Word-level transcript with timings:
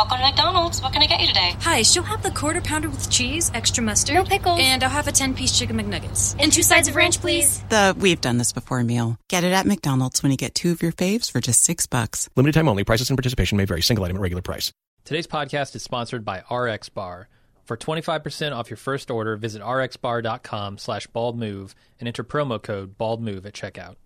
Welcome 0.00 0.16
to 0.16 0.24
McDonald's. 0.24 0.80
What 0.80 0.94
can 0.94 1.02
I 1.02 1.06
get 1.06 1.20
you 1.20 1.26
today? 1.26 1.54
Hi, 1.60 1.82
she'll 1.82 2.02
have 2.02 2.22
the 2.22 2.30
quarter 2.30 2.62
pounder 2.62 2.88
with 2.88 3.10
cheese, 3.10 3.50
extra 3.52 3.84
mustard. 3.84 4.14
No 4.14 4.24
pickles. 4.24 4.58
And 4.58 4.82
I'll 4.82 4.88
have 4.88 5.08
a 5.08 5.12
10 5.12 5.34
piece 5.34 5.58
chicken 5.58 5.76
McNuggets. 5.76 6.34
And 6.38 6.50
two 6.50 6.62
sides 6.62 6.88
of 6.88 6.96
ranch, 6.96 7.20
please. 7.20 7.62
The 7.68 7.94
we've 7.98 8.18
done 8.18 8.38
this 8.38 8.50
before 8.50 8.82
meal. 8.82 9.18
Get 9.28 9.44
it 9.44 9.52
at 9.52 9.66
McDonald's 9.66 10.22
when 10.22 10.32
you 10.32 10.38
get 10.38 10.54
two 10.54 10.70
of 10.70 10.80
your 10.80 10.92
faves 10.92 11.30
for 11.30 11.38
just 11.38 11.62
six 11.62 11.84
bucks. 11.84 12.30
Limited 12.34 12.54
time 12.54 12.66
only. 12.66 12.82
Prices 12.82 13.10
and 13.10 13.18
participation 13.18 13.58
may 13.58 13.66
vary. 13.66 13.82
Single 13.82 14.06
item 14.06 14.16
at 14.16 14.22
regular 14.22 14.40
price. 14.40 14.72
Today's 15.04 15.26
podcast 15.26 15.76
is 15.76 15.82
sponsored 15.82 16.24
by 16.24 16.44
RX 16.50 16.88
Bar. 16.88 17.28
For 17.64 17.76
25% 17.76 18.56
off 18.56 18.70
your 18.70 18.78
first 18.78 19.10
order, 19.10 19.36
visit 19.36 19.60
rxbar.com 19.60 20.78
slash 20.78 21.08
baldmove 21.08 21.74
and 21.98 22.08
enter 22.08 22.24
promo 22.24 22.62
code 22.62 22.96
baldmove 22.96 23.44
at 23.44 23.52
checkout. 23.52 23.96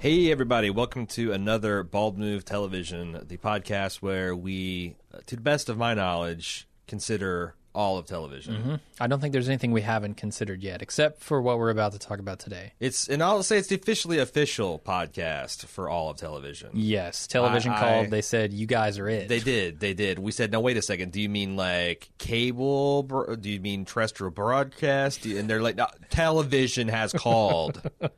Hey, 0.00 0.30
everybody, 0.30 0.70
welcome 0.70 1.06
to 1.08 1.32
another 1.32 1.82
Bald 1.82 2.16
Move 2.18 2.44
Television, 2.44 3.24
the 3.26 3.36
podcast 3.36 3.96
where 3.96 4.34
we, 4.34 4.94
uh, 5.12 5.18
to 5.26 5.34
the 5.34 5.42
best 5.42 5.68
of 5.68 5.76
my 5.76 5.92
knowledge, 5.94 6.68
consider 6.86 7.54
all 7.74 7.98
of 7.98 8.06
television. 8.06 8.80
I 9.00 9.06
don't 9.08 9.20
think 9.20 9.32
there's 9.32 9.48
anything 9.48 9.72
we 9.72 9.82
haven't 9.82 10.14
considered 10.14 10.62
yet, 10.62 10.82
except 10.82 11.22
for 11.22 11.40
what 11.42 11.58
we're 11.58 11.70
about 11.70 11.92
to 11.92 11.98
talk 11.98 12.18
about 12.20 12.38
today. 12.38 12.72
It's, 12.80 13.08
and 13.08 13.22
I'll 13.22 13.42
say 13.42 13.58
it's 13.58 13.68
the 13.68 13.74
officially 13.76 14.18
official 14.18 14.80
podcast 14.84 15.66
for 15.66 15.88
all 15.88 16.10
of 16.10 16.16
television. 16.16 16.70
Yes, 16.74 17.26
television 17.26 17.72
I- 17.72 17.76
I- 17.76 17.80
called. 17.80 18.10
They 18.10 18.22
said 18.22 18.52
you 18.52 18.66
guys 18.66 18.98
are 18.98 19.08
it. 19.08 19.28
They 19.28 19.40
did, 19.40 19.80
they 19.80 19.94
did. 19.94 20.18
We 20.20 20.30
said, 20.32 20.50
no, 20.52 20.60
wait 20.60 20.76
a 20.76 20.82
second. 20.82 21.12
Do 21.12 21.20
you 21.20 21.28
mean 21.28 21.56
like 21.56 22.08
cable? 22.18 23.02
Do 23.02 23.50
you 23.50 23.60
mean 23.60 23.84
terrestrial 23.84 24.30
broadcast? 24.30 25.24
You- 25.26 25.38
And 25.38 25.50
they're 25.50 25.62
like, 25.62 25.76
no, 25.76 25.86
television 26.10 26.86
has 26.88 27.12
called. 27.12 27.82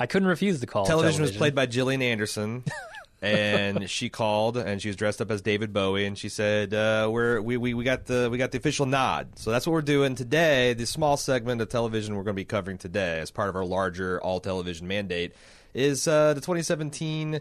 I 0.00 0.06
couldn't 0.06 0.28
refuse 0.28 0.58
the 0.58 0.66
call. 0.66 0.86
television 0.86 1.22
was 1.22 1.36
played 1.36 1.54
by 1.54 1.66
Gillian 1.66 2.02
Anderson. 2.02 2.64
and 3.22 3.90
she 3.90 4.08
called 4.08 4.56
and 4.56 4.80
she 4.80 4.88
was 4.88 4.96
dressed 4.96 5.20
up 5.20 5.30
as 5.30 5.42
David 5.42 5.74
Bowie 5.74 6.06
and 6.06 6.16
she 6.16 6.30
said 6.30 6.72
uh, 6.72 7.06
we're 7.12 7.38
we, 7.42 7.58
we, 7.58 7.74
we 7.74 7.84
got 7.84 8.06
the 8.06 8.28
we 8.30 8.38
got 8.38 8.50
the 8.50 8.56
official 8.56 8.86
nod 8.86 9.28
so 9.38 9.50
that's 9.50 9.66
what 9.66 9.74
we're 9.74 9.82
doing 9.82 10.14
today 10.14 10.72
the 10.72 10.86
small 10.86 11.18
segment 11.18 11.60
of 11.60 11.68
television 11.68 12.16
we're 12.16 12.22
going 12.22 12.34
to 12.34 12.40
be 12.40 12.46
covering 12.46 12.78
today 12.78 13.18
as 13.20 13.30
part 13.30 13.50
of 13.50 13.56
our 13.56 13.64
larger 13.64 14.18
all 14.22 14.40
television 14.40 14.88
mandate 14.88 15.34
is 15.74 16.08
uh, 16.08 16.32
the 16.32 16.40
2017 16.40 17.40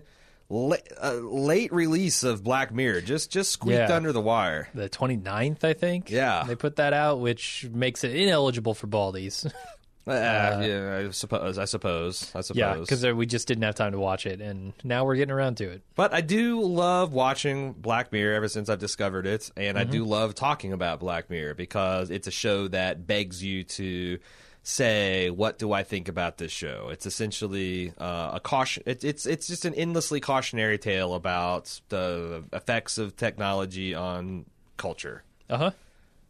late, 0.49 0.81
uh, 1.01 1.13
late 1.13 1.71
release 1.71 2.23
of 2.23 2.43
Black 2.43 2.73
Mirror 2.73 2.99
just 2.99 3.31
just 3.31 3.49
squeaked 3.51 3.77
Yeah. 3.79 3.95
under 3.95 4.11
the 4.11 4.19
wire 4.21 4.67
the 4.73 4.89
29th, 4.89 5.63
I 5.63 5.71
think. 5.73 6.11
Yeah. 6.11 6.43
They 6.45 6.55
put 6.55 6.75
that 6.75 6.91
out, 6.91 7.21
which 7.21 7.67
makes 7.71 8.03
it 8.03 8.13
ineligible 8.13 8.73
for 8.73 8.87
baldies. 8.87 9.49
uh, 10.09 10.61
yeah 10.63 11.05
I 11.07 11.11
suppose 11.11 11.57
I 11.57 11.65
suppose 11.65 12.31
I 12.35 12.41
suppose 12.41 12.57
yeah, 12.57 12.75
because 12.75 13.05
we 13.05 13.25
just 13.25 13.47
didn't 13.47 13.63
have 13.63 13.75
time 13.75 13.91
to 13.91 13.99
watch 13.99 14.25
it, 14.25 14.41
and 14.41 14.73
now 14.83 15.05
we're 15.05 15.15
getting 15.15 15.33
around 15.33 15.57
to 15.57 15.69
it. 15.69 15.81
But 15.95 16.13
I 16.13 16.21
do 16.21 16.61
love 16.61 17.13
watching 17.13 17.73
Black 17.73 18.11
Mirror 18.11 18.35
ever 18.35 18.47
since 18.47 18.69
I've 18.69 18.79
discovered 18.79 19.25
it, 19.27 19.51
and 19.55 19.77
I 19.77 19.83
do 19.83 20.03
love 20.05 20.35
talking 20.35 20.73
about 20.73 20.99
Black 20.99 21.29
Mirror 21.29 21.55
because 21.55 22.09
it's 22.09 22.27
a 22.27 22.31
show 22.31 22.67
that 22.69 23.07
begs 23.07 23.43
you 23.43 23.63
to 23.63 24.19
say, 24.63 25.29
"What 25.29 25.57
do 25.57 25.71
I 25.71 25.83
think 25.83 26.07
about 26.07 26.37
this 26.37 26.51
show?" 26.51 26.89
It's 26.91 27.05
essentially 27.05 27.93
uh, 27.97 28.31
a 28.33 28.39
caution. 28.39 28.83
It, 28.85 29.03
it's 29.03 29.25
it's 29.25 29.47
just 29.47 29.65
an 29.65 29.73
endlessly 29.73 30.19
cautionary 30.19 30.77
tale 30.77 31.13
about 31.13 31.79
the 31.89 32.43
effects 32.53 32.97
of 32.97 33.15
technology 33.15 33.93
on 33.93 34.45
culture. 34.77 35.23
Uh 35.49 35.71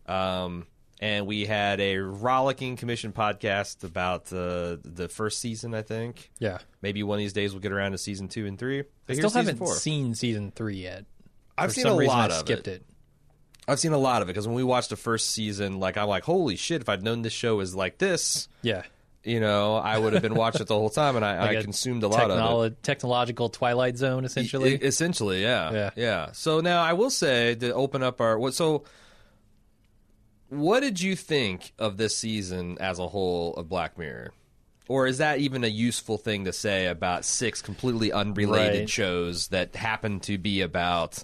huh. 0.08 0.14
Um, 0.14 0.68
and 1.00 1.26
we 1.28 1.46
had 1.46 1.80
a 1.80 1.98
rollicking 1.98 2.76
commission 2.76 3.12
podcast 3.14 3.84
about 3.84 4.32
uh, 4.34 4.78
the 4.84 5.08
first 5.10 5.40
season, 5.40 5.74
I 5.74 5.82
think. 5.82 6.30
Yeah. 6.40 6.58
Maybe 6.82 7.04
one 7.04 7.16
of 7.18 7.20
these 7.20 7.34
days 7.34 7.54
we'll 7.54 7.62
get 7.62 7.72
around 7.72 7.92
to 7.94 7.98
season 7.98 8.28
two 8.28 8.46
and 8.46 8.58
three. 8.60 8.84
I 9.08 9.14
still 9.14 9.30
haven't 9.30 9.58
four. 9.58 9.74
seen 9.76 10.14
season 10.16 10.52
three 10.52 10.78
yet. 10.78 11.06
I've 11.58 11.70
For 11.74 11.82
seen 11.82 11.88
a 11.88 11.94
lot 11.96 12.32
I 12.32 12.36
of 12.36 12.40
skipped 12.42 12.68
it. 12.68 12.82
it. 12.82 12.86
I've 13.68 13.80
seen 13.80 13.92
a 13.94 13.98
lot 13.98 14.22
of 14.22 14.30
it 14.30 14.32
because 14.34 14.48
when 14.48 14.56
we 14.56 14.64
watched 14.64 14.90
the 14.90 14.96
first 14.96 15.30
season, 15.32 15.80
like 15.80 15.96
I'm 15.98 16.08
like, 16.08 16.24
holy 16.24 16.56
shit! 16.56 16.82
If 16.82 16.90
I'd 16.90 17.04
known 17.04 17.22
this 17.22 17.34
show 17.34 17.58
was 17.58 17.76
like 17.76 17.98
this, 18.00 18.48
Yeah. 18.64 18.82
you 19.24 19.40
know, 19.40 19.76
I 19.76 19.98
would 20.00 20.14
have 20.14 20.22
been 20.24 20.34
watching 20.34 20.62
it 20.62 20.68
the 20.68 20.74
whole 20.74 20.90
time, 20.90 21.16
and 21.16 21.24
I, 21.24 21.40
Like 21.46 21.58
I 21.58 21.62
consumed 21.62 22.02
a 22.04 22.08
lot 22.08 22.32
of 22.32 22.66
it. 22.66 22.82
Technological 22.82 23.50
Twilight 23.50 23.96
Zone, 23.98 24.26
essentially. 24.26 24.74
E- 24.74 24.80
essentially, 24.82 25.44
yeah, 25.44 25.72
Yeah. 25.72 25.90
yeah. 25.96 26.32
So 26.32 26.62
now 26.62 26.82
I 26.82 26.94
will 26.94 27.12
say 27.12 27.54
to 27.56 27.74
open 27.74 28.02
up 28.04 28.22
our 28.22 28.40
what 28.40 28.54
so. 28.56 28.84
What 30.50 30.80
did 30.82 31.00
you 31.02 31.16
think 31.16 31.74
of 31.78 31.98
this 31.98 32.16
season 32.16 32.78
as 32.80 33.00
a 33.00 33.08
whole 33.08 33.54
of 33.56 33.70
Black 33.70 33.98
Mirror? 33.98 34.34
Or 34.88 35.06
is 35.06 35.20
that 35.20 35.38
even 35.40 35.64
a 35.64 35.68
useful 35.68 36.18
thing 36.18 36.46
to 36.46 36.54
say 36.54 36.88
about 36.88 37.24
six 37.24 37.62
completely 37.62 38.12
unrelated 38.12 38.80
Right. 38.82 38.90
shows 38.90 39.50
that 39.50 39.76
happen 39.76 40.20
to 40.22 40.38
be 40.40 40.62
about 40.62 41.24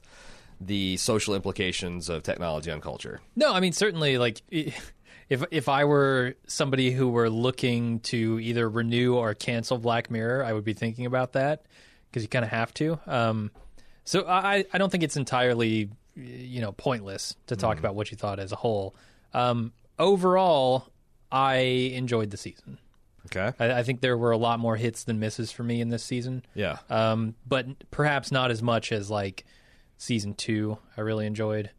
the 0.62 0.98
social 0.98 1.34
implications 1.34 2.08
of 2.08 2.22
technology 2.22 2.70
on 2.70 2.80
culture? 2.82 3.22
No, 3.36 3.52
I 3.52 3.60
mean 3.60 3.74
certainly 3.74 4.20
like 4.20 4.42
if 4.52 5.44
if 5.50 5.68
I 5.68 5.86
were 5.86 6.36
somebody 6.46 6.92
who 6.92 7.10
were 7.10 7.30
looking 7.30 8.02
to 8.02 8.40
either 8.40 8.70
renew 8.70 9.16
or 9.16 9.34
cancel 9.34 9.80
Black 9.80 10.12
Mirror, 10.12 10.44
I 10.46 10.54
would 10.54 10.64
be 10.64 10.74
thinking 10.74 11.08
about 11.08 11.34
that 11.34 11.66
because 12.12 12.22
you 12.22 12.30
kind 12.30 12.46
of 12.46 12.52
have 12.52 12.72
to. 12.76 13.00
Um, 13.08 13.50
so 14.04 14.28
I 14.28 14.66
I 14.72 14.78
don't 14.78 14.92
think 14.92 15.04
it's 15.04 15.18
entirely 15.18 15.90
you 16.16 16.62
know 16.62 16.72
pointless 16.72 17.36
to 17.48 17.56
talk 17.56 17.80
about 17.80 17.96
what 17.96 18.12
you 18.12 18.18
thought 18.18 18.40
as 18.40 18.52
a 18.52 18.56
whole. 18.56 18.96
Um, 19.36 19.74
overall, 20.00 20.88
I 21.32 21.56
enjoyed 21.56 22.32
the 22.32 22.38
season. 22.38 22.80
Okay. 23.28 23.52
I, 23.60 23.80
I 23.80 23.84
think 23.84 24.02
there 24.02 24.18
were 24.18 24.32
a 24.32 24.38
lot 24.38 24.60
more 24.60 24.76
hits 24.78 25.04
than 25.04 25.20
misses 25.20 25.52
for 25.52 25.64
me 25.64 25.82
in 25.82 25.90
this 25.90 26.04
season. 26.04 26.46
Yeah. 26.54 26.78
um, 26.90 27.36
but 27.46 27.68
perhaps 27.92 28.32
not 28.32 28.50
as 28.50 28.62
much 28.62 28.92
as 28.92 29.10
like 29.12 29.46
season 29.98 30.36
two. 30.36 30.78
I 30.96 31.02
really 31.02 31.26
enjoyed, 31.26 31.70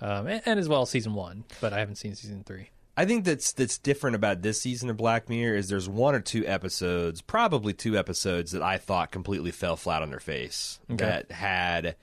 um, 0.00 0.26
and, 0.26 0.42
and 0.44 0.60
as 0.60 0.68
well 0.68 0.84
season 0.84 1.14
one. 1.14 1.44
But 1.60 1.72
I 1.72 1.78
haven't 1.78 1.96
seen 1.96 2.14
season 2.14 2.44
three. 2.44 2.70
I 2.98 3.04
think 3.04 3.24
that's 3.24 3.52
that's 3.52 3.78
different 3.78 4.16
about 4.16 4.42
this 4.42 4.60
season 4.60 4.90
of 4.90 4.96
Black 4.96 5.28
Mirror 5.28 5.56
is 5.56 5.68
there's 5.68 5.88
one 5.88 6.14
or 6.14 6.20
two 6.20 6.46
episodes, 6.46 7.20
probably 7.20 7.72
two 7.72 7.96
episodes 7.96 8.52
that 8.52 8.62
I 8.62 8.78
thought 8.78 9.10
completely 9.10 9.50
fell 9.50 9.76
flat 9.76 10.02
on 10.02 10.10
their 10.10 10.20
face 10.20 10.80
okay. 10.90 11.04
that 11.04 11.30
had 11.30 11.96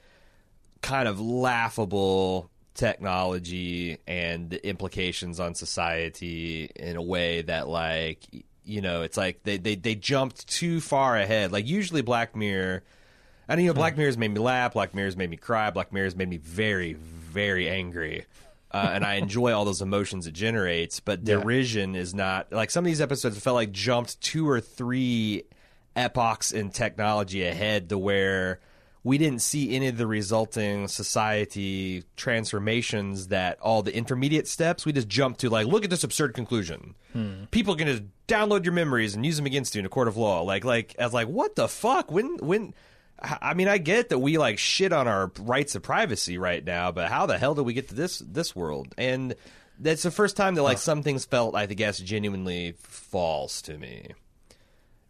kind 0.81 1.07
of 1.07 1.19
laughable 1.19 2.51
technology 2.73 3.97
and 4.07 4.49
the 4.49 4.67
implications 4.67 5.39
on 5.39 5.55
society 5.55 6.69
in 6.75 6.95
a 6.95 7.01
way 7.01 7.41
that 7.41 7.67
like 7.67 8.19
you 8.63 8.81
know 8.81 9.03
it's 9.03 9.17
like 9.17 9.43
they 9.43 9.57
they, 9.57 9.75
they 9.75 9.95
jumped 9.95 10.47
too 10.47 10.79
far 10.79 11.17
ahead 11.17 11.51
like 11.51 11.67
usually 11.67 12.01
black 12.01 12.35
mirror 12.35 12.83
and 13.47 13.61
you 13.61 13.67
know 13.67 13.73
black 13.73 13.97
mirror's 13.97 14.17
made 14.17 14.33
me 14.33 14.39
laugh 14.39 14.73
black 14.73 14.95
mirror's 14.95 15.15
made 15.15 15.29
me 15.29 15.37
cry 15.37 15.69
black 15.69 15.93
mirror's 15.93 16.15
made 16.15 16.29
me 16.29 16.37
very 16.37 16.93
very 16.93 17.69
angry 17.69 18.25
uh, 18.73 18.89
and 18.93 19.05
I 19.05 19.15
enjoy 19.15 19.53
all 19.53 19.65
those 19.65 19.81
emotions 19.81 20.25
it 20.25 20.33
generates. 20.33 20.99
But 20.99 21.23
derision 21.23 21.95
is 21.95 22.13
not 22.15 22.51
like 22.51 22.71
some 22.71 22.83
of 22.83 22.87
these 22.87 23.01
episodes 23.01 23.39
felt 23.39 23.55
like 23.55 23.71
jumped 23.71 24.19
two 24.19 24.49
or 24.49 24.59
three 24.59 25.43
epochs 25.95 26.51
in 26.51 26.71
technology 26.71 27.45
ahead 27.45 27.89
to 27.89 27.97
where 27.97 28.59
we 29.03 29.17
didn't 29.17 29.39
see 29.39 29.75
any 29.75 29.87
of 29.87 29.97
the 29.97 30.07
resulting 30.07 30.87
society 30.87 32.03
transformations 32.15 33.27
that 33.27 33.59
all 33.59 33.83
the 33.83 33.95
intermediate 33.95 34.47
steps 34.47 34.85
we 34.85 34.93
just 34.93 35.09
jumped 35.09 35.41
to 35.41 35.49
like 35.49 35.67
look 35.67 35.83
at 35.83 35.89
this 35.89 36.03
absurd 36.03 36.33
conclusion. 36.33 36.95
People 37.51 37.75
can 37.75 37.87
just 37.87 38.03
download 38.27 38.63
your 38.63 38.73
memories 38.73 39.13
and 39.13 39.25
use 39.25 39.37
them 39.37 39.45
against 39.45 39.75
you 39.75 39.79
in 39.79 39.85
a 39.85 39.89
court 39.89 40.07
of 40.07 40.17
law. 40.17 40.41
Like 40.41 40.63
like 40.63 40.95
as 40.97 41.13
like 41.13 41.27
what 41.27 41.55
the 41.55 41.67
fuck? 41.67 42.11
When 42.11 42.37
when 42.37 42.73
I 43.23 43.53
mean, 43.53 43.67
I 43.67 43.77
get 43.77 44.09
that 44.09 44.19
we 44.19 44.37
like 44.37 44.59
shit 44.59 44.91
on 44.91 45.07
our 45.07 45.31
rights 45.39 45.75
of 45.75 45.83
privacy 45.83 46.37
right 46.37 46.63
now, 46.63 46.91
but 46.91 47.09
how 47.09 47.25
the 47.25 47.37
hell 47.37 47.55
did 47.55 47.61
we 47.65 47.73
get 47.73 47.89
to 47.89 47.95
this 47.95 48.19
this 48.19 48.55
world? 48.55 48.93
And 48.97 49.35
that's 49.79 50.03
the 50.03 50.11
first 50.11 50.35
time 50.35 50.55
that 50.55 50.63
like 50.63 50.77
some 50.77 51.03
things 51.03 51.25
felt, 51.25 51.55
I 51.55 51.65
guess, 51.65 51.99
genuinely 51.99 52.75
false 52.79 53.61
to 53.63 53.77
me, 53.77 54.11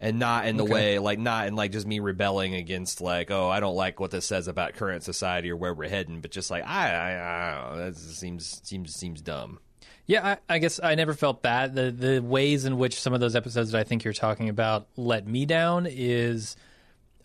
and 0.03 0.19
not 0.19 0.45
in 0.45 0.57
the 0.57 0.65
way 0.65 0.99
like 0.99 1.17
not 1.17 1.47
in 1.47 1.55
like 1.55 1.71
just 1.71 1.87
me 1.87 1.99
rebelling 1.99 2.53
against 2.53 2.99
like 2.99 3.31
oh 3.31 3.49
I 3.49 3.59
don't 3.59 3.75
like 3.75 3.99
what 3.99 4.11
this 4.11 4.25
says 4.25 4.47
about 4.47 4.73
current 4.73 5.03
society 5.03 5.49
or 5.49 5.55
where 5.55 5.73
we're 5.73 5.89
heading, 5.89 6.19
but 6.19 6.31
just 6.31 6.51
like 6.51 6.63
I 6.67 6.91
I, 6.91 7.11
I 7.11 7.55
don't 7.55 7.77
know 7.77 7.85
that 7.85 7.95
seems 7.97 8.61
seems 8.63 8.93
seems 8.93 9.21
dumb. 9.21 9.59
Yeah, 10.05 10.35
I, 10.49 10.55
I 10.55 10.59
guess 10.59 10.81
I 10.83 10.95
never 10.95 11.13
felt 11.13 11.43
that. 11.43 11.73
The 11.73 11.89
the 11.91 12.19
ways 12.19 12.65
in 12.65 12.77
which 12.77 12.99
some 12.99 13.13
of 13.13 13.21
those 13.21 13.35
episodes 13.35 13.71
that 13.71 13.79
I 13.79 13.83
think 13.85 14.03
you're 14.03 14.13
talking 14.13 14.49
about 14.49 14.87
let 14.97 15.25
me 15.25 15.45
down 15.45 15.87
is 15.89 16.57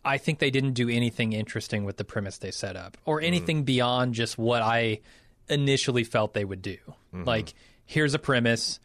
I 0.05 0.19
think 0.19 0.39
they 0.39 0.51
didn't 0.51 0.75
do 0.75 0.89
anything 0.89 1.33
interesting 1.33 1.85
with 1.85 1.97
the 1.97 2.05
premise 2.05 2.39
they 2.39 2.53
set 2.53 2.77
up 2.77 2.97
or 3.05 3.19
mm-hmm. 3.19 3.27
anything 3.27 3.65
beyond 3.65 4.15
just 4.15 4.39
what 4.39 4.63
I 4.63 5.01
initially 5.49 6.05
felt 6.05 6.35
they 6.35 6.45
would 6.45 6.63
do. 6.63 6.77
Mm-hmm. 7.13 7.25
Like, 7.25 7.55
here's 7.85 8.15
a 8.15 8.19
premise, 8.19 8.79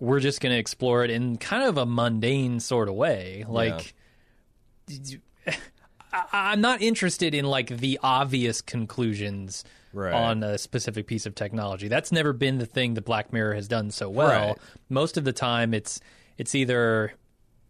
we're 0.00 0.20
just 0.20 0.40
going 0.40 0.52
to 0.52 0.58
explore 0.58 1.04
it 1.04 1.10
in 1.10 1.36
kind 1.38 1.62
of 1.64 1.78
a 1.78 1.86
mundane 1.86 2.60
sort 2.60 2.88
of 2.88 2.94
way. 2.94 3.44
Like, 3.48 3.94
you- 4.88 5.20
I, 6.12 6.24
I'm 6.32 6.60
not 6.60 6.82
interested 6.82 7.34
in 7.34 7.44
like 7.44 7.68
the 7.68 7.98
obvious 8.02 8.60
conclusions 8.62 9.64
Right. 9.92 10.12
on 10.12 10.42
a 10.42 10.58
specific 10.58 11.06
piece 11.06 11.24
of 11.24 11.36
technology. 11.36 11.86
That's 11.86 12.10
never 12.10 12.32
been 12.32 12.58
the 12.58 12.66
thing 12.66 12.94
that 12.94 13.04
Black 13.04 13.32
Mirror 13.32 13.54
has 13.54 13.68
done 13.68 13.92
so 13.92 14.10
well. 14.10 14.48
Right. 14.48 14.56
Most 14.88 15.16
of 15.16 15.22
the 15.22 15.32
time, 15.32 15.72
it's 15.72 16.00
it's 16.36 16.52
either 16.56 17.12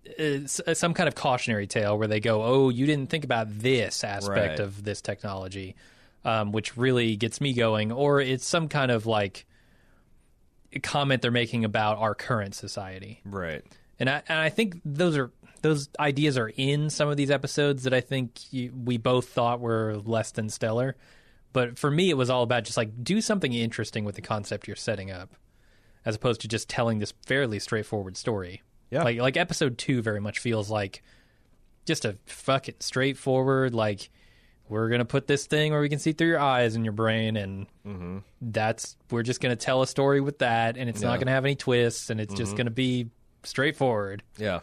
it's 0.04 0.58
some 0.72 0.94
kind 0.94 1.06
of 1.06 1.14
cautionary 1.14 1.66
tale 1.66 1.98
where 1.98 2.08
they 2.08 2.20
go, 2.20 2.42
"Oh, 2.42 2.70
you 2.70 2.86
didn't 2.86 3.10
think 3.10 3.24
about 3.24 3.48
this 3.50 4.02
aspect 4.04 4.58
Right. 4.58 4.60
of 4.60 4.84
this 4.84 5.02
technology," 5.02 5.76
um, 6.24 6.50
which 6.52 6.78
really 6.78 7.14
gets 7.16 7.42
me 7.42 7.52
going, 7.52 7.92
or 7.92 8.22
it's 8.22 8.46
some 8.46 8.68
kind 8.68 8.90
of 8.90 9.04
like 9.04 9.44
comment 10.80 11.22
they're 11.22 11.30
making 11.30 11.64
about 11.64 11.98
our 11.98 12.14
current 12.14 12.54
society. 12.54 13.20
Right. 13.24 13.62
And 13.98 14.10
I 14.10 14.22
and 14.28 14.38
I 14.38 14.48
think 14.48 14.80
those 14.84 15.16
are 15.16 15.30
those 15.62 15.88
ideas 15.98 16.36
are 16.36 16.48
in 16.48 16.90
some 16.90 17.08
of 17.08 17.16
these 17.16 17.30
episodes 17.30 17.84
that 17.84 17.94
I 17.94 18.00
think 18.00 18.52
you, 18.52 18.72
we 18.84 18.98
both 18.98 19.28
thought 19.28 19.60
were 19.60 19.96
less 20.04 20.30
than 20.32 20.50
stellar. 20.50 20.96
But 21.52 21.78
for 21.78 21.90
me, 21.90 22.10
it 22.10 22.16
was 22.16 22.28
all 22.28 22.42
about 22.42 22.64
just 22.64 22.76
like 22.76 23.02
do 23.02 23.20
something 23.20 23.52
interesting 23.52 24.04
with 24.04 24.16
the 24.16 24.22
concept 24.22 24.66
you're 24.66 24.76
setting 24.76 25.10
up, 25.10 25.32
as 26.04 26.16
opposed 26.16 26.40
to 26.42 26.48
just 26.48 26.68
telling 26.68 26.98
this 26.98 27.14
fairly 27.26 27.58
straightforward 27.58 28.16
story. 28.16 28.62
Yeah. 28.90 29.04
Like 29.04 29.18
like 29.18 29.36
episode 29.36 29.78
two 29.78 30.02
very 30.02 30.20
much 30.20 30.38
feels 30.38 30.70
like 30.70 31.02
just 31.86 32.04
a 32.04 32.16
fucking 32.26 32.76
straightforward 32.80 33.74
like 33.74 34.10
we're 34.68 34.88
gonna 34.88 35.04
put 35.04 35.26
this 35.26 35.46
thing 35.46 35.72
where 35.72 35.80
we 35.80 35.88
can 35.88 35.98
see 35.98 36.12
through 36.12 36.28
your 36.28 36.38
eyes 36.40 36.74
and 36.74 36.84
your 36.84 36.92
brain 36.92 37.36
and 37.36 38.22
that's 38.40 38.96
we're 39.10 39.22
just 39.22 39.40
gonna 39.40 39.56
tell 39.56 39.82
a 39.82 39.86
story 39.86 40.20
with 40.20 40.38
that 40.38 40.76
and 40.76 40.88
it's 40.88 41.02
Yeah. 41.02 41.08
not 41.08 41.20
gonna 41.20 41.30
have 41.32 41.44
any 41.44 41.54
twists 41.54 42.10
and 42.10 42.20
it's 42.20 42.34
just 42.34 42.56
gonna 42.56 42.70
be 42.70 43.10
straightforward 43.42 44.22
Yeah. 44.38 44.60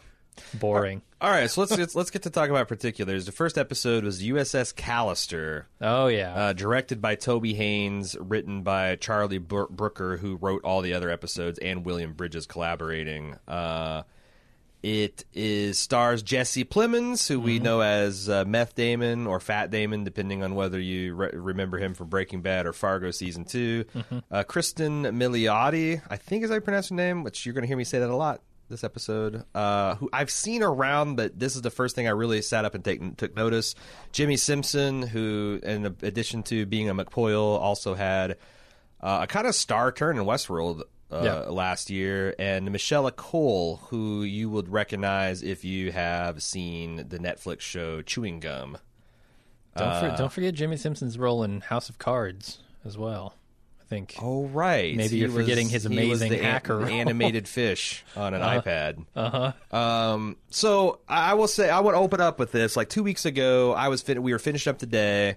boring 0.54 1.02
All 1.20 1.30
right, 1.30 1.48
so 1.48 1.60
let's 1.60 1.76
let's, 1.78 1.94
let's 1.94 2.10
get 2.10 2.22
to 2.22 2.30
talk 2.30 2.50
about 2.50 2.66
particulars. 2.66 3.26
The 3.26 3.32
first 3.32 3.56
episode 3.56 4.02
was 4.02 4.22
USS 4.24 4.74
Callister, 4.74 5.66
oh 5.80 6.08
yeah 6.08 6.34
uh, 6.34 6.52
directed 6.52 7.00
by 7.00 7.14
Toby 7.14 7.54
Haynes, 7.54 8.16
written 8.18 8.62
by 8.62 8.96
Charlie 8.96 9.38
Br- 9.38 9.66
Brooker, 9.70 10.16
who 10.16 10.34
wrote 10.36 10.64
all 10.64 10.80
the 10.82 10.94
other 10.94 11.10
episodes, 11.10 11.60
and 11.60 11.84
William 11.86 12.12
Bridges 12.14 12.46
collaborating. 12.46 13.36
Uh, 13.46 14.02
it 14.82 15.24
is 15.32 15.78
stars 15.78 16.22
Jesse 16.22 16.64
Plemons, 16.64 17.28
who 17.28 17.38
we 17.38 17.58
know 17.58 17.80
as 17.82 18.28
uh, 18.28 18.44
Meth 18.44 18.74
Damon 18.74 19.26
or 19.26 19.38
Fat 19.40 19.70
Damon, 19.70 20.02
depending 20.04 20.42
on 20.42 20.54
whether 20.54 20.80
you 20.80 21.14
re- 21.14 21.30
remember 21.32 21.78
him 21.78 21.94
from 21.94 22.08
Breaking 22.08 22.42
Bad 22.42 22.66
or 22.66 22.72
Fargo 22.72 23.10
season 23.12 23.44
2 23.44 23.84
Uh, 24.30 24.42
Cristin 24.42 25.02
Milioti, 25.12 26.02
I 26.10 26.16
think 26.16 26.42
is 26.44 26.50
how 26.50 26.56
you 26.56 26.60
pronounce 26.60 26.88
her 26.88 26.94
name, 26.96 27.22
which 27.22 27.46
you're 27.46 27.52
going 27.52 27.62
to 27.62 27.68
hear 27.68 27.76
me 27.76 27.84
say 27.84 27.98
that 28.00 28.10
a 28.10 28.16
lot 28.16 28.40
this 28.68 28.82
episode. 28.82 29.44
Uh, 29.54 29.94
who 29.96 30.08
I've 30.12 30.30
seen 30.30 30.62
around, 30.62 31.16
but 31.16 31.38
this 31.38 31.54
is 31.54 31.62
the 31.62 31.70
first 31.70 31.94
thing 31.94 32.06
I 32.08 32.10
really 32.10 32.42
sat 32.42 32.64
up 32.64 32.74
and 32.74 32.84
take, 32.84 33.16
took 33.18 33.36
notice. 33.36 33.74
Jimmy 34.12 34.36
Simpson, 34.36 35.02
who 35.02 35.60
in 35.62 35.84
addition 36.02 36.42
to 36.44 36.66
being 36.66 36.88
a 36.88 36.94
McPoyle, 36.94 37.58
also 37.60 37.94
had 37.94 38.32
uh, 39.00 39.20
a 39.22 39.26
kind 39.26 39.46
of 39.46 39.54
star 39.54 39.92
turn 39.92 40.16
in 40.18 40.24
Westworld 40.24 40.82
uh, 41.12 41.20
Yeah. 41.24 41.34
last 41.50 41.90
year, 41.90 42.34
and 42.38 42.70
Michaela 42.72 43.12
Coel, 43.12 43.76
who 43.90 44.22
you 44.22 44.48
would 44.50 44.68
recognize 44.68 45.42
if 45.42 45.64
you 45.64 45.92
have 45.92 46.42
seen 46.42 46.96
the 47.08 47.18
Netflix 47.18 47.60
show 47.60 48.02
Chewing 48.02 48.40
Gum. 48.40 48.78
don't, 49.76 49.88
uh, 49.88 50.16
don't 50.16 50.32
forget 50.32 50.54
Jimmy 50.54 50.76
Simpson's 50.76 51.18
role 51.18 51.42
in 51.44 51.60
House 51.62 51.88
of 51.88 51.98
Cards 51.98 52.58
as 52.84 52.98
well 52.98 53.34
I 53.80 53.84
think 53.84 54.14
Oh 54.20 54.46
right, 54.46 54.96
Maybe 54.96 55.16
He 55.16 55.20
you're 55.20 55.30
forgetting 55.30 55.68
his 55.68 55.84
was 55.84 55.92
amazing 55.92 56.32
an- 56.34 56.42
hacker 56.42 56.78
role. 56.78 56.88
animated 56.88 57.46
fish 57.60 58.04
on 58.16 58.32
an 58.34 58.40
iPad. 58.40 59.04
uh 59.14 59.52
huh 59.70 59.76
Um, 59.76 60.36
so 60.50 61.00
I 61.08 61.32
I 61.32 61.34
will 61.34 61.46
say 61.48 61.68
I 61.70 61.80
want 61.80 61.94
to 61.96 62.00
open 62.00 62.20
up 62.20 62.38
with 62.38 62.52
this. 62.52 62.76
Like 62.76 62.88
two 62.88 63.02
weeks 63.02 63.24
ago, 63.26 63.72
I 63.74 63.88
was 63.88 64.00
fin- 64.02 64.22
we 64.22 64.32
were 64.32 64.38
finished 64.38 64.66
up 64.66 64.78
the 64.78 64.86
day. 64.86 65.36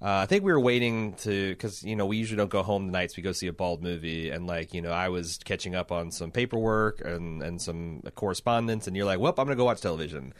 Uh, 0.00 0.08
I 0.08 0.26
think 0.26 0.44
we 0.44 0.52
were 0.52 0.60
waiting 0.60 1.14
to 1.14 1.50
because 1.50 1.82
you 1.82 1.96
know 1.96 2.04
we 2.04 2.18
usually 2.18 2.36
don't 2.36 2.50
go 2.50 2.62
home 2.62 2.86
the 2.86 2.92
nights 2.92 3.16
we 3.16 3.22
go 3.22 3.32
see 3.32 3.46
a 3.46 3.52
bald 3.52 3.82
movie, 3.82 4.30
and 4.30 4.46
like 4.46 4.74
you 4.74 4.82
know 4.82 4.90
I 4.90 5.08
was 5.08 5.38
catching 5.44 5.74
up 5.74 5.90
on 5.90 6.10
some 6.10 6.30
paperwork 6.30 7.00
and 7.00 7.42
and 7.42 7.60
some 7.60 8.02
correspondence, 8.14 8.86
and 8.86 8.94
you're 8.96 9.06
like, 9.06 9.18
well, 9.18 9.32
I'm 9.38 9.46
gonna 9.46 9.56
go 9.56 9.64
watch 9.64 9.80
television. 9.80 10.34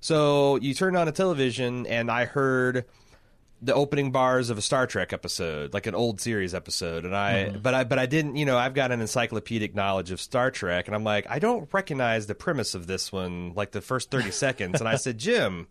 So 0.00 0.56
you 0.56 0.72
turned 0.74 0.96
on 0.96 1.08
a 1.08 1.12
television, 1.12 1.86
and 1.86 2.10
I 2.10 2.24
heard 2.24 2.86
the 3.60 3.74
opening 3.74 4.10
bars 4.10 4.50
of 4.50 4.58
a 4.58 4.62
Star 4.62 4.88
Trek 4.88 5.12
episode, 5.12 5.72
like 5.72 5.86
an 5.86 5.94
old 5.94 6.20
series 6.20 6.52
episode, 6.54 7.04
and 7.04 7.14
I, 7.14 7.50
but 7.50 7.74
I, 7.74 7.84
but 7.84 7.98
I 8.00 8.06
didn't, 8.06 8.34
you 8.34 8.44
know, 8.44 8.58
I've 8.58 8.74
got 8.74 8.90
an 8.90 9.00
encyclopedic 9.00 9.72
knowledge 9.72 10.10
of 10.10 10.20
Star 10.20 10.50
Trek, 10.50 10.88
and 10.88 10.96
I'm 10.96 11.04
like, 11.04 11.26
I 11.30 11.38
don't 11.38 11.72
recognize 11.72 12.26
the 12.26 12.34
premise 12.34 12.74
of 12.74 12.88
this 12.88 13.12
one, 13.12 13.52
like 13.54 13.70
the 13.70 13.80
first 13.80 14.10
thirty 14.10 14.30
seconds, 14.32 14.80
and 14.80 14.88
I 14.88 14.96
said, 14.96 15.18
Jim. 15.18 15.68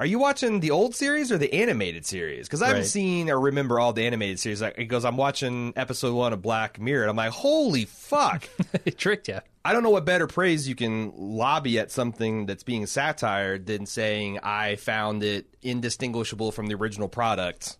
Are 0.00 0.06
you 0.06 0.18
watching 0.18 0.60
the 0.60 0.70
old 0.72 0.94
series 0.96 1.30
or 1.30 1.38
the 1.38 1.52
animated 1.52 2.04
series? 2.04 2.48
Because 2.48 2.60
I 2.62 2.66
haven't 2.68 2.82
Right. 2.82 2.88
seen 2.90 3.30
or 3.30 3.38
remember 3.38 3.78
all 3.78 3.92
the 3.92 4.04
animated 4.04 4.40
series. 4.40 4.60
Like, 4.60 4.76
He 4.76 4.84
goes, 4.84 5.04
I'm 5.04 5.16
watching 5.16 5.72
episode 5.76 6.14
one 6.14 6.32
of 6.32 6.42
Black 6.42 6.80
Mirror, 6.80 7.02
and 7.04 7.10
I'm 7.10 7.16
like, 7.16 7.30
holy 7.30 7.84
fuck! 7.84 8.48
it 8.84 8.98
tricked 8.98 9.28
you 9.28 9.38
I 9.64 9.72
don't 9.72 9.84
know 9.84 9.90
what 9.90 10.04
better 10.04 10.26
praise 10.26 10.68
you 10.68 10.74
can 10.74 11.12
lobby 11.16 11.78
at 11.78 11.92
something 11.92 12.46
that's 12.46 12.64
being 12.64 12.84
satired 12.86 13.66
than 13.66 13.86
saying 13.86 14.40
I 14.42 14.74
found 14.74 15.22
it 15.22 15.46
indistinguishable 15.62 16.50
from 16.50 16.66
the 16.66 16.74
original 16.74 17.08
product 17.08 17.76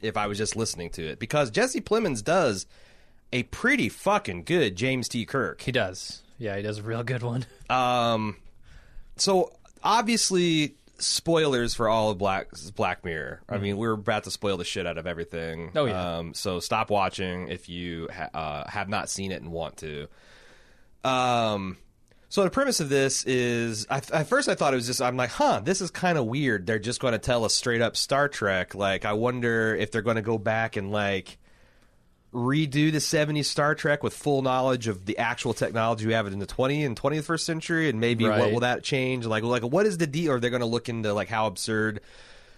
if 0.00 0.16
I 0.16 0.28
was 0.28 0.38
just 0.38 0.56
listening 0.56 0.88
to 0.90 1.02
it. 1.06 1.18
Because 1.18 1.50
Jesse 1.50 1.82
Plemons 1.82 2.24
does 2.24 2.64
a 3.34 3.42
pretty 3.42 3.90
fucking 3.90 4.44
good 4.44 4.76
James 4.76 5.08
T. 5.10 5.26
Kirk. 5.26 5.60
he 5.60 5.72
does 5.72 6.22
yeah 6.38 6.56
he 6.56 6.62
does 6.62 6.78
a 6.78 6.82
real 6.82 7.02
good 7.02 7.22
one 7.22 7.44
Um, 7.68 8.36
so 9.16 9.52
obviously 9.82 10.74
spoilers 10.98 11.74
for 11.74 11.88
all 11.88 12.10
of 12.10 12.18
Black 12.18 12.48
Black 12.74 13.04
Mirror. 13.04 13.42
I 13.48 13.58
mean, 13.58 13.76
we're 13.76 13.92
about 13.92 14.24
to 14.24 14.30
spoil 14.30 14.56
the 14.56 14.64
shit 14.64 14.86
out 14.86 14.98
of 14.98 15.06
everything. 15.06 15.72
Oh, 15.74 15.86
yeah. 15.86 16.18
Um, 16.18 16.34
so 16.34 16.60
stop 16.60 16.90
watching 16.90 17.48
if 17.48 17.68
you 17.68 18.08
ha- 18.12 18.30
uh, 18.32 18.70
have 18.70 18.88
not 18.88 19.08
seen 19.10 19.32
it 19.32 19.42
and 19.42 19.52
want 19.52 19.78
to. 19.78 20.08
Um. 21.04 21.78
So 22.28 22.42
the 22.42 22.50
premise 22.50 22.80
of 22.80 22.88
this 22.88 23.24
is, 23.24 23.86
I, 23.88 23.98
at 24.12 24.26
first 24.26 24.48
I 24.48 24.56
thought 24.56 24.72
it 24.72 24.76
was 24.76 24.88
just, 24.88 25.00
I'm 25.00 25.16
like, 25.16 25.30
huh, 25.30 25.60
this 25.62 25.80
is 25.80 25.92
kind 25.92 26.18
of 26.18 26.26
weird. 26.26 26.66
They're 26.66 26.80
just 26.80 27.00
going 27.00 27.12
to 27.12 27.20
tell 27.20 27.44
us 27.44 27.54
straight 27.54 27.80
up 27.80 27.96
Star 27.96 28.28
Trek. 28.28 28.74
Like, 28.74 29.04
I 29.04 29.12
wonder 29.12 29.76
if 29.76 29.92
they're 29.92 30.02
going 30.02 30.16
to 30.16 30.22
go 30.22 30.36
back 30.36 30.74
and 30.74 30.90
like 30.90 31.38
redo 32.36 32.92
the 32.92 32.98
70s 32.98 33.46
Star 33.46 33.74
Trek 33.74 34.02
with 34.02 34.14
full 34.14 34.42
knowledge 34.42 34.88
of 34.88 35.06
the 35.06 35.16
actual 35.16 35.54
technology 35.54 36.06
we 36.06 36.12
have 36.12 36.26
in 36.26 36.38
the 36.38 36.46
20th 36.46 36.84
and 36.84 37.00
21st 37.00 37.40
century, 37.40 37.88
and 37.88 37.98
maybe 37.98 38.28
what 38.28 38.52
will 38.52 38.60
that 38.60 38.82
change? 38.82 39.24
Like, 39.24 39.42
like 39.42 39.62
what 39.62 39.86
is 39.86 39.96
the 39.96 40.06
deal? 40.06 40.32
Or 40.32 40.40
they're 40.40 40.50
going 40.50 40.60
to 40.60 40.66
look 40.66 40.90
into 40.90 41.14
like 41.14 41.28
how 41.28 41.46
absurd, 41.46 42.00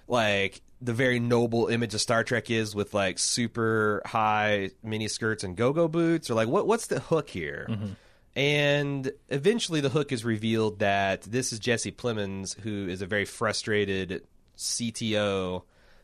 like 0.09 0.61
the 0.83 0.93
very 0.93 1.21
noble 1.21 1.69
image 1.69 1.95
of 1.95 2.01
Star 2.01 2.25
Trek 2.25 2.51
is 2.51 2.75
with 2.75 2.93
like 2.93 3.21
super 3.21 4.03
high 4.05 4.71
mini 4.83 5.07
skirts 5.07 5.45
and 5.45 5.57
go-go 5.57 5.87
boots, 5.87 6.29
or 6.29 6.35
like 6.35 6.49
what 6.49 6.67
what's 6.67 6.89
the 6.89 6.99
hook 6.99 7.31
here? 7.31 7.67
Mm-hmm. 7.71 7.87
And 8.35 9.13
eventually, 9.29 9.81
the 9.81 9.89
hook 9.89 10.11
is 10.13 10.25
revealed 10.25 10.81
that 10.81 11.23
this 11.23 11.53
is 11.53 11.61
Jesse 11.61 11.93
Plemons, 11.93 12.59
who 12.61 12.89
is 12.89 13.01
a 13.01 13.07
very 13.07 13.25
frustrated 13.25 14.25
CTO 14.57 15.63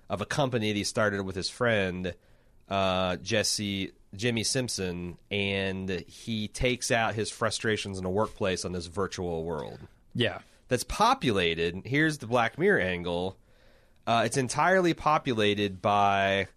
of 0.09 0.21
a 0.21 0.27
company 0.27 0.71
that 0.71 0.77
he 0.77 0.85
started 0.85 1.23
with 1.23 1.35
his 1.35 1.49
friend 1.49 2.15
uh, 2.69 3.17
Jesse 3.17 3.93
Jimmy 4.15 4.45
Simpson, 4.45 5.19
and 5.31 5.91
he 6.07 6.49
takes 6.49 6.91
out 6.91 7.15
his 7.15 7.31
frustrations 7.31 7.99
in 7.99 8.05
the 8.05 8.11
workplace 8.11 8.65
on 8.65 8.73
this 8.73 8.87
virtual 8.87 9.45
world 9.45 9.81
yeah 10.15 10.39
that's 10.69 10.85
populated. 10.85 11.83
Here's 11.85 12.19
the 12.19 12.27
Black 12.27 12.59
Mirror 12.59 12.81
angle. 12.81 13.37
Uh, 14.07 14.23
it's 14.25 14.37
entirely 14.37 14.95
populated 14.95 15.83
by 15.83 16.49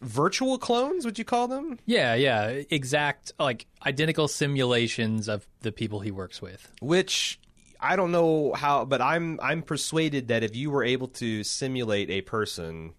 virtual 0.00 0.58
clones. 0.58 1.04
Would 1.04 1.18
you 1.18 1.24
call 1.24 1.48
them? 1.48 1.78
yeah 1.86 2.14
yeah 2.14 2.62
exact 2.70 3.32
like 3.38 3.66
identical 3.86 4.28
simulations 4.28 5.28
of 5.28 5.46
the 5.60 5.72
people 5.72 6.00
he 6.00 6.10
works 6.10 6.40
with 6.42 6.72
which 6.80 7.38
I 7.84 7.96
don't 7.96 8.12
know 8.12 8.52
how, 8.52 8.84
but 8.84 9.00
I'm 9.00 9.40
I'm 9.42 9.62
persuaded 9.62 10.28
that 10.28 10.44
if 10.44 10.54
you 10.54 10.70
were 10.70 10.84
able 10.84 11.08
to 11.08 11.42
simulate 11.42 12.10
a 12.10 12.20
person 12.20 12.94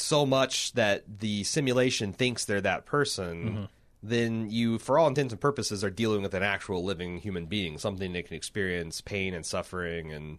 so 0.00 0.24
much 0.26 0.72
that 0.72 1.20
the 1.20 1.44
simulation 1.44 2.12
thinks 2.12 2.44
they're 2.44 2.60
that 2.60 2.86
person, 2.86 3.68
then 4.02 4.48
you, 4.50 4.78
for 4.78 4.98
all 4.98 5.08
intents 5.08 5.32
and 5.32 5.40
purposes, 5.40 5.82
are 5.82 5.90
dealing 5.90 6.22
with 6.22 6.34
an 6.34 6.42
actual 6.42 6.84
living 6.84 7.18
human 7.18 7.46
being, 7.46 7.78
something 7.78 8.12
that 8.12 8.26
can 8.26 8.36
experience 8.36 9.00
pain 9.00 9.34
and 9.34 9.44
suffering 9.44 10.12
and 10.12 10.38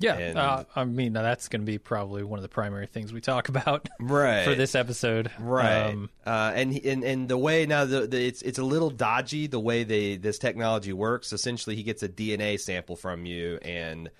Yeah, 0.00 0.16
And- 0.18 0.36
uh, 0.38 0.64
I 0.74 0.84
mean 0.84 1.12
now 1.12 1.22
that's 1.22 1.46
going 1.46 1.62
to 1.62 1.66
be 1.66 1.78
probably 1.78 2.24
one 2.24 2.38
of 2.40 2.42
the 2.42 2.48
primary 2.48 2.88
things 2.88 3.12
we 3.12 3.20
talk 3.20 3.48
about 3.54 3.88
Right. 4.00 4.44
for 4.44 4.56
this 4.56 4.74
episode, 4.74 5.30
right. 5.38 5.90
Um, 5.92 6.10
uh, 6.26 6.52
and 6.56 6.76
and 6.84 7.04
and 7.04 7.28
the 7.28 7.38
way 7.38 7.66
now 7.66 7.84
the, 7.84 8.08
the 8.08 8.26
it's 8.26 8.42
it's 8.42 8.58
a 8.58 8.64
little 8.64 8.90
dodgy 8.90 9.46
the 9.46 9.60
way 9.60 9.84
they 9.84 10.16
this 10.16 10.38
technology 10.38 10.92
works. 10.92 11.32
Essentially 11.32 11.76
he 11.76 11.84
gets 11.84 12.02
a 12.02 12.08
dna 12.08 12.58
sample 12.58 12.96
from 12.96 13.26
you 13.26 13.58
and 13.62 14.10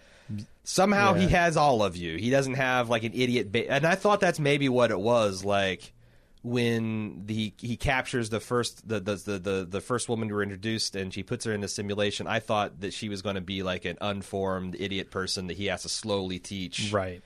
somehow 0.64 1.14
he 1.14 1.28
has 1.28 1.56
all 1.56 1.82
of 1.82 1.96
you 1.96 2.16
he 2.16 2.30
doesn't 2.30 2.54
have 2.54 2.88
like 2.88 3.02
an 3.04 3.12
idiot 3.14 3.50
ba- 3.50 3.70
and 3.70 3.84
i 3.86 3.94
thought 3.94 4.20
that's 4.20 4.38
maybe 4.38 4.68
what 4.68 4.90
it 4.90 4.98
was 5.00 5.44
like 5.44 5.92
when 6.44 7.22
the 7.26 7.52
he 7.58 7.76
captures 7.76 8.30
the 8.30 8.40
first 8.40 8.88
the 8.88 8.98
the, 9.00 9.14
the 9.14 9.38
the 9.38 9.66
the 9.68 9.80
first 9.80 10.08
woman 10.08 10.28
who 10.28 10.34
were 10.34 10.42
introduced 10.42 10.96
and 10.96 11.14
she 11.14 11.22
puts 11.22 11.44
her 11.44 11.52
in 11.52 11.60
the 11.60 11.68
simulation, 11.68 12.26
I 12.26 12.40
thought 12.40 12.80
that 12.80 12.92
she 12.92 13.08
was 13.08 13.22
going 13.22 13.36
to 13.36 13.40
be 13.40 13.62
like 13.62 13.84
an 13.84 13.96
unformed 14.00 14.74
idiot 14.78 15.12
person 15.12 15.46
that 15.46 15.56
he 15.56 15.66
has 15.66 15.82
to 15.82 15.88
slowly 15.88 16.40
teach. 16.40 16.92
Right. 16.92 17.22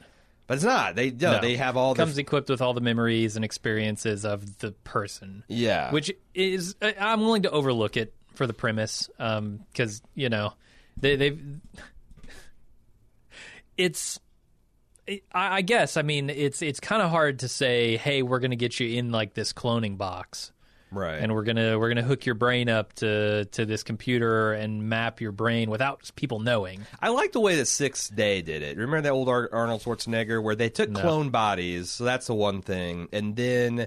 But 0.46 0.54
it's 0.56 0.64
not. 0.64 0.96
They 0.96 1.10
no, 1.12 1.32
No. 1.32 1.40
they 1.40 1.56
have 1.56 1.78
all 1.78 1.94
the 1.94 2.02
comes 2.02 2.18
equipped 2.18 2.50
with 2.50 2.60
all 2.60 2.74
the 2.74 2.82
memories 2.82 3.36
and 3.36 3.44
experiences 3.44 4.26
of 4.26 4.58
the 4.58 4.72
person. 4.84 5.44
yeah. 5.48 5.90
which 5.92 6.12
is 6.34 6.76
I'm 6.82 7.20
willing 7.22 7.42
to 7.44 7.50
overlook 7.50 7.96
it 7.96 8.12
for 8.34 8.46
the 8.46 8.52
premise 8.52 9.08
um, 9.18 9.60
because 9.72 10.02
you 10.14 10.28
know 10.28 10.52
they 10.98 11.16
they've 11.16 11.42
it's 13.76 14.18
I, 15.08 15.20
I 15.32 15.62
guess 15.62 15.96
I 15.96 16.02
mean 16.02 16.30
it's 16.30 16.62
it's 16.62 16.80
kind 16.80 17.02
of 17.02 17.10
hard 17.10 17.40
to 17.40 17.48
say 17.48 17.96
hey 17.96 18.22
we're 18.22 18.40
gonna 18.40 18.56
get 18.56 18.80
you 18.80 18.98
in 18.98 19.12
like 19.12 19.34
this 19.34 19.52
cloning 19.52 19.96
box 19.96 20.50
right. 20.90 21.18
and 21.18 21.32
we're 21.32 21.44
gonna 21.44 21.78
we're 21.78 21.88
gonna 21.88 22.02
hook 22.02 22.26
your 22.26 22.34
brain 22.34 22.68
up 22.68 22.92
to 22.94 23.44
to 23.46 23.64
this 23.66 23.82
computer 23.84 24.52
and 24.52 24.88
map 24.88 25.20
your 25.20 25.32
brain 25.32 25.70
without 25.70 26.10
people 26.16 26.40
knowing 26.40 26.80
I 27.00 27.10
like 27.10 27.32
the 27.32 27.40
way 27.40 27.56
that 27.56 27.66
Sixth 27.66 28.14
Day 28.14 28.42
did 28.42 28.62
it. 28.62 28.76
Remember 28.76 29.02
that 29.02 29.10
old 29.12 29.28
Ar- 29.28 29.50
Arnold 29.52 29.82
Schwarzenegger 29.82 30.42
where 30.42 30.56
they 30.56 30.70
took 30.70 30.90
No. 30.90 31.00
clone 31.00 31.30
bodies, 31.30 31.90
so 31.90 32.04
that's 32.04 32.26
the 32.26 32.34
one 32.34 32.62
thing, 32.62 33.08
and 33.12 33.36
then 33.36 33.86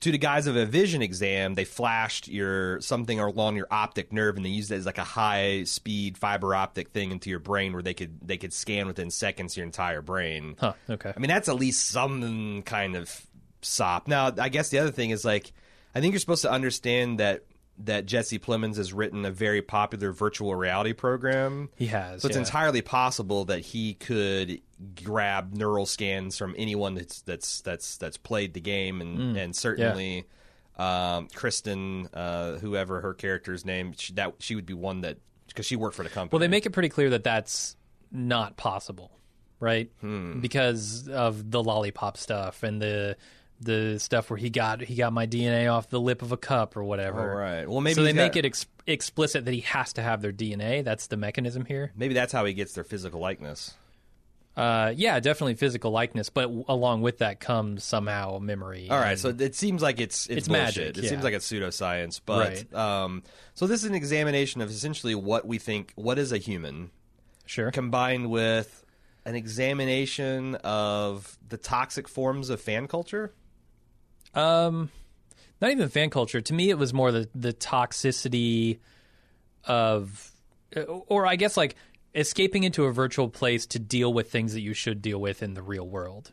to 0.00 0.12
the 0.12 0.18
guise 0.18 0.46
of 0.46 0.56
a 0.56 0.66
vision 0.66 1.02
exam, 1.02 1.54
they 1.54 1.64
flashed 1.64 2.28
your 2.28 2.80
something 2.80 3.18
along 3.18 3.56
your 3.56 3.66
optic 3.70 4.12
nerve, 4.12 4.36
and 4.36 4.44
they 4.44 4.50
used 4.50 4.70
it 4.70 4.76
as 4.76 4.86
like 4.86 4.98
a 4.98 5.04
high 5.04 5.64
speed 5.64 6.18
fiber 6.18 6.54
optic 6.54 6.90
thing 6.90 7.10
into 7.10 7.30
your 7.30 7.38
brain 7.38 7.72
where 7.72 7.82
they 7.82 7.94
could 7.94 8.18
they 8.20 8.36
could 8.36 8.52
scan 8.52 8.86
within 8.86 9.10
seconds 9.10 9.56
your 9.56 9.64
entire 9.64 10.02
brain. 10.02 10.56
huh 10.58 10.74
okay 10.90 11.12
I 11.16 11.18
mean, 11.18 11.28
that's 11.28 11.48
at 11.48 11.56
least 11.56 11.88
some 11.88 12.62
kind 12.62 12.94
of 12.96 13.26
sop. 13.62 14.06
Now, 14.06 14.32
I 14.38 14.48
guess 14.48 14.68
the 14.68 14.78
other 14.78 14.90
thing 14.90 15.10
is 15.10 15.24
like, 15.24 15.52
I 15.94 16.00
think 16.00 16.12
you're 16.12 16.20
supposed 16.20 16.42
to 16.42 16.50
understand 16.50 17.20
that 17.20 17.44
that 17.78 18.06
Jesse 18.06 18.38
Plemons 18.38 18.76
has 18.76 18.92
written 18.92 19.24
a 19.24 19.30
very 19.30 19.60
popular 19.62 20.12
virtual 20.12 20.54
reality 20.54 20.92
program. 20.92 21.68
he 21.76 21.86
has 21.86 22.22
So 22.22 22.28
it's 22.28 22.36
yeah. 22.36 22.42
entirely 22.42 22.80
possible 22.82 23.44
that 23.46 23.60
he 23.60 23.94
could 23.94 24.60
grab 25.02 25.52
neural 25.52 25.86
scans 25.86 26.38
from 26.38 26.54
anyone 26.58 26.94
that's 26.94 27.20
that's 27.22 27.60
that's 27.62 27.96
that's 27.98 28.16
played 28.16 28.54
the 28.54 28.60
game, 28.60 29.00
and 29.00 29.18
Mm. 29.18 29.36
and 29.44 29.56
certainly. 29.56 30.24
Um, 30.78 31.28
Cristin, 31.28 32.06
uh, 32.12 32.58
whoever 32.58 33.00
her 33.00 33.14
character's 33.14 33.64
name, 33.64 33.94
she, 33.96 34.12
that 34.12 34.34
she 34.40 34.54
would 34.54 34.66
be 34.66 34.74
one 34.74 35.00
that 35.00 35.16
because 35.48 35.64
she 35.64 35.74
worked 35.74 35.96
for 35.96 36.02
the 36.02 36.10
company. 36.10 36.36
Well, 36.36 36.40
they 36.40 36.48
make 36.48 36.66
it 36.66 36.70
pretty 36.70 36.90
clear 36.90 37.08
that 37.08 37.24
that's 37.24 37.76
not 38.12 38.58
possible, 38.58 39.10
right? 39.58 39.90
Hmm. 40.02 40.40
Because 40.40 41.08
of 41.08 41.50
the 41.50 41.62
lollipop 41.62 42.18
stuff 42.18 42.62
and 42.62 42.82
the 42.82 43.16
the 43.60 43.98
stuff 43.98 44.28
where 44.30 44.36
he 44.36 44.50
got 44.50 44.80
he 44.82 44.94
got 44.96 45.12
my 45.12 45.26
DNA 45.26 45.72
off 45.72 45.88
the 45.88 46.00
lip 46.00 46.22
of 46.22 46.32
a 46.32 46.36
cup 46.36 46.76
or 46.76 46.84
whatever. 46.84 47.20
All 47.32 47.36
right. 47.38 47.68
Well, 47.68 47.80
maybe 47.80 47.94
so 47.94 48.02
they 48.02 48.08
he's 48.08 48.16
make 48.16 48.36
it 48.36 48.44
ex- 48.44 48.66
explicit 48.86 49.44
that 49.46 49.54
he 49.54 49.60
has 49.60 49.94
to 49.94 50.02
have 50.02 50.20
their 50.22 50.32
DNA. 50.32 50.84
That's 50.84 51.06
the 51.06 51.16
mechanism 51.16 51.64
here. 51.64 51.92
maybe 51.96 52.14
that's 52.14 52.32
how 52.32 52.44
he 52.44 52.52
gets 52.54 52.74
their 52.74 52.84
physical 52.84 53.20
likeness. 53.20 53.74
Uh, 54.56 54.92
yeah, 54.96 55.20
definitely 55.20 55.54
physical 55.54 55.90
likeness, 55.90 56.30
but 56.30 56.42
w- 56.44 56.64
along 56.66 57.02
with 57.02 57.18
that 57.18 57.40
comes 57.40 57.84
somehow 57.84 58.38
memory. 58.38 58.88
All 58.88 58.98
right, 58.98 59.18
so 59.18 59.28
it 59.28 59.54
seems 59.54 59.82
like 59.82 60.00
it's 60.00 60.26
it's, 60.28 60.38
It's 60.38 60.48
magic, 60.48 60.96
It 60.96 61.04
yeah. 61.04 61.10
seems 61.10 61.22
like 61.24 61.34
it's 61.34 61.46
pseudoscience, 61.50 62.22
but 62.24 62.64
Right. 62.72 62.74
um, 62.74 63.22
so 63.54 63.66
this 63.66 63.82
is 63.82 63.88
an 63.90 63.94
examination 63.94 64.62
of 64.62 64.70
essentially 64.70 65.14
what 65.14 65.46
we 65.46 65.58
think 65.58 65.92
what 65.94 66.18
is 66.18 66.32
a 66.32 66.38
human, 66.38 66.90
sure. 67.44 67.70
combined 67.70 68.30
with 68.30 68.82
an 69.26 69.34
examination 69.34 70.54
of 70.56 71.36
the 71.46 71.58
toxic 71.58 72.08
forms 72.08 72.48
of 72.48 72.58
fan 72.58 72.86
culture. 72.88 73.34
Um, 74.36 74.90
not 75.60 75.70
even 75.70 75.88
fan 75.88 76.10
culture. 76.10 76.40
To 76.40 76.54
me, 76.54 76.70
it 76.70 76.78
was 76.78 76.92
more 76.92 77.10
the 77.10 77.28
the 77.34 77.52
toxicity 77.52 78.78
of, 79.64 80.30
or 81.06 81.26
I 81.26 81.36
guess 81.36 81.56
like 81.56 81.76
escaping 82.14 82.64
into 82.64 82.84
a 82.84 82.92
virtual 82.92 83.28
place 83.28 83.66
to 83.66 83.78
deal 83.78 84.12
with 84.12 84.30
things 84.30 84.52
that 84.52 84.60
you 84.60 84.74
should 84.74 85.02
deal 85.02 85.20
with 85.20 85.42
in 85.42 85.54
the 85.54 85.62
real 85.62 85.86
world. 85.86 86.32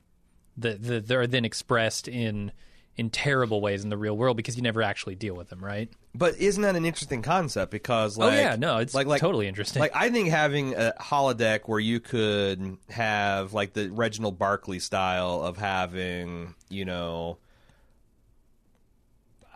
That 0.58 0.84
the, 0.84 1.00
they're 1.00 1.26
then 1.26 1.46
expressed 1.46 2.08
in 2.08 2.52
in 2.96 3.10
terrible 3.10 3.60
ways 3.60 3.84
in 3.84 3.90
the 3.90 3.98
real 3.98 4.16
world 4.16 4.38
because 4.38 4.56
you 4.56 4.62
never 4.62 4.84
actually 4.84 5.16
deal 5.16 5.34
with 5.34 5.50
them, 5.50 5.64
right? 5.64 5.90
But 6.14 6.38
isn't 6.38 6.62
that 6.62 6.76
an 6.76 6.86
interesting 6.86 7.24
concept? 7.24 7.72
Because 7.72 8.18
like, 8.18 8.34
oh 8.34 8.36
yeah, 8.36 8.56
no, 8.56 8.78
it's 8.78 8.94
like 8.94 9.08
like 9.08 9.20
totally 9.20 9.48
interesting. 9.48 9.80
Like 9.80 9.96
I 9.96 10.10
think 10.10 10.30
having 10.30 10.76
a 10.76 10.94
holodeck 11.00 11.62
where 11.66 11.80
you 11.80 12.00
could 12.00 12.78
have 12.90 13.54
like 13.54 13.74
the 13.74 13.90
Reginald 13.90 14.38
Barclay 14.38 14.80
style 14.80 15.42
of 15.42 15.58
having, 15.58 16.54
you 16.70 16.86
know, 16.86 17.40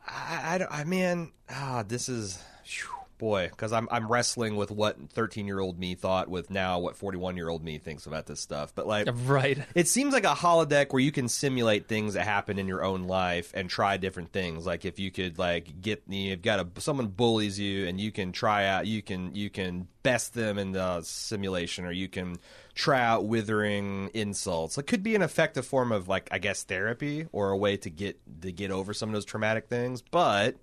I, 0.08 0.60
I, 0.70 0.82
I 0.82 0.84
mean, 0.84 1.32
ah, 1.50 1.84
this 1.88 2.10
is 2.10 2.40
phew, 2.64 2.90
boy, 3.18 3.48
because 3.50 3.74
I'm 3.74 3.88
I'm 3.92 4.12
wrestling 4.12 4.56
with 4.56 4.72
what 4.72 4.98
13 5.12 5.48
year 5.48 5.60
old 5.60 5.80
me 5.80 5.96
thought 5.96 6.30
with 6.30 6.50
now 6.50 6.80
what 6.80 6.96
41 6.96 7.38
year 7.38 7.50
old 7.50 7.64
me 7.64 7.78
thinks 7.78 8.06
about 8.06 8.26
this 8.26 8.40
stuff. 8.40 8.74
But 8.76 8.88
like, 8.88 9.08
right. 9.26 9.60
it 9.76 9.88
seems 9.88 10.14
like 10.14 10.24
a 10.24 10.34
holodeck 10.34 10.92
where 10.92 11.02
you 11.02 11.12
can 11.12 11.28
simulate 11.28 11.88
things 11.88 12.14
that 12.14 12.24
happen 12.24 12.60
in 12.60 12.68
your 12.68 12.84
own 12.84 13.04
life 13.04 13.52
and 13.54 13.70
try 13.70 13.98
different 13.98 14.32
things. 14.32 14.66
Like 14.66 14.86
if 14.86 15.00
you 15.00 15.12
could 15.12 15.38
like 15.38 15.82
get 15.82 16.04
you've 16.08 16.42
got 16.42 16.60
a 16.60 16.82
someone 16.82 17.08
bullies 17.08 17.60
you 17.60 17.88
and 17.88 18.00
you 18.00 18.12
can 18.12 18.32
try 18.32 18.66
out 18.66 18.88
you 18.88 19.02
can 19.02 19.34
you 19.36 19.50
can 19.50 19.88
best 20.04 20.34
them 20.34 20.58
in 20.58 20.72
the 20.72 21.02
simulation 21.02 21.84
or 21.86 21.92
you 21.92 22.08
can 22.08 22.38
try 22.76 23.02
out 23.02 23.26
withering 23.26 24.10
insults. 24.14 24.78
It 24.78 24.88
could 24.88 25.04
be 25.04 25.16
an 25.16 25.22
effective 25.22 25.66
form 25.66 25.92
of 25.92 26.08
like 26.08 26.30
I 26.32 26.38
guess 26.38 26.64
therapy 26.64 27.28
or 27.32 27.50
a 27.50 27.58
way 27.58 27.78
to 27.78 27.90
get 27.90 28.20
to 28.42 28.52
get 28.52 28.72
over 28.72 28.94
some 28.94 29.10
of 29.10 29.14
those 29.14 29.26
traumatic 29.26 29.68
things. 29.68 30.02
But 30.02 30.56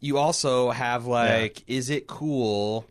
you 0.00 0.18
also 0.18 0.70
have 0.70 1.06
like 1.06 1.62
is 1.66 1.90
it 1.90 2.06
cool 2.06 2.86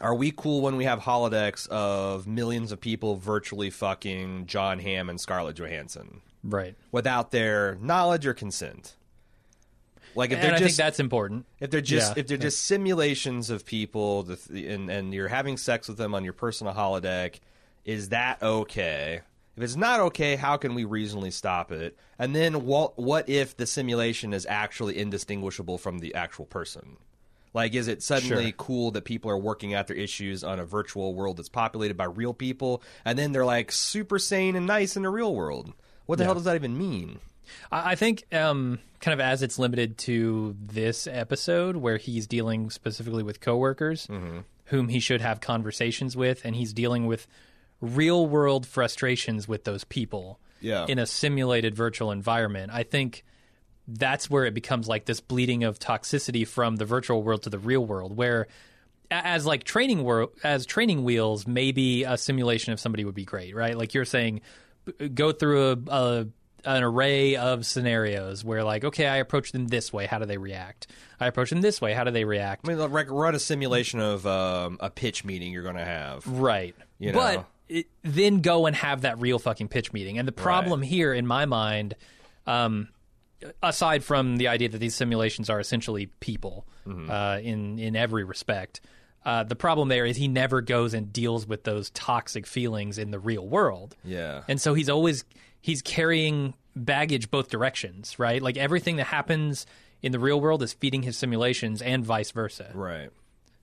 are 0.00 0.14
we 0.14 0.30
cool 0.30 0.60
when 0.60 0.76
we 0.76 0.84
have 0.84 1.00
holodecks 1.00 1.66
of 1.68 2.26
millions 2.26 2.70
of 2.70 2.80
people 2.80 3.16
virtually 3.16 3.68
fucking 3.70 4.46
John 4.46 4.78
Hamm 4.78 5.08
and 5.08 5.20
Scarlett 5.20 5.56
Johansson 5.56 6.20
Right. 6.44 6.76
without 6.92 7.32
their 7.32 7.74
knowledge 7.80 8.24
or 8.26 8.32
consent? 8.34 8.94
Like 10.14 10.30
if 10.30 10.36
And 10.38 10.44
they're 10.44 10.54
I 10.54 10.58
just 10.58 10.76
think 10.76 10.86
that's 10.86 11.00
important. 11.00 11.46
if 11.60 11.70
they're 11.70 11.80
just 11.80 12.14
Yeah. 12.16 12.20
if 12.20 12.26
they're 12.28 12.36
just 12.38 12.64
simulations 12.64 13.50
of 13.50 13.64
people 13.66 14.28
and 14.50 14.88
and 14.90 15.12
you're 15.12 15.28
having 15.28 15.56
sex 15.56 15.88
with 15.88 15.98
them 15.98 16.14
on 16.14 16.22
your 16.24 16.32
personal 16.32 16.74
holodeck, 16.74 17.40
is 17.84 18.10
that 18.10 18.40
okay? 18.42 19.22
If 19.58 19.64
it's 19.64 19.74
not 19.74 19.98
okay, 19.98 20.36
how 20.36 20.56
can 20.56 20.74
we 20.76 20.84
reasonably 20.84 21.32
stop 21.32 21.72
it? 21.72 21.98
And 22.16 22.32
then 22.32 22.64
what 22.64 22.96
what 22.96 23.28
if 23.28 23.56
the 23.56 23.66
simulation 23.66 24.32
is 24.32 24.46
actually 24.48 24.96
indistinguishable 24.96 25.78
from 25.78 25.98
the 25.98 26.14
actual 26.14 26.46
person? 26.46 26.96
Like, 27.52 27.74
is 27.74 27.88
it 27.88 28.00
suddenly 28.04 28.44
Sure. 28.44 28.52
cool 28.52 28.90
that 28.92 29.04
people 29.04 29.32
are 29.32 29.36
working 29.36 29.74
out 29.74 29.88
their 29.88 29.96
issues 29.96 30.44
on 30.44 30.60
a 30.60 30.64
virtual 30.64 31.12
world 31.12 31.38
that's 31.38 31.48
populated 31.48 31.96
by 31.96 32.04
real 32.04 32.32
people, 32.34 32.84
and 33.04 33.18
then 33.18 33.32
they're 33.32 33.44
like 33.44 33.72
super 33.72 34.20
sane 34.20 34.54
and 34.54 34.64
nice 34.64 34.96
in 34.96 35.02
the 35.02 35.10
real 35.10 35.34
world? 35.34 35.72
What 36.06 36.18
the 36.18 36.24
hell 36.24 36.34
does 36.34 36.44
that 36.44 36.54
even 36.54 36.78
mean? 36.78 37.18
I 37.72 37.92
I 37.92 37.94
think, 37.96 38.32
um, 38.32 38.78
kind 39.00 39.12
of 39.12 39.18
as 39.20 39.42
it's 39.42 39.58
limited 39.58 39.98
to 39.98 40.54
this 40.64 41.08
episode, 41.08 41.74
where 41.78 41.96
he's 41.96 42.28
dealing 42.28 42.70
specifically 42.70 43.24
with 43.24 43.40
coworkers 43.40 44.06
Mm-hmm. 44.06 44.38
whom 44.66 44.88
he 44.88 45.00
should 45.00 45.20
have 45.22 45.40
conversations 45.40 46.16
with, 46.16 46.44
and 46.44 46.54
he's 46.54 46.72
dealing 46.72 47.06
with 47.06 47.26
real 47.80 48.26
world 48.26 48.66
frustrations 48.66 49.46
with 49.46 49.64
those 49.64 49.84
people 49.84 50.40
Yeah. 50.60 50.86
in 50.88 50.98
a 50.98 51.06
simulated 51.06 51.74
virtual 51.74 52.10
environment. 52.10 52.72
I 52.72 52.82
think 52.82 53.24
that's 53.86 54.28
where 54.28 54.44
it 54.44 54.54
becomes 54.54 54.88
like 54.88 55.06
this 55.06 55.20
bleeding 55.20 55.64
of 55.64 55.78
toxicity 55.78 56.46
from 56.46 56.76
the 56.76 56.84
virtual 56.84 57.22
world 57.22 57.42
to 57.44 57.50
the 57.50 57.58
real 57.58 57.84
world, 57.84 58.16
where 58.16 58.46
as 59.10 59.46
like 59.46 59.64
training 59.64 60.04
world 60.04 60.30
as 60.44 60.66
training 60.66 61.04
wheels, 61.04 61.46
maybe 61.46 62.04
a 62.04 62.18
simulation 62.18 62.72
of 62.72 62.80
somebody 62.80 63.04
would 63.04 63.14
be 63.14 63.24
great, 63.24 63.54
right? 63.54 63.78
Like 63.78 63.94
you're 63.94 64.04
saying, 64.04 64.42
go 65.14 65.32
through 65.32 65.70
a, 65.70 65.76
a 65.88 66.26
an 66.64 66.82
array 66.82 67.36
of 67.36 67.64
scenarios 67.64 68.44
where 68.44 68.64
like, 68.64 68.84
okay, 68.84 69.06
I 69.06 69.16
approach 69.18 69.52
them 69.52 69.68
this 69.68 69.92
way, 69.92 70.06
how 70.06 70.18
do 70.18 70.26
they 70.26 70.38
react? 70.38 70.88
I 71.20 71.28
approach 71.28 71.50
them 71.50 71.60
this 71.60 71.80
way, 71.80 71.94
how 71.94 72.04
do 72.04 72.10
they 72.10 72.24
react? 72.24 72.68
I 72.68 72.74
mean, 72.74 72.90
like, 72.92 73.08
run 73.10 73.34
a 73.34 73.38
simulation 73.38 74.00
of 74.00 74.26
um, 74.26 74.76
a 74.80 74.90
pitch 74.90 75.24
meeting 75.24 75.52
you're 75.52 75.62
going 75.62 75.76
to 75.76 75.84
have. 75.84 76.26
Right. 76.26 76.74
You 76.98 77.12
know? 77.12 77.18
But 77.18 77.46
it, 77.68 77.86
then 78.02 78.40
go 78.40 78.66
and 78.66 78.74
have 78.76 79.02
that 79.02 79.20
real 79.20 79.38
fucking 79.38 79.68
pitch 79.68 79.92
meeting. 79.92 80.18
And 80.18 80.26
the 80.26 80.32
problem 80.32 80.82
here, 80.82 81.12
in 81.12 81.26
my 81.26 81.46
mind, 81.46 81.94
um, 82.46 82.88
aside 83.62 84.02
from 84.02 84.36
the 84.36 84.48
idea 84.48 84.68
that 84.68 84.78
these 84.78 84.94
simulations 84.94 85.50
are 85.50 85.60
essentially 85.60 86.06
people 86.20 86.66
Mm-hmm. 86.86 87.10
uh, 87.10 87.36
in 87.40 87.78
in 87.78 87.96
every 87.96 88.24
respect, 88.24 88.80
uh, 89.26 89.44
the 89.44 89.54
problem 89.54 89.88
there 89.88 90.06
is 90.06 90.16
he 90.16 90.26
never 90.26 90.62
goes 90.62 90.94
and 90.94 91.12
deals 91.12 91.46
with 91.46 91.64
those 91.64 91.90
toxic 91.90 92.46
feelings 92.46 92.96
in 92.96 93.10
the 93.10 93.18
real 93.18 93.46
world. 93.46 93.94
Yeah. 94.02 94.44
And 94.48 94.58
so 94.58 94.72
he's 94.72 94.88
always 94.88 95.26
he's 95.60 95.82
carrying 95.82 96.54
baggage 96.74 97.30
both 97.30 97.50
directions, 97.50 98.18
right? 98.18 98.40
Like 98.40 98.56
everything 98.56 98.96
that 98.96 99.08
happens 99.08 99.66
in 100.00 100.12
the 100.12 100.18
real 100.18 100.40
world 100.40 100.62
is 100.62 100.72
feeding 100.72 101.02
his 101.02 101.18
simulations 101.18 101.82
and 101.82 102.06
vice 102.06 102.30
versa. 102.30 102.70
Right. 102.72 103.10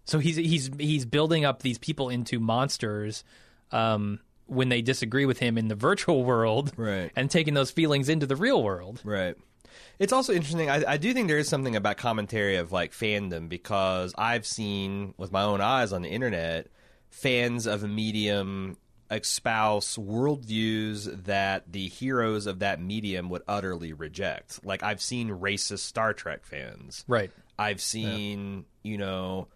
So 0.04 0.20
he's 0.20 0.36
he's 0.36 0.70
he's 0.78 1.06
building 1.06 1.46
up 1.46 1.64
these 1.64 1.80
people 1.80 2.10
into 2.10 2.40
monsters 2.40 3.24
um, 3.72 4.20
when 4.48 4.70
they 4.70 4.82
disagree 4.82 5.26
with 5.26 5.40
him 5.40 5.58
in 5.58 5.68
the 5.68 5.76
virtual 5.76 6.24
world, 6.24 6.74
Right. 6.78 7.12
And 7.16 7.30
taking 7.30 7.54
those 7.54 7.72
feelings 7.72 8.10
into 8.10 8.26
the 8.26 8.36
real 8.36 8.64
world. 8.64 9.02
Right. 9.04 9.36
It's 10.00 10.14
also 10.14 10.34
interesting. 10.34 10.70
I, 10.70 10.94
I 10.94 10.98
do 10.98 11.14
think 11.14 11.28
there 11.28 11.38
is 11.38 11.50
something 11.50 11.76
about 11.76 11.98
commentary 11.98 12.58
of 12.58 12.72
like 12.72 12.92
fandom 12.92 13.50
because 13.50 14.14
I've 14.18 14.46
seen 14.46 15.14
with 15.18 15.32
my 15.32 15.44
own 15.44 15.62
eyes 15.62 15.94
on 15.94 16.02
the 16.02 16.10
internet 16.10 16.68
fans 17.10 17.66
of 17.66 17.84
a 17.84 17.88
medium 17.88 18.78
espouse 19.12 19.98
worldviews 19.98 21.26
that 21.26 21.72
the 21.72 21.88
heroes 21.88 22.48
of 22.48 22.60
that 22.60 22.82
medium 22.82 23.30
would 23.30 23.44
utterly 23.48 23.94
reject. 23.94 24.66
Like 24.66 24.84
I've 24.84 25.02
seen 25.02 25.30
racist 25.30 25.80
Star 25.80 26.14
Trek 26.14 26.46
fans. 26.46 27.06
Right. 27.08 27.32
I've 27.58 27.82
seen, 27.82 28.66
you 28.84 28.98
know, 28.98 29.48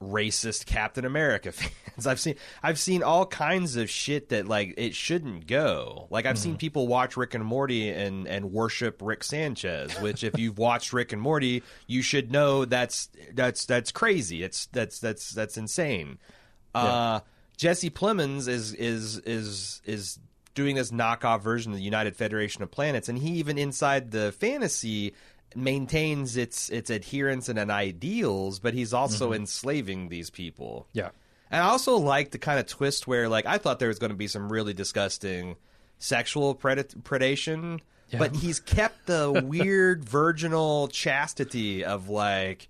racist 0.00 0.66
Captain 0.66 1.04
America 1.04 1.52
fans. 1.52 2.06
I've 2.06 2.20
seen 2.20 2.36
I've 2.62 2.78
seen 2.78 3.02
all 3.02 3.26
kinds 3.26 3.76
of 3.76 3.90
shit 3.90 4.28
that 4.30 4.46
like 4.46 4.74
it 4.76 4.94
shouldn't 4.94 5.46
go. 5.46 6.06
Like 6.10 6.26
I've 6.26 6.38
seen 6.38 6.56
people 6.56 6.86
watch 6.86 7.16
Rick 7.16 7.34
and 7.34 7.44
Morty 7.44 7.90
and 7.90 8.26
and 8.26 8.52
worship 8.52 9.00
Rick 9.02 9.24
Sanchez, 9.24 9.98
which 10.00 10.22
if 10.24 10.38
you've 10.38 10.58
watched 10.58 10.92
Rick 10.92 11.12
and 11.12 11.20
Morty, 11.20 11.62
you 11.86 12.02
should 12.02 12.30
know 12.30 12.64
that's 12.64 13.08
that's 13.34 13.66
that's 13.66 13.92
crazy. 13.92 14.42
It's 14.42 14.66
that's 14.66 15.00
that's 15.00 15.30
that's 15.30 15.56
insane. 15.56 16.18
Uh 16.74 17.20
Jesse 17.56 17.90
Plemons 17.90 18.46
is 18.46 18.72
is 18.74 19.18
is 19.18 19.82
is 19.84 20.20
doing 20.54 20.76
this 20.76 20.90
knockoff 20.90 21.40
version 21.40 21.72
of 21.72 21.78
the 21.78 21.84
United 21.84 22.16
Federation 22.16 22.62
of 22.62 22.70
Planets, 22.70 23.08
and 23.08 23.18
he 23.18 23.30
even 23.32 23.58
inside 23.58 24.10
the 24.12 24.32
fantasy 24.32 25.14
maintains 25.56 26.36
its 26.36 26.68
its 26.68 26.90
adherence 26.90 27.48
and, 27.48 27.58
and 27.58 27.70
ideals, 27.70 28.58
but 28.58 28.74
he's 28.74 28.92
also 28.92 29.32
enslaving 29.32 30.08
these 30.08 30.30
people. 30.30 30.86
Yeah. 30.92 31.10
And 31.50 31.62
I 31.62 31.68
also 31.68 31.96
like 31.96 32.30
the 32.32 32.38
kind 32.38 32.58
of 32.60 32.66
twist 32.66 33.06
where, 33.06 33.28
like, 33.28 33.46
I 33.46 33.56
thought 33.58 33.78
there 33.78 33.88
was 33.88 33.98
going 33.98 34.10
to 34.10 34.16
be 34.16 34.28
some 34.28 34.52
really 34.52 34.74
disgusting 34.74 35.56
sexual 35.98 36.54
pred- 36.54 37.02
predation, 37.02 37.80
but 38.16 38.36
he's 38.36 38.60
kept 38.60 39.06
the 39.06 39.42
weird 39.46 40.04
virginal 40.04 40.88
chastity 40.88 41.84
of 41.84 42.10
like, 42.10 42.68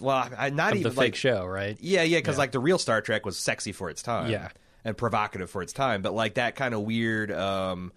well, 0.00 0.28
I, 0.36 0.50
not 0.50 0.72
Of 0.72 0.78
even 0.80 0.92
the 0.92 0.98
like 0.98 1.12
fake 1.12 1.14
show, 1.14 1.46
right? 1.46 1.76
yeah, 1.80 2.02
yeah, 2.02 2.18
because 2.18 2.36
like 2.38 2.50
the 2.50 2.58
real 2.58 2.78
Star 2.78 3.00
Trek 3.00 3.24
was 3.24 3.38
sexy 3.38 3.70
for 3.70 3.88
its 3.88 4.02
time, 4.02 4.30
Yeah. 4.30 4.48
and 4.84 4.96
provocative 4.96 5.48
for 5.48 5.62
its 5.62 5.72
time, 5.72 6.02
but 6.02 6.12
like 6.12 6.34
that 6.34 6.56
kind 6.56 6.74
of 6.74 6.80
weird 6.82 7.30
um, 7.30 7.92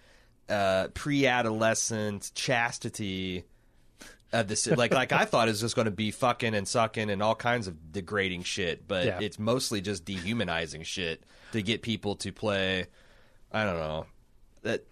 uh, 0.48 0.90
pre-adolescent 0.94 2.32
chastity 2.36 3.44
of 4.42 4.48
this, 4.48 4.68
like 4.68 4.94
like 4.94 5.12
I 5.12 5.26
thought 5.26 5.48
it 5.48 5.52
was 5.52 5.62
just 5.62 5.76
going 5.76 5.86
to 5.86 5.92
be 5.92 6.12
fucking 6.12 6.54
and 6.54 6.68
sucking 6.68 7.10
and 7.10 7.22
all 7.24 7.36
kinds 7.36 7.68
of 7.68 7.92
degrading 7.92 8.44
shit, 8.44 8.88
but 8.88 9.06
Yeah. 9.06 9.20
it's 9.22 9.40
mostly 9.40 9.82
just 9.82 10.06
dehumanizing 10.06 10.84
shit 10.84 11.24
to 11.54 11.62
get 11.62 11.82
people 11.82 12.16
to 12.18 12.32
play. 12.32 12.88
I 13.52 13.64
don't 13.66 13.78
know 13.80 14.06
that 14.64 14.84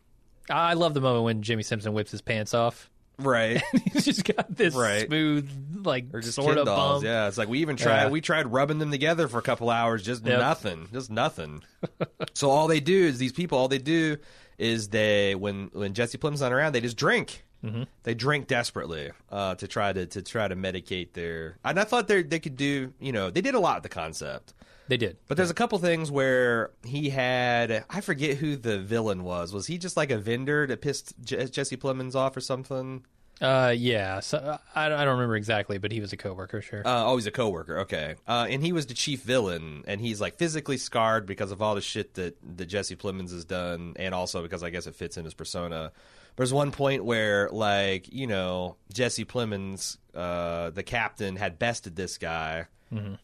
I 0.50 0.74
love 0.74 0.94
the 0.94 1.02
moment 1.02 1.24
when 1.26 1.42
Jimmy 1.42 1.64
Simpson 1.64 1.94
whips 1.94 2.12
his 2.12 2.22
pants 2.22 2.54
off. 2.54 2.90
right. 3.20 3.62
He's 3.94 4.06
just 4.06 4.24
got 4.26 4.56
this 4.56 4.74
Right. 4.76 5.06
smooth, 5.08 5.86
like 5.86 6.06
Or 6.14 6.22
just 6.22 6.36
sort 6.36 6.58
of 6.58 6.66
dolls. 6.66 7.04
bump. 7.04 7.06
Yeah, 7.06 7.28
it's 7.28 7.38
like 7.38 7.48
we 7.48 7.60
even 7.60 7.76
tried. 7.78 8.04
Yeah. 8.06 8.10
We 8.10 8.22
tried 8.22 8.48
rubbing 8.52 8.80
them 8.80 8.92
together 8.92 9.28
for 9.28 9.38
a 9.38 9.42
couple 9.44 9.70
hours. 9.70 10.02
Just 10.04 10.26
Yep. 10.26 10.40
nothing. 10.40 10.88
Just 10.92 11.12
nothing. 11.12 11.62
so 12.34 12.50
all 12.50 12.68
they 12.68 12.80
do 12.80 13.06
is 13.06 13.18
these 13.20 13.32
people. 13.34 13.58
All 13.58 13.68
they 13.68 13.78
do 13.78 14.18
is 14.58 14.90
they 14.90 15.36
when 15.36 15.70
when 15.74 15.94
Jesse 15.94 16.18
Plem's 16.18 16.42
not 16.42 16.52
around, 16.54 16.74
they 16.74 16.82
just 16.82 16.98
drink. 16.98 17.44
Mm-hmm. 17.64 17.84
They 18.04 18.14
drink 18.14 18.48
desperately 18.48 19.12
uh, 19.32 19.56
to 19.56 19.68
try 19.68 19.94
to 19.94 20.06
to 20.06 20.22
try 20.22 20.48
to 20.48 20.56
medicate 20.56 21.14
their. 21.14 21.58
And 21.64 21.80
I 21.80 21.84
thought 21.84 22.08
they 22.08 22.24
they 22.24 22.40
could 22.40 22.58
do. 22.58 22.94
You 23.00 23.12
know, 23.12 23.30
they 23.30 23.42
did 23.42 23.56
a 23.56 23.60
lot 23.60 23.78
with 23.78 23.84
the 23.84 23.90
concept. 23.90 24.54
They 24.88 24.98
did. 24.98 25.18
But 25.28 25.38
there's 25.38 25.50
a 25.50 25.54
couple 25.54 25.78
things 25.80 26.12
where 26.12 26.72
he 26.84 27.10
had 27.10 27.86
I 27.90 28.02
forget 28.02 28.38
who 28.38 28.58
the 28.58 28.80
villain 28.80 29.24
was. 29.24 29.54
Was 29.54 29.68
he 29.68 29.78
just 29.78 29.96
like 29.96 30.12
a 30.12 30.18
vendor 30.18 30.68
that 30.68 30.82
pissed 30.82 31.14
Jesse 31.24 31.78
Plemons 31.78 32.16
off 32.16 32.36
or 32.36 32.42
something? 32.42 33.06
Uh, 33.42 33.74
yeah. 33.76 34.20
So 34.20 34.38
uh, 34.38 34.58
I, 34.76 34.86
I 34.86 34.90
don't 34.90 35.16
remember 35.16 35.36
exactly, 35.36 35.78
but 35.78 35.92
he 35.92 36.00
was 36.00 36.14
a 36.14 36.18
coworker, 36.18 36.62
sure. 36.62 36.86
Uh, 36.86 37.06
oh, 37.06 37.16
he's 37.16 37.28
a 37.28 37.32
coworker. 37.32 37.80
Okay, 37.80 38.16
uh, 38.28 38.48
and 38.50 38.64
he 38.64 38.72
was 38.72 38.86
the 38.86 38.94
chief 38.94 39.22
villain, 39.24 39.84
and 39.88 40.00
he's 40.00 40.22
like 40.22 40.36
physically 40.36 40.78
scarred 40.78 41.26
because 41.26 41.52
of 41.52 41.62
all 41.62 41.76
the 41.76 41.82
shit 41.82 42.14
that 42.16 42.38
that 42.58 42.66
Jesse 42.66 42.96
Plemons 42.96 43.32
has 43.32 43.46
done, 43.46 43.94
and 43.98 44.14
also 44.14 44.44
because 44.44 44.64
I 44.64 44.70
guess 44.70 44.88
it 44.88 44.96
fits 44.96 45.18
in 45.18 45.26
his 45.26 45.34
persona. 45.34 45.92
There's 46.36 46.54
one 46.54 46.72
point 46.72 47.06
where, 47.06 47.50
like, 47.52 48.12
you 48.12 48.28
know, 48.28 48.76
Jesse 48.92 49.26
Plemons, 49.26 49.98
uh, 50.16 50.72
the 50.72 50.84
captain, 50.84 51.36
had 51.36 51.60
bested 51.60 51.96
this 51.96 52.18
guy. 52.18 52.66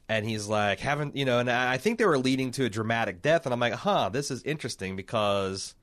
And 0.07 0.25
he's 0.27 0.47
like, 0.47 0.79
haven't 0.79 1.15
you 1.15 1.25
know? 1.25 1.37
And 1.37 1.47
I 1.47 1.73
I 1.73 1.77
think 1.77 1.99
they 1.99 2.05
were 2.05 2.17
leading 2.17 2.49
to 2.53 2.65
a 2.65 2.69
dramatic 2.69 3.21
death, 3.21 3.45
and 3.45 3.53
I'm 3.53 3.59
like, 3.59 3.73
huh, 3.73 4.09
this 4.09 4.31
is 4.31 4.41
interesting 4.41 4.95
because 4.95 5.75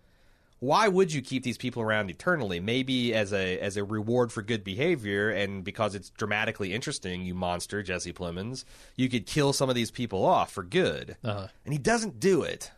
why 0.59 0.89
would 0.89 1.13
you 1.13 1.23
keep 1.23 1.45
these 1.45 1.57
people 1.57 1.83
around 1.83 2.11
eternally? 2.11 2.59
Maybe 2.59 3.15
as 3.15 3.33
a 3.33 3.61
as 3.61 3.77
a 3.77 3.85
reward 3.85 4.33
for 4.33 4.43
good 4.43 4.65
behavior, 4.65 5.31
and 5.31 5.63
because 5.63 5.95
it's 5.95 6.11
dramatically 6.11 6.75
interesting, 6.75 7.23
you 7.25 7.35
monster 7.35 7.81
Jesse 7.81 8.13
Plemons, 8.13 8.65
you 8.97 9.09
could 9.09 9.25
kill 9.25 9.53
some 9.53 9.69
of 9.69 9.77
these 9.77 9.93
people 9.93 10.25
off 10.25 10.51
for 10.51 10.65
good, 10.65 11.17
Uh-huh. 11.23 11.47
and 11.65 11.73
he 11.73 11.79
doesn't 11.79 12.19
do 12.19 12.43
it. 12.43 12.73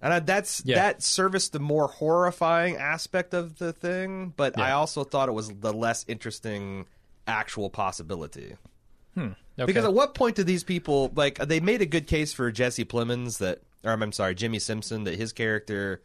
And 0.00 0.12
I, 0.12 0.20
that's 0.20 0.62
Yeah. 0.64 0.76
that 0.76 1.02
serviced 1.02 1.52
the 1.52 1.58
more 1.58 1.88
horrifying 1.88 2.76
aspect 2.76 3.34
of 3.34 3.58
the 3.58 3.72
thing, 3.72 4.32
but 4.36 4.56
I 4.58 4.72
also 4.72 5.02
thought 5.04 5.28
it 5.28 5.32
was 5.32 5.48
the 5.50 5.72
less 5.72 6.04
interesting 6.08 6.86
actual 7.26 7.68
possibility. 7.68 8.54
Hmm. 9.14 9.32
Okay. 9.58 9.66
Because 9.66 9.84
at 9.84 9.92
what 9.92 10.14
point 10.14 10.36
do 10.36 10.44
these 10.44 10.62
people 10.62 11.10
like 11.16 11.38
they 11.38 11.58
made 11.58 11.82
a 11.82 11.86
good 11.86 12.06
case 12.06 12.32
for 12.32 12.50
Jesse 12.52 12.84
Plemons 12.84 13.38
that, 13.38 13.60
or 13.84 13.90
I'm 13.90 14.12
sorry, 14.12 14.34
Jimmy 14.36 14.60
Simpson 14.60 15.02
that 15.04 15.16
his 15.16 15.32
character 15.32 16.00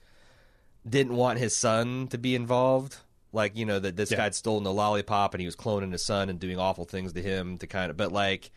didn't 0.89 1.15
want 1.15 1.37
his 1.39 1.55
son 1.55 2.07
to 2.07 2.17
be 2.17 2.33
involved. 2.35 2.97
Like 3.31 3.55
you 3.55 3.65
know 3.65 3.77
that 3.79 3.95
this 3.95 4.09
Yeah. 4.11 4.17
guy 4.17 4.23
had 4.23 4.35
stolen 4.35 4.63
the 4.63 4.73
lollipop 4.73 5.33
and 5.35 5.41
he 5.41 5.45
was 5.45 5.55
cloning 5.55 5.91
his 5.91 6.03
son 6.05 6.29
and 6.29 6.39
doing 6.39 6.57
awful 6.59 6.85
things 6.85 7.13
to 7.13 7.21
him 7.21 7.57
to 7.59 7.67
kind 7.67 7.91
of. 7.91 7.97
But 7.97 8.11
like 8.11 8.51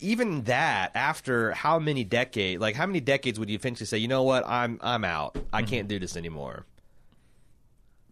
even 0.00 0.42
that, 0.44 0.92
after 0.94 1.52
how 1.52 1.78
many 1.78 2.04
decades? 2.04 2.60
Like 2.60 2.74
how 2.76 2.86
many 2.86 3.00
decades 3.00 3.38
would 3.38 3.48
you 3.50 3.54
eventually 3.56 3.86
say, 3.86 3.98
you 3.98 4.08
know 4.08 4.22
what, 4.22 4.46
I'm 4.46 4.78
I'm 4.82 5.04
out. 5.04 5.36
I 5.52 5.62
can't 5.62 5.88
do 5.88 5.98
this 5.98 6.16
anymore. 6.16 6.66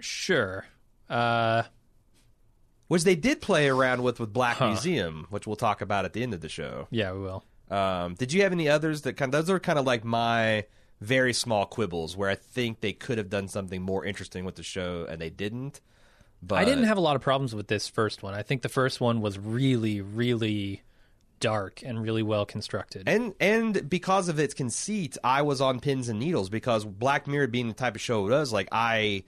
Sure. 0.01 0.64
Uh, 1.09 1.64
Which 2.88 3.05
they 3.05 3.16
did 3.16 3.40
play 3.40 3.69
around 3.69 4.03
with 4.03 4.19
with 4.21 4.33
Black 4.33 4.61
Museum, 4.61 5.27
which 5.31 5.47
we'll 5.47 5.57
talk 5.57 5.81
about 5.81 6.05
at 6.05 6.12
the 6.12 6.23
end 6.23 6.35
of 6.35 6.40
the 6.40 6.49
show. 6.49 6.88
yeah, 6.90 7.12
we 7.12 7.21
will. 7.21 7.45
Um, 7.71 8.14
did 8.14 8.33
you 8.33 8.43
have 8.43 8.53
any 8.53 8.69
others 8.69 9.03
that 9.03 9.12
kind? 9.16 9.33
of, 9.33 9.47
Those 9.47 9.55
are 9.55 9.61
kind 9.61 9.79
of 9.79 9.85
like 9.87 10.05
my 10.05 10.64
very 11.01 11.33
small 11.33 11.66
quibbles 11.66 12.16
where 12.16 12.29
I 12.29 12.35
think 12.35 12.81
they 12.81 12.93
could 12.93 13.16
have 13.19 13.31
done 13.31 13.47
something 13.49 13.81
more 13.81 14.05
interesting 14.05 14.45
with 14.45 14.57
the 14.57 14.62
show 14.64 15.07
and 15.09 15.21
they 15.21 15.31
didn't. 15.31 15.81
But 16.43 16.57
I 16.57 16.64
didn't 16.64 16.85
have 16.85 16.97
a 16.97 17.01
lot 17.01 17.16
of 17.16 17.23
problems 17.23 17.55
with 17.55 17.69
this 17.69 17.87
first 17.87 18.23
one. 18.23 18.35
I 18.35 18.43
think 18.43 18.62
the 18.62 18.69
first 18.69 19.01
one 19.01 19.21
was 19.21 19.38
really, 19.38 20.01
really 20.01 20.83
dark 21.40 21.83
and 21.83 22.00
really 22.03 22.22
well 22.22 22.44
constructed. 22.46 23.09
and 23.09 23.35
and 23.40 23.88
because 23.88 24.29
of 24.29 24.38
its 24.38 24.55
conceit, 24.55 25.16
I 25.24 25.42
was 25.42 25.61
on 25.61 25.81
pins 25.81 26.09
and 26.09 26.18
needles 26.20 26.48
because 26.50 26.85
Black 26.85 27.26
Mirror 27.26 27.48
being 27.48 27.68
the 27.68 27.74
type 27.74 27.94
of 27.96 28.00
show 28.00 28.26
it 28.26 28.31
was, 28.31 28.53
like 28.53 28.68
I, 28.70 29.24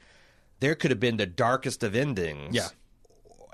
there 0.61 0.75
could 0.75 0.91
have 0.91 1.01
been 1.01 1.17
the 1.17 1.27
darkest 1.27 1.83
of 1.83 1.95
endings. 1.97 2.55
Yeah. 2.55 2.69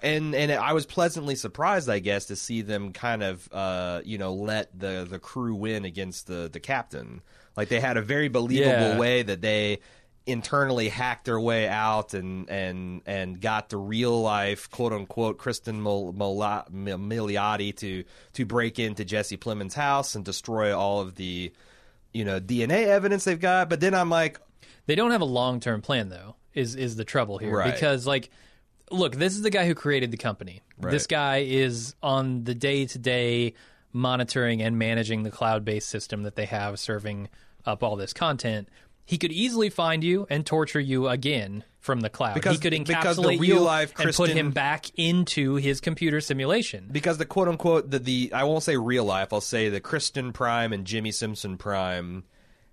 and 0.02 0.34
and 0.34 0.52
I 0.52 0.72
was 0.74 0.86
pleasantly 0.86 1.34
surprised, 1.36 1.88
I 1.88 1.98
guess, 2.00 2.26
to 2.26 2.36
see 2.36 2.62
them 2.62 2.92
kind 2.92 3.22
of, 3.22 3.48
uh, 3.52 4.02
you 4.04 4.18
know, 4.18 4.34
let 4.34 4.76
the 4.78 5.06
the 5.08 5.18
crew 5.18 5.54
win 5.54 5.84
against 5.84 6.26
the 6.26 6.48
the 6.52 6.60
captain. 6.60 7.22
Like 7.56 7.68
they 7.68 7.80
had 7.80 7.96
a 7.96 8.02
very 8.02 8.28
believable 8.28 8.70
Yeah. 8.90 8.98
way 8.98 9.22
that 9.22 9.40
they 9.40 9.80
internally 10.28 10.88
hacked 10.88 11.24
their 11.24 11.40
way 11.40 11.66
out 11.66 12.14
and 12.14 12.48
and 12.50 13.02
and 13.06 13.40
got 13.40 13.68
the 13.70 13.76
real 13.76 14.20
life 14.20 14.70
quote 14.70 14.92
unquote 14.92 15.38
Cristin 15.38 15.82
Mil- 15.82 16.12
Mila- 16.12 16.66
Mil- 16.70 16.98
Milioti 16.98 17.74
to 17.76 18.04
to 18.34 18.44
break 18.44 18.78
into 18.78 19.04
Jesse 19.04 19.36
Plemons' 19.36 19.74
house 19.74 20.14
and 20.14 20.24
destroy 20.24 20.76
all 20.76 21.00
of 21.00 21.14
the 21.16 21.52
you 22.12 22.24
know 22.24 22.38
DNA 22.40 22.86
evidence 22.86 23.24
they've 23.24 23.40
got. 23.40 23.68
But 23.68 23.80
then 23.80 23.94
I'm 23.94 24.10
like, 24.10 24.40
They 24.86 24.94
don't 24.94 25.10
have 25.10 25.20
a 25.20 25.26
long 25.26 25.60
term 25.60 25.82
plan 25.82 26.08
though. 26.08 26.36
Is 26.54 26.74
is 26.74 26.96
the 26.96 27.04
trouble 27.04 27.38
here? 27.38 27.56
Right. 27.56 27.72
Because 27.72 28.06
like, 28.06 28.30
look, 28.90 29.14
this 29.16 29.34
is 29.34 29.42
the 29.42 29.50
guy 29.50 29.66
who 29.66 29.74
created 29.74 30.10
the 30.10 30.16
company. 30.16 30.62
This 30.80 31.06
guy 31.06 31.38
is 31.38 31.94
on 32.02 32.44
the 32.44 32.54
day 32.54 32.86
to 32.86 32.98
day 32.98 33.54
monitoring 33.92 34.62
and 34.62 34.78
managing 34.78 35.22
the 35.22 35.30
cloud 35.30 35.64
based 35.64 35.88
system 35.88 36.22
that 36.24 36.36
they 36.36 36.46
have 36.46 36.78
serving 36.78 37.28
up 37.64 37.82
all 37.82 37.96
this 37.96 38.12
content. 38.12 38.68
He 39.08 39.16
could 39.16 39.32
easily 39.32 39.70
find 39.70 40.04
you 40.04 40.26
and 40.28 40.44
torture 40.44 40.78
you 40.78 41.08
again 41.08 41.64
from 41.80 42.00
the 42.00 42.10
cloud. 42.10 42.34
Because- 42.34 42.52
he 42.52 42.58
could 42.60 42.74
encapsulate 42.74 43.40
real 43.40 43.42
you 43.42 43.58
life 43.60 43.94
and 43.98 44.14
put 44.14 44.28
him 44.28 44.50
back 44.50 44.86
into 44.98 45.54
his 45.54 45.80
computer 45.80 46.20
simulation. 46.20 46.90
because 46.92 47.16
the 47.16 47.24
quote 47.24 47.48
unquote 47.48 47.90
the, 47.90 48.00
the 48.00 48.30
I 48.34 48.44
won't 48.44 48.62
say 48.62 48.76
real 48.76 49.06
life, 49.06 49.32
I'll 49.32 49.40
say 49.40 49.70
the 49.70 49.80
Cristin 49.80 50.34
Prime 50.34 50.74
and 50.74 50.84
Jimmy 50.84 51.10
Simpson 51.10 51.56
Prime 51.56 52.24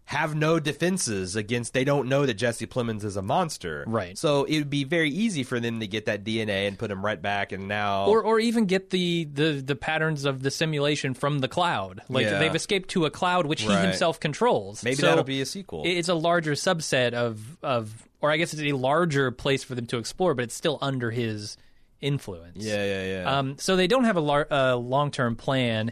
have 0.07 0.35
no 0.35 0.59
defenses 0.59 1.35
against 1.35 1.73
they 1.73 1.83
don't 1.83 2.07
know 2.07 2.27
that 2.27 2.35
Jesse 2.35 2.67
Plemons 2.67 3.03
is 3.03 3.17
a 3.17 3.23
monster. 3.23 3.83
Right. 3.87 4.15
So 4.17 4.43
it 4.43 4.59
would 4.59 4.69
be 4.69 4.83
very 4.83 5.09
easy 5.09 5.43
for 5.43 5.59
them 5.59 5.79
to 5.79 5.87
get 5.87 6.05
that 6.05 6.23
DNA 6.23 6.67
and 6.67 6.77
put 6.77 6.91
him 6.91 7.03
right 7.03 7.19
back 7.19 7.51
and 7.51 7.67
now 7.67 8.05
or 8.05 8.21
or 8.23 8.39
even 8.39 8.65
get 8.65 8.91
the, 8.91 9.25
the 9.25 9.63
the 9.65 9.75
patterns 9.75 10.25
of 10.25 10.43
the 10.43 10.51
simulation 10.51 11.15
from 11.15 11.39
the 11.39 11.47
cloud. 11.47 12.01
Like 12.07 12.25
Yeah. 12.25 12.37
they've 12.37 12.53
escaped 12.53 12.89
to 12.91 13.05
a 13.05 13.09
cloud 13.09 13.47
which 13.47 13.63
he 13.63 13.71
himself 13.73 14.19
controls. 14.19 14.83
maybe 14.83 14.97
So 14.97 15.07
that'll 15.07 15.23
be 15.23 15.41
a 15.41 15.45
sequel. 15.45 15.81
It's 15.85 16.07
a 16.09 16.13
larger 16.15 16.51
subset 16.53 17.13
of 17.13 17.57
of 17.63 18.07
or 18.21 18.29
I 18.31 18.37
guess 18.37 18.53
it's 18.53 18.61
a 18.61 18.73
larger 18.73 19.31
place 19.31 19.63
for 19.63 19.73
them 19.73 19.87
to 19.87 19.97
explore, 19.97 20.35
but 20.35 20.43
it's 20.43 20.55
still 20.55 20.77
under 20.81 21.09
his 21.11 21.57
influence. 22.01 22.63
yeah, 22.63 22.83
yeah, 22.85 23.05
yeah. 23.23 23.37
Um, 23.39 23.57
so 23.57 23.75
they 23.75 23.87
don't 23.87 24.03
have 24.03 24.17
a 24.17 24.21
lar- 24.21 24.47
uh, 24.51 24.75
long 24.75 25.09
term 25.09 25.35
plan, 25.35 25.91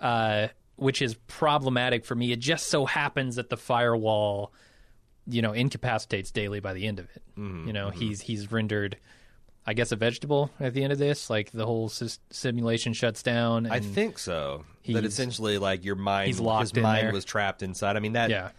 uh, 0.00 0.48
which 0.76 1.02
is 1.02 1.14
problematic 1.26 2.04
for 2.04 2.14
me. 2.14 2.32
It 2.32 2.38
just 2.40 2.66
so 2.68 2.86
happens 2.86 3.36
that 3.36 3.50
the 3.50 3.56
firewall, 3.56 4.52
you 5.26 5.42
know, 5.42 5.52
incapacitates 5.52 6.30
Daly 6.30 6.60
by 6.60 6.72
the 6.72 6.86
end 6.86 6.98
of 6.98 7.06
it. 7.14 7.22
Mm-hmm, 7.38 7.66
you 7.68 7.72
know, 7.72 7.90
he's 7.90 8.20
he's 8.20 8.50
rendered, 8.50 8.96
I 9.66 9.74
guess, 9.74 9.92
a 9.92 9.96
vegetable 9.96 10.50
at 10.58 10.74
the 10.74 10.82
end 10.82 10.92
of 10.92 10.98
this. 10.98 11.30
Like 11.30 11.50
the 11.52 11.66
whole 11.66 11.88
sis- 11.88 12.18
simulation 12.30 12.92
shuts 12.92 13.22
down. 13.22 13.66
I 13.66 13.80
think 13.80 14.18
so. 14.18 14.64
That 14.88 15.04
essentially 15.04 15.58
like 15.58 15.84
your 15.84 15.94
mind 15.94 16.26
he's 16.26 16.40
locked 16.40 16.62
his 16.62 16.72
in 16.72 16.82
mind 16.82 17.06
there. 17.06 17.12
was 17.12 17.24
trapped 17.24 17.62
inside. 17.62 17.96
I 17.96 18.00
mean 18.00 18.14
that 18.14 18.30
Yeah. 18.30 18.50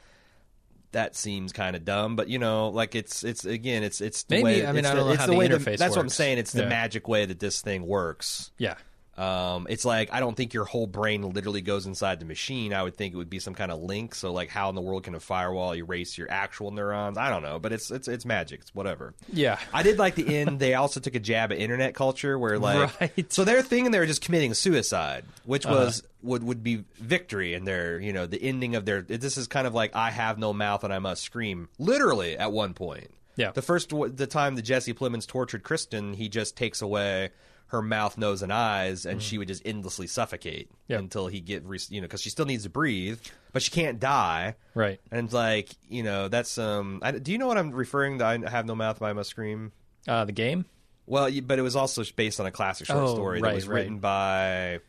that 0.93 1.15
seems 1.17 1.51
kind 1.51 1.75
of 1.75 1.83
dumb, 1.83 2.15
but 2.15 2.29
you 2.29 2.39
know, 2.39 2.69
like 2.69 2.95
it's 2.95 3.23
it's 3.25 3.43
again, 3.43 3.83
it's 3.83 3.99
it's 3.99 4.23
the 4.23 4.35
Maybe, 4.35 4.43
way. 4.61 4.65
I 4.65 4.71
mean, 4.71 4.85
I 4.85 4.93
don't 4.93 5.09
know 5.09 5.15
how 5.15 5.25
the 5.27 5.33
the 5.33 5.39
interface 5.39 5.77
That's 5.79 5.95
what 5.95 6.01
I'm 6.01 6.07
saying. 6.09 6.37
It's 6.37 6.53
the 6.53 6.61
Yeah. 6.63 6.69
magic 6.69 7.07
way 7.09 7.25
that 7.25 7.39
this 7.39 7.61
thing 7.61 7.85
works. 7.85 8.51
Yeah. 8.57 8.75
Um, 9.15 9.67
it's 9.69 9.85
like 9.85 10.11
I 10.11 10.19
don't 10.19 10.35
think 10.35 10.55
your 10.55 10.65
whole 10.65 10.87
brain 10.87 11.21
literally 11.21 11.61
goes 11.61 11.85
inside 11.85 12.19
the 12.19 12.25
machine. 12.25 12.73
I 12.73 12.81
would 12.81 12.95
think 12.97 13.13
it 13.13 13.17
would 13.17 13.29
be 13.29 13.37
some 13.37 13.53
kind 13.53 13.71
of 13.71 13.79
link. 13.79 14.15
So 14.15 14.33
like, 14.33 14.49
how 14.49 14.69
in 14.69 14.75
the 14.75 14.81
world 14.81 15.03
can 15.03 15.13
a 15.13 15.19
firewall 15.19 15.75
erase 15.75 16.17
your 16.17 16.31
actual 16.31 16.71
neurons? 16.71 17.17
I 17.19 17.29
don't 17.29 17.43
know, 17.43 17.59
but 17.59 17.71
it's 17.73 17.91
it's 17.91 18.07
it's 18.07 18.25
magic. 18.25 18.61
It's 18.61 18.73
whatever. 18.73 19.13
Yeah. 19.31 19.59
I 19.71 19.83
did 19.83 19.99
like 19.99 20.15
the 20.15 20.37
end. 20.37 20.59
They 20.59 20.73
also 20.73 20.99
took 20.99 21.13
a 21.13 21.19
jab 21.19 21.51
at 21.51 21.59
internet 21.59 21.93
culture, 21.93 22.39
where 22.39 22.57
like, 22.57 22.99
Right. 23.01 23.31
so 23.31 23.43
they're 23.43 23.61
thinking 23.61 23.91
they 23.91 23.99
were 23.99 24.07
just 24.07 24.21
committing 24.21 24.55
suicide, 24.55 25.25
which 25.45 25.65
Uh-huh. 25.67 25.75
was 25.75 26.03
would 26.23 26.41
would 26.43 26.63
be 26.63 26.83
victory, 26.97 27.53
and 27.53 27.67
their 27.67 27.99
you 27.99 28.13
know 28.13 28.25
the 28.25 28.41
ending 28.41 28.75
of 28.75 28.85
their. 28.85 29.03
This 29.03 29.37
is 29.37 29.47
kind 29.47 29.67
of 29.67 29.75
like 29.75 29.95
I 29.95 30.09
have 30.09 30.39
no 30.39 30.53
mouth 30.53 30.83
and 30.83 30.91
I 30.91 30.97
must 30.97 31.21
scream, 31.21 31.69
literally 31.77 32.35
at 32.35 32.51
one 32.51 32.73
point. 32.73 33.11
Yeah. 33.35 33.51
The 33.51 33.61
first 33.61 33.89
the 33.89 34.27
time 34.27 34.55
that 34.55 34.61
Jesse 34.63 34.93
Plemons 34.95 35.27
tortured 35.27 35.61
Cristin, 35.63 36.15
he 36.15 36.29
just 36.29 36.55
takes 36.57 36.81
away 36.81 37.29
her 37.73 37.81
mouth, 37.81 38.17
nose, 38.17 38.41
and 38.41 38.53
eyes, 38.53 39.05
and 39.05 39.21
she 39.21 39.37
would 39.37 39.49
just 39.49 39.61
endlessly 39.65 40.07
suffocate 40.07 40.69
Mm-hmm. 40.69 40.91
Yep. 40.93 40.99
until 41.01 41.27
he 41.27 41.41
get 41.41 41.65
re- 41.65 41.79
you 41.89 41.99
know 42.01 42.05
because 42.07 42.21
she 42.21 42.29
still 42.29 42.45
needs 42.45 42.63
to 42.63 42.69
breathe, 42.69 43.19
but 43.51 43.61
she 43.61 43.71
can't 43.71 43.99
die. 43.99 44.55
Right. 44.73 44.99
And 45.11 45.25
it's 45.25 45.33
like 45.33 45.69
you 45.89 46.03
know 46.03 46.27
that's 46.29 46.57
um. 46.57 46.99
I, 47.01 47.11
do 47.11 47.31
you 47.31 47.37
know 47.37 47.47
what 47.47 47.57
I'm 47.57 47.71
referring 47.71 48.19
to? 48.19 48.25
I 48.25 48.49
have 48.49 48.65
no 48.65 48.75
mouth, 48.75 48.99
but 48.99 49.07
I 49.07 49.13
must 49.13 49.29
scream. 49.29 49.71
Uh, 50.07 50.23
the 50.25 50.31
game. 50.31 50.65
Well, 51.05 51.29
but 51.43 51.59
it 51.59 51.61
was 51.63 51.75
also 51.75 52.03
based 52.15 52.39
on 52.39 52.45
a 52.45 52.51
classic 52.51 52.87
short 52.87 52.99
Oh, 52.99 53.13
story 53.13 53.41
right, 53.41 53.49
that 53.49 53.55
was 53.55 53.67
right. 53.67 53.75
written 53.79 53.99
by. 53.99 54.79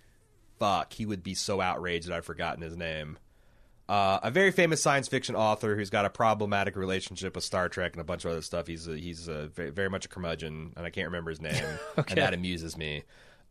Fuck, 0.60 0.92
he 0.92 1.04
would 1.06 1.22
be 1.24 1.34
so 1.34 1.60
outraged 1.60 2.06
that 2.08 2.14
I've 2.14 2.24
forgotten 2.24 2.62
his 2.62 2.76
name. 2.76 3.18
Uh, 3.86 4.18
a 4.22 4.30
very 4.30 4.50
famous 4.50 4.82
science 4.82 5.08
fiction 5.08 5.36
author 5.36 5.76
who's 5.76 5.90
got 5.90 6.06
a 6.06 6.10
problematic 6.10 6.74
relationship 6.74 7.34
with 7.34 7.44
Star 7.44 7.68
Trek 7.68 7.92
and 7.92 8.00
a 8.00 8.04
bunch 8.04 8.24
of 8.24 8.30
other 8.30 8.40
stuff. 8.40 8.66
He's 8.66 8.88
a, 8.88 8.96
he's 8.96 9.28
a, 9.28 9.48
very, 9.48 9.70
very 9.70 9.90
much 9.90 10.06
a 10.06 10.08
curmudgeon, 10.08 10.72
and 10.76 10.86
I 10.86 10.90
can't 10.90 11.06
remember 11.06 11.30
his 11.30 11.42
name, 11.42 11.64
and 11.96 12.16
that 12.16 12.32
amuses 12.32 12.78
me. 12.78 13.02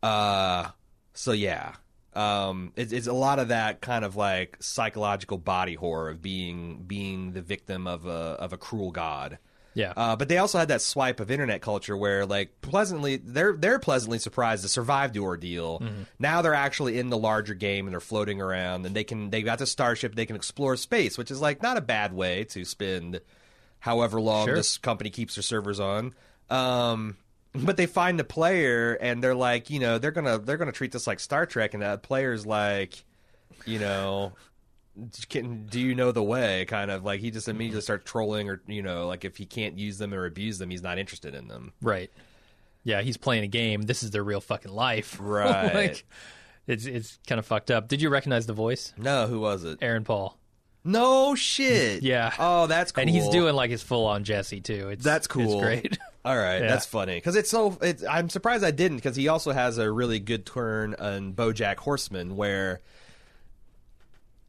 Uh, 0.02 0.70
so 1.12 1.30
yeah, 1.30 1.74
um, 2.14 2.72
it's, 2.76 2.92
it's 2.92 3.06
a 3.06 3.12
lot 3.12 3.38
of 3.38 3.48
that 3.48 3.80
kind 3.80 4.04
of 4.04 4.16
like 4.16 4.56
psychological 4.60 5.38
body 5.38 5.74
horror 5.74 6.10
of 6.10 6.20
being 6.20 6.84
being 6.86 7.32
the 7.32 7.42
victim 7.42 7.86
of 7.86 8.06
a 8.06 8.10
of 8.10 8.52
a 8.52 8.56
cruel 8.56 8.90
god. 8.90 9.38
Yeah. 9.74 9.92
Uh, 9.96 10.14
but 10.16 10.28
they 10.28 10.38
also 10.38 10.58
had 10.58 10.68
that 10.68 10.80
swipe 10.82 11.18
of 11.20 11.30
internet 11.30 11.60
culture 11.60 11.96
where, 11.96 12.24
like, 12.26 12.60
pleasantly 12.60 13.16
they're 13.16 13.54
they're 13.54 13.78
pleasantly 13.80 14.18
surprised 14.20 14.62
to 14.62 14.68
survive 14.68 15.12
the 15.12 15.18
ordeal. 15.20 15.80
Mm-hmm. 15.80 16.02
Now 16.18 16.42
they're 16.42 16.54
actually 16.54 16.98
in 16.98 17.10
the 17.10 17.18
larger 17.18 17.54
game 17.54 17.86
and 17.86 17.92
they're 17.92 18.00
floating 18.00 18.40
around 18.40 18.86
and 18.86 18.94
they 18.94 19.04
can 19.04 19.30
they 19.30 19.42
got 19.42 19.58
the 19.58 19.66
starship. 19.66 20.14
They 20.14 20.26
can 20.26 20.36
explore 20.36 20.76
space, 20.76 21.18
which 21.18 21.30
is 21.30 21.40
like 21.40 21.60
not 21.62 21.76
a 21.76 21.80
bad 21.80 22.12
way 22.12 22.44
to 22.44 22.64
spend 22.64 23.20
however 23.80 24.20
long 24.20 24.46
Sure. 24.46 24.54
this 24.54 24.78
company 24.78 25.10
keeps 25.10 25.34
their 25.34 25.42
servers 25.42 25.80
on. 25.80 26.14
Um, 26.50 27.16
but 27.54 27.76
they 27.76 27.86
find 27.86 28.18
the 28.18 28.24
player 28.24 28.94
and 28.94 29.22
they're 29.22 29.34
like, 29.34 29.70
you 29.70 29.80
know, 29.80 29.98
they're 29.98 30.10
gonna 30.12 30.38
they're 30.38 30.56
gonna 30.56 30.72
treat 30.72 30.92
this 30.92 31.06
like 31.06 31.20
Star 31.20 31.46
Trek, 31.46 31.74
and 31.74 31.82
that 31.82 32.02
player's 32.02 32.46
like, 32.46 33.04
you 33.66 33.78
know. 33.78 34.32
Can, 35.28 35.66
do 35.66 35.80
you 35.80 35.94
know 35.94 36.12
the 36.12 36.22
way? 36.22 36.64
Kind 36.66 36.90
of 36.90 37.04
like 37.04 37.20
he 37.20 37.30
just 37.30 37.48
immediately 37.48 37.80
starts 37.80 38.08
trolling, 38.10 38.48
or 38.48 38.62
you 38.66 38.82
know, 38.82 39.06
like 39.08 39.24
if 39.24 39.36
he 39.36 39.46
can't 39.46 39.78
use 39.78 39.98
them 39.98 40.14
or 40.14 40.24
abuse 40.26 40.58
them, 40.58 40.70
he's 40.70 40.82
not 40.82 40.98
interested 40.98 41.34
in 41.34 41.48
them. 41.48 41.72
Right. 41.82 42.10
Yeah, 42.84 43.00
he's 43.02 43.16
playing 43.16 43.44
a 43.44 43.48
game. 43.48 43.82
This 43.82 44.02
is 44.02 44.10
their 44.10 44.22
real 44.22 44.40
fucking 44.40 44.72
life. 44.72 45.18
Right. 45.20 45.74
like, 45.74 46.06
it's 46.66 46.86
it's 46.86 47.18
kind 47.26 47.38
of 47.38 47.46
fucked 47.46 47.70
up. 47.70 47.88
Did 47.88 48.00
you 48.02 48.08
recognize 48.08 48.46
the 48.46 48.52
voice? 48.52 48.94
No, 48.96 49.26
who 49.26 49.40
was 49.40 49.64
it? 49.64 49.78
Aaron 49.82 50.04
Paul. 50.04 50.38
No 50.84 51.34
shit. 51.34 52.02
Yeah. 52.04 52.32
Oh, 52.38 52.66
that's 52.66 52.92
cool. 52.92 53.02
And 53.02 53.10
he's 53.10 53.28
doing 53.30 53.54
like 53.54 53.70
his 53.70 53.82
full 53.82 54.06
on 54.06 54.22
Jesse 54.24 54.60
too. 54.60 54.90
It's 54.90 55.02
That's 55.04 55.26
cool. 55.26 55.54
It's 55.54 55.62
great. 55.62 55.98
All 56.26 56.36
right, 56.36 56.60
Yeah. 56.62 56.68
that's 56.68 56.86
funny 56.86 57.16
because 57.16 57.36
it's 57.36 57.50
so. 57.50 57.76
It's, 57.82 58.02
I'm 58.04 58.28
surprised 58.30 58.64
I 58.64 58.70
didn't 58.70 58.96
because 58.98 59.16
he 59.16 59.28
also 59.28 59.52
has 59.52 59.76
a 59.78 59.90
really 59.90 60.20
good 60.20 60.46
turn 60.46 60.94
on 60.98 61.34
BoJack 61.34 61.76
Horseman 61.78 62.36
where 62.36 62.80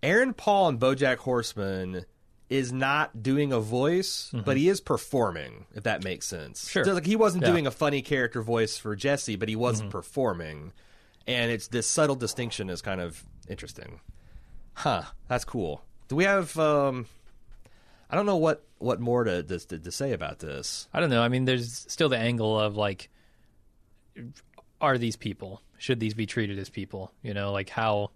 Aaron 0.06 0.34
Paul 0.34 0.70
and 0.70 0.80
BoJack 0.80 1.18
Horseman 1.18 2.06
is 2.50 2.72
not 2.72 3.24
doing 3.24 3.52
a 3.52 3.60
voice, 3.60 4.32
but 4.46 4.56
he 4.56 4.70
is 4.70 4.80
performing. 4.80 5.65
If 5.74 5.84
that 5.84 6.04
makes 6.04 6.28
sense. 6.28 6.62
Mm-hmm. 6.65 6.70
Sure. 6.72 6.86
So, 6.86 6.94
like 6.94 7.06
he 7.06 7.15
wasn't 7.15 7.41
Yeah. 7.41 7.48
Mm-hmm. 7.48 7.56
doing 7.56 7.68
a 7.68 7.72
funny 7.72 8.02
character 8.04 8.41
voice 8.44 8.78
for 8.78 8.96
Jesse, 8.96 9.36
but 9.36 9.50
he 9.50 9.56
wasn't 9.56 9.89
performing, 9.89 10.72
and 11.26 11.52
it's 11.52 11.68
this 11.70 11.88
subtle 11.88 12.15
distinction 12.15 12.70
is 12.70 12.82
kind 12.84 13.02
of 13.02 13.24
interesting. 13.50 14.00
Huh. 14.74 15.04
That's 15.28 15.46
cool. 15.46 15.84
Do 16.08 16.15
we 16.15 16.26
have? 16.26 16.58
um 16.60 17.08
I 18.12 18.15
don't 18.15 18.28
know 18.28 18.38
what 18.38 18.63
what 18.78 19.00
more 19.00 19.24
to 19.24 19.41
to, 19.41 19.80
to 19.80 19.91
say 19.91 20.12
about 20.12 20.38
this. 20.39 20.88
I 20.94 21.00
don't 21.00 21.10
know. 21.10 21.24
I 21.24 21.30
mean, 21.30 21.46
there's 21.46 21.86
still 21.89 22.10
the 22.10 22.18
angle 22.20 22.60
of 22.60 22.76
like, 22.78 23.10
are 24.80 24.98
these 24.98 25.15
people? 25.15 25.62
Should 25.78 26.00
these 26.00 26.13
be 26.13 26.26
treated 26.26 26.60
as 26.60 26.70
people? 26.70 27.12
You 27.24 27.34
know, 27.34 27.52
like 27.52 27.70
how 27.70 28.12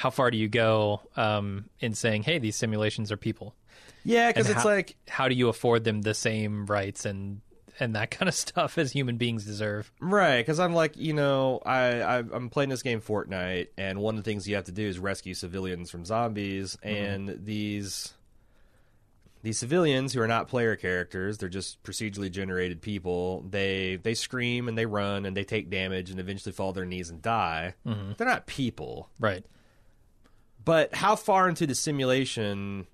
how 0.00 0.08
far 0.08 0.30
do 0.30 0.38
you 0.38 0.48
go 0.48 1.02
um, 1.14 1.66
in 1.78 1.92
saying, 1.92 2.22
hey, 2.22 2.38
these 2.38 2.56
simulations 2.56 3.12
are 3.12 3.18
people? 3.18 3.54
Yeah, 4.02 4.28
because 4.28 4.48
it's 4.48 4.62
how- 4.62 4.68
like 4.68 4.96
how 5.08 5.28
do 5.28 5.34
you 5.34 5.48
afford 5.48 5.84
them 5.84 6.00
the 6.00 6.14
same 6.14 6.64
rights 6.64 7.04
and 7.04 7.42
and 7.78 7.94
that 7.96 8.10
kind 8.16 8.26
of 8.26 8.34
stuff 8.34 8.78
as 8.78 8.92
human 8.92 9.18
beings 9.18 9.44
deserve? 9.44 9.92
right. 10.00 10.38
Because 10.38 10.58
I'm 10.58 10.72
like, 10.72 10.96
you 10.96 11.12
know, 11.12 11.60
I, 11.66 12.00
I 12.00 12.18
I'm 12.20 12.48
playing 12.48 12.70
this 12.70 12.82
game 12.82 13.02
Fortnite, 13.02 13.68
and 13.76 14.00
one 14.00 14.16
of 14.16 14.24
the 14.24 14.30
things 14.30 14.48
you 14.48 14.54
have 14.54 14.64
to 14.64 14.72
do 14.72 14.86
is 14.88 14.98
rescue 14.98 15.34
civilians 15.34 15.90
from 15.90 16.06
zombies, 16.06 16.78
and 16.82 17.38
these 17.44 18.14
these 19.42 19.58
civilians 19.58 20.12
who 20.14 20.20
are 20.22 20.28
not 20.28 20.48
player 20.48 20.76
characters, 20.76 21.36
they're 21.38 21.48
just 21.50 21.82
procedurally 21.82 22.30
generated 22.30 22.80
people. 22.80 23.44
They 23.50 23.96
they 24.02 24.14
scream 24.14 24.66
and 24.66 24.76
they 24.78 24.86
run 24.86 25.26
and 25.26 25.36
they 25.36 25.44
take 25.44 25.68
damage 25.68 26.10
and 26.10 26.18
eventually 26.20 26.52
fall 26.52 26.72
to 26.72 26.76
their 26.80 26.86
knees 26.86 27.10
and 27.10 27.20
die. 27.22 27.74
They're 27.84 28.26
not 28.26 28.46
people. 28.46 29.10
Right. 29.18 29.44
But 30.64 30.94
how 30.94 31.16
far 31.16 31.48
into 31.48 31.66
the 31.66 31.74
simulation 31.74 32.86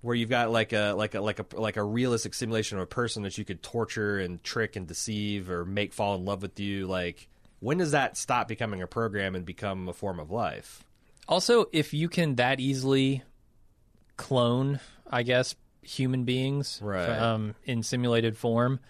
where 0.00 0.14
you've 0.14 0.28
got 0.30 0.50
like 0.50 0.72
a 0.72 0.92
like 0.92 1.14
a 1.14 1.20
like 1.20 1.38
a 1.38 1.46
like 1.60 1.76
a 1.76 1.82
realistic 1.82 2.34
simulation 2.34 2.78
of 2.78 2.82
a 2.84 2.86
person 2.86 3.22
that 3.22 3.38
you 3.38 3.44
could 3.44 3.62
torture 3.62 4.18
and 4.18 4.42
trick 4.44 4.76
and 4.76 4.86
deceive 4.86 5.48
or 5.50 5.64
make 5.64 5.92
fall 5.94 6.14
in 6.14 6.24
love 6.24 6.42
with 6.42 6.60
you 6.60 6.86
like 6.86 7.26
when 7.60 7.78
does 7.78 7.92
that 7.92 8.16
stop 8.18 8.46
becoming 8.46 8.82
a 8.82 8.86
program 8.86 9.34
and 9.34 9.46
become 9.46 9.88
a 9.88 9.94
form 9.94 10.20
of 10.20 10.30
life? 10.30 10.84
Also, 11.26 11.64
if 11.72 11.94
you 11.94 12.10
can 12.10 12.34
that 12.34 12.60
easily 12.60 13.22
clone, 14.18 14.80
I 15.10 15.22
guess, 15.22 15.54
human 15.80 16.24
beings 16.24 16.78
Right. 16.82 17.08
um, 17.08 17.54
in 17.64 17.82
simulated 17.82 18.36
form, 18.36 18.80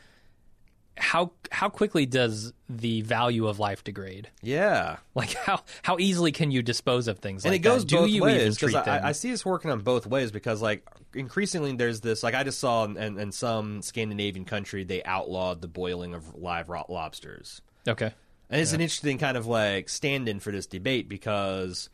how 0.96 1.32
how 1.50 1.68
quickly 1.68 2.06
does 2.06 2.52
the 2.68 3.02
value 3.02 3.46
of 3.46 3.58
life 3.58 3.84
degrade? 3.84 4.28
Yeah. 4.42 4.98
Like 5.14 5.34
how 5.34 5.60
how 5.82 5.98
easily 5.98 6.32
can 6.32 6.50
you 6.50 6.62
dispose 6.62 7.08
of 7.08 7.18
things 7.18 7.44
and 7.44 7.52
like 7.52 7.60
it 7.60 7.62
goes 7.62 7.82
that? 7.82 7.88
Do 7.88 7.96
both 7.98 8.10
you 8.10 8.22
ways 8.22 8.58
because? 8.58 8.74
I, 8.74 9.08
I 9.08 9.12
see 9.12 9.30
this 9.30 9.44
working 9.44 9.70
on 9.70 9.80
both 9.80 10.06
ways 10.06 10.32
because 10.32 10.60
like 10.60 10.84
increasingly 11.14 11.74
there's 11.76 12.00
this 12.00 12.22
like 12.22 12.34
I 12.34 12.42
just 12.42 12.58
saw 12.58 12.84
in, 12.84 12.96
in, 12.96 13.18
in 13.18 13.32
some 13.32 13.80
Scandinavian 13.80 14.44
country 14.44 14.82
they 14.82 15.02
outlawed 15.04 15.60
the 15.60 15.68
boiling 15.68 16.14
of 16.14 16.34
live 16.34 16.68
lobsters. 16.68 17.62
okay. 17.86 18.12
And 18.50 18.60
it's 18.60 18.72
an 18.72 18.80
interesting 18.80 19.18
kind 19.18 19.36
of 19.36 19.46
like 19.46 19.88
stand 19.88 20.28
in 20.28 20.38
for 20.38 20.52
this 20.52 20.66
debate 20.66 21.08
because 21.08 21.88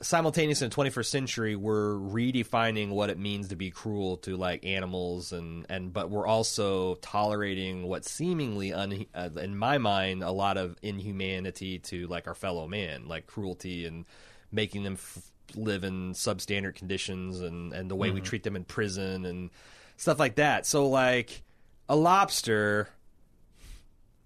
simultaneously 0.00 0.64
in 0.64 0.70
the 0.70 0.76
21st 0.76 1.06
century 1.06 1.56
we're 1.56 1.94
redefining 1.94 2.90
what 2.90 3.10
it 3.10 3.18
means 3.18 3.48
to 3.48 3.56
be 3.56 3.70
cruel 3.70 4.16
to 4.16 4.36
like 4.36 4.64
animals 4.64 5.32
and 5.32 5.66
and 5.68 5.92
but 5.92 6.08
we're 6.08 6.26
also 6.26 6.94
tolerating 6.96 7.84
what 7.84 8.04
seemingly 8.04 8.72
un, 8.72 9.06
uh, 9.14 9.28
in 9.36 9.56
my 9.56 9.76
mind 9.76 10.22
a 10.22 10.30
lot 10.30 10.56
of 10.56 10.76
inhumanity 10.82 11.80
to 11.80 12.06
like 12.06 12.28
our 12.28 12.34
fellow 12.34 12.68
man 12.68 13.08
like 13.08 13.26
cruelty 13.26 13.86
and 13.86 14.04
making 14.52 14.84
them 14.84 14.94
f- 14.94 15.32
live 15.54 15.84
in 15.84 16.12
substandard 16.12 16.74
conditions 16.74 17.40
and 17.40 17.72
and 17.72 17.90
the 17.90 17.96
way 17.96 18.10
we 18.10 18.20
treat 18.20 18.42
them 18.42 18.56
in 18.56 18.64
prison 18.64 19.24
and 19.24 19.50
stuff 19.96 20.18
like 20.18 20.36
that. 20.36 20.64
So 20.64 20.88
like 20.88 21.42
a 21.88 21.96
lobster 21.96 22.88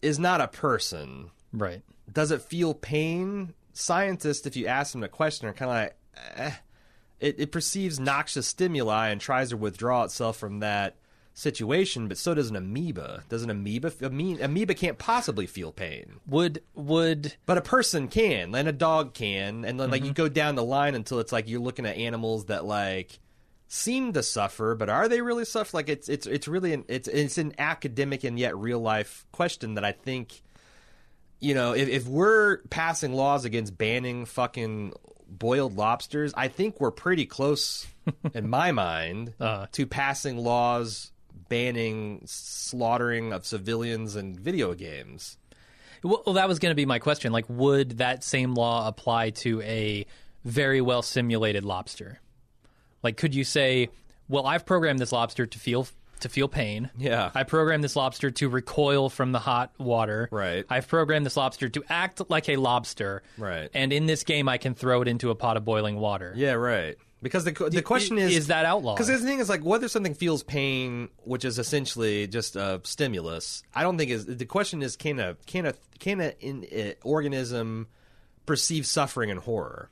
is 0.00 0.18
not 0.18 0.40
a 0.40 0.48
person. 0.48 1.30
Right. 1.52 1.82
Does 2.12 2.30
it 2.30 2.42
feel 2.42 2.74
pain? 2.74 3.54
Scientists, 3.72 4.46
if 4.46 4.56
you 4.56 4.66
ask 4.66 4.92
them 4.92 5.02
a 5.02 5.08
question, 5.08 5.48
are 5.48 5.52
kind 5.52 5.70
of 5.70 5.76
like, 5.76 5.96
eh. 6.36 6.52
it, 7.20 7.36
it 7.38 7.52
perceives 7.52 7.98
noxious 7.98 8.46
stimuli 8.46 9.08
and 9.08 9.20
tries 9.20 9.50
to 9.50 9.56
withdraw 9.56 10.04
itself 10.04 10.36
from 10.36 10.60
that 10.60 10.96
situation, 11.34 12.08
but 12.08 12.18
so 12.18 12.34
does 12.34 12.50
an 12.50 12.56
amoeba. 12.56 13.24
Does 13.28 13.42
an 13.42 13.50
amoeba? 13.50 13.92
amoeba 14.02 14.74
can't 14.74 14.98
possibly 14.98 15.46
feel 15.46 15.72
pain, 15.72 16.20
Would 16.26 16.62
would 16.74 17.34
but 17.46 17.56
a 17.56 17.62
person 17.62 18.08
can, 18.08 18.54
and 18.54 18.68
a 18.68 18.72
dog 18.72 19.14
can, 19.14 19.64
and 19.64 19.80
then 19.80 19.90
like 19.90 20.02
Mm-hmm. 20.02 20.08
you 20.08 20.12
go 20.14 20.28
down 20.28 20.56
the 20.56 20.64
line 20.64 20.94
until 20.94 21.20
it's 21.20 21.32
like 21.32 21.48
you're 21.48 21.60
looking 21.60 21.86
at 21.86 21.96
animals 21.96 22.46
that 22.46 22.66
like 22.66 23.18
seem 23.68 24.12
to 24.12 24.22
suffer, 24.22 24.74
but 24.74 24.90
are 24.90 25.08
they 25.08 25.22
really 25.22 25.46
suffer? 25.46 25.74
Like 25.74 25.88
it's 25.88 26.10
it's 26.10 26.26
it's 26.26 26.46
really 26.46 26.74
an 26.74 26.84
it's 26.88 27.08
it's 27.08 27.38
an 27.38 27.54
academic 27.58 28.24
and 28.24 28.38
yet 28.38 28.54
real 28.54 28.80
life 28.80 29.24
question 29.32 29.74
that 29.74 29.84
I 29.86 29.92
think 29.92 30.42
you 31.42 31.54
know, 31.54 31.72
if, 31.74 31.88
if 31.88 32.06
we're 32.06 32.58
passing 32.70 33.12
laws 33.12 33.44
against 33.44 33.76
banning 33.76 34.24
fucking 34.24 34.92
boiled 35.28 35.76
lobsters, 35.76 36.32
I 36.36 36.48
think 36.48 36.80
we're 36.80 36.90
pretty 36.92 37.26
close, 37.26 37.86
in 38.34 38.48
my 38.48 38.72
mind, 38.72 39.34
Uh. 39.40 39.66
to 39.72 39.86
passing 39.86 40.38
laws 40.38 41.10
banning 41.48 42.22
slaughtering 42.26 43.32
of 43.32 43.44
civilians 43.44 44.16
in 44.16 44.34
video 44.38 44.72
games. 44.74 45.36
Well, 46.02 46.22
well, 46.24 46.34
that 46.34 46.48
was 46.48 46.58
going 46.58 46.70
to 46.70 46.76
be 46.76 46.86
my 46.86 46.98
question. 46.98 47.32
Like, 47.32 47.44
would 47.48 47.98
that 47.98 48.24
same 48.24 48.54
law 48.54 48.88
apply 48.88 49.30
to 49.30 49.60
a 49.62 50.06
very 50.44 50.80
well 50.80 51.02
simulated 51.02 51.64
lobster? 51.64 52.20
Like, 53.02 53.16
could 53.16 53.34
you 53.34 53.44
say, 53.44 53.88
"Well, 54.28 54.46
I've 54.46 54.64
programmed 54.64 54.98
this 54.98 55.12
lobster 55.12 55.46
to 55.46 55.58
feel 55.58 55.86
to 56.22 56.28
feel 56.28 56.48
pain. 56.48 56.90
Yeah. 56.96 57.30
I 57.34 57.44
programmed 57.44 57.84
this 57.84 57.96
lobster 57.96 58.30
to 58.30 58.48
recoil 58.48 59.08
from 59.08 59.32
the 59.32 59.38
hot 59.38 59.72
water. 59.78 60.28
Right. 60.30 60.64
I've 60.68 60.88
programmed 60.88 61.26
this 61.26 61.36
lobster 61.36 61.68
to 61.68 61.84
act 61.88 62.22
like 62.30 62.48
a 62.48 62.56
lobster. 62.56 63.22
Right. 63.38 63.70
And 63.74 63.92
in 63.92 64.06
this 64.06 64.24
game, 64.24 64.48
I 64.48 64.58
can 64.58 64.74
throw 64.74 65.02
it 65.02 65.08
into 65.08 65.30
a 65.30 65.34
pot 65.34 65.56
of 65.56 65.64
boiling 65.64 65.96
water. 65.96 66.32
Yeah, 66.36 66.52
right. 66.52 66.96
Because 67.22 67.44
the 67.44 67.52
the 67.52 67.82
question 67.82 68.18
is 68.18 68.36
is 68.36 68.46
that 68.48 68.66
outlawed? 68.66 68.96
Because 68.96 69.06
the 69.06 69.16
thing 69.18 69.38
is 69.38 69.48
like 69.48 69.64
whether 69.64 69.86
something 69.86 70.14
feels 70.14 70.42
pain, 70.42 71.08
which 71.18 71.44
is 71.44 71.56
essentially 71.56 72.26
just 72.26 72.56
a 72.56 72.80
stimulus. 72.82 73.62
I 73.72 73.82
don't 73.84 73.96
think 73.96 74.10
is 74.10 74.26
the 74.26 74.44
question 74.44 74.82
is 74.82 74.96
can 74.96 75.20
a 75.20 75.36
can 75.46 75.66
a 75.66 75.74
can 76.00 76.20
a 76.20 76.32
in, 76.40 76.66
uh, 76.76 76.94
organism 77.04 77.86
perceive 78.44 78.86
suffering 78.86 79.30
and 79.30 79.38
horror? 79.38 79.88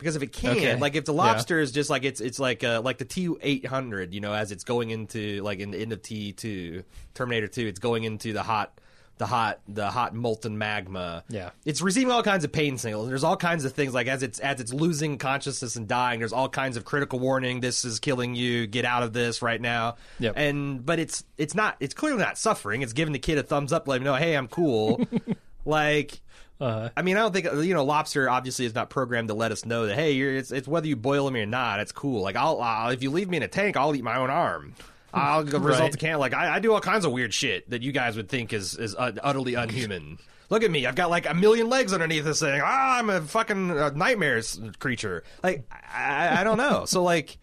Because 0.00 0.16
if 0.16 0.22
it 0.22 0.32
can, 0.32 0.56
Okay. 0.56 0.76
like 0.76 0.96
if 0.96 1.04
the 1.04 1.12
Yeah. 1.14 1.22
lobster 1.22 1.60
is 1.60 1.70
just 1.70 1.88
like 1.90 2.02
it's 2.04 2.20
it's 2.20 2.40
like 2.40 2.64
uh, 2.64 2.80
like 2.84 2.98
the 2.98 3.04
T 3.04 3.28
eight 3.42 3.66
hundred, 3.66 4.12
you 4.12 4.20
know, 4.20 4.32
as 4.34 4.50
it's 4.50 4.64
going 4.64 4.90
into 4.90 5.40
like 5.42 5.60
in 5.60 5.70
the 5.70 5.78
end 5.78 5.92
of 5.92 6.02
T 6.02 6.32
two 6.32 6.82
Terminator 7.14 7.46
two, 7.46 7.66
it's 7.66 7.78
going 7.78 8.02
into 8.04 8.32
the 8.32 8.42
hot 8.42 8.72
the 9.18 9.26
hot 9.26 9.60
the 9.68 9.90
hot 9.90 10.14
molten 10.14 10.56
magma. 10.56 11.22
Yeah. 11.28 11.50
It's 11.66 11.82
receiving 11.82 12.10
all 12.10 12.22
kinds 12.22 12.42
of 12.42 12.52
pain 12.52 12.78
signals. 12.78 13.06
There's 13.06 13.22
all 13.22 13.36
kinds 13.36 13.66
of 13.66 13.74
things 13.74 13.92
like 13.92 14.06
as 14.06 14.22
it's 14.22 14.38
as 14.38 14.60
it's 14.62 14.72
losing 14.72 15.18
consciousness 15.18 15.76
and 15.76 15.86
dying. 15.86 16.20
There's 16.20 16.32
all 16.32 16.48
kinds 16.48 16.78
of 16.78 16.86
critical 16.86 17.18
warning. 17.18 17.60
This 17.60 17.84
is 17.84 18.00
killing 18.00 18.34
you. 18.34 18.66
Get 18.66 18.86
out 18.86 19.02
of 19.02 19.12
this 19.12 19.42
right 19.42 19.60
now. 19.60 19.96
Yep. 20.20 20.32
And 20.38 20.86
but 20.86 20.98
it's 20.98 21.22
it's 21.36 21.54
not. 21.54 21.76
It's 21.80 21.92
clearly 21.92 22.22
not 22.22 22.38
suffering. 22.38 22.80
It's 22.80 22.94
giving 22.94 23.12
the 23.12 23.18
kid 23.18 23.36
a 23.36 23.42
thumbs 23.42 23.74
up, 23.74 23.86
letting 23.86 24.06
him 24.06 24.12
know, 24.12 24.16
hey, 24.18 24.34
I'm 24.34 24.48
cool. 24.48 25.02
like. 25.66 26.20
I 26.60 27.02
mean, 27.02 27.16
I 27.16 27.20
don't 27.20 27.32
think 27.32 27.46
you 27.66 27.74
know. 27.74 27.84
Lobster 27.84 28.28
obviously 28.28 28.66
is 28.66 28.74
not 28.74 28.90
programmed 28.90 29.28
to 29.28 29.34
let 29.34 29.50
us 29.52 29.64
know 29.64 29.86
that 29.86 29.94
hey, 29.94 30.12
you're, 30.12 30.34
it's 30.36 30.50
it's 30.52 30.68
whether 30.68 30.86
you 30.86 30.96
boil 30.96 31.24
them 31.24 31.36
or 31.36 31.46
not. 31.46 31.80
It's 31.80 31.92
cool. 31.92 32.22
Like 32.22 32.36
I'll, 32.36 32.60
I'll 32.60 32.90
if 32.90 33.02
you 33.02 33.10
leave 33.10 33.28
me 33.28 33.38
in 33.38 33.42
a 33.42 33.48
tank, 33.48 33.76
I'll 33.76 33.94
eat 33.94 34.04
my 34.04 34.16
own 34.18 34.30
arm. 34.30 34.74
I'll 35.14 35.42
go 35.42 35.58
result 35.60 35.80
Right. 35.82 35.92
to 35.92 35.98
can 35.98 36.18
like 36.18 36.34
I, 36.34 36.56
I 36.56 36.58
do 36.60 36.72
all 36.72 36.80
kinds 36.80 37.04
of 37.04 37.12
weird 37.12 37.32
shit 37.32 37.68
that 37.70 37.82
you 37.82 37.92
guys 37.92 38.16
would 38.16 38.28
think 38.28 38.52
is 38.52 38.76
is 38.76 38.94
uh, 38.94 39.12
utterly 39.22 39.54
unhuman. 39.54 40.18
Look 40.50 40.62
at 40.64 40.70
me, 40.70 40.84
I've 40.84 40.96
got 40.96 41.10
like 41.10 41.28
a 41.28 41.34
million 41.34 41.68
legs 41.68 41.92
underneath 41.92 42.24
this 42.24 42.40
thing. 42.40 42.60
Ah, 42.62 42.98
I'm 42.98 43.08
a 43.08 43.20
fucking 43.20 43.70
uh, 43.70 43.90
nightmares 43.94 44.60
creature. 44.80 45.22
Like 45.42 45.64
I, 45.94 46.40
I 46.40 46.44
don't 46.44 46.58
know. 46.58 46.84
So 46.86 47.02
like 47.02 47.38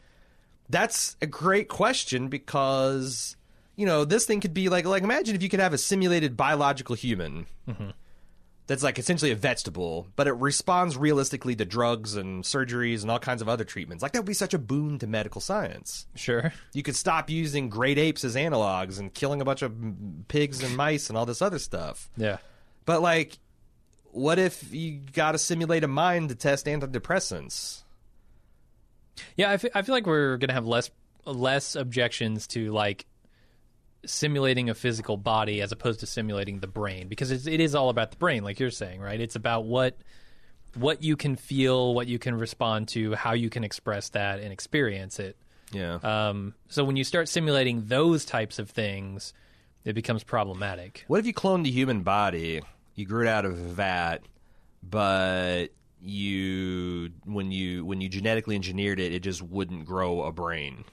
that's 0.70 1.16
a 1.22 1.26
great 1.28 1.70
question 1.70 2.28
because 2.28 3.36
you 3.76 3.86
know 3.86 4.06
this 4.06 4.26
thing 4.26 4.42
could 4.42 4.54
be 4.54 4.70
like 4.70 4.86
like 4.86 5.04
imagine 5.04 5.36
if 5.36 5.42
you 5.42 5.50
could 5.50 5.60
have 5.62 5.74
a 5.74 5.78
simulated 5.78 6.36
biological 6.38 6.96
human 6.96 7.46
that's 8.68 8.84
like 8.84 9.00
essentially 9.00 9.32
a 9.32 9.36
vegetable, 9.36 10.08
but 10.16 10.28
it 10.28 10.34
responds 10.34 10.98
realistically 10.98 11.56
to 11.56 11.66
drugs 11.66 12.16
and 12.16 12.44
surgeries 12.44 13.02
and 13.02 13.10
all 13.10 13.18
kinds 13.18 13.42
of 13.42 13.48
other 13.48 13.64
treatments. 13.64 14.04
Like 14.04 14.12
that 14.12 14.20
would 14.20 14.28
be 14.28 14.34
such 14.34 14.54
a 14.54 14.60
boon 14.60 15.00
to 15.00 15.08
medical 15.08 15.40
science. 15.40 16.06
Sure. 16.16 16.54
You 16.74 16.84
could 16.84 16.96
stop 16.96 17.30
using 17.30 17.70
great 17.70 17.98
apes 17.98 18.26
as 18.26 18.36
analogs 18.36 19.00
and 19.00 19.14
killing 19.14 19.42
a 19.42 19.46
bunch 19.46 19.62
of 19.62 19.74
pigs 20.28 20.62
and 20.62 20.76
mice 20.76 21.10
and 21.10 21.18
all 21.18 21.26
this 21.26 21.42
other 21.42 21.60
stuff. 21.60 22.10
Yeah. 22.18 22.38
But 22.86 23.02
like, 23.02 23.40
what 24.12 24.38
if 24.38 24.74
you 24.74 25.00
got 25.14 25.32
to 25.32 25.38
simulate 25.38 25.86
a 25.86 25.88
mind 25.88 26.30
to 26.30 26.36
test 26.36 26.66
antidepressants? 26.66 27.84
Yeah, 29.36 29.52
I 29.52 29.58
fe- 29.58 29.72
I 29.74 29.82
feel 29.82 29.96
like 29.96 30.06
we're 30.06 30.38
gonna 30.38 30.54
have 30.54 30.68
less 30.68 30.92
less 31.26 31.76
objections 31.76 32.48
to 32.48 32.72
like 32.72 33.06
simulating 34.08 34.70
a 34.70 34.74
physical 34.74 35.18
body 35.18 35.62
as 35.62 35.72
opposed 35.72 36.00
to 36.02 36.08
simulating 36.08 36.60
the 36.60 36.68
brain 36.68 37.08
because 37.08 37.32
it's, 37.32 37.48
it 37.48 37.60
is 37.60 37.76
all 37.76 37.90
about 37.90 38.12
the 38.12 38.18
brain, 38.18 38.44
like 38.44 38.60
you're 38.60 38.72
saying, 38.72 39.00
right? 39.02 39.20
It's 39.20 39.36
about 39.36 39.66
what 39.66 39.98
what 40.76 41.02
you 41.04 41.16
can 41.16 41.36
feel, 41.36 41.94
what 41.94 42.08
you 42.08 42.20
can 42.20 42.36
respond 42.36 42.88
to, 42.90 43.16
how 43.16 43.34
you 43.34 43.50
can 43.50 43.64
express 43.64 44.10
that 44.10 44.40
and 44.40 44.54
experience 44.54 45.20
it. 45.20 45.38
Yeah. 45.72 45.96
Um, 46.04 46.54
so 46.70 46.84
when 46.84 46.96
you 46.96 47.04
start 47.04 47.30
simulating 47.30 47.86
those 47.86 48.26
types 48.26 48.60
of 48.60 48.70
things, 48.70 49.34
it 49.84 49.94
becomes 49.94 50.24
problematic. 50.24 51.04
What 51.08 51.20
if 51.20 51.26
you 51.26 51.34
cloned 51.34 51.64
the 51.64 51.72
human 51.72 52.04
body? 52.04 52.62
You 52.96 53.06
grew 53.06 53.24
it 53.24 53.28
out 53.28 53.46
of 53.46 53.54
a 53.54 53.56
vat, 53.56 54.20
but 54.84 55.68
you 56.02 57.10
when 57.26 57.52
you 57.52 57.84
when 57.86 58.02
you 58.02 58.10
genetically 58.10 58.56
engineered 58.56 59.00
it, 59.00 59.14
it 59.14 59.24
just 59.24 59.42
wouldn't 59.42 59.86
grow 59.86 60.24
a 60.24 60.32
brain. 60.32 60.86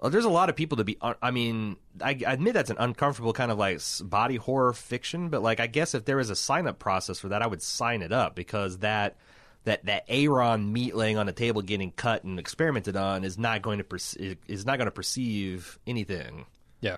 Well, 0.00 0.10
there's 0.10 0.24
a 0.24 0.30
lot 0.30 0.50
of 0.50 0.56
people 0.56 0.76
to 0.78 0.84
be. 0.84 0.98
I 1.00 1.30
mean, 1.30 1.76
I, 2.00 2.10
I 2.26 2.32
admit 2.32 2.54
that's 2.54 2.70
an 2.70 2.76
uncomfortable 2.78 3.32
kind 3.32 3.50
of 3.50 3.58
like 3.58 3.80
body 4.02 4.36
horror 4.36 4.72
fiction, 4.72 5.30
but 5.30 5.42
like 5.42 5.60
I 5.60 5.66
guess 5.66 5.94
if 5.94 6.04
there 6.04 6.16
was 6.16 6.30
a 6.30 6.36
sign 6.36 6.66
up 6.66 6.78
process 6.78 7.18
for 7.18 7.28
that, 7.28 7.42
I 7.42 7.46
would 7.46 7.62
sign 7.62 8.02
it 8.02 8.12
up 8.12 8.34
because 8.34 8.78
that 8.78 9.16
that 9.64 9.86
that 9.86 10.04
Aaron 10.08 10.72
meat 10.72 10.94
laying 10.94 11.16
on 11.16 11.26
the 11.26 11.32
table 11.32 11.62
getting 11.62 11.90
cut 11.90 12.24
and 12.24 12.38
experimented 12.38 12.96
on 12.96 13.24
is 13.24 13.38
not 13.38 13.62
going 13.62 13.78
to 13.78 13.84
perce- 13.84 14.16
is 14.46 14.66
not 14.66 14.78
going 14.78 14.86
to 14.86 14.92
perceive 14.92 15.78
anything. 15.86 16.46
Yeah. 16.80 16.96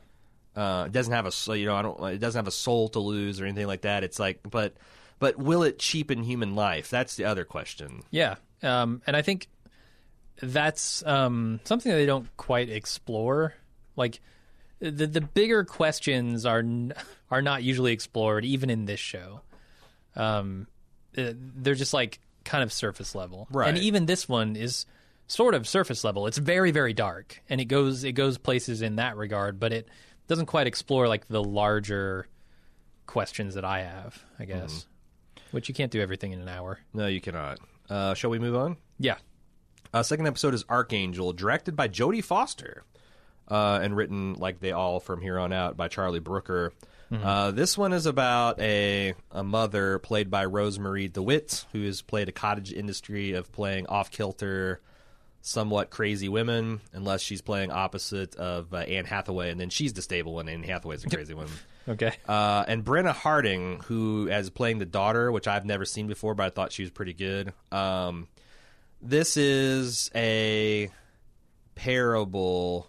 Uh, 0.56 0.85
it 0.87 0.92
doesn't 0.92 1.12
have 1.12 1.26
a 1.26 1.59
you 1.59 1.66
know 1.66 1.76
I 1.76 1.82
don't 1.82 2.02
it 2.04 2.18
doesn't 2.18 2.38
have 2.38 2.48
a 2.48 2.52
soul 2.52 2.88
to 2.90 2.98
lose 2.98 3.40
or 3.40 3.44
anything 3.44 3.66
like 3.66 3.82
that. 3.82 4.04
It's 4.04 4.18
like 4.18 4.40
but 4.50 4.74
but 5.18 5.38
will 5.38 5.62
it 5.62 5.78
cheapen 5.78 6.22
human 6.22 6.54
life? 6.54 6.90
That's 6.90 7.16
the 7.16 7.24
other 7.24 7.44
question. 7.44 8.02
Yeah, 8.11 8.37
um, 8.62 9.02
and 9.06 9.16
I 9.16 9.22
think 9.22 9.48
that's 10.40 11.05
um, 11.07 11.61
something 11.64 11.90
that 11.90 11.99
they 11.99 12.07
don't 12.07 12.35
quite 12.37 12.68
explore. 12.68 13.55
Like 13.96 14.20
the 14.79 15.07
the 15.07 15.20
bigger 15.20 15.64
questions 15.64 16.44
are 16.44 16.59
n- 16.61 16.92
are 17.31 17.42
not 17.42 17.62
usually 17.62 17.92
explored, 17.92 18.44
even 18.44 18.70
in 18.70 18.85
this 18.85 19.01
show. 19.01 19.40
Um, 20.14 20.66
uh, 21.16 21.33
they're 21.35 21.75
just 21.75 21.94
like 21.94 22.20
kind 22.44 22.62
of 22.62 22.72
surface 22.72 23.14
level, 23.14 23.49
Right. 23.51 23.68
And 23.68 23.79
even 23.79 24.07
this 24.07 24.29
one 24.29 24.57
is 24.57 24.87
sort 25.27 25.55
of 25.55 25.66
surface 25.66 26.05
level. 26.05 26.27
It's 26.27 26.38
very 26.38 26.70
very 26.70 26.92
dark, 26.92 27.42
and 27.49 27.61
it 27.61 27.66
goes 27.66 28.05
it 28.05 28.12
goes 28.12 28.38
places 28.38 28.83
in 28.83 28.96
that 28.96 29.16
regard, 29.16 29.59
but 29.59 29.72
it 29.72 29.88
doesn't 30.29 30.46
quite 30.46 30.66
explore 30.66 31.09
like 31.09 31.27
the 31.29 31.42
larger 31.42 32.29
questions 33.07 33.55
that 33.55 33.64
I 33.64 33.83
have. 33.83 34.22
I 34.38 34.44
guess, 34.44 34.87
which 35.51 35.68
you 35.68 35.75
can't 35.75 35.90
do 35.90 36.01
everything 36.01 36.33
in 36.33 36.40
an 36.40 36.49
hour. 36.49 36.79
No, 36.92 37.07
you 37.07 37.20
cannot. 37.20 37.59
Uh, 37.88 38.14
shall 38.14 38.31
we 38.31 38.38
move 38.38 38.57
on? 38.57 38.77
Yeah. 38.99 39.16
Uh, 39.92 40.03
second 40.03 40.27
episode 40.27 40.55
is 40.55 40.64
Arkangel, 40.64 41.35
directed 41.35 41.77
by 41.77 41.88
Jodie 41.88 42.25
Foster, 42.25 42.85
uh, 43.49 43.79
and 43.83 43.96
written 43.96 44.35
like 44.35 44.61
they 44.61 44.72
all 44.72 45.01
from 45.01 45.20
here 45.20 45.38
on 45.38 45.53
out 45.53 45.77
by 45.77 45.88
Charlie 45.88 46.20
Brooker. 46.20 46.72
Uh, 47.12 47.53
this 47.53 47.79
one 47.79 47.92
is 47.92 48.05
about 48.07 48.61
a 48.61 49.14
a 49.31 49.44
mother 49.44 50.01
played 50.01 50.29
by 50.29 50.44
Rosemarie 50.44 51.12
DeWitt, 51.12 51.64
who 51.72 51.85
has 51.85 52.03
played 52.03 52.29
a 52.29 52.33
cottage 52.33 52.72
industry 52.72 53.33
of 53.35 53.53
playing 53.53 53.87
off 53.87 54.11
kilter, 54.11 54.81
somewhat 55.40 55.90
crazy 55.90 56.29
women, 56.29 56.81
unless 56.92 57.20
she's 57.20 57.42
playing 57.42 57.70
opposite 57.70 58.35
of 58.35 58.75
uh, 58.75 58.79
Anne 58.79 59.05
Hathaway, 59.05 59.51
and 59.53 59.61
then 59.61 59.70
she's 59.70 59.92
the 59.92 60.03
stable 60.03 60.35
one. 60.35 60.49
Anne 60.49 60.64
Hathaway's 60.64 61.05
a 61.05 61.09
crazy 61.09 61.35
woman. 61.35 61.53
Okay. 61.88 62.11
Uh, 62.29 62.64
and 62.66 62.85
Brenna 62.85 63.12
Harding, 63.12 63.79
who 63.87 64.29
as 64.29 64.51
playing 64.51 64.81
the 64.81 64.85
daughter, 64.85 65.31
which 65.31 65.46
I've 65.46 65.64
never 65.64 65.85
seen 65.85 66.09
before, 66.09 66.35
but 66.35 66.46
I 66.46 66.51
thought 66.51 66.72
she 66.72 66.83
was 66.83 66.90
pretty 66.90 67.12
good. 67.12 67.53
Um, 67.70 68.27
this 69.00 69.37
is 69.37 70.11
a 70.14 70.90
parable 71.74 72.88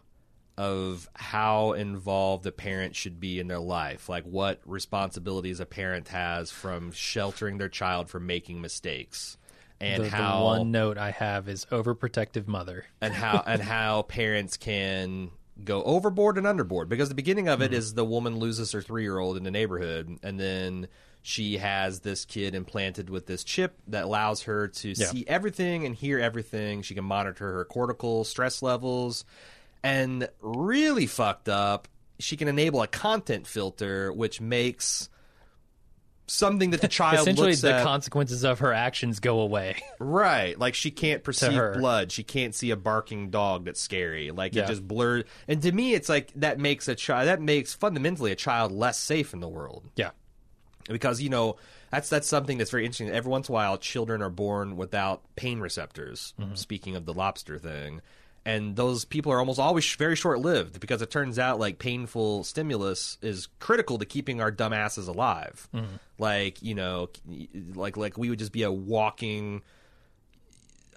of 0.57 1.07
how 1.13 1.73
involved 1.73 2.45
a 2.47 2.51
parent 2.51 2.95
should 2.95 3.19
be 3.19 3.39
in 3.39 3.47
their 3.47 3.59
life, 3.59 4.09
like 4.09 4.23
what 4.23 4.59
responsibilities 4.65 5.59
a 5.59 5.65
parent 5.65 6.07
has 6.07 6.49
from 6.49 6.91
sheltering 6.91 7.59
their 7.59 7.69
child 7.69 8.09
from 8.09 8.25
making 8.25 8.59
mistakes. 8.59 9.37
and 9.79 10.05
the, 10.05 10.09
how 10.09 10.39
the 10.39 10.45
one 10.45 10.71
note 10.71 10.97
I 10.97 11.11
have 11.11 11.47
is 11.47 11.65
overprotective 11.65 12.47
mother. 12.47 12.85
and 12.99 13.13
how 13.13 13.43
and 13.47 13.61
how 13.61 14.01
parents 14.03 14.57
can 14.57 15.29
go 15.63 15.83
overboard 15.83 16.37
and 16.37 16.47
underboard 16.47 16.89
because 16.89 17.09
the 17.09 17.15
beginning 17.15 17.47
of 17.47 17.61
it 17.61 17.71
mm-hmm. 17.71 17.75
is 17.75 17.93
the 17.93 18.05
woman 18.05 18.37
loses 18.37 18.71
her 18.71 18.81
three 18.81 19.03
year 19.03 19.17
old 19.17 19.37
in 19.37 19.43
the 19.43 19.51
neighborhood 19.51 20.19
and 20.21 20.39
then 20.39 20.87
she 21.29 21.57
has 21.57 21.99
this 21.99 22.23
kid 22.23 22.55
implanted 22.55 23.09
with 23.09 23.25
this 23.25 23.43
chip 23.43 23.77
that 23.87 24.05
allows 24.05 24.43
her 24.43 24.69
to 24.69 24.93
Yeah. 24.95 25.07
see 25.07 25.25
everything 25.27 25.85
and 25.85 25.93
hear 25.93 26.19
everything 26.19 26.83
she 26.83 26.95
can 26.95 27.03
monitor 27.03 27.51
her 27.51 27.65
cortical 27.65 28.23
stress 28.23 28.61
levels 28.61 29.25
and 29.83 30.29
really 30.39 31.05
fucked 31.05 31.49
up 31.49 31.89
she 32.17 32.37
can 32.37 32.47
enable 32.47 32.81
a 32.81 32.87
content 32.87 33.45
filter 33.45 34.13
which 34.13 34.39
makes 34.39 35.09
something 36.27 36.71
that 36.71 36.81
the 36.81 36.87
child 36.99 37.19
Essentially, 37.27 37.55
the 37.55 37.73
at 37.75 37.83
consequences 37.83 38.43
of 38.43 38.59
her 38.59 38.73
actions 38.73 39.19
go 39.19 39.39
away. 39.41 39.81
Right. 39.99 40.57
Like 40.57 40.75
she 40.75 40.91
can't 40.91 41.23
perceive 41.23 41.53
her. 41.53 41.73
blood. 41.77 42.11
She 42.11 42.23
can't 42.23 42.53
see 42.55 42.71
a 42.71 42.75
barking 42.75 43.29
dog 43.31 43.65
that's 43.65 43.81
scary. 43.81 44.31
Like 44.31 44.53
Yeah. 44.55 44.63
it 44.63 44.67
just 44.67 44.87
blurs. 44.87 45.23
And 45.47 45.61
to 45.63 45.71
me, 45.71 45.93
it's 45.93 46.07
like 46.09 46.31
that 46.35 46.59
makes 46.59 46.87
a 46.87 46.95
child, 46.95 47.27
that 47.27 47.41
makes 47.41 47.73
fundamentally 47.73 48.31
a 48.31 48.35
child 48.35 48.71
less 48.71 48.97
safe 48.99 49.33
in 49.33 49.39
the 49.41 49.49
world. 49.49 49.83
yeah. 49.95 50.11
Because, 50.87 51.21
you 51.21 51.29
know, 51.29 51.57
that's 51.91 52.09
that's 52.09 52.27
something 52.27 52.57
that's 52.57 52.71
very 52.71 52.85
interesting. 52.85 53.09
Every 53.09 53.29
once 53.31 53.49
in 53.49 53.53
a 53.53 53.55
while, 53.55 53.77
children 53.77 54.21
are 54.21 54.29
born 54.29 54.77
without 54.77 55.21
pain 55.35 55.59
receptors, 55.59 56.33
Mm-hmm. 56.39 56.55
speaking 56.55 56.95
of 56.95 57.05
the 57.05 57.13
lobster 57.13 57.57
thing. 57.59 58.01
And 58.45 58.77
those 58.77 59.03
people 59.03 59.33
are 59.33 59.39
almost 59.39 59.59
always 59.59 59.85
very 59.95 60.15
short 60.15 60.39
lived 60.39 60.79
because 60.79 61.01
it 61.01 61.11
turns 61.11 61.37
out 61.37 61.59
like 61.59 61.79
painful 61.79 62.45
stimulus 62.45 63.17
is 63.21 63.49
critical 63.59 63.97
to 63.97 64.05
keeping 64.05 64.39
our 64.39 64.53
dumbasses 64.53 65.09
alive. 65.09 65.67
Mm-hmm. 65.75 65.95
Like, 66.17 66.61
you 66.61 66.73
know, 66.73 67.09
like 67.75 67.97
like 67.97 68.17
we 68.17 68.29
would 68.29 68.39
just 68.39 68.53
be 68.53 68.63
a 68.63 68.71
walking 68.71 69.63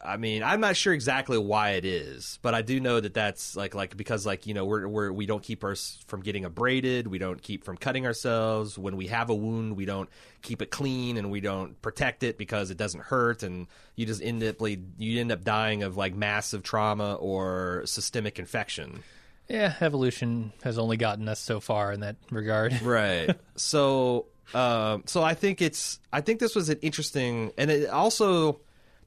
I 0.03 0.17
mean, 0.17 0.43
I'm 0.43 0.61
not 0.61 0.77
sure 0.77 0.95
exactly 0.95 1.37
why 1.37 1.71
it 1.71 1.85
is, 1.85 2.39
but 2.41 2.55
I 2.55 2.63
do 2.63 2.81
know 2.81 3.01
that 3.01 3.13
that's 3.13 3.55
like 3.55 3.75
like 3.75 3.97
because 3.97 4.25
like 4.25 4.47
you 4.47 4.55
know 4.55 4.65
we're 4.65 4.89
we're 4.89 5.13
we 5.13 5.27
don't 5.27 5.43
keep 5.43 5.63
us 5.63 6.03
from 6.07 6.23
getting 6.23 6.45
abraded, 6.45 7.07
we 7.07 7.19
don't 7.19 7.43
keep 7.43 7.65
from 7.65 7.77
cutting 7.77 8.07
ourselves. 8.07 8.79
When 8.79 8.97
we 8.97 9.09
have 9.09 9.29
a 9.29 9.35
wound, 9.35 9.77
we 9.77 9.85
don't 9.85 10.09
keep 10.41 10.63
it 10.63 10.71
clean 10.71 11.19
and 11.19 11.31
we 11.31 11.41
don't 11.41 11.81
protect 11.83 12.23
it 12.23 12.39
because 12.39 12.71
it 12.71 12.79
doesn't 12.79 13.03
hurt, 13.03 13.43
and 13.43 13.67
you 13.95 14.07
just 14.07 14.23
end 14.23 14.43
up 14.43 14.57
you 14.61 15.21
end 15.21 15.33
up 15.33 15.45
dying 15.45 15.83
of 15.83 15.99
like 15.99 16.15
massive 16.15 16.63
trauma 16.63 17.15
or 17.15 17.83
systemic 17.85 18.39
infection. 18.39 19.03
Yeah, 19.49 19.75
evolution 19.81 20.53
has 20.63 20.79
only 20.79 20.97
gotten 20.97 21.29
us 21.29 21.41
so 21.41 21.61
far 21.61 21.93
in 21.93 22.01
that 22.01 22.17
regard. 22.31 22.81
right 22.83 23.37
so 23.57 24.27
um 24.55 25.05
so 25.07 25.23
i 25.23 25.35
think 25.35 25.63
it's 25.63 26.01
i 26.13 26.21
think 26.21 26.41
this 26.41 26.57
was 26.57 26.69
an 26.71 26.79
interesting 26.83 27.53
and 27.57 27.71
it 27.71 27.89
also 27.89 28.61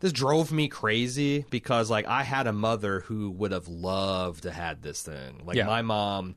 this 0.03 0.11
drove 0.11 0.51
me 0.51 0.67
crazy 0.67 1.45
because 1.49 1.89
like 1.89 2.05
i 2.07 2.23
had 2.23 2.45
a 2.45 2.53
mother 2.53 2.99
who 3.01 3.31
would 3.31 3.51
have 3.53 3.67
loved 3.67 4.43
to 4.43 4.51
had 4.51 4.81
this 4.81 5.01
thing 5.01 5.41
like 5.45 5.55
Yeah. 5.57 5.65
my 5.65 5.81
mom 5.81 6.35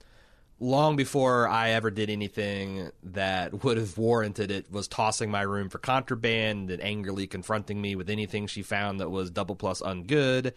long 0.60 0.96
before 0.96 1.48
i 1.48 1.70
ever 1.70 1.90
did 1.90 2.08
anything 2.08 2.90
that 3.02 3.64
would 3.64 3.76
have 3.76 3.98
warranted 3.98 4.50
it 4.50 4.70
was 4.70 4.88
tossing 4.88 5.30
my 5.30 5.42
room 5.42 5.68
for 5.68 5.78
contraband 5.78 6.70
and 6.70 6.82
angrily 6.82 7.26
confronting 7.26 7.80
me 7.80 7.96
with 7.96 8.08
anything 8.08 8.46
she 8.46 8.62
found 8.62 9.00
that 9.00 9.10
was 9.10 9.30
double 9.30 9.56
plus 9.56 9.82
ungood 9.82 10.52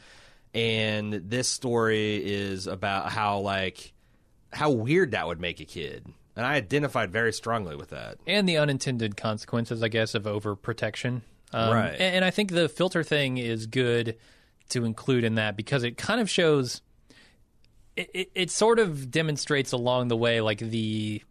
and 0.53 1.13
this 1.13 1.47
story 1.47 2.15
is 2.23 2.65
about 2.67 3.11
how 3.11 3.39
like 3.39 3.93
how 4.51 4.71
weird 4.71 5.11
that 5.11 5.27
would 5.27 5.39
make 5.39 5.59
a 5.59 5.65
kid. 5.65 6.07
And 6.35 6.43
I 6.43 6.55
identified 6.55 7.11
very 7.11 7.31
strongly 7.33 7.75
with 7.75 7.89
that. 7.89 8.17
and 8.25 8.49
the 8.49 8.57
unintended 8.57 9.15
consequences, 9.15 9.83
I 9.83 9.89
guess, 9.89 10.15
of 10.15 10.23
overprotection. 10.23 11.21
Um, 11.51 11.73
Right. 11.73 11.91
And, 11.93 12.15
and 12.17 12.25
I 12.25 12.31
think 12.31 12.51
the 12.51 12.69
filter 12.69 13.03
thing 13.03 13.37
is 13.37 13.65
good 13.65 14.17
to 14.69 14.85
include 14.85 15.23
in 15.23 15.35
that 15.35 15.57
because 15.57 15.83
it 15.83 15.97
kind 15.97 16.21
of 16.21 16.29
shows. 16.29 16.81
It, 17.95 18.09
it, 18.13 18.31
it 18.35 18.51
sort 18.51 18.79
of 18.79 19.11
demonstrates 19.11 19.71
along 19.71 20.07
the 20.07 20.17
way, 20.17 20.41
like 20.41 20.59
the 20.59 21.21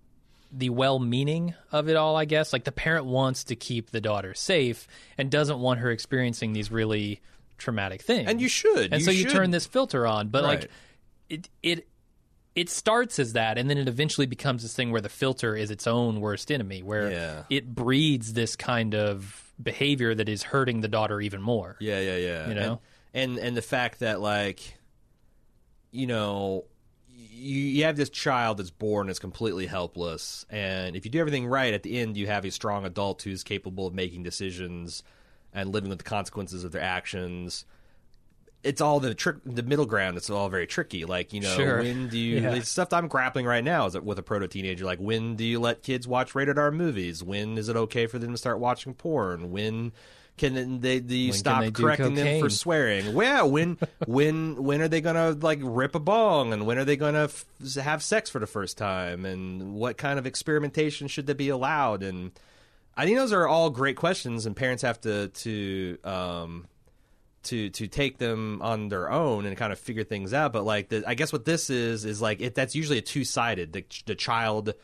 the 0.50 0.70
well-meaning 0.70 1.54
of 1.72 1.88
it 1.88 1.96
all. 1.96 2.16
I 2.16 2.24
guess, 2.24 2.52
like 2.52 2.64
the 2.64 2.72
parent 2.72 3.04
wants 3.06 3.44
to 3.44 3.56
keep 3.56 3.90
the 3.90 4.00
daughter 4.00 4.34
safe 4.34 4.86
and 5.16 5.30
doesn't 5.30 5.58
want 5.60 5.80
her 5.80 5.90
experiencing 5.90 6.52
these 6.52 6.70
really 6.70 7.20
traumatic 7.58 8.02
things. 8.02 8.30
And 8.30 8.40
you 8.40 8.48
should. 8.48 8.92
And 8.92 9.00
You 9.00 9.04
so 9.04 9.10
you 9.10 9.24
turn 9.26 9.50
this 9.50 9.66
filter 9.66 10.06
on, 10.06 10.28
but 10.28 10.44
Right. 10.44 10.60
like 10.60 10.70
it 11.28 11.48
it 11.62 11.88
it 12.54 12.68
starts 12.70 13.18
as 13.18 13.34
that 13.34 13.56
and 13.58 13.68
then 13.70 13.78
it 13.78 13.86
eventually 13.88 14.26
becomes 14.26 14.62
this 14.62 14.74
thing 14.74 14.90
where 14.90 15.00
the 15.00 15.08
filter 15.08 15.54
is 15.54 15.70
its 15.70 15.86
own 15.86 16.20
worst 16.20 16.50
enemy 16.50 16.82
where 16.82 17.10
Yeah. 17.10 17.42
it 17.50 17.72
breeds 17.74 18.32
this 18.32 18.56
kind 18.56 18.94
of 18.94 19.47
behavior 19.62 20.14
that 20.14 20.28
is 20.28 20.42
hurting 20.42 20.80
the 20.80 20.88
daughter 20.88 21.20
even 21.20 21.42
more. 21.42 21.76
Yeah, 21.80 22.00
yeah, 22.00 22.16
yeah. 22.16 22.48
You 22.48 22.54
know? 22.54 22.80
and, 23.12 23.32
and 23.32 23.38
and 23.38 23.56
the 23.56 23.62
fact 23.62 24.00
that 24.00 24.20
like, 24.20 24.78
you 25.90 26.06
know, 26.06 26.64
you, 27.08 27.60
you 27.60 27.84
have 27.84 27.96
this 27.96 28.10
child 28.10 28.58
that's 28.58 28.70
born 28.70 29.06
that's 29.08 29.18
completely 29.18 29.66
helpless, 29.66 30.44
and 30.50 30.96
if 30.96 31.04
you 31.04 31.10
do 31.10 31.20
everything 31.20 31.46
right, 31.46 31.74
at 31.74 31.82
the 31.82 31.98
end 31.98 32.16
you 32.16 32.26
have 32.26 32.44
a 32.44 32.50
strong 32.50 32.84
adult 32.84 33.22
who's 33.22 33.42
capable 33.42 33.86
of 33.86 33.94
making 33.94 34.22
decisions 34.22 35.02
and 35.52 35.72
living 35.72 35.88
with 35.88 35.98
the 35.98 36.04
consequences 36.04 36.64
of 36.64 36.72
their 36.72 36.82
actions. 36.82 37.64
It's 38.64 38.80
all 38.80 38.98
the 39.00 39.14
trick, 39.14 39.36
the 39.46 39.62
middle 39.62 39.86
ground. 39.86 40.16
It's 40.16 40.28
all 40.30 40.48
very 40.48 40.66
tricky. 40.66 41.04
Like 41.04 41.32
you 41.32 41.40
know, 41.40 41.54
Sure. 41.56 41.78
when 41.78 42.08
do 42.08 42.18
you? 42.18 42.40
Yeah. 42.40 42.58
Stuff 42.60 42.92
I'm 42.92 43.06
grappling 43.08 43.46
right 43.46 43.62
now 43.62 43.86
is 43.86 43.98
with 43.98 44.18
a 44.18 44.22
proto 44.22 44.48
teenager. 44.48 44.84
Like 44.84 44.98
when 44.98 45.36
do 45.36 45.44
you 45.44 45.60
let 45.60 45.82
kids 45.82 46.08
watch 46.08 46.34
rated 46.34 46.58
R 46.58 46.70
movies? 46.70 47.22
When 47.22 47.56
is 47.56 47.68
it 47.68 47.76
okay 47.76 48.06
for 48.06 48.18
them 48.18 48.32
to 48.32 48.36
start 48.38 48.58
watching 48.58 48.94
porn? 48.94 49.50
When 49.52 49.92
can 50.36 50.80
they? 50.80 51.00
Do 51.00 51.16
you 51.16 51.30
When 51.30 51.38
stop 51.38 51.60
they 51.62 51.70
correcting 51.70 52.14
them 52.14 52.40
for 52.40 52.50
swearing? 52.50 53.14
Well, 53.14 53.48
when 53.50 53.78
when 54.06 54.62
when 54.62 54.80
are 54.80 54.88
they 54.88 55.00
gonna 55.00 55.30
like 55.40 55.60
rip 55.62 55.94
a 55.94 56.00
bong? 56.00 56.52
And 56.52 56.66
when 56.66 56.78
are 56.78 56.84
they 56.84 56.96
gonna 56.96 57.24
f- 57.24 57.44
have 57.76 58.02
sex 58.02 58.28
for 58.28 58.38
the 58.40 58.46
first 58.46 58.76
time? 58.76 59.24
And 59.24 59.74
what 59.74 59.96
kind 59.96 60.18
of 60.18 60.26
experimentation 60.26 61.06
should 61.08 61.26
they 61.26 61.32
be 61.32 61.48
allowed? 61.48 62.02
And 62.02 62.32
I 62.96 63.04
think 63.04 63.18
those 63.18 63.32
are 63.32 63.46
all 63.46 63.70
great 63.70 63.96
questions, 63.96 64.46
and 64.46 64.56
parents 64.56 64.82
have 64.82 65.00
to 65.02 65.28
to 65.28 65.98
um, 66.04 66.66
to 67.44 67.70
to 67.70 67.86
take 67.86 68.18
them 68.18 68.60
on 68.62 68.88
their 68.88 69.10
own 69.10 69.46
and 69.46 69.56
kind 69.56 69.72
of 69.72 69.78
figure 69.78 70.04
things 70.04 70.34
out. 70.34 70.52
But 70.52 70.64
like, 70.64 70.88
the, 70.88 71.04
I 71.06 71.14
guess 71.14 71.32
what 71.32 71.44
this 71.44 71.70
is 71.70 72.04
is 72.04 72.20
like 72.20 72.40
it, 72.40 72.54
that's 72.54 72.74
usually 72.74 72.98
a 72.98 73.02
two 73.02 73.24
sided. 73.24 73.72
The, 73.72 73.84
the 74.06 74.14
child, 74.14 74.74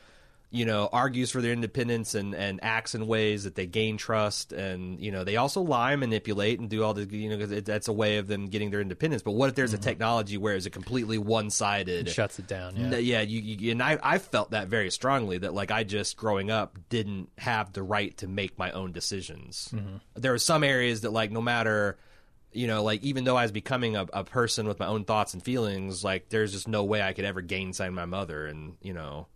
you 0.51 0.65
know, 0.65 0.89
argues 0.93 1.33
for 1.33 1.43
their 1.43 1.53
independence 1.53 2.15
and 2.15 2.33
and 2.33 2.61
acts 2.63 2.95
in 2.95 3.09
ways 3.09 3.43
that 3.43 3.57
they 3.57 3.67
gain 3.67 3.97
trust, 3.97 4.53
and 4.53 5.01
you 5.01 5.11
know, 5.11 5.25
they 5.25 5.37
also 5.37 5.63
lie, 5.63 5.97
manipulate, 5.97 6.61
and 6.61 6.71
do 6.71 6.85
all 6.85 6.95
the 6.95 7.05
you 7.07 7.29
know, 7.29 7.37
'cause 7.39 7.51
it, 7.51 7.65
that's 7.65 7.89
a 7.89 7.93
way 7.93 8.19
of 8.19 8.29
them 8.29 8.47
getting 8.47 8.71
their 8.71 8.81
independence. 8.81 9.23
But 9.23 9.33
what 9.33 9.49
if 9.49 9.57
there's 9.57 9.73
a 9.75 9.79
technology 9.79 10.39
where 10.39 10.55
it's 10.55 10.67
a 10.67 10.71
completely 10.71 11.19
one 11.19 11.51
sided? 11.51 12.07
It 12.07 12.13
shuts 12.13 12.39
it 12.39 12.47
down. 12.47 12.77
Yeah. 12.77 12.97
Yeah, 12.99 13.21
you, 13.23 13.41
you 13.41 13.73
and 13.73 13.83
I, 13.83 13.99
I 14.01 14.19
felt 14.19 14.53
that 14.53 14.69
very 14.69 14.93
strongly 14.93 15.39
that 15.39 15.55
like 15.55 15.73
I 15.73 15.83
just 15.83 16.17
growing 16.17 16.53
up 16.53 16.79
didn't 16.89 17.31
have 17.39 17.73
the 17.73 17.83
right 17.83 18.17
to 18.19 18.29
make 18.29 18.57
my 18.57 18.71
own 18.71 18.93
decisions. 18.93 19.71
Mm-hmm. 19.75 19.97
There 20.15 20.31
were 20.31 20.39
some 20.39 20.63
areas 20.63 21.01
that 21.01 21.13
like 21.13 21.33
no 21.33 21.43
matter, 21.43 21.99
you 22.55 22.67
know, 22.67 22.83
like 22.83 23.03
even 23.03 23.25
though 23.25 23.37
I 23.37 23.43
was 23.43 23.53
becoming 23.53 23.97
a, 23.97 24.07
a 24.13 24.25
person 24.25 24.67
with 24.67 24.79
my 24.79 24.87
own 24.87 25.05
thoughts 25.05 25.35
and 25.35 25.43
feelings, 25.43 26.05
like 26.05 26.29
there's 26.29 26.53
just 26.53 26.69
no 26.69 26.85
way 26.85 27.03
I 27.03 27.13
could 27.13 27.25
ever 27.25 27.43
gainsign 27.43 27.93
my 27.93 28.05
mother, 28.05 28.47
and 28.47 28.77
you 28.81 28.93
know, 28.93 29.27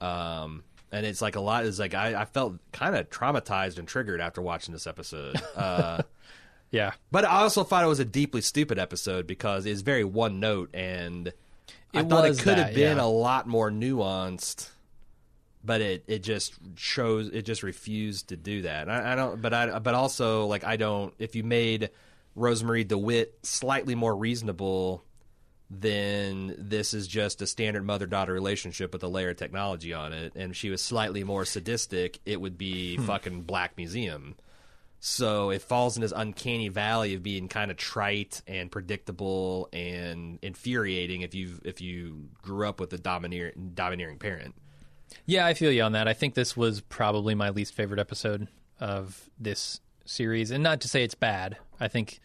um, 0.00 0.62
and 0.92 1.06
it's 1.06 1.22
like 1.22 1.36
a 1.36 1.40
lot 1.40 1.64
is 1.64 1.78
like 1.78 1.94
I, 1.94 2.22
I 2.22 2.24
felt 2.24 2.54
kind 2.72 2.96
of 2.96 3.10
traumatized 3.10 3.78
and 3.78 3.86
triggered 3.86 4.20
after 4.20 4.40
watching 4.42 4.72
this 4.72 4.86
episode. 4.86 5.40
Uh, 5.56 6.02
yeah. 6.70 6.92
but 7.10 7.24
I 7.24 7.42
also 7.42 7.64
thought 7.64 7.84
it 7.84 7.88
was 7.88 7.98
a 7.98 8.04
deeply 8.04 8.40
stupid 8.40 8.78
episode 8.78 9.26
because 9.26 9.66
it's 9.66 9.82
very 9.82 10.04
one 10.04 10.40
note 10.40 10.70
and 10.72 11.32
I 11.92 12.04
thought 12.04 12.26
it 12.26 12.38
could 12.38 12.58
have 12.58 12.74
been 12.74 12.96
yeah. 12.96 13.02
a 13.02 13.06
lot 13.06 13.46
more 13.46 13.70
nuanced. 13.70 14.70
But 15.62 15.82
it, 15.82 16.04
it 16.06 16.22
just 16.22 16.54
shows 16.76 17.28
it 17.28 17.42
just 17.42 17.62
refused 17.62 18.28
to 18.28 18.36
do 18.36 18.62
that. 18.62 18.88
And 18.88 18.92
I, 18.92 19.12
I 19.12 19.14
don't. 19.14 19.42
But 19.42 19.52
I 19.52 19.78
but 19.78 19.94
also 19.94 20.46
like 20.46 20.64
I 20.64 20.76
don't. 20.76 21.12
If 21.18 21.36
you 21.36 21.44
made 21.44 21.90
Rosemarie 22.36 22.86
DeWitt 22.86 23.38
slightly 23.42 23.94
more 23.94 24.16
reasonable, 24.16 25.04
than 25.72 26.54
this 26.58 26.92
is 26.94 27.06
just 27.06 27.40
a 27.42 27.46
standard 27.46 27.84
mother 27.84 28.06
daughter 28.06 28.32
relationship 28.32 28.92
with 28.92 29.04
a 29.04 29.08
layer 29.08 29.30
of 29.30 29.36
technology 29.36 29.94
on 29.94 30.12
it. 30.12 30.32
And 30.34 30.54
she 30.56 30.68
was 30.68 30.82
slightly 30.82 31.22
more 31.22 31.44
sadistic, 31.44 32.18
it 32.26 32.40
would 32.40 32.58
be 32.58 32.96
Hmm. 32.96 33.06
fucking 33.06 33.42
Black 33.42 33.76
Museum. 33.76 34.34
So 34.98 35.50
it 35.50 35.62
falls 35.62 35.96
in 35.96 36.02
this 36.02 36.12
uncanny 36.14 36.68
valley 36.68 37.14
of 37.14 37.22
being 37.22 37.48
kind 37.48 37.70
of 37.70 37.76
trite 37.76 38.42
and 38.48 38.70
predictable 38.70 39.68
and 39.72 40.38
infuriating 40.42 41.22
if 41.22 41.34
you 41.34 41.60
if 41.64 41.80
you 41.80 42.28
grew 42.42 42.68
up 42.68 42.80
with 42.80 42.92
a 42.92 42.98
domineering 42.98 43.70
domineering 43.74 44.18
parent. 44.18 44.54
Yeah, 45.24 45.46
I 45.46 45.54
feel 45.54 45.70
you 45.72 45.82
on 45.82 45.92
that. 45.92 46.06
I 46.08 46.12
think 46.14 46.34
this 46.34 46.56
was 46.56 46.80
probably 46.82 47.34
my 47.34 47.48
least 47.50 47.74
favorite 47.74 47.98
episode 48.00 48.48
of 48.80 49.30
this 49.38 49.80
series, 50.04 50.50
and 50.50 50.62
not 50.62 50.80
to 50.82 50.88
say 50.88 51.02
it's 51.04 51.14
bad. 51.14 51.56
I 51.80 51.88
think 51.88 52.20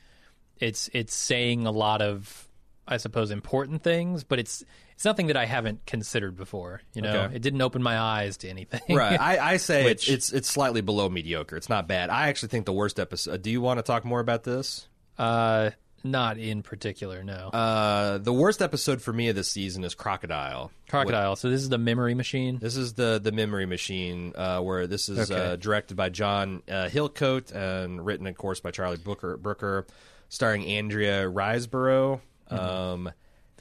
it's 0.60 0.90
it's 0.94 1.16
saying 1.16 1.66
a 1.66 1.72
lot 1.72 2.02
of, 2.02 2.48
I 2.88 2.98
suppose, 2.98 3.32
important 3.32 3.82
things, 3.84 4.24
but 4.24 4.38
it's 4.40 4.64
it's 4.94 5.04
nothing 5.06 5.28
that 5.28 5.36
I 5.38 5.46
haven't 5.46 5.86
considered 5.86 6.36
before. 6.38 6.82
You 6.94 7.02
know, 7.02 7.22
Okay. 7.24 7.36
it 7.38 7.42
didn't 7.42 7.62
open 7.62 7.82
my 7.84 7.98
eyes 8.00 8.38
to 8.38 8.50
anything. 8.50 8.96
Right. 8.96 9.20
I, 9.20 9.54
I 9.54 9.58
say 9.58 9.84
Which- 9.86 10.10
it's, 10.10 10.30
it's 10.30 10.34
it's 10.34 10.50
slightly 10.50 10.82
below 10.82 11.10
mediocre. 11.10 11.56
It's 11.58 11.70
not 11.70 11.88
bad. 11.88 12.10
I 12.10 12.28
actually 12.30 12.50
think 12.50 12.66
the 12.66 12.74
worst 12.74 13.00
episode. 13.00 13.42
Do 13.42 13.50
you 13.50 13.62
want 13.62 13.78
to 13.80 13.84
talk 13.84 14.06
more 14.06 14.20
about 14.20 14.44
this? 14.44 14.88
uh, 15.18 15.72
not 16.06 16.38
in 16.38 16.64
particular. 16.64 17.24
No. 17.24 17.50
Uh, 17.50 18.18
the 18.18 18.32
worst 18.34 18.62
episode 18.62 19.02
for 19.02 19.12
me 19.12 19.30
of 19.30 19.36
this 19.36 19.50
season 19.50 19.84
is 19.84 19.96
Crocodile. 19.96 20.72
Crocodile. 20.90 21.36
So 21.36 21.50
this 21.50 21.62
is 21.62 21.70
the 21.70 21.78
memory 21.78 22.14
machine. 22.14 22.58
This 22.60 22.78
is 22.78 22.94
the 22.94 23.20
the 23.22 23.32
memory 23.32 23.66
machine, 23.66 24.34
uh, 24.36 24.62
where 24.62 24.88
this 24.88 25.10
is 25.10 25.30
Okay. 25.32 25.52
uh, 25.52 25.56
directed 25.58 25.96
by 25.96 26.10
John 26.10 26.62
uh, 26.70 26.88
Hillcoat 26.90 27.52
and 27.54 28.06
written, 28.06 28.28
of 28.28 28.38
course, 28.38 28.60
by 28.60 28.72
Charlie 28.72 28.98
Booker, 28.98 29.38
Brooker, 29.38 29.86
starring 30.30 30.66
Andrea 30.66 31.30
Riseborough. 31.30 32.22
Um, 32.50 33.08
and 33.08 33.14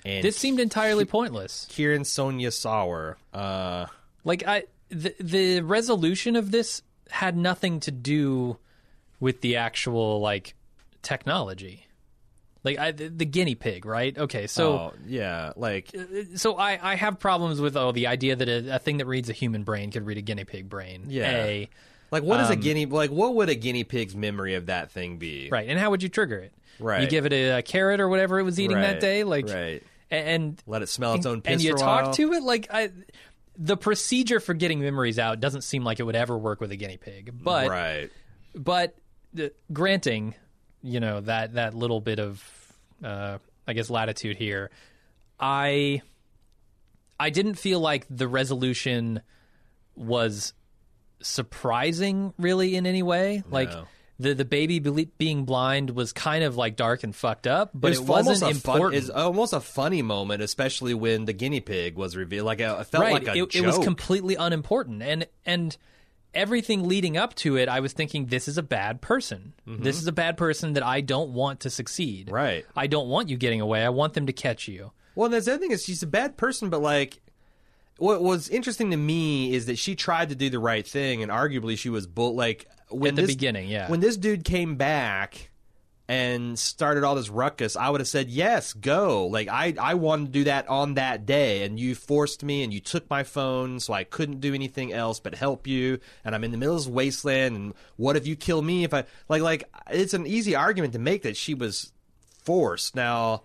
Mm-hmm. 0.05 0.21
This 0.23 0.37
seemed 0.37 0.61
entirely 0.61 1.07
pointless. 1.07 1.67
Kiran 1.71 2.05
Sonia 2.05 2.51
Sawar. 2.51 3.15
Uh, 3.33 3.87
Like 4.23 4.47
I, 4.47 4.65
the 4.91 5.15
the 5.19 5.61
resolution 5.63 6.37
of 6.37 6.51
this 6.51 6.83
had 7.11 7.37
nothing 7.39 7.81
to 7.81 7.91
do 7.91 8.59
with 9.21 9.41
the 9.41 9.57
actual 9.57 10.21
like 10.21 10.55
technology. 11.01 11.84
Like 12.65 12.79
I, 12.79 12.93
the, 12.93 13.09
the 13.09 13.27
guinea 13.27 13.55
pig, 13.55 13.85
right? 13.85 14.17
Okay, 14.17 14.47
so 14.47 14.73
oh, 14.73 14.95
yeah, 15.07 15.53
like 15.55 15.95
so 16.37 16.57
I, 16.57 16.79
I 16.83 16.95
have 16.97 17.19
problems 17.21 17.61
with 17.61 17.77
oh 17.77 17.93
the 17.93 18.07
idea 18.07 18.35
that 18.37 18.49
a, 18.49 18.77
a 18.77 18.79
thing 18.79 18.97
that 18.97 19.07
reads 19.07 19.29
a 19.29 19.35
human 19.35 19.65
brain 19.65 19.91
could 19.91 20.07
read 20.07 20.17
a 20.17 20.23
guinea 20.23 20.45
pig 20.45 20.69
brain. 20.71 21.05
Yeah. 21.09 21.31
A, 21.31 21.69
like 22.11 22.23
what 22.23 22.41
is 22.41 22.49
a 22.49 22.55
Um, 22.55 22.61
guinea 22.61 22.87
like 22.87 23.11
what 23.11 23.35
would 23.35 23.51
a 23.51 23.55
guinea 23.55 23.85
pig's 23.85 24.17
memory 24.17 24.55
of 24.55 24.67
that 24.67 24.91
thing 24.91 25.19
be? 25.19 25.51
right, 25.53 25.69
and 25.69 25.79
how 25.79 25.91
would 25.91 26.03
you 26.03 26.09
trigger 26.09 26.39
it? 26.39 26.55
Right. 26.81 27.03
You 27.03 27.07
give 27.07 27.27
it 27.27 27.33
a, 27.33 27.59
a 27.59 27.63
carrot 27.63 28.01
or 28.01 28.09
whatever 28.09 28.41
it 28.41 28.45
was 28.45 28.59
eating 28.59 28.81
that 28.81 28.99
day, 28.99 29.25
like 29.25 29.47
right. 29.47 29.83
a- 30.11 30.15
and 30.15 30.61
Let 30.67 30.81
it 30.83 30.89
smell 30.89 31.15
its 31.15 31.27
own 31.27 31.43
piss 31.43 31.53
and 31.53 31.63
you 31.63 31.75
a 31.75 31.77
talk 31.79 32.15
to 32.15 32.33
it 32.33 32.43
like 32.43 32.69
I. 32.73 32.91
The 33.57 33.77
procedure 33.77 34.41
for 34.41 34.55
getting 34.55 34.81
memories 34.81 35.19
out 35.19 35.39
doesn't 35.39 35.63
seem 35.63 35.85
like 35.85 36.01
it 36.01 36.03
would 36.03 36.17
ever 36.17 36.37
work 36.37 36.61
with 36.61 36.73
a 36.73 36.77
guinea 36.77 36.97
pig, 36.97 37.31
but 37.33 37.69
right. 37.69 38.11
but 38.55 38.97
uh, 39.39 39.49
granting, 39.73 40.35
you 40.85 41.01
know 41.01 41.21
that 41.23 41.55
that 41.55 41.75
little 41.75 42.01
bit 42.01 42.21
of, 42.21 42.45
uh, 43.03 43.39
I 43.67 43.73
guess, 43.73 43.91
latitude 43.91 44.37
here, 44.37 44.71
I 45.41 46.03
I 47.19 47.31
didn't 47.31 47.55
feel 47.55 47.81
like 47.81 48.07
the 48.11 48.29
resolution 48.29 49.23
was 49.97 50.53
surprising, 51.23 52.35
really, 52.39 52.77
in 52.77 52.87
any 52.87 53.03
way. 53.03 53.43
Like 53.51 53.71
the 54.19 54.35
the 54.35 54.45
baby 54.45 54.79
be- 54.79 55.11
being 55.19 55.45
blind 55.45 55.91
was 55.91 56.13
kind 56.13 56.45
of 56.45 56.57
like 56.57 56.77
dark 56.77 57.03
and 57.03 57.17
fucked 57.17 57.47
up, 57.47 57.71
but 57.75 57.93
it 57.93 58.01
a 58.43 58.55
fun- 58.55 58.77
important. 58.77 59.03
it's 59.03 59.11
almost 59.11 59.53
a 59.53 59.61
funny 59.61 60.03
moment, 60.03 60.43
especially 60.43 60.95
when 60.95 61.25
the 61.25 61.33
guinea 61.33 61.61
pig 61.61 61.97
was 61.97 62.15
revealed. 62.15 62.47
Like 62.47 62.61
it 62.61 62.85
felt 62.85 63.05
right, 63.05 63.13
like 63.15 63.27
a 63.27 63.39
it, 63.43 63.55
it 63.55 63.63
was 63.63 63.79
completely 63.79 64.37
unimportant, 64.37 65.03
and 65.03 65.27
and 65.45 65.77
everything 66.35 66.89
leading 66.89 67.17
up 67.17 67.35
to 67.37 67.57
it, 67.57 67.69
I 67.69 67.81
was 67.81 67.93
thinking, 67.93 68.27
this 68.27 68.49
is 68.49 68.59
a 68.59 68.63
bad 68.63 69.01
person. 69.01 69.53
This 69.67 69.99
is 69.99 70.07
a 70.07 70.13
bad 70.13 70.37
person 70.37 70.75
that 70.75 70.83
I 70.83 71.01
don't 71.01 71.31
want 71.31 71.61
to 71.61 71.71
succeed. 71.71 72.27
Mm-hmm. 72.27 72.35
Right. 72.35 72.67
I 72.77 72.87
don't 72.87 73.09
want 73.09 73.29
you 73.29 73.37
getting 73.37 73.61
away. 73.61 73.85
I 73.85 73.89
want 73.91 74.15
them 74.15 74.27
to 74.27 74.33
catch 74.33 74.69
you. 74.69 74.93
Well, 75.15 75.27
and 75.27 75.35
that's 75.35 75.47
the 75.47 75.53
other 75.53 75.61
thing 75.61 75.71
is 75.71 75.85
she's 75.85 76.03
a 76.03 76.07
bad 76.09 76.37
person, 76.37 76.71
but 76.71 76.81
like, 76.83 77.21
what 77.99 78.23
was 78.23 78.49
interesting 78.49 78.91
to 78.91 78.97
me 78.97 79.55
is 79.55 79.67
that 79.67 79.79
she 79.79 79.95
tried 79.95 80.31
to 80.31 80.35
do 80.35 80.51
the 80.51 80.59
right 80.59 80.87
thing, 80.87 81.23
and 81.23 81.31
arguably 81.31 81.79
she 81.79 81.89
was 81.91 82.07
bull. 82.07 82.35
Like 82.35 82.67
when 82.91 83.11
At 83.11 83.17
the 83.17 83.23
this- 83.23 83.31
beginning, 83.35 83.69
yeah. 83.69 83.89
when 83.89 84.01
this 84.01 84.17
dude 84.17 84.45
came 84.45 84.75
back 84.77 85.51
and 86.15 86.59
started 86.59 87.05
all 87.05 87.15
this 87.15 87.29
ruckus, 87.29 87.77
I 87.77 87.91
would 87.91 88.01
have 88.01 88.09
said 88.09 88.29
yes, 88.29 88.73
go. 88.73 89.27
Like 89.27 89.49
I, 89.49 89.75
I 89.81 89.95
wanted 89.95 90.27
to 90.27 90.33
do 90.33 90.45
that 90.45 90.69
on 90.69 90.95
that 90.95 91.27
day, 91.27 91.65
and 91.65 91.79
you 91.79 91.95
forced 91.95 92.45
me, 92.45 92.63
and 92.63 92.73
you 92.73 92.81
took 92.81 93.09
my 93.11 93.23
phone, 93.23 93.81
so 93.81 93.93
I 93.93 94.05
couldn't 94.05 94.41
do 94.41 94.55
anything 94.55 94.93
else 94.93 95.21
but 95.21 95.35
help 95.35 95.67
you. 95.67 95.99
And 96.25 96.35
I'm 96.35 96.45
in 96.45 96.51
the 96.53 96.59
middle 96.59 96.75
of 96.77 96.83
this 96.83 96.89
wasteland, 96.89 97.57
and 97.57 97.75
what 97.97 98.17
if 98.17 98.27
you 98.27 98.37
kill 98.37 98.63
me? 98.63 98.85
If 98.85 98.95
I 98.95 99.05
like, 99.29 99.43
like 99.43 99.65
it's 99.91 100.15
an 100.15 100.27
easy 100.27 100.55
argument 100.55 100.93
to 100.93 100.99
make 100.99 101.23
that 101.23 101.37
she 101.37 101.55
was 101.55 101.93
forced. 102.45 102.95
Now. 102.95 103.43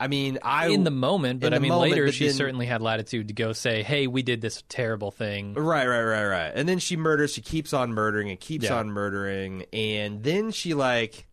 I 0.00 0.06
mean, 0.06 0.38
I 0.42 0.68
in 0.68 0.84
the 0.84 0.92
moment, 0.92 1.40
but 1.40 1.52
I 1.52 1.58
mean, 1.58 1.70
moment, 1.70 1.90
later 1.90 2.12
she 2.12 2.26
then- 2.26 2.34
certainly 2.36 2.66
had 2.66 2.80
latitude 2.80 3.26
to 3.28 3.34
go 3.34 3.52
say, 3.52 3.82
"Hey, 3.82 4.06
we 4.06 4.22
did 4.22 4.40
this 4.40 4.62
terrible 4.68 5.10
thing." 5.10 5.54
Right, 5.54 5.88
right, 5.88 6.04
right, 6.04 6.24
right. 6.24 6.52
And 6.54 6.68
then 6.68 6.78
she 6.78 6.96
murders. 6.96 7.32
She 7.32 7.40
keeps 7.40 7.72
on 7.72 7.92
murdering 7.92 8.30
and 8.30 8.38
keeps 8.38 8.66
Yeah. 8.66 8.76
on 8.78 8.92
murdering. 8.92 9.64
And 9.72 10.22
then 10.22 10.52
she 10.52 10.72
like, 10.74 11.26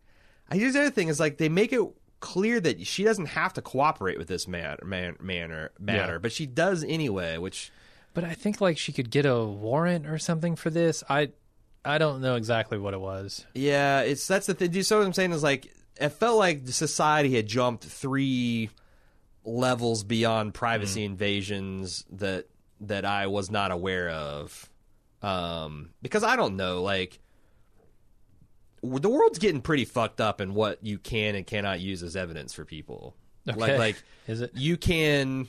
I 0.50 0.58
guess 0.58 0.74
the 0.74 0.80
other 0.82 0.90
thing 0.90 1.08
is 1.08 1.18
like 1.20 1.38
they 1.38 1.48
make 1.48 1.72
it 1.72 1.80
clear 2.20 2.60
that 2.60 2.86
she 2.86 3.04
doesn't 3.04 3.26
have 3.26 3.52
to 3.54 3.62
cooperate 3.62 4.18
with 4.18 4.28
this 4.28 4.46
man, 4.48 4.78
man 4.84 5.16
manner 5.20 5.70
matter, 5.78 6.12
Yeah. 6.14 6.18
but 6.18 6.32
she 6.32 6.46
does 6.46 6.82
anyway. 6.84 7.36
Which 7.38 7.70
But 8.14 8.24
I 8.24 8.34
think 8.34 8.60
like 8.60 8.78
she 8.78 8.92
could 8.92 9.10
get 9.10 9.26
a 9.26 9.44
warrant 9.44 10.06
or 10.06 10.18
something 10.18 10.56
for 10.56 10.70
this. 10.70 11.02
I 11.08 11.30
I 11.84 11.98
don't 11.98 12.20
know 12.20 12.34
exactly 12.36 12.78
what 12.78 12.94
it 12.94 13.00
was. 13.00 13.44
yeah, 13.54 14.00
it's 14.00 14.26
that's 14.26 14.46
the 14.46 14.54
thing. 14.54 14.70
Do 14.70 14.78
you 14.78 14.82
see 14.82 14.94
what 14.94 15.04
I'm 15.06 15.12
saying? 15.12 15.32
Is 15.32 15.42
like 15.42 15.72
it 16.00 16.08
felt 16.10 16.38
like 16.38 16.66
society 16.68 17.34
had 17.34 17.46
jumped 17.46 17.84
three 17.84 18.70
levels 19.44 20.02
beyond 20.04 20.54
privacy 20.54 21.02
Mm. 21.02 21.06
invasions 21.06 22.04
that 22.10 22.46
that 22.80 23.04
I 23.04 23.26
was 23.28 23.50
not 23.50 23.70
aware 23.70 24.10
of. 24.10 24.68
Um, 25.22 25.90
because 26.02 26.22
I 26.24 26.36
don't 26.36 26.56
know, 26.56 26.82
like 26.82 27.18
the 28.86 29.08
world's 29.08 29.38
getting 29.38 29.60
pretty 29.60 29.84
fucked 29.84 30.20
up 30.20 30.40
in 30.40 30.54
what 30.54 30.84
you 30.84 30.98
can 30.98 31.34
and 31.34 31.46
cannot 31.46 31.80
use 31.80 32.02
as 32.02 32.16
evidence 32.16 32.52
for 32.54 32.64
people. 32.64 33.14
Like, 33.44 33.56
Okay. 33.56 33.78
like 33.78 34.02
Is 34.26 34.40
it? 34.40 34.52
you 34.54 34.76
can, 34.76 35.48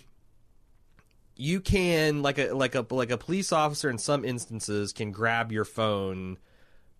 you 1.35 1.61
can 1.61 2.21
like 2.21 2.39
a 2.39 2.53
like 2.53 2.75
a 2.75 2.85
like 2.89 3.11
a 3.11 3.17
police 3.17 3.51
officer 3.51 3.89
in 3.89 3.97
some 3.97 4.25
instances 4.25 4.91
can 4.91 5.11
grab 5.11 5.51
your 5.51 5.65
phone 5.65 6.37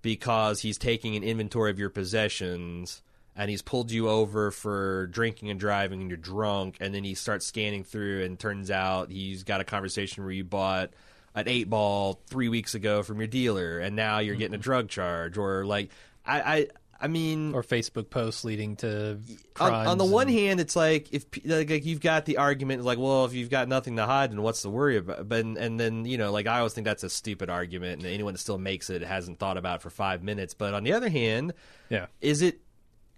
because 0.02 0.62
he's 0.62 0.78
taking 0.78 1.16
an 1.16 1.24
inventory 1.24 1.72
of 1.72 1.80
your 1.80 1.90
possessions 1.90 3.02
and 3.36 3.50
he's 3.50 3.62
pulled 3.62 3.92
you 3.92 4.10
over 4.10 4.52
for 4.52 5.08
drinking 5.08 5.50
and 5.50 5.60
driving 5.60 6.02
and 6.02 6.10
you're 6.10 6.18
drunk 6.18 6.78
and 6.80 6.94
then 6.94 7.04
he 7.04 7.14
starts 7.14 7.46
scanning 7.46 7.84
through 7.84 8.24
and 8.24 8.40
turns 8.40 8.72
out 8.72 9.12
he's 9.12 9.44
got 9.44 9.62
a 9.62 9.64
conversation 9.64 10.24
where 10.24 10.34
you 10.34 10.44
bought 10.44 10.92
an 11.36 11.48
eight 11.48 11.70
ball 11.70 12.20
three 12.28 12.50
weeks 12.50 12.74
ago 12.74 13.04
from 13.04 13.20
your 13.20 13.28
dealer 13.28 13.80
and 13.80 13.96
now 13.96 14.20
you're 14.20 14.36
getting 14.36 14.56
a 14.56 14.58
mm-hmm. 14.58 14.64
drug 14.64 14.88
charge 14.88 15.38
or 15.38 15.66
like 15.66 15.90
I 16.28 16.40
I, 16.40 16.68
I 17.00 17.08
mean 17.08 17.54
Or 17.54 17.64
Facebook 17.64 18.10
posts 18.10 18.44
leading 18.44 18.76
to 18.78 19.20
on, 19.60 19.74
on 19.74 19.98
the 19.98 20.06
one 20.06 20.28
hand, 20.28 20.60
it's 20.60 20.76
like 20.76 21.14
if 21.14 21.26
like, 21.46 21.70
like 21.70 21.86
you've 21.86 22.02
got 22.02 22.26
the 22.26 22.38
argument, 22.38 22.84
like, 22.84 22.98
well, 22.98 23.26
if 23.26 23.34
you've 23.34 23.50
got 23.50 23.68
nothing 23.68 23.96
to 23.98 24.06
hide, 24.06 24.32
then 24.32 24.42
what's 24.42 24.62
the 24.62 24.70
worry 24.70 24.98
about? 24.98 25.30
But 25.30 25.46
and 25.46 25.80
then 25.80 26.06
you 26.06 26.18
know, 26.18 26.32
like 26.32 26.48
I 26.48 26.58
always 26.60 26.74
think 26.74 26.86
that's 26.86 27.04
a 27.04 27.10
stupid 27.10 27.50
argument, 27.50 28.04
and 28.04 28.12
anyone 28.12 28.34
that 28.34 28.40
still 28.40 28.58
makes 28.58 28.90
it 28.90 29.02
hasn't 29.02 29.40
thought 29.40 29.58
about 29.58 29.78
it 29.78 29.82
for 29.84 29.90
five 29.90 30.24
minutes. 30.24 30.54
But 30.54 30.74
on 30.74 30.84
the 30.84 30.94
other 30.94 31.10
hand, 31.10 31.54
yeah, 31.90 32.08
is 32.22 32.42
it 32.42 32.60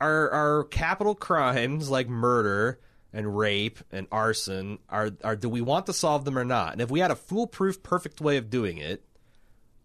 are 0.01 0.29
are 0.29 0.63
capital 0.65 1.15
crimes 1.15 1.89
like 1.89 2.07
murder 2.07 2.79
and 3.11 3.37
rape 3.37 3.79
and 3.91 4.07
arson 4.11 4.79
are 4.89 5.11
are 5.23 5.35
do 5.35 5.49
we 5.49 5.61
want 5.61 5.85
to 5.87 5.93
solve 5.93 6.25
them 6.25 6.37
or 6.37 6.45
not? 6.45 6.73
And 6.73 6.81
if 6.81 6.91
we 6.91 6.99
had 6.99 7.11
a 7.11 7.15
foolproof, 7.15 7.81
perfect 7.81 8.21
way 8.21 8.37
of 8.37 8.49
doing 8.49 8.77
it, 8.77 9.03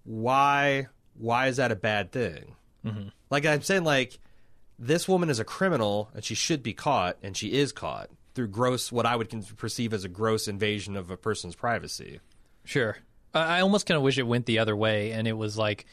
why 0.04 0.88
why 1.16 1.46
is 1.46 1.56
that 1.56 1.72
a 1.72 1.76
bad 1.76 2.12
thing? 2.12 2.56
Mm-hmm. 2.84 3.08
Like 3.30 3.46
I'm 3.46 3.62
saying, 3.62 3.84
like 3.84 4.18
this 4.78 5.08
woman 5.08 5.30
is 5.30 5.38
a 5.38 5.44
criminal 5.44 6.10
and 6.14 6.24
she 6.24 6.34
should 6.34 6.62
be 6.62 6.74
caught, 6.74 7.16
and 7.22 7.36
she 7.36 7.52
is 7.52 7.72
caught 7.72 8.10
through 8.34 8.48
gross 8.48 8.90
what 8.90 9.06
I 9.06 9.16
would 9.16 9.30
con- 9.30 9.44
perceive 9.56 9.92
as 9.92 10.04
a 10.04 10.08
gross 10.08 10.48
invasion 10.48 10.96
of 10.96 11.10
a 11.10 11.16
person's 11.16 11.54
privacy. 11.54 12.20
sure. 12.64 12.96
I, 13.32 13.58
I 13.58 13.60
almost 13.60 13.86
kind 13.86 13.96
of 13.96 14.02
wish 14.02 14.18
it 14.18 14.26
went 14.26 14.46
the 14.46 14.58
other 14.58 14.76
way, 14.76 15.12
and 15.12 15.26
it 15.28 15.32
was 15.34 15.56
like 15.56 15.86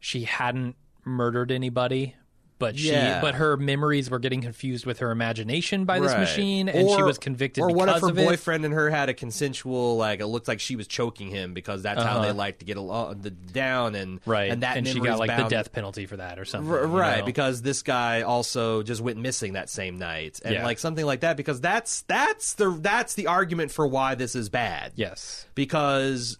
she 0.00 0.24
hadn't 0.24 0.76
murdered 1.04 1.50
anybody. 1.50 2.14
But 2.58 2.76
she, 2.76 2.90
Yeah. 2.90 3.20
but 3.20 3.36
her 3.36 3.56
memories 3.56 4.10
were 4.10 4.18
getting 4.18 4.40
confused 4.42 4.84
with 4.84 4.98
her 4.98 5.10
imagination 5.12 5.84
by 5.84 6.00
this 6.00 6.10
Right. 6.10 6.20
machine, 6.20 6.68
and 6.68 6.90
she 6.90 7.02
was 7.02 7.16
convicted 7.16 7.62
Or 7.62 7.68
because 7.68 7.76
what 7.78 7.88
if 7.88 8.00
her 8.02 8.12
boyfriend 8.12 8.64
and 8.64 8.74
her 8.74 8.90
had 8.90 9.08
a 9.08 9.14
consensual, 9.14 9.96
like 9.96 10.18
it 10.20 10.26
looked 10.26 10.48
like 10.48 10.58
she 10.58 10.74
was 10.74 10.88
choking 10.88 11.28
him 11.30 11.54
because 11.54 11.82
that's 11.82 12.02
how 12.02 12.16
Uh-huh. 12.16 12.22
they 12.26 12.32
like 12.32 12.58
to 12.58 12.64
get 12.64 12.76
along, 12.76 13.20
the, 13.20 13.30
down, 13.30 13.94
and 13.94 14.20
right? 14.26 14.50
and 14.50 14.62
that 14.64 14.76
and 14.76 14.88
she 14.88 14.98
got 14.98 15.18
like 15.20 15.28
bound- 15.28 15.44
the 15.44 15.48
death 15.50 15.72
penalty 15.72 16.04
for 16.06 16.16
that 16.16 16.38
or 16.38 16.44
something. 16.44 16.68
R- 16.72 16.80
you 16.80 16.86
right 16.86 17.18
know? 17.20 17.24
because 17.26 17.62
this 17.62 17.82
guy 17.82 18.22
also 18.22 18.82
just 18.82 19.00
went 19.00 19.18
missing 19.18 19.52
that 19.52 19.70
same 19.70 19.96
night 19.96 20.40
and 20.44 20.54
Yeah. 20.54 20.64
like 20.64 20.80
something 20.80 21.06
like 21.06 21.20
that 21.20 21.36
because 21.36 21.60
that's 21.60 22.02
that's 22.08 22.54
the 22.54 22.70
that's 22.82 23.14
the 23.14 23.28
argument 23.28 23.70
for 23.70 23.86
why 23.86 24.16
this 24.16 24.34
is 24.34 24.48
bad 24.48 24.92
yes, 24.96 25.46
because 25.54 26.38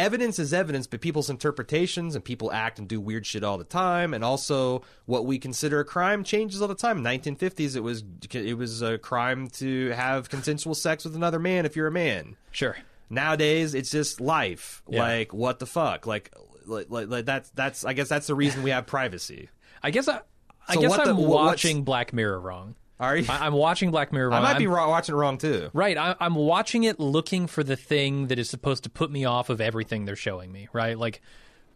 evidence 0.00 0.38
is 0.38 0.52
evidence 0.52 0.86
but 0.86 1.00
people's 1.00 1.28
interpretations 1.30 2.14
and 2.14 2.24
people 2.24 2.50
act 2.52 2.78
and 2.78 2.88
do 2.88 3.00
weird 3.00 3.24
shit 3.26 3.44
all 3.44 3.58
the 3.58 3.64
time 3.64 4.14
and 4.14 4.24
also 4.24 4.82
what 5.06 5.24
we 5.26 5.38
consider 5.38 5.80
a 5.80 5.84
crime 5.84 6.24
changes 6.24 6.60
all 6.62 6.68
the 6.68 6.74
time 6.74 6.98
in 6.98 7.04
1950s 7.04 7.76
it 7.76 7.80
was 7.80 8.02
it 8.32 8.56
was 8.56 8.82
a 8.82 8.98
crime 8.98 9.48
to 9.48 9.90
have 9.90 10.28
consensual 10.30 10.74
sex 10.74 11.04
with 11.04 11.14
another 11.14 11.38
man 11.38 11.66
if 11.66 11.76
you're 11.76 11.86
a 11.86 11.92
man 11.92 12.36
sure. 12.50 12.76
nowadays 13.08 13.74
it's 13.74 13.90
just 13.90 14.20
life 14.20 14.82
Yeah. 14.88 15.02
like 15.02 15.32
what 15.34 15.58
the 15.58 15.66
fuck 15.66 16.06
like 16.06 16.32
like, 16.66 16.86
like, 16.88 17.24
that's 17.24 17.50
that's 17.50 17.84
i 17.84 17.92
guess 17.92 18.08
that's 18.08 18.26
the 18.26 18.34
reason 18.34 18.62
we 18.62 18.70
have 18.70 18.86
privacy 18.86 19.48
I 19.82 19.90
guess 19.90 20.08
I, 20.08 20.20
I 20.68 20.74
So 20.74 20.80
guess 20.82 20.98
I'm 20.98 21.06
the- 21.06 21.14
watching 21.14 21.84
Black 21.84 22.12
Mirror 22.12 22.38
wrong. 22.38 22.74
Are 23.00 23.16
you? 23.16 23.26
I, 23.28 23.46
I'm 23.46 23.54
watching 23.54 23.90
Black 23.90 24.12
Mirror. 24.12 24.32
I 24.32 24.40
might 24.40 24.58
be 24.58 24.66
wrong, 24.66 24.90
watching 24.90 25.14
it 25.14 25.18
wrong 25.18 25.38
too. 25.38 25.70
Right, 25.72 25.96
I, 25.96 26.14
I'm 26.20 26.34
watching 26.34 26.84
it 26.84 27.00
looking 27.00 27.46
for 27.46 27.64
the 27.64 27.76
thing 27.76 28.28
that 28.28 28.38
is 28.38 28.50
supposed 28.50 28.84
to 28.84 28.90
put 28.90 29.10
me 29.10 29.24
off 29.24 29.48
of 29.48 29.60
everything 29.60 30.04
they're 30.04 30.16
showing 30.16 30.52
me. 30.52 30.68
Right, 30.72 30.98
like 30.98 31.22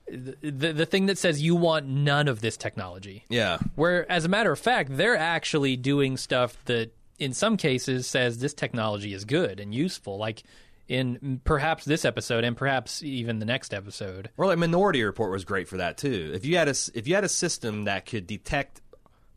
the 0.07 0.37
the, 0.43 0.73
the 0.73 0.87
thing 0.87 1.07
that 1.07 1.17
says 1.17 1.43
you 1.43 1.57
want 1.57 1.87
none 1.87 2.29
of 2.29 2.43
this 2.43 2.57
technology. 2.57 3.25
Yeah. 3.29 3.59
Where, 3.75 4.11
as 4.13 4.25
a 4.25 4.29
matter 4.29 4.53
of 4.53 4.59
fact, 4.59 4.97
they're 4.97 5.17
actually 5.17 5.77
doing 5.77 6.19
stuff 6.19 6.63
that, 6.67 6.93
in 7.19 7.33
some 7.33 7.57
cases, 7.57 8.07
says 8.07 8.39
this 8.39 8.53
technology 8.55 9.15
is 9.15 9.25
good 9.25 9.61
and 9.61 9.75
useful. 9.75 10.19
Like 10.19 10.43
in 10.89 11.41
perhaps 11.45 11.85
this 11.85 12.05
episode, 12.05 12.45
and 12.45 12.57
perhaps 12.57 13.03
even 13.03 13.39
the 13.39 13.47
next 13.47 13.73
episode. 13.73 14.31
Or 14.37 14.47
like 14.47 14.59
Minority 14.59 15.03
Report 15.03 15.31
was 15.31 15.45
great 15.45 15.69
for 15.69 15.79
that 15.79 15.97
too. 15.97 16.33
If 16.35 16.45
you 16.45 16.57
had 16.57 16.69
a 16.69 16.75
if 16.95 17.09
you 17.09 17.15
had 17.15 17.25
a 17.25 17.29
system 17.29 17.85
that 17.85 18.07
could 18.07 18.27
detect 18.27 18.81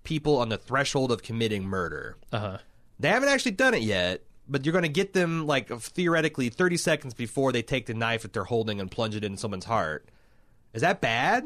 people 0.07 0.37
on 0.39 0.47
the 0.49 0.57
threshold 0.57 1.11
of 1.11 1.21
committing 1.21 1.63
murder, 1.65 2.15
Uh 2.31 2.39
huh. 2.39 2.57
they 2.99 3.09
haven't 3.09 3.29
actually 3.29 3.51
done 3.51 3.73
it 3.73 3.81
yet. 3.83 4.23
But 4.49 4.65
you're 4.65 4.71
going 4.71 4.83
to 4.83 4.89
get 4.89 5.11
them 5.11 5.45
like 5.45 5.67
theoretically 5.69 6.47
30 6.47 6.77
seconds 6.77 7.13
before 7.13 7.51
they 7.51 7.61
take 7.61 7.85
the 7.85 7.93
knife 7.93 8.21
that 8.21 8.31
they're 8.31 8.45
holding 8.45 8.79
and 8.79 8.89
plunge 8.89 9.13
it 9.13 9.25
in 9.25 9.35
someone's 9.35 9.65
heart. 9.65 10.07
Is 10.73 10.81
that 10.83 11.01
bad? 11.01 11.43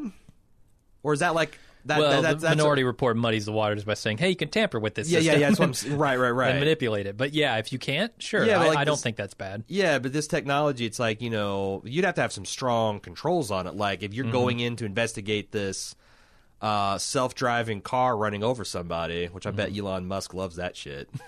Or 1.02 1.12
is 1.12 1.18
that 1.18 1.34
like 1.34 1.58
that? 1.86 1.98
Well, 1.98 2.10
that- 2.10 2.16
the 2.16 2.22
that's, 2.28 2.42
that's 2.42 2.56
Minority 2.56 2.84
Report 2.84 3.16
muddies 3.16 3.44
the 3.44 3.50
waters 3.50 3.82
by 3.82 3.94
saying, 3.94 4.18
"Hey, 4.18 4.28
you 4.30 4.36
can 4.36 4.50
tamper 4.50 4.78
with 4.78 4.94
this." 4.94 5.10
yeah, 5.10 5.18
yeah, 5.18 5.32
system 5.32 5.40
yeah. 5.40 5.48
That's 5.48 5.84
what 5.84 5.92
I'm 5.94 5.98
right, 5.98 6.16
right, 6.16 6.30
right. 6.30 6.50
and 6.52 6.60
manipulate 6.60 7.06
it. 7.06 7.16
But 7.16 7.32
yeah, 7.34 7.56
if 7.58 7.72
you 7.72 7.80
can't, 7.80 8.12
sure. 8.22 8.46
Yeah, 8.46 8.60
I, 8.62 8.68
like 8.68 8.78
I 8.78 8.84
don't 8.84 9.00
think 9.00 9.16
that's 9.16 9.34
bad. 9.34 9.64
Yeah, 9.66 9.98
but 9.98 10.12
this 10.12 10.28
technology, 10.28 10.86
it's 10.86 11.00
like, 11.00 11.20
you 11.20 11.30
know, 11.30 11.82
you'd 11.84 12.04
have 12.04 12.14
to 12.14 12.20
have 12.20 12.32
some 12.32 12.44
strong 12.44 13.00
controls 13.00 13.50
on 13.50 13.66
it. 13.66 13.74
Like, 13.74 14.04
if 14.04 14.14
you're 14.14 14.26
Mm-hmm. 14.26 14.32
going 14.32 14.60
in 14.60 14.76
to 14.76 14.84
investigate 14.84 15.50
this 15.50 15.96
uh, 16.62 16.96
self 16.96 17.34
driving 17.34 17.82
car 17.82 18.16
running 18.16 18.42
over 18.42 18.64
somebody, 18.64 19.26
which 19.26 19.46
I 19.46 19.50
bet 19.50 19.70
Mm-hmm. 19.72 19.86
Elon 19.86 20.06
Musk 20.06 20.32
loves 20.32 20.56
that 20.56 20.76
shit. 20.76 21.10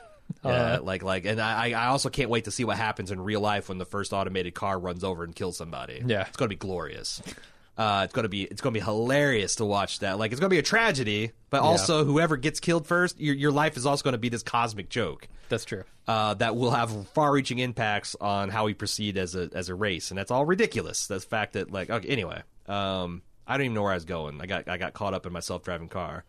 Uh, 0.42 0.78
like, 0.82 1.02
like, 1.02 1.26
and 1.26 1.38
I, 1.40 1.72
I 1.72 1.86
also 1.86 2.08
can't 2.08 2.30
wait 2.30 2.44
to 2.44 2.50
see 2.50 2.64
what 2.64 2.78
happens 2.78 3.10
in 3.10 3.20
real 3.20 3.40
life 3.40 3.68
when 3.68 3.76
the 3.76 3.84
first 3.84 4.12
automated 4.14 4.54
car 4.54 4.78
runs 4.78 5.04
over 5.04 5.22
and 5.22 5.34
kills 5.36 5.56
somebody. 5.58 6.02
Yeah. 6.04 6.22
it's 6.26 6.36
gonna 6.38 6.48
be 6.48 6.56
glorious. 6.56 7.22
Uh, 7.76 8.02
it's 8.04 8.12
gonna 8.14 8.28
be, 8.30 8.44
it's 8.44 8.60
gonna 8.62 8.72
be 8.72 8.80
hilarious 8.80 9.56
to 9.56 9.64
watch 9.66 9.98
that. 9.98 10.18
Like, 10.18 10.32
it's 10.32 10.40
gonna 10.40 10.48
be 10.50 10.58
a 10.58 10.62
tragedy, 10.62 11.32
but 11.50 11.60
also 11.60 12.04
whoever 12.04 12.36
gets 12.38 12.58
killed 12.58 12.86
first, 12.86 13.20
your 13.20 13.34
your 13.34 13.52
life 13.52 13.76
is 13.76 13.84
also 13.84 14.02
gonna 14.02 14.16
be 14.18 14.30
this 14.30 14.42
cosmic 14.42 14.88
joke 14.88 15.28
That's 15.50 15.64
true. 15.66 15.84
uh, 16.08 16.34
that 16.34 16.56
will 16.56 16.70
have 16.70 17.06
far-reaching 17.08 17.58
impacts 17.58 18.16
on 18.18 18.48
how 18.48 18.64
we 18.64 18.72
proceed 18.74 19.18
as 19.18 19.34
a 19.34 19.50
as 19.54 19.68
a 19.68 19.74
race, 19.74 20.10
and 20.10 20.16
that's 20.18 20.30
all 20.30 20.46
ridiculous. 20.46 21.06
The 21.06 21.20
fact 21.20 21.52
that 21.52 21.70
like 21.70 21.90
okay, 21.90 22.08
anyway, 22.08 22.42
um, 22.66 23.22
I 23.46 23.56
don't 23.56 23.66
even 23.66 23.74
know 23.74 23.82
where 23.82 23.92
I 23.92 23.96
was 23.96 24.04
going. 24.04 24.40
I 24.40 24.46
got 24.46 24.68
I 24.68 24.76
got 24.76 24.92
caught 24.94 25.14
up 25.14 25.26
in 25.26 25.32
my 25.32 25.40
self-driving 25.40 25.88
car. 25.88 26.24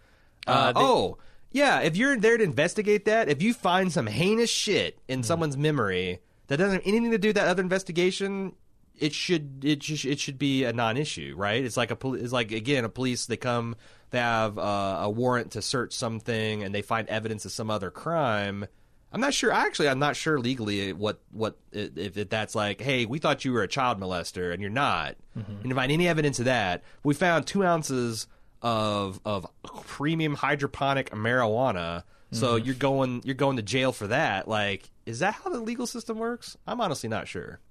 Uh, 0.47 0.74
they- 0.74 0.80
oh 0.82 1.18
yeah, 1.51 1.80
if 1.82 1.95
you're 1.95 2.18
there 2.18 2.38
to 2.38 2.43
investigate 2.43 3.05
that, 3.05 3.30
if 3.30 3.41
you 3.41 3.53
find 3.53 3.91
some 3.91 4.07
heinous 4.07 4.49
shit 4.49 4.99
in 5.07 5.24
someone's 5.24 5.55
memory 5.57 6.20
that 6.47 6.57
doesn't 6.57 6.80
have 6.80 6.88
anything 6.88 7.11
to 7.11 7.18
do 7.18 7.30
with 7.30 7.36
that 7.38 7.47
other 7.47 7.63
investigation. 7.63 8.53
It 8.97 9.13
should 9.13 9.66
it 9.66 9.84
should, 9.84 10.05
it 10.05 10.20
should 10.22 10.38
be 10.39 10.63
a 10.63 10.72
non-issue, 10.72 11.34
right? 11.38 11.61
It's 11.66 11.76
like 11.76 11.91
a 11.91 11.97
poli- 11.97 12.22
it's 12.22 12.32
like 12.32 12.53
again 12.53 12.86
a 12.86 12.89
police 12.89 13.26
they 13.26 13.36
come 13.36 13.76
they 14.11 14.20
have 14.20 14.57
uh, 14.57 14.99
a 15.01 15.09
warrant 15.09 15.51
to 15.51 15.61
search 15.61 15.91
something 15.91 16.63
and 16.63 16.74
they 16.74 16.82
find 16.82 17.05
evidence 17.09 17.43
of 17.43 17.51
some 17.51 17.70
other 17.70 17.91
crime. 17.91 18.68
I'm 19.16 19.22
not 19.22 19.34
sure. 19.34 19.49
Actually, 19.49 19.88
I'm 19.88 19.99
not 19.99 20.18
sure 20.18 20.38
legally 20.38 20.91
what 20.91 21.22
what 21.32 21.57
if, 21.72 22.18
if 22.18 22.30
that's 22.30 22.53
like. 22.53 22.82
Hey, 22.82 23.05
we 23.05 23.18
thought 23.18 23.45
you 23.45 23.53
were 23.53 23.63
a 23.63 23.68
child 23.68 23.97
molester 23.97 24.51
and 24.51 24.61
you're 24.61 24.70
not. 24.70 25.16
Mm-hmm. 25.38 25.61
And 25.61 25.70
to 25.70 25.76
find 25.76 25.89
any 25.89 26.05
evidence 26.09 26.39
of 26.39 26.45
that, 26.45 26.84
we 27.01 27.13
found 27.13 27.47
two 27.47 27.63
ounces 27.63 28.28
of 28.61 29.22
of 29.24 29.47
premium 29.86 30.36
hydroponic 30.36 31.11
marijuana. 31.11 32.03
So 32.32 32.57
mm-hmm. 32.57 32.66
you're 32.66 32.76
going 32.76 33.22
you're 33.24 33.36
going 33.36 33.55
to 33.55 33.63
jail 33.63 33.93
for 33.93 34.07
that. 34.07 34.49
Like, 34.49 34.89
is 35.05 35.20
that 35.20 35.36
how 35.36 35.49
the 35.49 35.61
legal 35.61 35.88
system 35.88 36.18
works? 36.18 36.57
I'm 36.68 36.82
honestly 36.82 37.07
not 37.07 37.30
sure. 37.30 37.61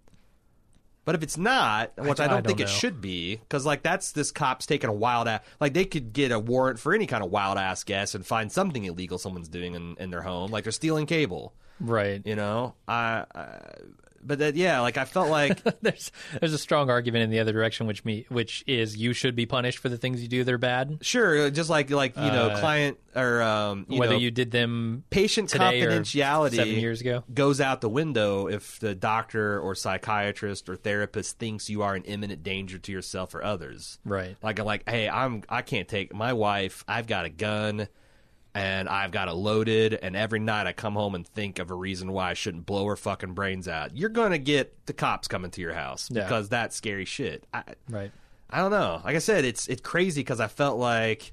But 1.05 1.15
if 1.15 1.23
it's 1.23 1.37
not, 1.37 1.93
which 1.97 2.21
I, 2.21 2.25
I 2.25 2.29
don't, 2.29 2.37
don't 2.43 2.47
think 2.47 2.61
it 2.61 2.69
should 2.69 3.01
be, 3.01 3.37
because 3.37 3.67
like 3.67 3.83
that's 3.83 4.13
this 4.13 4.31
cop's 4.31 4.67
taking 4.67 4.89
a 4.89 4.93
wild 4.93 5.29
ass. 5.29 5.43
Like 5.61 5.75
they 5.75 5.85
could 5.85 6.13
get 6.13 6.33
a 6.33 6.39
warrant 6.39 6.79
for 6.79 6.95
any 6.95 7.07
kind 7.07 7.23
of 7.23 7.31
wild 7.31 7.59
ass 7.59 7.85
guess 7.85 8.15
and 8.15 8.25
find 8.25 8.51
something 8.51 8.85
illegal 8.85 9.19
someone's 9.19 9.49
doing 9.49 9.75
in, 9.75 9.97
in 9.99 10.11
their 10.11 10.23
home, 10.23 10.51
like 10.51 10.65
they're 10.65 10.73
stealing 10.73 11.07
cable. 11.07 11.53
Right. 11.81 12.23
You 12.25 12.37
know, 12.37 12.75
I, 12.89 13.25
I 13.35 13.59
but 14.27 14.39
that 14.39 14.57
yeah, 14.57 14.81
like 14.81 14.97
I 14.97 15.05
felt 15.05 15.29
like 15.31 15.63
there's 15.83 16.13
there's 16.41 16.53
a 16.53 16.59
strong 16.59 16.91
argument 16.91 17.25
in 17.25 17.31
the 17.31 17.41
other 17.41 17.53
direction, 17.53 17.87
which 17.87 18.05
me 18.05 18.27
which 18.29 18.65
is 18.67 18.97
you 18.97 19.13
should 19.13 19.37
be 19.37 19.47
punished 19.47 19.79
for 19.79 19.89
the 19.89 19.99
things 19.99 20.23
you 20.23 20.29
do 20.29 20.45
that 20.45 20.53
are 20.55 20.59
bad, 20.59 20.99
sure, 21.03 21.51
just 21.51 21.71
like 21.71 21.91
like 21.91 22.17
you 22.17 22.23
know, 22.23 22.49
Uh, 22.49 22.61
client 22.61 22.99
or 23.15 23.43
um, 23.43 23.87
you 23.89 23.99
whether 23.99 24.15
know, 24.15 24.19
you 24.19 24.31
did 24.31 24.51
them 24.51 25.05
patient 25.11 25.51
confidentiality 25.51 26.57
seven 26.57 26.75
years 26.75 27.01
ago. 27.01 27.25
goes 27.33 27.61
out 27.61 27.81
the 27.81 27.89
window 27.89 28.49
if 28.49 28.79
the 28.81 28.95
doctor 28.95 29.61
or 29.61 29.75
psychiatrist 29.75 30.69
or 30.69 30.77
therapist 30.77 31.39
thinks 31.39 31.69
you 31.71 31.83
are 31.83 31.95
an 31.95 32.03
imminent 32.05 32.43
danger 32.43 32.79
to 32.79 32.93
yourself 32.93 33.35
or 33.35 33.43
others. 33.43 33.99
Right. 34.05 34.37
Like 34.43 34.59
I'm 34.59 34.67
like, 34.67 34.89
hey, 34.89 35.09
I'm 35.09 35.43
I 35.49 35.63
can't 35.63 35.89
take 35.89 36.15
my 36.15 36.33
wife. 36.33 36.85
I've 36.89 37.07
got 37.07 37.25
a 37.25 37.31
gun, 37.31 37.89
and 38.55 38.89
I've 38.89 39.11
got 39.11 39.29
it 39.29 39.33
loaded. 39.33 39.95
And 40.01 40.15
every 40.17 40.39
night 40.41 40.67
I 40.67 40.73
come 40.73 40.95
home 40.95 41.15
and 41.15 41.27
think 41.27 41.59
of 41.59 41.71
a 41.71 41.75
reason 41.75 42.13
why 42.13 42.31
I 42.31 42.35
shouldn't 42.35 42.67
blow 42.67 42.87
her 42.87 42.97
fucking 42.97 43.35
brains 43.35 43.67
out. 43.69 43.97
You're 43.97 44.09
gonna 44.11 44.39
get 44.39 44.87
the 44.87 44.93
cops 44.93 45.27
coming 45.29 45.51
to 45.53 45.61
your 45.61 45.75
house 45.75 46.09
Yeah. 46.11 46.23
because 46.23 46.49
that's 46.49 46.77
scary 46.77 47.05
shit. 47.05 47.45
I, 47.53 47.63
Right. 47.89 48.13
I 48.51 48.59
don't 48.59 48.71
know. 48.71 49.01
Like 49.05 49.17
I 49.17 49.21
said, 49.21 49.45
it's 49.45 49.67
it's 49.69 49.81
crazy 49.81 50.21
because 50.21 50.39
I 50.39 50.47
felt 50.47 50.79
like, 50.79 51.33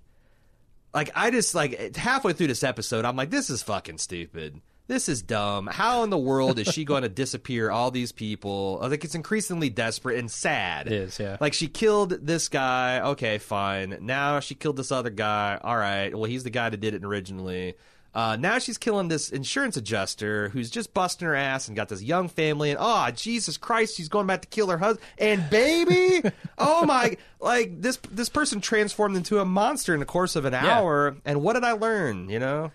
like 0.94 1.12
I 1.16 1.30
just 1.30 1.54
like 1.54 1.96
halfway 1.96 2.34
through 2.34 2.48
this 2.48 2.64
episode, 2.64 3.06
I'm 3.06 3.16
like, 3.16 3.30
this 3.30 3.50
is 3.50 3.62
fucking 3.62 4.00
stupid. 4.00 4.60
This 4.88 5.08
is 5.08 5.22
dumb. 5.22 5.68
How 5.68 6.04
in 6.04 6.10
the 6.10 6.18
world 6.18 6.60
is 6.60 6.68
she 6.68 6.84
going 6.84 7.04
to 7.04 7.10
disappear 7.10 7.72
all 7.72 7.92
these 7.92 8.12
people? 8.12 8.80
Like 8.82 9.04
it's 9.06 9.16
increasingly 9.16 9.70
desperate 9.70 10.20
and 10.20 10.30
sad. 10.30 10.88
It 10.88 10.94
is, 10.94 11.20
yeah. 11.20 11.38
Like 11.40 11.54
she 11.54 11.68
killed 11.68 12.10
this 12.26 12.50
guy. 12.50 13.00
Okay, 13.02 13.38
fine. 13.38 13.98
Now 14.02 14.40
she 14.42 14.56
killed 14.56 14.76
this 14.78 14.92
other 14.92 15.10
guy. 15.10 15.58
All 15.64 15.78
right. 15.78 16.14
Well, 16.14 16.26
he's 16.26 16.44
the 16.44 16.50
guy 16.50 16.70
that 16.70 16.78
did 16.80 16.94
it 16.94 17.06
originally. 17.06 17.76
Uh, 18.14 18.36
now 18.36 18.60
she's 18.60 18.78
killing 18.78 19.08
this 19.08 19.30
insurance 19.30 19.78
adjuster 19.78 20.50
who's 20.50 20.70
just 20.70 20.94
busting 20.94 21.26
her 21.26 21.34
ass 21.34 21.70
and 21.70 21.78
got 21.78 21.88
this 21.88 22.04
young 22.04 22.28
family. 22.28 22.72
And 22.72 22.78
oh, 22.82 23.10
Jesus 23.12 23.56
Christ, 23.56 23.96
she's 23.96 24.10
going 24.10 24.28
back 24.28 24.42
to 24.42 24.50
kill 24.50 24.68
her 24.68 24.78
husband 24.78 25.08
and 25.18 25.50
baby. 25.50 26.30
oh 26.58 26.86
my! 26.86 27.16
Like 27.40 27.80
this 27.82 27.96
this 28.12 28.28
person 28.28 28.60
transformed 28.60 29.16
into 29.16 29.40
a 29.40 29.46
monster 29.46 29.94
in 29.94 30.02
the 30.02 30.06
course 30.06 30.36
of 30.36 30.44
an 30.44 30.52
Yeah. 30.52 30.80
hour. 30.80 31.16
And 31.24 31.42
what 31.42 31.54
did 31.54 31.64
I 31.64 31.72
learn? 31.72 32.28
You 32.28 32.40
know? 32.40 32.72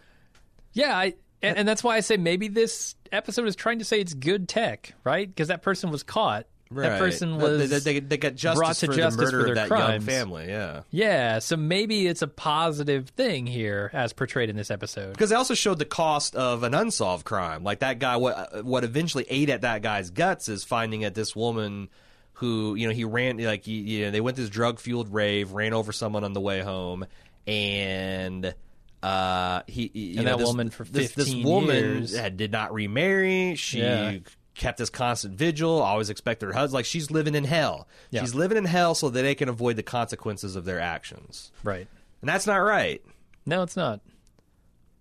Yeah, 0.72 0.96
I 0.96 1.12
and, 1.48 1.58
and 1.58 1.68
that's 1.68 1.82
why 1.84 1.96
I 1.96 2.00
say 2.00 2.16
maybe 2.16 2.48
this 2.48 2.94
episode 3.12 3.46
is 3.46 3.56
trying 3.56 3.78
to 3.80 3.84
say 3.84 4.00
it's 4.00 4.14
good 4.14 4.48
tech, 4.48 4.94
right? 5.04 5.28
Because 5.28 5.48
that 5.48 5.62
person 5.62 5.90
was 5.90 6.02
caught. 6.02 6.46
That 6.72 6.98
person 6.98 7.36
was 7.36 7.70
They, 7.70 7.78
they, 7.78 8.00
they 8.00 8.16
got 8.16 8.34
justice 8.34 8.58
brought 8.58 8.74
to 8.76 8.86
for 8.86 8.92
justice 8.92 9.30
the 9.30 9.36
murder 9.36 9.38
for 9.38 9.42
their 9.44 9.50
of 9.50 9.54
that 9.54 9.68
crimes. 9.68 9.92
young 9.92 10.00
family. 10.16 10.48
Yeah. 10.48 10.80
Yeah, 10.90 11.38
so 11.38 11.56
maybe 11.56 12.08
it's 12.08 12.22
a 12.22 12.26
positive 12.26 13.10
thing 13.10 13.46
here 13.46 13.88
as 13.92 14.12
portrayed 14.12 14.50
in 14.50 14.56
this 14.56 14.72
episode. 14.72 15.12
Because 15.12 15.30
they 15.30 15.36
also 15.36 15.54
showed 15.54 15.78
the 15.78 15.84
cost 15.84 16.34
of 16.34 16.64
an 16.64 16.74
unsolved 16.74 17.24
crime. 17.24 17.62
Like 17.62 17.78
that 17.80 18.00
guy, 18.00 18.16
what 18.16 18.64
what 18.64 18.82
eventually 18.82 19.24
ate 19.28 19.48
at 19.48 19.60
that 19.60 19.82
guy's 19.82 20.10
guts 20.10 20.48
is 20.48 20.64
finding 20.64 21.02
that 21.02 21.14
this 21.14 21.36
woman 21.36 21.88
who 22.32 22.74
you 22.74 22.88
know 22.88 22.92
he 22.92 23.04
ran 23.04 23.38
like 23.38 23.68
you 23.68 24.06
know 24.06 24.10
they 24.10 24.20
went 24.20 24.36
this 24.36 24.50
drug 24.50 24.80
fueled 24.80 25.14
rave, 25.14 25.52
ran 25.52 25.72
over 25.72 25.92
someone 25.92 26.24
on 26.24 26.32
the 26.32 26.40
way 26.40 26.60
home, 26.62 27.06
and 27.46 28.54
uh 29.02 29.62
he 29.66 29.90
you 29.94 30.16
And 30.18 30.24
know, 30.26 30.32
that 30.32 30.38
this, 30.38 30.46
woman 30.48 30.70
for 30.70 30.84
this, 30.84 31.12
this 31.12 31.28
15 31.28 31.44
woman 31.46 31.74
years. 31.76 32.16
had, 32.16 32.36
did 32.36 32.50
not 32.52 32.72
remarry. 32.72 33.54
She. 33.56 33.80
Yeah. 33.80 34.18
Kept 34.54 34.78
this 34.78 34.88
constant 34.88 35.34
vigil, 35.34 35.82
always 35.82 36.08
expected 36.08 36.46
her 36.46 36.52
husband. 36.54 36.72
Like 36.72 36.86
she's 36.86 37.10
living 37.10 37.34
in 37.34 37.44
hell. 37.44 37.86
Yeah. 38.10 38.22
She's 38.22 38.34
living 38.34 38.56
in 38.56 38.64
hell 38.64 38.94
so 38.94 39.10
that 39.10 39.20
they 39.20 39.34
can 39.34 39.50
avoid 39.50 39.76
the 39.76 39.82
consequences 39.82 40.56
of 40.56 40.64
their 40.64 40.80
actions. 40.80 41.52
Right. 41.62 41.86
And 42.22 42.28
that's 42.30 42.46
not 42.46 42.56
right. 42.56 43.04
No, 43.44 43.62
it's 43.62 43.76
not. 43.76 44.00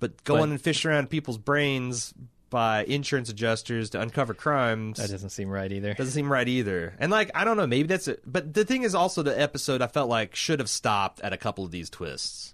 But 0.01 0.21
going 0.25 0.41
But- 0.41 0.49
and 0.49 0.61
fishing 0.61 0.91
around 0.91 1.09
people's 1.09 1.37
brains 1.37 2.13
by 2.49 2.83
insurance 2.83 3.29
adjusters 3.29 3.91
to 3.91 4.01
uncover 4.01 4.33
crimes 4.33 4.97
That 4.97 5.09
doesn't 5.09 5.29
seem 5.29 5.47
right 5.49 5.71
either. 5.71 5.93
doesn't 5.93 6.11
seem 6.13 6.29
right 6.29 6.47
either. 6.49 6.93
And 6.99 7.09
like 7.09 7.31
I 7.33 7.45
don't 7.45 7.55
know, 7.55 7.65
maybe 7.65 7.87
that's 7.87 8.09
it. 8.09 8.23
But 8.25 8.53
the 8.53 8.65
thing 8.65 8.83
is 8.83 8.93
also 8.93 9.23
the 9.23 9.39
episode 9.39 9.81
I 9.81 9.87
felt 9.87 10.09
like 10.09 10.35
should 10.35 10.59
have 10.59 10.69
stopped 10.69 11.21
at 11.21 11.31
a 11.31 11.37
couple 11.37 11.63
of 11.63 11.71
these 11.71 11.89
twists. 11.89 12.53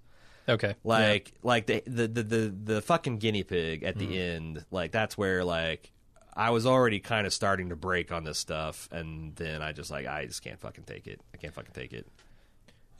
Okay. 0.49 0.75
Like 0.83 1.33
like 1.43 1.65
the 1.67 1.83
the 1.85 2.07
the 2.07 2.23
the, 2.23 2.55
the 2.63 2.81
fucking 2.81 3.17
guinea 3.17 3.43
pig 3.43 3.83
at 3.83 3.97
the 3.97 4.05
Mm-hmm. 4.07 4.13
end. 4.13 4.65
Like 4.71 4.91
that's 4.91 5.17
where 5.17 5.43
like 5.43 5.91
I 6.33 6.49
was 6.51 6.65
already 6.65 6.99
kind 6.99 7.27
of 7.27 7.33
starting 7.33 7.69
to 7.69 7.75
break 7.75 8.11
on 8.11 8.23
this 8.23 8.39
stuff, 8.39 8.87
and 8.91 9.35
then 9.35 9.61
I 9.61 9.71
just 9.73 9.91
like 9.91 10.07
I 10.07 10.25
just 10.25 10.41
can't 10.43 10.59
fucking 10.59 10.85
take 10.85 11.07
it. 11.07 11.21
I 11.33 11.37
can't 11.37 11.53
fucking 11.53 11.73
take 11.73 11.93
it. 11.93 12.07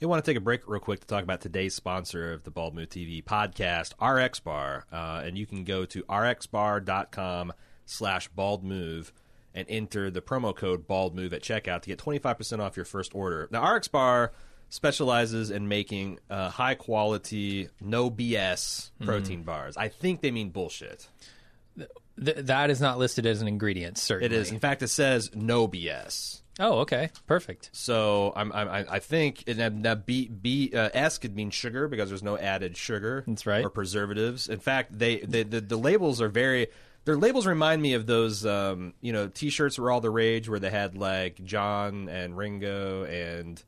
I 0.00 0.06
want 0.06 0.24
to 0.24 0.28
take 0.28 0.36
a 0.36 0.40
break 0.40 0.66
real 0.66 0.80
quick 0.80 0.98
to 1.00 1.06
talk 1.06 1.22
about 1.22 1.40
today's 1.40 1.76
sponsor 1.76 2.32
of 2.32 2.42
the 2.42 2.50
Bald 2.50 2.74
Move 2.74 2.88
TV 2.88 3.22
podcast, 3.22 3.92
RX 4.02 4.40
Bar. 4.40 4.84
Uh, 4.92 5.22
and 5.24 5.38
you 5.38 5.46
can 5.46 5.62
go 5.62 5.84
to 5.84 6.02
rxbar.com 6.66 7.52
slash 7.86 8.28
bald 8.28 8.64
move 8.64 9.12
and 9.54 9.64
enter 9.68 10.10
the 10.10 10.20
promo 10.20 10.54
code 10.56 10.86
bald 10.86 11.14
move 11.14 11.32
at 11.32 11.42
checkout 11.42 11.82
to 11.82 11.88
get 11.88 11.98
25% 11.98 12.58
off 12.60 12.74
your 12.76 12.84
first 12.84 13.14
order. 13.14 13.48
Now, 13.52 13.70
RX 13.74 13.88
Bar 13.88 14.32
specializes 14.72 15.50
in 15.50 15.68
making 15.68 16.18
uh, 16.30 16.48
high 16.48 16.74
quality, 16.74 17.68
no 17.78 18.10
BS 18.10 18.90
protein 19.04 19.42
bars. 19.42 19.76
I 19.76 19.88
think 19.88 20.22
they 20.22 20.30
mean 20.30 20.48
bullshit. 20.48 21.08
Th- 21.76 22.38
that 22.38 22.70
is 22.70 22.80
not 22.80 22.96
listed 22.98 23.26
as 23.26 23.42
an 23.42 23.48
ingredient. 23.48 23.98
It 23.98 24.00
Certainly, 24.00 24.34
is. 24.34 24.50
In 24.50 24.60
fact, 24.60 24.82
it 24.82 24.88
says 24.88 25.30
no 25.34 25.68
BS. 25.68 26.40
Oh, 26.58 26.78
okay, 26.80 27.10
perfect. 27.26 27.68
So 27.74 28.32
I'm, 28.34 28.50
I'm, 28.52 28.68
I 28.68 28.86
I 28.92 28.98
think 28.98 29.44
and 29.46 29.84
that, 29.84 30.06
B, 30.06 30.28
B 30.28 30.72
uh, 30.74 30.88
S 30.94 31.18
could 31.18 31.36
mean 31.36 31.50
sugar 31.50 31.86
because 31.86 32.08
there's 32.08 32.22
no 32.22 32.38
added 32.38 32.74
sugar. 32.74 33.24
That's 33.26 33.44
right. 33.44 33.62
Or 33.62 33.68
preservatives. 33.68 34.48
In 34.48 34.58
fact, 34.58 34.98
they, 34.98 35.18
they 35.20 35.42
the, 35.42 35.60
the 35.60 35.76
labels 35.76 36.22
are 36.22 36.30
very. 36.30 36.68
Their 37.04 37.16
labels 37.16 37.46
remind 37.46 37.82
me 37.82 37.94
of 37.94 38.06
those, 38.06 38.46
um, 38.46 38.94
you 39.00 39.12
know, 39.12 39.26
T-shirts 39.26 39.76
were 39.76 39.90
all 39.90 40.00
the 40.00 40.08
rage, 40.08 40.48
where 40.48 40.60
they 40.60 40.70
had 40.70 40.96
like 40.96 41.44
John 41.44 42.08
and 42.08 42.38
Ringo 42.38 43.04
and 43.04 43.62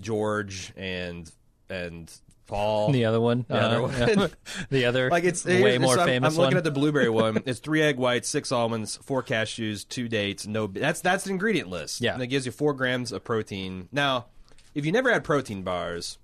George 0.00 0.72
and 0.76 1.30
and 1.70 2.12
Paul. 2.46 2.90
The 2.90 3.04
other 3.04 3.20
one, 3.20 3.46
The 3.48 3.54
other 3.60 3.76
uh, 3.76 3.82
one. 3.82 3.92
yeah. 4.18 4.26
the 4.70 4.84
other, 4.86 5.08
Like 5.08 5.22
it's 5.24 5.44
way 5.44 5.60
it's- 5.76 5.80
more 5.80 5.98
I'm, 5.98 6.06
famous 6.06 6.34
I'm 6.34 6.38
looking 6.38 6.54
one. 6.54 6.58
at 6.58 6.64
the 6.64 6.70
blueberry 6.72 7.08
one. 7.08 7.42
It's 7.46 7.60
three 7.60 7.80
egg 7.80 7.96
whites, 7.96 8.28
six 8.28 8.50
almonds, 8.50 8.96
four 8.96 9.22
cashews, 9.22 9.88
two 9.88 10.08
dates. 10.08 10.46
No, 10.48 10.66
that's 10.66 11.00
that's 11.00 11.24
the 11.24 11.30
ingredient 11.30 11.70
list. 11.70 12.00
Yeah. 12.00 12.14
and 12.14 12.22
it 12.22 12.26
gives 12.26 12.46
you 12.46 12.52
four 12.52 12.74
grams 12.74 13.12
of 13.12 13.22
protein. 13.24 13.88
Now, 13.92 14.26
if 14.74 14.84
you 14.84 14.90
never 14.92 15.12
had 15.12 15.22
protein 15.24 15.62
bars, 15.62 16.18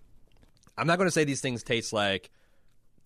I'm 0.77 0.87
not 0.89 0.99
going 0.99 1.07
to 1.07 1.13
say 1.13 1.23
these 1.25 1.41
things 1.41 1.63
taste 1.63 1.93
like 1.93 2.31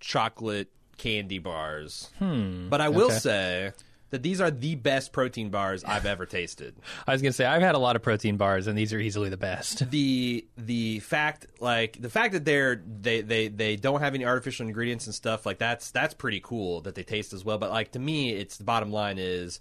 chocolate 0.00 0.68
candy 0.96 1.38
bars. 1.38 2.10
Hmm. 2.18 2.68
But 2.68 2.80
I 2.80 2.88
will 2.88 3.06
okay. 3.06 3.18
say 3.18 3.72
that 4.10 4.22
these 4.22 4.40
are 4.40 4.50
the 4.50 4.74
best 4.74 5.12
protein 5.12 5.50
bars 5.50 5.82
I've 5.84 6.06
ever 6.06 6.26
tasted. 6.26 6.74
I 7.06 7.12
was 7.12 7.22
gonna 7.22 7.32
say 7.32 7.44
I've 7.46 7.62
had 7.62 7.74
a 7.74 7.78
lot 7.78 7.96
of 7.96 8.02
protein 8.02 8.36
bars, 8.36 8.66
and 8.66 8.76
these 8.76 8.92
are 8.92 8.98
easily 8.98 9.28
the 9.28 9.36
best. 9.36 9.90
the 9.92 10.46
the 10.56 10.98
fact 11.00 11.46
like 11.60 12.00
the 12.00 12.10
fact 12.10 12.32
that 12.34 12.44
they're 12.44 12.76
they 12.76 13.20
they 13.22 13.48
they 13.48 13.76
don't 13.76 14.00
have 14.00 14.14
any 14.14 14.24
artificial 14.24 14.66
ingredients 14.66 15.06
and 15.06 15.14
stuff 15.14 15.46
like 15.46 15.58
that's 15.58 15.90
that's 15.90 16.14
pretty 16.14 16.40
cool 16.40 16.80
that 16.82 16.94
they 16.94 17.02
taste 17.02 17.32
as 17.32 17.44
well 17.44 17.58
but 17.58 17.70
like 17.70 17.92
to 17.92 17.98
me 17.98 18.30
it's 18.30 18.56
the 18.56 18.64
bottom 18.64 18.90
line 18.92 19.16
is 19.18 19.60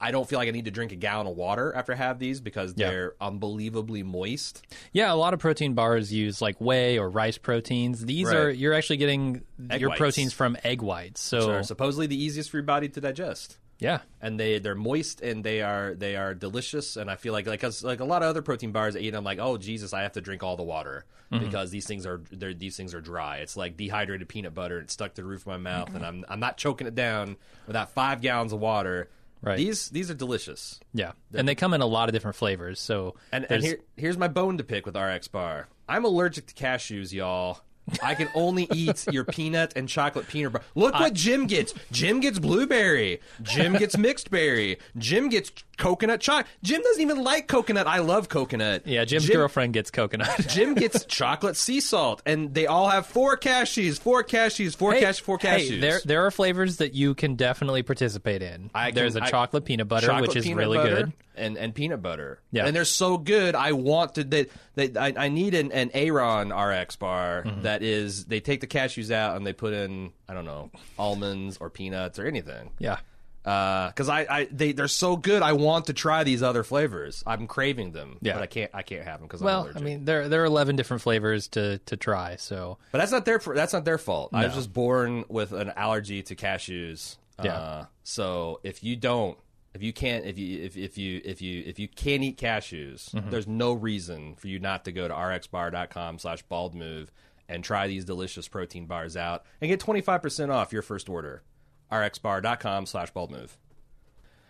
I 0.00 0.10
don't 0.10 0.28
feel 0.28 0.40
like 0.40 0.48
I 0.48 0.50
need 0.50 0.64
to 0.64 0.72
drink 0.72 0.90
a 0.90 0.96
gallon 0.96 1.28
of 1.28 1.36
water 1.36 1.72
after 1.76 1.92
I 1.92 1.96
have 1.96 2.18
these 2.18 2.40
because 2.40 2.74
they're 2.74 3.14
unbelievably 3.20 4.02
moist. 4.02 4.66
Yeah, 4.92 5.12
a 5.12 5.14
lot 5.14 5.32
of 5.32 5.38
protein 5.38 5.74
bars 5.74 6.12
use 6.12 6.42
like 6.42 6.56
whey 6.60 6.98
or 6.98 7.08
rice 7.08 7.38
proteins. 7.38 8.04
These 8.04 8.26
Right. 8.26 8.36
are 8.36 8.50
you're 8.50 8.74
actually 8.74 8.96
getting 8.96 9.42
Egg 9.70 9.80
your 9.80 9.90
whites. 9.90 9.98
proteins 10.00 10.32
from 10.32 10.56
egg 10.64 10.82
whites. 10.82 11.20
So 11.20 11.40
So 11.40 11.62
supposedly 11.62 12.08
the 12.08 12.20
easiest 12.20 12.50
for 12.50 12.56
your 12.56 12.64
body 12.64 12.88
to 12.88 13.00
digest. 13.00 13.58
Yeah, 13.82 14.00
and 14.20 14.38
they 14.40 14.58
they're 14.58 14.74
moist 14.74 15.20
and 15.20 15.42
they 15.44 15.60
are 15.62 15.94
they 15.94 16.16
are 16.16 16.34
delicious 16.34 16.96
and 16.96 17.10
I 17.10 17.16
feel 17.16 17.32
like 17.32 17.46
like 17.46 17.60
cause 17.60 17.82
like 17.84 18.00
a 18.00 18.04
lot 18.04 18.22
of 18.22 18.28
other 18.28 18.40
protein 18.42 18.72
bars 18.72 18.94
I 18.96 19.00
eat 19.00 19.14
I'm 19.14 19.24
like 19.24 19.38
oh 19.40 19.58
Jesus 19.58 19.92
I 19.92 20.02
have 20.02 20.12
to 20.12 20.20
drink 20.20 20.42
all 20.42 20.56
the 20.56 20.62
water 20.62 21.04
Mm-hmm. 21.32 21.46
because 21.46 21.70
these 21.70 21.86
things 21.86 22.04
are 22.04 22.20
they're, 22.30 22.52
these 22.52 22.76
things 22.76 22.92
are 22.92 23.00
dry 23.00 23.38
it's 23.38 23.56
like 23.56 23.74
dehydrated 23.78 24.28
peanut 24.28 24.54
butter 24.54 24.78
it's 24.80 24.92
stuck 24.92 25.14
to 25.14 25.22
the 25.22 25.26
roof 25.26 25.40
of 25.42 25.46
my 25.46 25.56
mouth 25.56 25.86
Mm-hmm. 25.88 25.96
and 25.96 26.04
I'm 26.06 26.24
I'm 26.28 26.40
not 26.40 26.58
choking 26.58 26.86
it 26.86 26.94
down 26.94 27.36
without 27.66 27.90
five 27.92 28.20
gallons 28.20 28.52
of 28.52 28.60
water 28.60 29.08
Right. 29.40 29.56
these 29.56 29.88
these 29.88 30.08
are 30.10 30.14
delicious 30.14 30.78
yeah, 30.94 31.12
and 31.34 31.48
they 31.48 31.54
come 31.56 31.74
in 31.74 31.80
a 31.80 31.86
lot 31.86 32.08
of 32.08 32.12
different 32.12 32.36
flavors. 32.36 32.78
So 32.78 33.16
and, 33.32 33.44
and 33.50 33.60
here, 33.64 33.78
here's 33.96 34.16
my 34.16 34.28
bone 34.28 34.58
to 34.58 34.62
pick 34.62 34.86
with 34.86 34.94
RX 34.96 35.26
Bar. 35.28 35.66
I'm 35.88 36.04
allergic 36.04 36.46
to 36.46 36.54
cashews, 36.54 37.12
y'all. 37.12 37.58
I 38.02 38.14
can 38.14 38.28
only 38.34 38.68
eat 38.72 39.06
your 39.12 39.24
peanut 39.24 39.72
and 39.76 39.88
chocolate 39.88 40.28
peanut 40.28 40.52
bar. 40.52 40.62
Look 40.74 40.94
what 40.94 41.14
Jim 41.14 41.46
gets. 41.46 41.74
Jim 41.90 42.20
gets 42.20 42.38
blueberry. 42.38 43.20
Jim 43.42 43.74
gets 43.74 43.96
mixed 43.98 44.30
berry. 44.30 44.78
Jim 44.96 45.28
gets 45.28 45.50
coconut 45.78 46.20
chocolate. 46.20 46.46
Jim 46.62 46.80
doesn't 46.82 47.02
even 47.02 47.22
like 47.24 47.48
coconut. 47.48 47.86
I 47.88 47.98
love 47.98 48.28
coconut. 48.28 48.86
yeah, 48.86 49.04
Jim's 49.04 49.26
Jim, 49.26 49.36
girlfriend 49.36 49.72
gets 49.72 49.90
coconut. 49.90 50.30
Jim 50.48 50.74
gets 50.74 51.04
chocolate 51.06 51.56
sea 51.56 51.80
salt, 51.80 52.22
and 52.24 52.54
they 52.54 52.66
all 52.66 52.88
have 52.88 53.06
four 53.06 53.36
cashews, 53.36 53.98
four 54.00 54.22
cashews, 54.22 54.76
four 54.76 54.92
Hey, 54.92 55.00
cash, 55.00 55.20
four 55.20 55.38
cashews. 55.38 55.70
Hey, 55.70 55.80
there 55.80 56.00
there 56.04 56.24
are 56.26 56.30
flavors 56.30 56.76
that 56.76 56.94
you 56.94 57.14
can 57.14 57.34
definitely 57.34 57.82
participate 57.82 58.42
in. 58.42 58.70
I 58.74 58.86
can- 58.86 58.94
There's 58.94 59.16
a 59.16 59.24
I- 59.24 59.28
chocolate 59.30 59.64
peanut 59.64 59.88
butter, 59.88 60.06
chocolate 60.06 60.28
which 60.28 60.36
is 60.46 60.52
really 60.52 60.76
butter 60.78 60.94
good. 60.96 61.12
And 61.36 61.56
and 61.56 61.74
peanut 61.74 62.02
butter. 62.02 62.40
Yeah. 62.50 62.66
and 62.66 62.74
they're 62.76 62.84
so 62.84 63.18
good. 63.18 63.54
I 63.54 63.72
want 63.72 64.14
to. 64.16 64.24
They, 64.24 64.46
they 64.74 64.96
I, 64.96 65.12
I 65.16 65.28
need 65.28 65.54
an, 65.54 65.72
an 65.72 65.90
Aaron 65.94 66.52
RX 66.52 66.96
bar 66.96 67.42
Mm-hmm. 67.46 67.62
that 67.62 67.82
is. 67.82 68.24
They 68.26 68.40
take 68.40 68.60
the 68.60 68.66
cashews 68.66 69.10
out 69.10 69.36
and 69.36 69.46
they 69.46 69.52
put 69.52 69.72
in 69.74 70.12
I 70.28 70.34
don't 70.34 70.44
know 70.44 70.70
almonds 70.98 71.56
or 71.58 71.70
peanuts 71.70 72.18
or 72.18 72.26
anything. 72.26 72.70
Yeah. 72.78 72.98
Because 73.44 74.08
I, 74.08 74.20
I 74.30 74.48
they 74.52 74.70
they're 74.70 74.86
so 74.86 75.16
good. 75.16 75.42
I 75.42 75.54
want 75.54 75.86
to 75.86 75.92
try 75.92 76.22
these 76.22 76.44
other 76.44 76.62
flavors. 76.62 77.24
I'm 77.26 77.48
craving 77.48 77.90
them. 77.90 78.18
Yeah. 78.20 78.34
but 78.34 78.42
I 78.42 78.46
can't. 78.46 78.70
I 78.72 78.82
can't 78.82 79.04
have 79.04 79.18
them 79.18 79.26
because 79.26 79.40
I'm 79.40 79.46
Well, 79.46 79.68
I 79.74 79.80
mean, 79.80 80.04
there 80.04 80.28
there 80.28 80.42
are 80.42 80.46
11 80.46 80.76
different 80.76 81.02
flavors 81.02 81.48
to 81.48 81.78
to 81.78 81.96
try. 81.96 82.36
So 82.36 82.78
But 82.92 82.98
that's 82.98 83.10
not 83.10 83.24
their 83.24 83.38
that's 83.38 83.72
not 83.72 83.84
their 83.84 83.98
fault. 83.98 84.30
I 84.32 84.44
was 84.46 84.54
just 84.54 84.72
born 84.72 85.24
with 85.28 85.52
an 85.52 85.72
allergy 85.76 86.22
to 86.22 86.36
cashews. 86.36 87.16
Yeah. 87.42 87.54
Uh, 87.56 87.84
so 88.04 88.60
if 88.62 88.84
you 88.84 88.94
don't, 88.94 89.36
if 89.74 89.82
you 89.82 89.92
can't, 89.92 90.24
if 90.26 90.38
you 90.38 90.62
if, 90.64 90.76
if 90.76 90.98
you 90.98 91.20
if 91.24 91.40
you 91.42 91.62
if 91.66 91.78
you 91.78 91.88
can't 91.88 92.22
eat 92.22 92.38
cashews, 92.38 93.10
Mm-hmm. 93.14 93.30
there's 93.30 93.46
no 93.46 93.72
reason 93.72 94.34
for 94.36 94.48
you 94.48 94.58
not 94.58 94.84
to 94.84 94.92
go 94.92 95.08
to 95.08 95.14
rxbar.com/slash 95.14 96.42
bald 96.42 96.74
move 96.74 97.10
and 97.48 97.62
try 97.64 97.86
these 97.86 98.04
delicious 98.04 98.48
protein 98.48 98.86
bars 98.86 99.16
out 99.16 99.44
and 99.60 99.68
get 99.68 99.80
25% 99.80 100.50
off 100.50 100.72
your 100.72 100.82
first 100.82 101.08
order. 101.08 101.42
rxbar.com/slash 101.90 103.10
bald 103.12 103.30
move. 103.30 103.56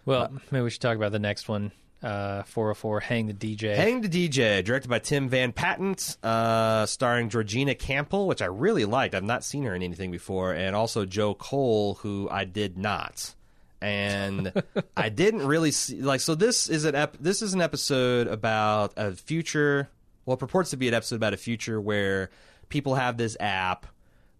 well, 0.04 0.24
Uh, 0.24 0.28
maybe 0.50 0.62
we 0.64 0.70
should 0.70 0.80
talk 0.82 0.96
about 0.96 1.12
the 1.12 1.18
next 1.18 1.48
one. 1.48 1.72
Uh, 2.02 2.42
404 2.42 2.98
Hang 3.00 3.28
the 3.28 3.32
DJ. 3.34 3.76
Hang 3.76 4.00
the 4.00 4.08
DJ, 4.08 4.64
directed 4.64 4.88
by 4.88 4.98
Tim 4.98 5.28
Van 5.28 5.52
Patten, 5.52 5.94
uh, 6.24 6.84
starring 6.84 7.28
Georgina 7.28 7.76
Campbell, 7.76 8.26
which 8.26 8.42
I 8.42 8.46
really 8.46 8.84
liked. 8.84 9.14
I've 9.14 9.22
not 9.22 9.44
seen 9.44 9.62
her 9.62 9.74
in 9.74 9.84
anything 9.84 10.10
before, 10.10 10.52
and 10.52 10.74
also 10.74 11.04
Joe 11.06 11.32
Cole, 11.34 11.94
who 12.02 12.28
I 12.28 12.44
did 12.44 12.76
not. 12.76 13.36
And 13.82 14.52
I 14.96 15.08
didn't 15.08 15.46
really 15.46 15.72
see 15.72 16.00
like 16.00 16.20
so. 16.20 16.34
This 16.34 16.68
is 16.68 16.84
an 16.84 16.94
ep- 16.94 17.18
this 17.18 17.42
is 17.42 17.54
an 17.54 17.60
episode 17.60 18.28
about 18.28 18.94
a 18.96 19.12
future. 19.12 19.88
Well, 20.24 20.34
it 20.34 20.40
purports 20.40 20.70
to 20.70 20.76
be 20.76 20.88
an 20.88 20.94
episode 20.94 21.16
about 21.16 21.34
a 21.34 21.38
future 21.38 21.80
where 21.80 22.30
people 22.68 22.94
have 22.94 23.16
this 23.16 23.36
app 23.40 23.86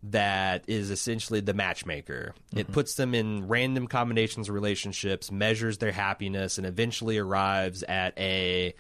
that 0.05 0.65
is 0.67 0.91
essentially 0.91 1.41
the 1.41 1.55
matchmaker. 1.55 2.35
It 2.55 2.71
puts 2.73 2.95
them 2.95 3.15
in 3.15 3.47
random 3.47 3.87
combinations 3.87 4.49
of 4.49 4.55
relationships, 4.55 5.31
measures 5.31 5.79
their 5.79 5.93
happiness, 5.93 6.59
and 6.59 6.67
eventually 6.67 7.19
arrives 7.19 7.83
at 7.85 8.19
a 8.19 8.75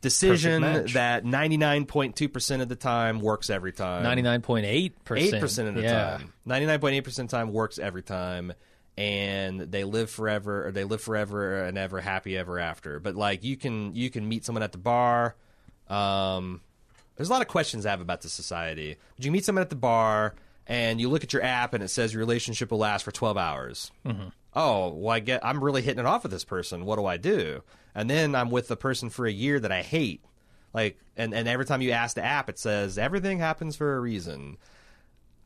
decision 0.00 0.62
that 0.62 1.24
99.2% 1.24 2.60
of 2.60 2.68
the 2.68 2.76
time 2.76 3.20
works 3.20 3.50
every 3.50 3.72
time. 3.72 4.04
99.8%. 4.04 4.92
8% 5.04 5.68
of 5.68 5.74
the 5.74 5.82
yeah. 5.82 6.18
time. 6.18 6.32
99.8% 6.46 7.06
of 7.06 7.14
the 7.14 7.24
time 7.24 7.52
works 7.52 7.78
every 7.78 8.02
time. 8.02 8.52
And 8.98 9.60
they 9.60 9.84
live 9.84 10.10
forever, 10.10 10.66
or 10.66 10.72
they 10.72 10.82
live 10.82 11.00
forever 11.00 11.62
and 11.62 11.78
ever 11.78 12.00
happy 12.00 12.36
ever 12.36 12.58
after. 12.58 12.98
But 12.98 13.14
like 13.14 13.44
you 13.44 13.56
can 13.56 13.94
you 13.94 14.10
can 14.10 14.28
meet 14.28 14.44
someone 14.44 14.64
at 14.64 14.72
the 14.72 14.78
bar. 14.78 15.36
Um, 15.88 16.62
there's 17.14 17.28
a 17.28 17.32
lot 17.32 17.42
of 17.42 17.46
questions 17.46 17.86
I 17.86 17.90
have 17.90 18.00
about 18.00 18.22
this 18.22 18.32
society. 18.32 18.96
But 19.14 19.24
you 19.24 19.30
meet 19.30 19.44
someone 19.44 19.62
at 19.62 19.70
the 19.70 19.76
bar 19.76 20.34
and 20.66 21.00
you 21.00 21.08
look 21.08 21.22
at 21.22 21.32
your 21.32 21.44
app 21.44 21.74
and 21.74 21.82
it 21.84 21.88
says 21.88 22.12
your 22.12 22.18
relationship 22.18 22.72
will 22.72 22.78
last 22.78 23.04
for 23.04 23.12
12 23.12 23.36
hours. 23.36 23.92
Mm-hmm. 24.04 24.28
Oh, 24.54 24.88
well, 24.88 25.14
I 25.14 25.20
get 25.20 25.46
I'm 25.46 25.62
really 25.62 25.82
hitting 25.82 26.00
it 26.00 26.06
off 26.06 26.24
with 26.24 26.32
this 26.32 26.44
person. 26.44 26.84
What 26.84 26.96
do 26.96 27.06
I 27.06 27.18
do? 27.18 27.62
And 27.94 28.10
then 28.10 28.34
I'm 28.34 28.50
with 28.50 28.66
the 28.66 28.76
person 28.76 29.10
for 29.10 29.26
a 29.26 29.32
year 29.32 29.60
that 29.60 29.70
I 29.70 29.82
hate. 29.82 30.24
Like, 30.74 30.98
and, 31.16 31.32
and 31.32 31.48
every 31.48 31.64
time 31.64 31.82
you 31.82 31.92
ask 31.92 32.14
the 32.14 32.24
app, 32.24 32.48
it 32.48 32.58
says 32.58 32.98
everything 32.98 33.38
happens 33.38 33.76
for 33.76 33.96
a 33.96 34.00
reason. 34.00 34.58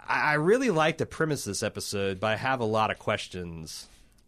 I 0.06 0.34
really 0.34 0.70
like 0.70 0.98
the 0.98 1.06
premise 1.06 1.46
of 1.46 1.50
this 1.50 1.62
episode, 1.62 2.20
but 2.20 2.28
I 2.28 2.36
have 2.36 2.60
a 2.60 2.64
lot 2.64 2.90
of 2.90 2.98
questions. 2.98 3.86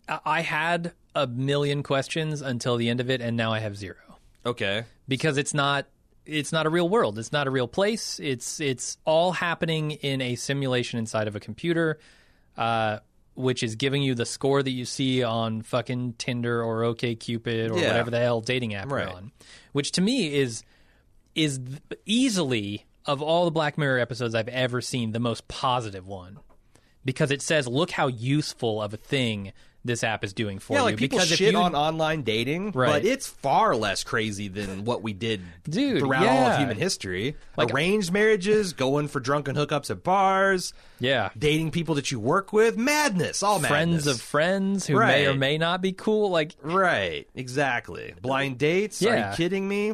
I 0.08 0.20
I 0.24 0.40
had 0.42 0.92
a 1.14 1.26
million 1.26 1.82
questions 1.82 2.40
until 2.42 2.76
the 2.76 2.88
end 2.88 3.00
of 3.00 3.08
it, 3.10 3.20
and 3.20 3.36
now 3.36 3.52
I 3.52 3.58
have 3.60 3.76
zero 3.76 3.96
Okay. 4.44 4.84
because 5.08 5.38
it's 5.38 5.54
not 5.54 5.86
it's 6.26 6.52
not 6.52 6.64
a 6.66 6.70
real 6.70 6.88
world. 6.88 7.18
It's 7.18 7.32
not 7.32 7.46
a 7.46 7.50
real 7.50 7.68
place. 7.68 8.18
It's 8.18 8.58
it's 8.60 8.96
all 9.04 9.32
happening 9.32 9.92
in 9.92 10.20
a 10.20 10.36
simulation 10.36 10.98
inside 10.98 11.28
of 11.28 11.36
a 11.36 11.40
computer, 11.40 11.98
uh, 12.56 12.98
which 13.34 13.62
is 13.62 13.76
giving 13.76 14.02
you 14.02 14.14
the 14.14 14.24
score 14.26 14.62
that 14.62 14.70
you 14.70 14.84
see 14.86 15.22
on 15.22 15.60
fucking 15.62 16.14
Tinder 16.18 16.62
or 16.62 16.82
OKCupid 16.82 17.70
or 17.70 17.78
Yeah. 17.78 17.88
whatever 17.88 18.10
the 18.10 18.18
hell 18.20 18.40
dating 18.40 18.74
app 18.74 18.90
Right. 18.90 19.06
you're 19.06 19.16
on. 19.16 19.32
Which 19.72 19.92
to 19.92 20.00
me 20.00 20.34
is 20.34 20.62
is 21.34 21.60
easily 22.06 22.86
of 23.06 23.22
all 23.22 23.44
the 23.44 23.50
Black 23.50 23.76
Mirror 23.78 23.98
episodes 23.98 24.34
I've 24.34 24.48
ever 24.48 24.80
seen 24.80 25.12
the 25.12 25.20
most 25.20 25.46
positive 25.48 26.06
one 26.06 26.38
because 27.04 27.30
it 27.30 27.42
says 27.42 27.66
look 27.68 27.90
how 27.90 28.06
useful 28.08 28.80
of 28.82 28.94
a 28.94 28.96
thing 28.96 29.52
this 29.86 30.02
app 30.02 30.24
is 30.24 30.32
doing 30.32 30.58
for 30.58 30.72
Yeah, 30.72 30.78
you. 30.78 30.84
like 30.86 30.96
people 30.96 31.18
because 31.18 31.30
if 31.32 31.36
shit 31.36 31.52
you, 31.52 31.58
on 31.58 31.74
online 31.74 32.22
dating, 32.22 32.70
Right. 32.70 32.88
but 32.90 33.04
it's 33.04 33.26
far 33.26 33.76
less 33.76 34.02
crazy 34.02 34.48
than 34.48 34.86
what 34.86 35.02
we 35.02 35.12
did 35.12 35.42
Dude, 35.68 35.98
throughout 36.00 36.26
all 36.26 36.46
of 36.52 36.56
human 36.58 36.78
history. 36.78 37.36
Like- 37.58 37.70
Arranged 37.74 38.10
marriages, 38.10 38.72
going 38.72 39.08
for 39.08 39.20
drunken 39.20 39.54
hookups 39.56 39.90
at 39.90 40.02
bars, 40.02 40.72
yeah, 41.00 41.28
dating 41.38 41.70
people 41.72 41.96
that 41.96 42.10
you 42.10 42.18
work 42.18 42.50
with, 42.50 42.78
madness, 42.78 43.42
all 43.42 43.58
madness. 43.58 43.68
friends 43.68 44.06
of 44.06 44.22
friends 44.22 44.86
who 44.86 44.98
may 44.98 45.26
or 45.26 45.34
may 45.34 45.58
not 45.58 45.82
be 45.82 45.92
cool. 45.92 46.30
Like 46.30 46.54
right, 46.62 47.28
exactly. 47.34 48.14
Blind 48.22 48.56
dates? 48.56 49.04
Are 49.04 49.14
you 49.14 49.36
kidding 49.36 49.68
me? 49.68 49.92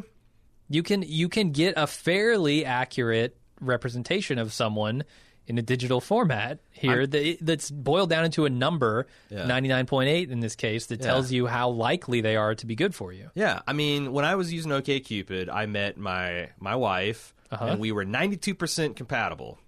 You 0.71 0.83
can 0.83 1.03
you 1.05 1.27
can 1.29 1.51
get 1.51 1.73
a 1.77 1.85
fairly 1.87 2.65
accurate 2.65 3.37
representation 3.59 4.39
of 4.39 4.53
someone 4.53 5.03
in 5.47 5.57
a 5.57 5.61
digital 5.61 5.99
format 5.99 6.59
here 6.71 7.05
that, 7.05 7.37
that's 7.41 7.69
boiled 7.71 8.09
down 8.09 8.23
into 8.25 8.45
a 8.45 8.49
number, 8.49 9.07
Yeah. 9.29 9.45
99.8 9.47 10.29
in 10.29 10.39
this 10.39 10.55
case, 10.55 10.85
that 10.85 11.01
tells 11.01 11.31
you 11.31 11.47
how 11.47 11.69
likely 11.69 12.21
they 12.21 12.35
are 12.35 12.53
to 12.55 12.65
be 12.65 12.75
good 12.75 12.93
for 12.95 13.11
you. 13.11 13.31
Yeah, 13.33 13.59
I 13.67 13.73
mean, 13.73 14.13
when 14.13 14.23
I 14.23 14.35
was 14.35 14.53
using 14.53 14.71
OKCupid, 14.71 15.49
I 15.51 15.65
met 15.65 15.97
my 15.97 16.49
my 16.59 16.75
wife, 16.75 17.33
Uh-huh. 17.51 17.65
and 17.65 17.79
we 17.79 17.91
were 17.91 18.05
ninety 18.05 18.37
two 18.37 18.55
percent 18.55 18.95
compatible. 18.95 19.59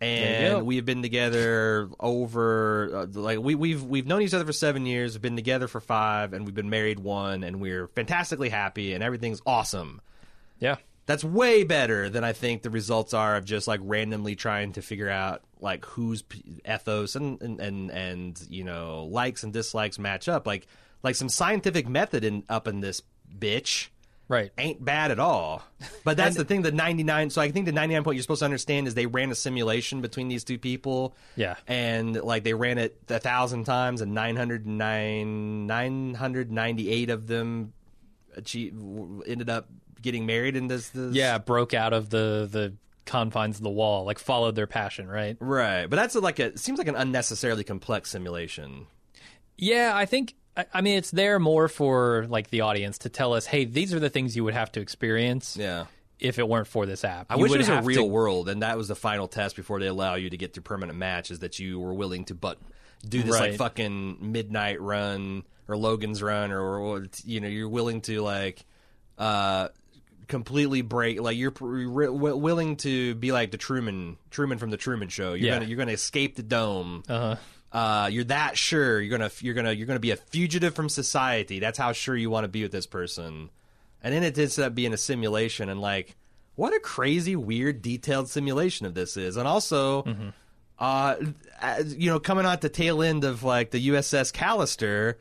And 0.00 0.64
we 0.64 0.76
have 0.76 0.84
been 0.84 1.02
together 1.02 1.88
over 1.98 2.90
uh, 2.94 3.06
like 3.20 3.40
we, 3.40 3.56
we've 3.56 3.82
we've 3.82 4.06
known 4.06 4.22
each 4.22 4.32
other 4.32 4.44
for 4.44 4.52
seven 4.52 4.86
years, 4.86 5.14
we've 5.14 5.22
been 5.22 5.36
together 5.36 5.66
for 5.66 5.80
five, 5.80 6.32
and 6.32 6.44
we've 6.46 6.54
been 6.54 6.70
married 6.70 7.00
one, 7.00 7.42
and 7.42 7.60
we're 7.60 7.88
fantastically 7.88 8.48
happy, 8.48 8.92
and 8.92 9.02
everything's 9.02 9.42
awesome. 9.44 10.00
Yeah. 10.60 10.76
That's 11.06 11.24
way 11.24 11.64
better 11.64 12.10
than 12.10 12.22
I 12.22 12.34
think 12.34 12.62
the 12.62 12.70
results 12.70 13.14
are 13.14 13.36
of 13.36 13.46
just 13.46 13.66
like 13.66 13.80
randomly 13.82 14.36
trying 14.36 14.72
to 14.72 14.82
figure 14.82 15.08
out 15.08 15.42
like 15.58 15.84
whose 15.86 16.22
ethos 16.70 17.16
and, 17.16 17.40
and 17.40 17.60
and 17.60 17.90
and 17.90 18.46
you 18.50 18.62
know 18.62 19.04
likes 19.10 19.42
and 19.42 19.52
dislikes 19.52 19.98
match 19.98 20.28
up. 20.28 20.46
Like 20.46 20.66
like 21.02 21.14
some 21.14 21.28
scientific 21.28 21.88
method 21.88 22.24
in 22.24 22.44
up 22.48 22.68
in 22.68 22.80
this 22.80 23.02
bitch 23.36 23.88
Right. 24.28 24.50
ain't 24.58 24.84
bad 24.84 25.10
at 25.10 25.18
all. 25.18 25.62
But 26.04 26.16
that's 26.18 26.36
the 26.40 26.44
thing. 26.44 26.62
The 26.62 26.70
ninety 26.72 27.02
nine. 27.02 27.30
So 27.30 27.40
I 27.40 27.50
think 27.50 27.64
the 27.66 27.72
ninety 27.72 27.94
nine 27.94 28.04
point 28.04 28.16
you're 28.16 28.22
supposed 28.22 28.40
to 28.40 28.44
understand 28.44 28.86
is 28.86 28.94
they 28.94 29.06
ran 29.06 29.30
a 29.30 29.34
simulation 29.34 30.00
between 30.02 30.28
these 30.28 30.44
two 30.44 30.58
people. 30.58 31.16
Yeah. 31.36 31.56
and 31.66 32.14
like 32.14 32.44
they 32.44 32.54
ran 32.54 32.78
it 32.78 32.98
a 33.08 33.18
thousand 33.18 33.64
times, 33.64 34.00
and 34.02 34.12
nine 34.12 34.36
hundred 34.36 34.66
nine 34.66 35.66
nine 35.66 36.14
hundred 36.14 36.52
ninety 36.52 36.90
eight 36.90 37.08
of 37.10 37.26
them 37.26 37.72
achieve, 38.36 38.74
ended 39.26 39.48
up 39.50 39.68
getting 40.02 40.26
married 40.26 40.56
in 40.56 40.66
this. 40.68 40.90
this 40.90 41.14
Yeah, 41.14 41.38
broke 41.38 41.72
out 41.74 41.92
of 41.92 42.10
the 42.10 42.48
the 42.50 42.74
confines 43.06 43.56
of 43.56 43.62
the 43.62 43.70
wall, 43.70 44.04
like 44.04 44.18
followed 44.18 44.54
their 44.54 44.66
passion, 44.66 45.08
right? 45.08 45.36
right. 45.40 45.86
But 45.86 45.96
that's 45.96 46.14
like 46.14 46.38
a 46.38 46.56
seems 46.58 46.78
like 46.78 46.88
an 46.88 46.94
unnecessarily 46.96 47.64
complex 47.64 48.10
simulation. 48.10 48.86
Yeah, 49.56 49.92
I 49.94 50.04
think 50.06 50.34
I, 50.58 50.66
I 50.74 50.80
mean 50.82 50.98
it's 50.98 51.10
there 51.10 51.38
more 51.38 51.68
for 51.68 52.26
like 52.28 52.50
the 52.50 52.62
audience 52.62 52.98
to 52.98 53.08
tell 53.08 53.32
us, 53.32 53.46
hey, 53.46 53.64
these 53.64 53.94
are 53.94 54.00
the 54.00 54.10
things 54.10 54.36
you 54.36 54.44
would 54.44 54.54
have 54.54 54.70
to 54.72 54.80
experience 54.80 55.56
Yeah. 55.58 55.86
if 56.18 56.38
it 56.38 56.46
weren't 56.48 56.66
for 56.66 56.84
this 56.84 57.04
app. 57.04 57.26
I 57.30 57.36
You 57.36 57.42
wish 57.42 57.52
it 57.52 57.58
was 57.58 57.68
a 57.68 57.80
real 57.82 58.02
to- 58.02 58.08
world, 58.08 58.48
and 58.48 58.62
that 58.62 58.76
was 58.76 58.88
the 58.88 58.96
final 58.96 59.28
test 59.28 59.56
before 59.56 59.78
they 59.80 59.86
allow 59.86 60.16
you 60.16 60.28
to 60.30 60.36
get 60.36 60.54
to 60.54 60.60
permanent 60.62 60.98
match. 60.98 61.30
Is 61.30 61.38
that 61.38 61.58
you 61.58 61.78
were 61.80 61.94
willing 61.94 62.24
to 62.26 62.34
but 62.34 62.58
do 63.08 63.22
this 63.22 63.38
like 63.38 63.54
fucking 63.54 64.18
midnight 64.32 64.80
run 64.80 65.44
or 65.68 65.76
Logan's 65.76 66.22
run, 66.22 66.50
or, 66.50 66.60
or 66.78 67.06
you 67.24 67.40
know 67.40 67.46
you're 67.48 67.68
willing 67.68 68.00
to 68.02 68.20
like 68.22 68.64
uh 69.16 69.68
completely 70.26 70.82
break 70.82 71.20
like 71.20 71.36
you're 71.38 71.54
re- 71.60 72.08
willing 72.08 72.76
to 72.76 73.14
be 73.14 73.32
like 73.32 73.50
the 73.50 73.56
Truman 73.56 74.16
Truman 74.30 74.58
from 74.58 74.70
the 74.70 74.76
Truman 74.76 75.08
Show. 75.08 75.34
You're 75.34 75.46
Yeah. 75.48 75.54
gonna 75.58 75.66
you're 75.66 75.78
gonna 75.78 75.92
escape 75.92 76.34
the 76.36 76.42
dome. 76.42 77.04
Uh-huh. 77.08 77.36
Uh, 77.70 78.08
you're 78.10 78.24
that 78.24 78.56
sure 78.56 79.00
you're 79.00 79.16
gonna 79.18 79.30
you're 79.40 79.54
gonna 79.54 79.72
you're 79.72 79.86
gonna 79.86 79.98
be 80.00 80.10
a 80.10 80.16
fugitive 80.16 80.74
from 80.74 80.88
society. 80.88 81.58
That's 81.58 81.78
how 81.78 81.92
sure 81.92 82.16
you 82.16 82.30
want 82.30 82.44
to 82.44 82.48
be 82.48 82.62
with 82.62 82.72
this 82.72 82.86
person. 82.86 83.50
And 84.02 84.14
then 84.14 84.22
it 84.22 84.38
ends 84.38 84.58
up 84.58 84.74
being 84.74 84.92
a 84.94 84.96
simulation, 84.96 85.68
and 85.68 85.80
like, 85.80 86.16
what 86.54 86.72
a 86.74 86.80
crazy, 86.80 87.36
weird, 87.36 87.82
detailed 87.82 88.28
simulation 88.28 88.86
of 88.86 88.94
this 88.94 89.16
is. 89.16 89.36
And 89.36 89.46
also, 89.46 90.02
Mm-hmm. 90.04 90.28
uh, 90.78 91.16
you 91.84 92.10
know, 92.10 92.20
coming 92.20 92.46
out 92.46 92.60
the 92.60 92.68
tail 92.68 93.02
end 93.02 93.24
of 93.24 93.42
like 93.42 93.70
the 93.70 93.88
USS 93.88 94.32
Callister. 94.32 95.14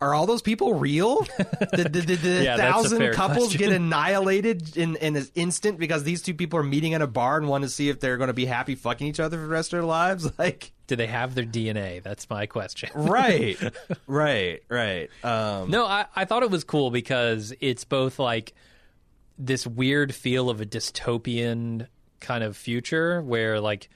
Are 0.00 0.14
all 0.14 0.26
those 0.26 0.42
people 0.42 0.74
real? 0.74 1.26
Did, 1.74 1.90
did, 1.92 2.06
did 2.06 2.20
the 2.20 2.44
Yeah, 2.44 2.56
thousand 2.56 3.12
couples 3.14 3.48
question. 3.48 3.58
get 3.58 3.72
annihilated 3.72 4.76
in, 4.76 4.94
in 4.96 5.16
an 5.16 5.26
instant 5.34 5.78
because 5.78 6.04
these 6.04 6.22
two 6.22 6.34
people 6.34 6.58
are 6.60 6.62
meeting 6.64 6.92
in 6.92 7.02
a 7.02 7.06
bar 7.08 7.36
and 7.36 7.48
want 7.48 7.64
to 7.64 7.68
see 7.68 7.88
if 7.88 7.98
they're 7.98 8.16
going 8.16 8.28
to 8.28 8.34
be 8.34 8.46
happy 8.46 8.76
fucking 8.76 9.06
each 9.08 9.18
other 9.18 9.36
for 9.36 9.42
the 9.42 9.48
rest 9.48 9.72
of 9.72 9.78
their 9.78 9.86
lives? 9.86 10.30
Like, 10.38 10.70
Do 10.86 10.94
they 10.94 11.08
have 11.08 11.34
their 11.34 11.44
DNA? 11.44 12.00
That's 12.00 12.30
my 12.30 12.46
question. 12.46 12.90
right, 12.94 13.56
right, 14.06 14.62
right. 14.68 15.10
Um, 15.24 15.70
No, 15.70 15.84
I, 15.84 16.06
I 16.14 16.24
thought 16.26 16.44
it 16.44 16.50
was 16.50 16.62
cool 16.62 16.90
because 16.92 17.52
it's 17.60 17.82
both 17.84 18.20
like 18.20 18.54
this 19.36 19.66
weird 19.66 20.14
feel 20.14 20.48
of 20.48 20.60
a 20.60 20.66
dystopian 20.66 21.88
kind 22.20 22.44
of 22.44 22.56
future 22.56 23.20
where 23.22 23.60
like 23.60 23.88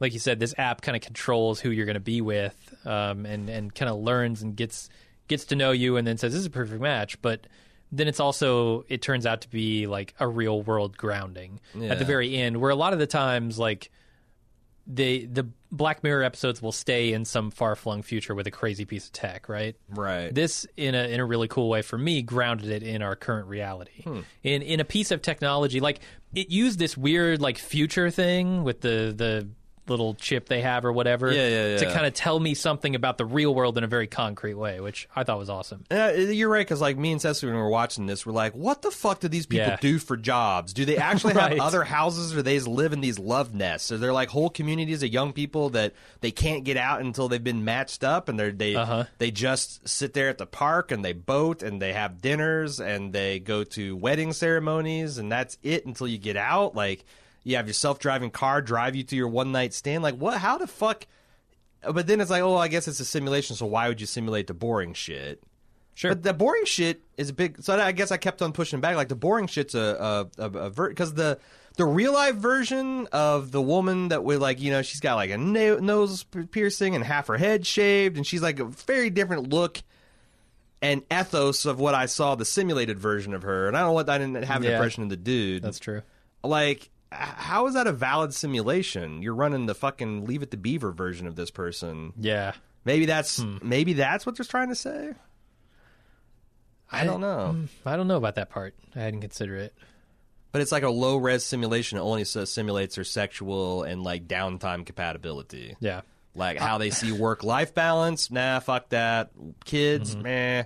like 0.00 0.12
you 0.12 0.18
said, 0.18 0.40
this 0.40 0.52
app 0.58 0.82
kind 0.82 0.96
of 0.96 1.02
controls 1.02 1.60
who 1.60 1.70
you're 1.70 1.86
going 1.86 1.94
to 1.94 2.00
be 2.00 2.20
with, 2.20 2.74
um, 2.84 3.24
and 3.24 3.48
and 3.48 3.72
kind 3.72 3.88
of 3.88 3.98
learns 4.00 4.42
and 4.42 4.56
gets 4.56 4.88
gets 5.32 5.46
to 5.46 5.56
know 5.56 5.72
you, 5.72 5.96
and 5.96 6.06
then 6.06 6.18
says 6.18 6.32
this 6.32 6.40
is 6.40 6.46
a 6.46 6.50
perfect 6.50 6.80
match. 6.80 7.20
But 7.22 7.46
then 7.90 8.08
it's 8.08 8.20
also 8.20 8.84
it 8.88 9.02
turns 9.02 9.26
out 9.26 9.42
to 9.42 9.48
be 9.48 9.86
like 9.86 10.14
a 10.18 10.26
real 10.28 10.62
world 10.62 10.96
grounding 10.96 11.60
at 11.80 11.98
the 11.98 12.04
very 12.04 12.36
end, 12.36 12.58
where 12.58 12.70
a 12.70 12.76
lot 12.76 12.92
of 12.92 12.98
the 12.98 13.06
times 13.06 13.58
like 13.58 13.90
the 14.86 15.26
the 15.26 15.48
Black 15.70 16.02
Mirror 16.02 16.24
episodes 16.24 16.60
will 16.60 16.72
stay 16.72 17.12
in 17.12 17.24
some 17.24 17.50
far 17.50 17.76
flung 17.76 18.02
future 18.02 18.34
with 18.34 18.46
a 18.46 18.50
crazy 18.50 18.84
piece 18.84 19.06
of 19.06 19.12
tech, 19.12 19.48
right? 19.48 19.76
right. 19.88 20.34
This 20.34 20.66
in 20.76 20.94
a 20.94 21.04
in 21.04 21.20
a 21.20 21.24
really 21.24 21.48
cool 21.48 21.68
way 21.68 21.82
for 21.82 21.96
me 21.96 22.22
grounded 22.22 22.70
it 22.70 22.82
in 22.82 23.02
our 23.02 23.16
current 23.16 23.48
reality. 23.48 24.02
Hmm. 24.02 24.20
In 24.42 24.62
in 24.62 24.80
a 24.80 24.84
piece 24.84 25.10
of 25.10 25.22
technology 25.22 25.80
like 25.80 26.00
it 26.34 26.50
used 26.50 26.78
this 26.78 26.96
weird 26.96 27.40
like 27.40 27.58
future 27.58 28.10
thing 28.10 28.64
with 28.64 28.80
the 28.80 29.12
the 29.16 29.48
little 29.88 30.14
chip 30.14 30.48
they 30.48 30.60
have 30.60 30.84
or 30.84 30.92
whatever 30.92 31.32
Yeah, 31.32 31.48
yeah, 31.72 31.76
to 31.78 31.86
kind 31.86 32.06
of 32.06 32.14
tell 32.14 32.38
me 32.38 32.54
something 32.54 32.94
about 32.94 33.18
the 33.18 33.24
real 33.24 33.52
world 33.52 33.76
in 33.76 33.82
a 33.84 33.88
very 33.88 34.06
concrete 34.06 34.54
way, 34.54 34.78
which 34.80 35.08
I 35.16 35.24
thought 35.24 35.38
was 35.38 35.50
awesome. 35.50 35.84
Yeah, 35.90 36.12
you're 36.12 36.48
right. 36.48 36.60
Because 36.64 36.80
like 36.80 36.96
me 36.96 37.10
and 37.10 37.20
Cecily, 37.20 37.50
when 37.50 37.56
we 37.58 37.62
were 37.62 37.68
watching 37.68 38.06
this, 38.06 38.24
we're 38.24 38.32
like, 38.32 38.52
"What 38.54 38.82
the 38.82 38.92
fuck 38.92 39.18
do 39.20 39.28
these 39.28 39.46
people 39.46 39.66
Yeah. 39.66 39.76
do 39.80 39.98
for 39.98 40.16
jobs? 40.16 40.72
Do 40.72 40.84
they 40.84 40.96
actually 40.98 41.34
Right. 41.42 41.52
have 41.52 41.60
other 41.60 41.82
houses, 41.82 42.34
or 42.34 42.42
they 42.42 42.54
just 42.56 42.68
live 42.68 42.92
in 42.92 43.00
these 43.00 43.18
love 43.18 43.54
nests? 43.54 43.90
Are 43.90 43.98
there 43.98 44.12
like 44.12 44.28
whole 44.28 44.50
communities 44.50 45.02
of 45.02 45.08
young 45.12 45.32
people 45.32 45.70
that 45.70 45.94
they 46.20 46.30
can't 46.30 46.62
get 46.62 46.76
out 46.76 47.00
until 47.00 47.28
they've 47.28 47.42
been 47.42 47.64
matched 47.64 48.04
up, 48.04 48.28
and 48.28 48.38
they're 48.38 48.52
they 48.52 48.76
Uh-huh. 48.76 49.04
they 49.18 49.30
just 49.32 49.88
sit 49.88 50.14
there 50.14 50.28
at 50.28 50.38
the 50.38 50.46
park 50.46 50.92
and 50.92 51.04
they 51.04 51.12
boat 51.12 51.62
and 51.62 51.82
they 51.82 51.92
have 51.92 52.22
dinners 52.22 52.78
and 52.80 53.12
they 53.12 53.40
go 53.40 53.64
to 53.64 53.96
wedding 53.96 54.32
ceremonies, 54.32 55.18
and 55.18 55.30
that's 55.32 55.58
it 55.64 55.86
until 55.86 56.06
you 56.06 56.18
get 56.18 56.36
out. 56.36 56.76
Like 56.76 57.04
you 57.44 57.56
have 57.56 57.66
your 57.66 57.74
self 57.74 57.98
driving 57.98 58.30
car 58.30 58.62
drive 58.62 58.94
you 58.96 59.02
to 59.04 59.16
your 59.16 59.28
one 59.28 59.52
night 59.52 59.74
stand. 59.74 60.02
Like 60.02 60.16
what? 60.16 60.38
How 60.38 60.58
the 60.58 60.66
fuck? 60.66 61.06
But 61.82 62.06
then 62.06 62.20
it's 62.20 62.30
like, 62.30 62.42
oh, 62.42 62.56
I 62.56 62.68
guess 62.68 62.86
it's 62.86 63.00
a 63.00 63.04
simulation. 63.04 63.56
So 63.56 63.66
why 63.66 63.88
would 63.88 64.00
you 64.00 64.06
simulate 64.06 64.46
the 64.46 64.54
boring 64.54 64.94
shit? 64.94 65.42
Sure. 65.94 66.12
But 66.12 66.22
the 66.22 66.32
boring 66.32 66.64
shit 66.64 67.02
is 67.16 67.30
a 67.30 67.32
big. 67.34 67.60
So 67.62 67.78
I 67.78 67.92
guess 67.92 68.10
I 68.10 68.16
kept 68.16 68.40
on 68.40 68.52
pushing 68.52 68.80
back. 68.80 68.96
Like 68.96 69.08
the 69.08 69.16
boring 69.16 69.46
shit's 69.46 69.74
a 69.74 70.28
a, 70.38 70.42
a, 70.44 70.66
a 70.66 70.70
because 70.70 71.14
the 71.14 71.38
the 71.76 71.84
real 71.84 72.12
life 72.12 72.36
version 72.36 73.08
of 73.12 73.50
the 73.50 73.60
woman 73.60 74.08
that 74.08 74.22
with 74.24 74.40
like 74.40 74.60
you 74.60 74.70
know 74.70 74.82
she's 74.82 75.00
got 75.00 75.16
like 75.16 75.30
a 75.30 75.36
no, 75.38 75.78
nose 75.78 76.24
piercing 76.50 76.94
and 76.94 77.02
half 77.04 77.26
her 77.26 77.36
head 77.36 77.66
shaved 77.66 78.16
and 78.16 78.26
she's 78.26 78.42
like 78.42 78.60
a 78.60 78.64
very 78.64 79.10
different 79.10 79.50
look 79.50 79.82
and 80.80 81.02
ethos 81.12 81.64
of 81.66 81.78
what 81.80 81.94
I 81.94 82.06
saw 82.06 82.34
the 82.34 82.44
simulated 82.44 82.98
version 82.98 83.34
of 83.34 83.42
her. 83.42 83.68
And 83.68 83.76
I 83.76 83.80
don't 83.80 83.90
know 83.90 83.94
what 83.94 84.08
I 84.08 84.18
didn't 84.18 84.44
have 84.44 84.62
an 84.62 84.68
Yeah. 84.68 84.74
impression 84.74 85.02
of 85.04 85.08
the 85.10 85.16
dude. 85.16 85.62
That's 85.62 85.78
true. 85.78 86.02
like 86.44 86.90
how 87.12 87.66
is 87.66 87.74
that 87.74 87.86
a 87.86 87.92
valid 87.92 88.34
simulation? 88.34 89.22
You're 89.22 89.34
running 89.34 89.66
the 89.66 89.74
fucking 89.74 90.24
Leave 90.26 90.42
It 90.42 90.50
to 90.52 90.56
Beaver 90.56 90.92
version 90.92 91.26
of 91.26 91.36
this 91.36 91.50
person. 91.50 92.12
Yeah. 92.18 92.52
Maybe 92.84 93.06
that's 93.06 93.38
Hmm. 93.40 93.58
maybe 93.62 93.92
that's 93.92 94.26
what 94.26 94.36
they're 94.36 94.44
trying 94.46 94.68
to 94.70 94.74
say. 94.74 95.12
I 96.90 97.04
don't 97.04 97.20
know. 97.20 97.56
I 97.86 97.96
don't 97.96 98.08
know 98.08 98.16
about 98.18 98.34
that 98.34 98.50
part. 98.50 98.74
I 98.94 99.00
hadn't 99.00 99.22
considered 99.22 99.60
it. 99.60 99.74
But 100.52 100.60
it's 100.60 100.72
like 100.72 100.82
a 100.82 100.90
low 100.90 101.16
res 101.16 101.44
simulation 101.44 101.96
that 101.96 102.02
only 102.02 102.24
simulates 102.24 102.96
their 102.96 103.04
sexual 103.04 103.82
and 103.84 104.02
like 104.02 104.28
downtime 104.28 104.84
compatibility. 104.84 105.76
Yeah. 105.80 106.02
Like 106.34 106.58
how 106.58 106.76
they 106.78 106.90
see 106.90 107.12
work 107.12 107.44
life 107.44 107.72
balance. 107.74 108.30
Nah, 108.30 108.60
fuck 108.60 108.90
that. 108.90 109.30
Kids, 109.64 110.12
Mm-hmm. 110.14 110.22
meh. 110.22 110.64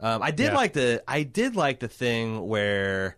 Um, 0.00 0.22
I 0.22 0.30
did 0.30 0.52
Yeah. 0.52 0.54
like 0.56 0.72
the 0.74 1.02
I 1.08 1.24
did 1.24 1.56
like 1.56 1.80
the 1.80 1.88
thing 1.88 2.46
where 2.46 3.16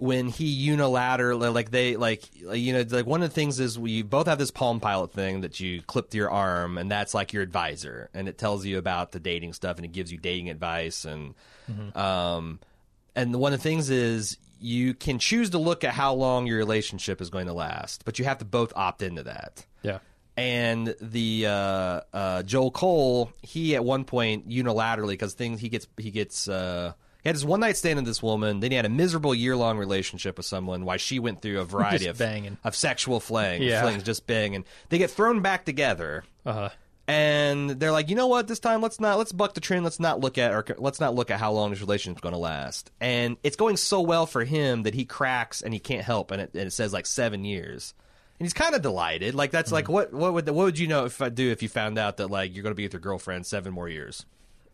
when 0.00 0.28
he 0.28 0.68
unilaterally 0.68 1.52
like 1.54 1.70
they 1.70 1.96
like 1.96 2.22
you 2.34 2.72
know 2.72 2.84
like 2.90 3.06
one 3.06 3.22
of 3.22 3.28
the 3.28 3.34
things 3.34 3.60
is 3.60 3.78
we 3.78 4.02
both 4.02 4.26
have 4.26 4.38
this 4.38 4.50
Palm 4.50 4.80
Pilot 4.80 5.12
thing 5.12 5.42
that 5.42 5.60
you 5.60 5.82
clip 5.82 6.10
to 6.10 6.16
your 6.16 6.30
arm 6.30 6.78
and 6.78 6.90
that's 6.90 7.12
like 7.14 7.32
your 7.32 7.42
advisor 7.42 8.08
and 8.14 8.26
it 8.28 8.38
tells 8.38 8.64
you 8.64 8.78
about 8.78 9.12
the 9.12 9.20
dating 9.20 9.52
stuff 9.52 9.76
and 9.76 9.84
it 9.84 9.92
gives 9.92 10.10
you 10.10 10.18
dating 10.18 10.48
advice 10.48 11.04
and 11.04 11.34
um 11.96 12.58
and 13.14 13.34
one 13.36 13.52
of 13.52 13.58
the 13.58 13.62
things 13.62 13.90
is 13.90 14.36
you 14.60 14.94
can 14.94 15.18
choose 15.18 15.50
to 15.50 15.58
look 15.58 15.84
at 15.84 15.92
how 15.94 16.14
long 16.14 16.46
your 16.46 16.58
relationship 16.58 17.20
is 17.20 17.30
going 17.30 17.46
to 17.46 17.52
last 17.52 18.04
but 18.04 18.18
you 18.18 18.24
have 18.24 18.38
to 18.38 18.44
both 18.44 18.72
opt 18.76 19.02
into 19.02 19.22
that 19.22 19.64
Yeah. 19.82 19.98
and 20.36 20.94
the 21.00 21.46
uh, 21.46 22.00
uh, 22.12 22.42
Joel 22.42 22.70
Cole, 22.70 23.32
he 23.42 23.74
at 23.74 23.84
one 23.84 24.04
point 24.04 24.48
unilaterally 24.48 25.08
because 25.10 25.34
things 25.34 25.60
he 25.60 25.68
gets 25.68 25.86
he 25.98 26.10
gets 26.10 26.48
uh, 26.48 26.92
he 27.22 27.28
had 27.28 27.36
his 27.36 27.44
one 27.44 27.60
night 27.60 27.76
stand 27.76 27.96
with 27.96 28.06
this 28.06 28.22
woman. 28.22 28.60
Then 28.60 28.70
he 28.70 28.76
had 28.76 28.86
a 28.86 28.90
miserable 28.90 29.34
year 29.34 29.56
long 29.56 29.78
relationship 29.78 30.36
with 30.36 30.46
someone. 30.46 30.84
Why 30.84 30.96
she 30.96 31.18
went 31.18 31.42
through 31.42 31.60
a 31.60 31.64
variety 31.76 32.06
of 32.06 32.18
banging. 32.18 32.56
of 32.64 32.74
sexual 32.76 33.20
fling, 33.20 33.62
Yeah. 33.62 33.82
flings, 33.82 34.02
just 34.02 34.26
banging. 34.26 34.64
They 34.88 34.98
get 34.98 35.10
thrown 35.10 35.40
back 35.42 35.64
together, 35.64 36.24
Uh-huh. 36.46 36.70
and 37.06 37.70
they're 37.70 37.92
like, 37.92 38.08
you 38.08 38.16
know 38.16 38.26
what? 38.28 38.46
This 38.48 38.58
time, 38.60 38.80
let's 38.80 39.00
not 39.00 39.18
let's 39.18 39.32
buck 39.32 39.54
the 39.54 39.60
trend. 39.60 39.84
Let's 39.84 40.00
not 40.00 40.20
look 40.20 40.38
at 40.38 40.52
or 40.52 40.64
let's 40.78 41.00
not 41.00 41.14
look 41.14 41.30
at 41.30 41.40
how 41.40 41.52
long 41.52 41.70
this 41.70 41.80
relationship's 41.80 42.20
going 42.22 42.32
to 42.34 42.38
last. 42.38 42.90
And 43.00 43.36
it's 43.42 43.56
going 43.56 43.76
so 43.76 44.00
well 44.00 44.26
for 44.26 44.44
him 44.44 44.84
that 44.84 44.94
he 44.94 45.04
cracks 45.04 45.60
and 45.62 45.74
he 45.74 45.80
can't 45.80 46.04
help, 46.04 46.30
and 46.30 46.40
it, 46.42 46.50
and 46.54 46.64
it 46.68 46.72
says 46.72 46.92
like 46.92 47.06
seven 47.06 47.44
years. 47.44 47.94
And 48.38 48.46
he's 48.46 48.54
kind 48.54 48.74
of 48.74 48.80
delighted. 48.80 49.34
Like 49.34 49.50
that's 49.50 49.70
like 49.70 49.88
what 49.88 50.14
what 50.14 50.32
would 50.32 50.46
what 50.48 50.64
would 50.64 50.78
you 50.78 50.86
know 50.88 51.04
if 51.04 51.20
I 51.20 51.28
do 51.28 51.50
if 51.50 51.62
you 51.62 51.68
found 51.68 51.98
out 51.98 52.16
that 52.18 52.28
like 52.30 52.54
you're 52.54 52.62
going 52.62 52.70
to 52.72 52.76
be 52.76 52.84
with 52.84 52.94
your 52.94 53.00
girlfriend 53.00 53.44
seven 53.44 53.72
more 53.74 53.88
years? 53.88 54.24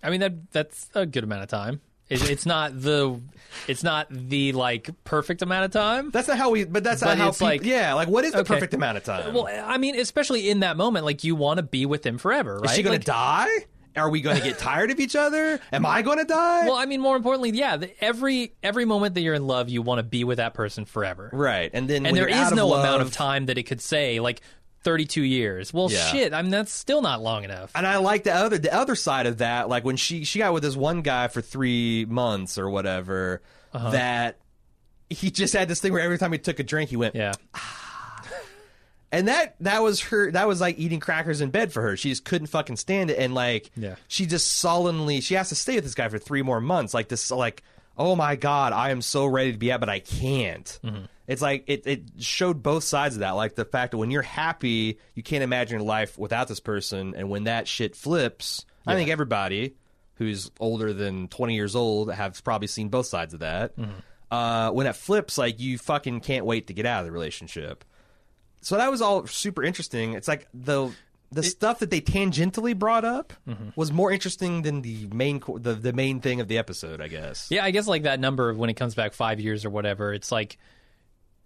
I 0.05 0.11
mean 0.11 0.21
that 0.21 0.53
that's 0.53 0.89
a 0.95 1.05
good 1.07 1.25
amount 1.25 1.43
of 1.43 1.49
time. 1.49 1.81
It, 2.09 2.31
it's 2.31 2.47
not 2.47 2.81
the 2.81 3.21
it's 3.69 3.83
not 3.83 4.07
the 4.11 4.53
like 4.53 4.91
perfect 5.05 5.43
amount 5.43 5.65
of 5.65 5.71
time. 5.73 6.11
That's 6.11 6.29
not 6.29 6.39
how 6.39 6.51
we. 6.51 6.65
But 6.65 6.85
that's 6.85 7.01
But 7.03 7.09
not 7.15 7.19
how. 7.19 7.29
it's 7.29 7.39
peop- 7.39 7.47
like- 7.47 7.65
yeah, 7.65 7.95
like 7.95 8.09
what 8.09 8.25
is 8.25 8.33
the 8.33 8.39
Okay. 8.41 8.55
perfect 8.55 8.75
amount 8.75 8.99
of 8.99 9.05
time? 9.05 9.35
Well, 9.35 9.49
I 9.49 9.79
mean, 9.79 9.99
especially 9.99 10.49
in 10.51 10.61
that 10.61 10.77
moment, 10.77 11.05
like 11.05 11.25
you 11.25 11.35
want 11.35 11.59
to 11.59 11.63
be 11.63 11.85
with 11.87 12.05
him 12.07 12.19
forever, 12.19 12.59
right? 12.59 12.71
is 12.71 12.77
she 12.77 12.83
Like- 12.83 13.01
to 13.01 13.07
die? 13.07 13.49
Are 13.97 14.11
we 14.11 14.21
going 14.21 14.37
to 14.37 14.43
get 14.43 14.59
tired 14.59 14.91
of 14.91 15.01
each 15.01 15.17
other? 15.17 15.59
Am 15.73 15.87
I 15.87 16.03
going 16.03 16.19
to 16.19 16.27
die? 16.27 16.67
Well, 16.67 16.75
I 16.75 16.85
mean, 16.85 17.01
more 17.01 17.17
importantly, 17.17 17.53
yeah. 17.53 17.79
The, 17.79 18.05
every 18.05 18.53
every 18.63 18.85
moment 18.85 19.15
that 19.15 19.23
you're 19.23 19.33
in 19.33 19.47
love, 19.47 19.71
you 19.71 19.81
want 19.81 20.01
to 20.01 20.03
be 20.03 20.23
with 20.23 20.37
that 20.37 20.53
person 20.53 20.85
forever, 20.85 21.31
right, 21.33 21.71
and 21.73 21.89
then 21.89 22.05
And 22.05 22.15
there 22.15 22.29
is 22.29 22.53
no 22.53 22.75
amount 22.75 23.01
of 23.01 23.11
time 23.11 23.47
that 23.47 23.57
it 23.57 23.63
could 23.63 23.81
say 23.81 24.21
like 24.21 24.43
32 24.87 25.21
years. 25.23 25.75
Well, 25.75 25.91
Yeah. 25.91 26.07
shit. 26.13 26.33
I 26.33 26.41
mean, 26.43 26.53
that's 26.53 26.73
still 26.73 27.03
not 27.03 27.21
long 27.21 27.43
enough. 27.43 27.73
And 27.75 27.85
I 27.87 27.97
like 27.97 28.23
the 28.23 28.33
other 28.33 28.57
the 28.57 28.73
other 28.73 28.95
side 28.95 29.27
of 29.27 29.39
that, 29.39 29.69
like 29.69 29.85
when 29.85 29.97
she 29.97 30.25
she 30.25 30.39
got 30.39 30.53
with 30.55 30.63
this 30.63 30.77
one 30.77 31.03
guy 31.03 31.27
for 31.27 31.41
three 31.43 32.05
months 32.09 32.57
or 32.57 32.71
whatever, 32.71 33.43
Uh-huh. 33.75 33.91
that 33.91 34.39
he 35.11 35.31
just 35.33 35.53
had 35.55 35.67
this 35.69 35.81
thing 35.81 35.93
where 35.93 36.03
every 36.03 36.19
time 36.19 36.31
he 36.33 36.39
took 36.39 36.61
a 36.61 36.63
drink, 36.63 36.89
he 36.91 36.97
went, 36.97 37.17
yeah, 37.17 37.33
and 39.13 39.29
that 39.29 39.55
that 39.61 39.83
was 39.83 40.01
her 40.03 40.31
that 40.33 40.47
was 40.49 40.61
like 40.61 40.79
eating 40.79 41.01
crackers 41.01 41.41
in 41.41 41.51
bed 41.51 41.73
for 41.73 41.83
her. 41.83 41.97
She 41.97 42.11
just 42.11 42.25
couldn't 42.25 42.49
fucking 42.49 42.77
stand 42.77 43.11
it, 43.11 43.19
and 43.19 43.35
like 43.35 43.71
Yeah. 43.77 43.97
she 44.09 44.27
just 44.27 44.51
sullenly 44.59 45.21
she 45.21 45.35
has 45.35 45.49
to 45.51 45.55
stay 45.55 45.77
with 45.77 45.85
this 45.85 45.95
guy 45.95 46.09
for 46.09 46.19
three 46.19 46.43
more 46.43 46.61
months, 46.61 46.95
like 46.95 47.09
this 47.09 47.31
like 47.31 47.63
oh 47.99 48.15
my 48.15 48.37
god, 48.37 48.73
I 48.73 48.91
am 48.91 49.01
so 49.01 49.25
ready 49.27 49.53
to 49.53 49.59
be 49.59 49.73
out, 49.73 49.81
but 49.81 49.89
I 49.89 50.01
can't. 50.01 50.79
Mm-hmm. 50.85 51.05
It's 51.27 51.43
like 51.43 51.65
it, 51.67 51.87
it 51.87 52.03
showed 52.21 52.63
both 52.63 52.85
sides 52.85 53.17
of 53.17 53.21
that, 53.21 53.33
like 53.33 53.55
the 53.55 53.65
fact 53.65 53.91
that 53.93 53.99
when 53.99 54.11
you're 54.11 54.23
happy, 54.23 54.99
you 55.15 55.23
can't 55.23 55.43
imagine 55.43 55.79
your 55.81 55.87
life 55.87 56.17
without 56.19 56.49
this 56.49 56.61
person, 56.61 57.15
and 57.17 57.29
when 57.29 57.45
that 57.45 57.67
shit 57.69 57.97
flips, 57.97 58.65
I 58.87 58.95
think 58.95 59.11
everybody 59.11 59.75
who's 60.15 60.51
older 60.61 60.93
than 60.93 61.29
20 61.29 61.55
years 61.55 61.75
old 61.77 62.13
have 62.13 62.43
probably 62.45 62.69
seen 62.69 62.89
both 62.89 63.07
sides 63.07 63.35
of 63.35 63.41
that. 63.41 63.77
Mm-hmm. 63.77 63.91
Uh, 64.31 64.71
when 64.71 64.87
it 64.87 64.95
flips, 64.97 65.37
like 65.39 65.61
you 65.61 65.79
fucking 65.79 66.21
can't 66.21 66.47
wait 66.47 66.69
to 66.69 66.73
get 66.75 66.87
out 66.87 67.01
of 67.01 67.07
the 67.07 67.13
relationship. 67.13 67.85
So 68.63 68.77
that 68.77 68.91
was 68.91 69.01
all 69.03 69.27
super 69.27 69.63
interesting. 69.63 70.15
It's 70.15 70.27
like 70.29 70.49
the 70.55 70.91
the 71.33 71.43
stuff 71.43 71.81
that 71.81 71.91
they 71.91 72.01
tangentially 72.01 72.77
brought 72.79 73.05
up 73.05 73.33
Mm-hmm. 73.49 73.71
was 73.77 73.93
more 73.93 74.11
interesting 74.13 74.63
than 74.63 74.83
the 74.83 75.09
main 75.13 75.43
the 75.59 75.75
the 75.75 75.93
main 75.93 76.21
thing 76.21 76.41
of 76.41 76.49
the 76.49 76.59
episode, 76.59 77.01
I 77.01 77.09
guess. 77.09 77.49
yeah. 77.51 77.65
I 77.65 77.71
guess 77.71 77.87
like 77.87 78.05
that 78.05 78.19
number 78.21 78.49
of 78.49 78.59
when 78.59 78.71
it 78.71 78.75
comes 78.75 78.95
back 78.95 79.13
five 79.13 79.39
years 79.41 79.65
or 79.65 79.71
whatever, 79.71 80.13
it's 80.15 80.33
like 80.33 80.59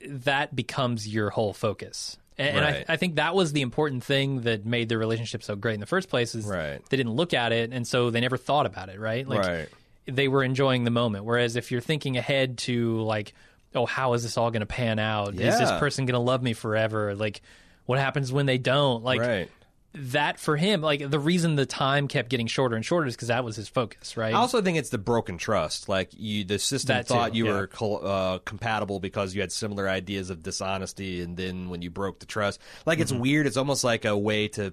that 0.09 0.55
becomes 0.55 1.07
your 1.09 1.31
whole 1.31 1.53
focus. 1.53 2.17
And, 2.39 2.57
and 2.57 2.61
Right. 2.65 2.85
I, 2.89 2.95
I 2.95 2.97
think 2.97 3.17
that 3.17 3.35
was 3.35 3.53
the 3.53 3.61
important 3.61 4.03
thing 4.05 4.43
that 4.43 4.65
made 4.65 4.89
the 4.89 4.97
relationship 4.99 5.43
so 5.43 5.57
great 5.57 5.75
in 5.75 5.81
the 5.81 5.87
first 5.87 6.09
place 6.09 6.35
is 6.35 6.47
Right. 6.47 6.81
they 6.89 6.97
didn't 6.97 7.13
look 7.13 7.35
at 7.35 7.53
it, 7.53 7.73
and 7.73 7.87
so 7.87 8.11
they 8.11 8.21
never 8.21 8.37
thought 8.37 8.67
about 8.67 8.89
it. 8.89 8.99
Right? 8.99 9.27
Like, 9.29 9.41
Right. 9.47 9.69
they 10.07 10.29
were 10.29 10.43
enjoying 10.43 10.85
the 10.85 10.91
moment. 10.91 11.25
Whereas 11.25 11.57
if 11.57 11.71
you're 11.71 11.81
thinking 11.83 12.17
ahead 12.17 12.59
to 12.59 13.01
like, 13.03 13.35
oh, 13.75 13.87
how 13.87 14.15
is 14.15 14.23
this 14.23 14.37
all 14.39 14.51
going 14.51 14.61
to 14.61 14.67
pan 14.67 14.99
out? 14.99 15.35
Is 15.35 15.59
this 15.59 15.71
person 15.73 16.07
going 16.07 16.15
to 16.15 16.19
love 16.19 16.43
me 16.43 16.55
forever? 16.55 17.15
Like, 17.15 17.43
what 17.87 17.99
happens 17.99 18.33
when 18.33 18.47
they 18.47 18.59
don't? 18.59 19.05
Like 19.05 19.21
right. 19.21 19.51
That 19.93 20.39
for 20.39 20.57
him. 20.57 20.81
Like 20.83 21.11
the 21.11 21.19
reason 21.19 21.57
the 21.57 21.67
time 21.67 22.07
kept 22.09 22.29
getting 22.29 22.47
shorter 22.47 22.77
and 22.77 22.85
shorter 22.85 23.07
is 23.07 23.17
because 23.17 23.29
that 23.29 23.45
was 23.45 23.57
his 23.57 23.69
focus, 23.69 24.17
right? 24.17 24.33
I 24.35 24.39
also 24.39 24.63
think 24.63 24.79
it's 24.79 24.91
the 24.91 24.99
broken 24.99 25.37
trust. 25.39 25.89
Like 25.89 26.11
you, 26.17 26.45
the 26.45 26.59
system 26.59 26.97
That 26.97 27.09
too, 27.09 27.15
thought 27.15 27.35
you 27.35 27.47
yeah. 27.47 27.53
were 27.53 27.67
col- 27.67 28.07
uh, 28.07 28.39
compatible 28.39 29.01
because 29.01 29.35
you 29.35 29.41
had 29.41 29.51
similar 29.53 29.89
ideas 29.89 30.31
of 30.31 30.43
dishonesty, 30.43 31.21
and 31.23 31.37
then 31.37 31.69
when 31.71 31.83
you 31.83 31.91
broke 31.91 32.21
the 32.21 32.27
trust, 32.27 32.61
like 32.87 32.99
it's 33.01 33.11
Mm-hmm. 33.13 33.21
weird. 33.21 33.47
It's 33.47 33.57
almost 33.57 33.83
like 33.85 34.05
a 34.05 34.17
way 34.17 34.49
to 34.49 34.73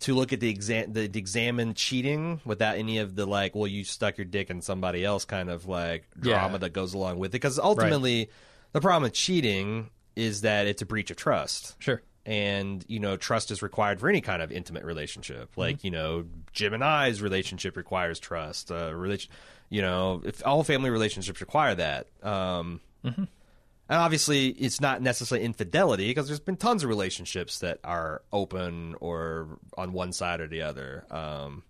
to 0.00 0.14
look 0.14 0.32
at 0.32 0.40
the 0.40 0.48
exam 0.48 0.94
the, 0.94 1.06
the 1.08 1.18
examine 1.18 1.74
cheating 1.74 2.40
without 2.46 2.78
any 2.78 2.98
of 2.98 3.14
the 3.16 3.26
like, 3.26 3.54
well, 3.54 3.66
you 3.66 3.84
stuck 3.84 4.16
your 4.16 4.24
dick 4.24 4.48
in 4.48 4.62
somebody 4.62 5.04
else 5.04 5.26
kind 5.26 5.50
of 5.50 5.66
like 5.66 6.06
drama 6.18 6.52
Yeah. 6.54 6.58
that 6.58 6.72
goes 6.72 6.94
along 6.94 7.18
with 7.18 7.30
it. 7.30 7.32
Because 7.32 7.58
ultimately, 7.58 8.30
the 8.72 8.80
problem 8.80 9.02
with 9.02 9.12
cheating 9.12 9.90
is 10.16 10.40
that 10.40 10.66
it's 10.66 10.80
a 10.80 10.86
breach 10.86 11.10
of 11.10 11.16
trust 11.18 11.76
sure. 11.78 12.00
And 12.26 12.84
you 12.88 13.00
know 13.00 13.16
trust 13.16 13.50
is 13.50 13.62
required 13.62 13.98
for 14.00 14.08
any 14.08 14.20
kind 14.20 14.42
of 14.42 14.52
intimate 14.52 14.84
relationship 14.84 15.50
like 15.56 15.78
Mm-hmm. 15.78 15.86
you 15.86 15.90
know 15.90 16.24
jim 16.52 16.74
and 16.74 16.84
i's 16.84 17.22
relationship 17.22 17.76
requires 17.76 18.18
trust 18.20 18.70
uh 18.70 18.94
relation 18.94 19.30
you 19.70 19.80
know 19.80 20.20
if 20.24 20.46
all 20.46 20.62
family 20.62 20.90
relationships 20.90 21.40
require 21.40 21.74
that 21.74 22.06
um 22.22 22.80
Mm-hmm. 23.04 23.22
and 23.22 23.98
obviously 23.98 24.48
it's 24.48 24.80
not 24.80 25.00
necessarily 25.00 25.44
infidelity 25.46 26.08
because 26.08 26.26
there's 26.26 26.38
been 26.40 26.56
tons 26.58 26.82
of 26.84 26.90
relationships 26.90 27.60
that 27.60 27.78
are 27.84 28.20
open 28.32 28.94
or 29.00 29.58
on 29.78 29.94
one 29.94 30.12
side 30.12 30.40
or 30.42 30.46
the 30.46 30.60
other 30.62 31.06
um 31.10 31.62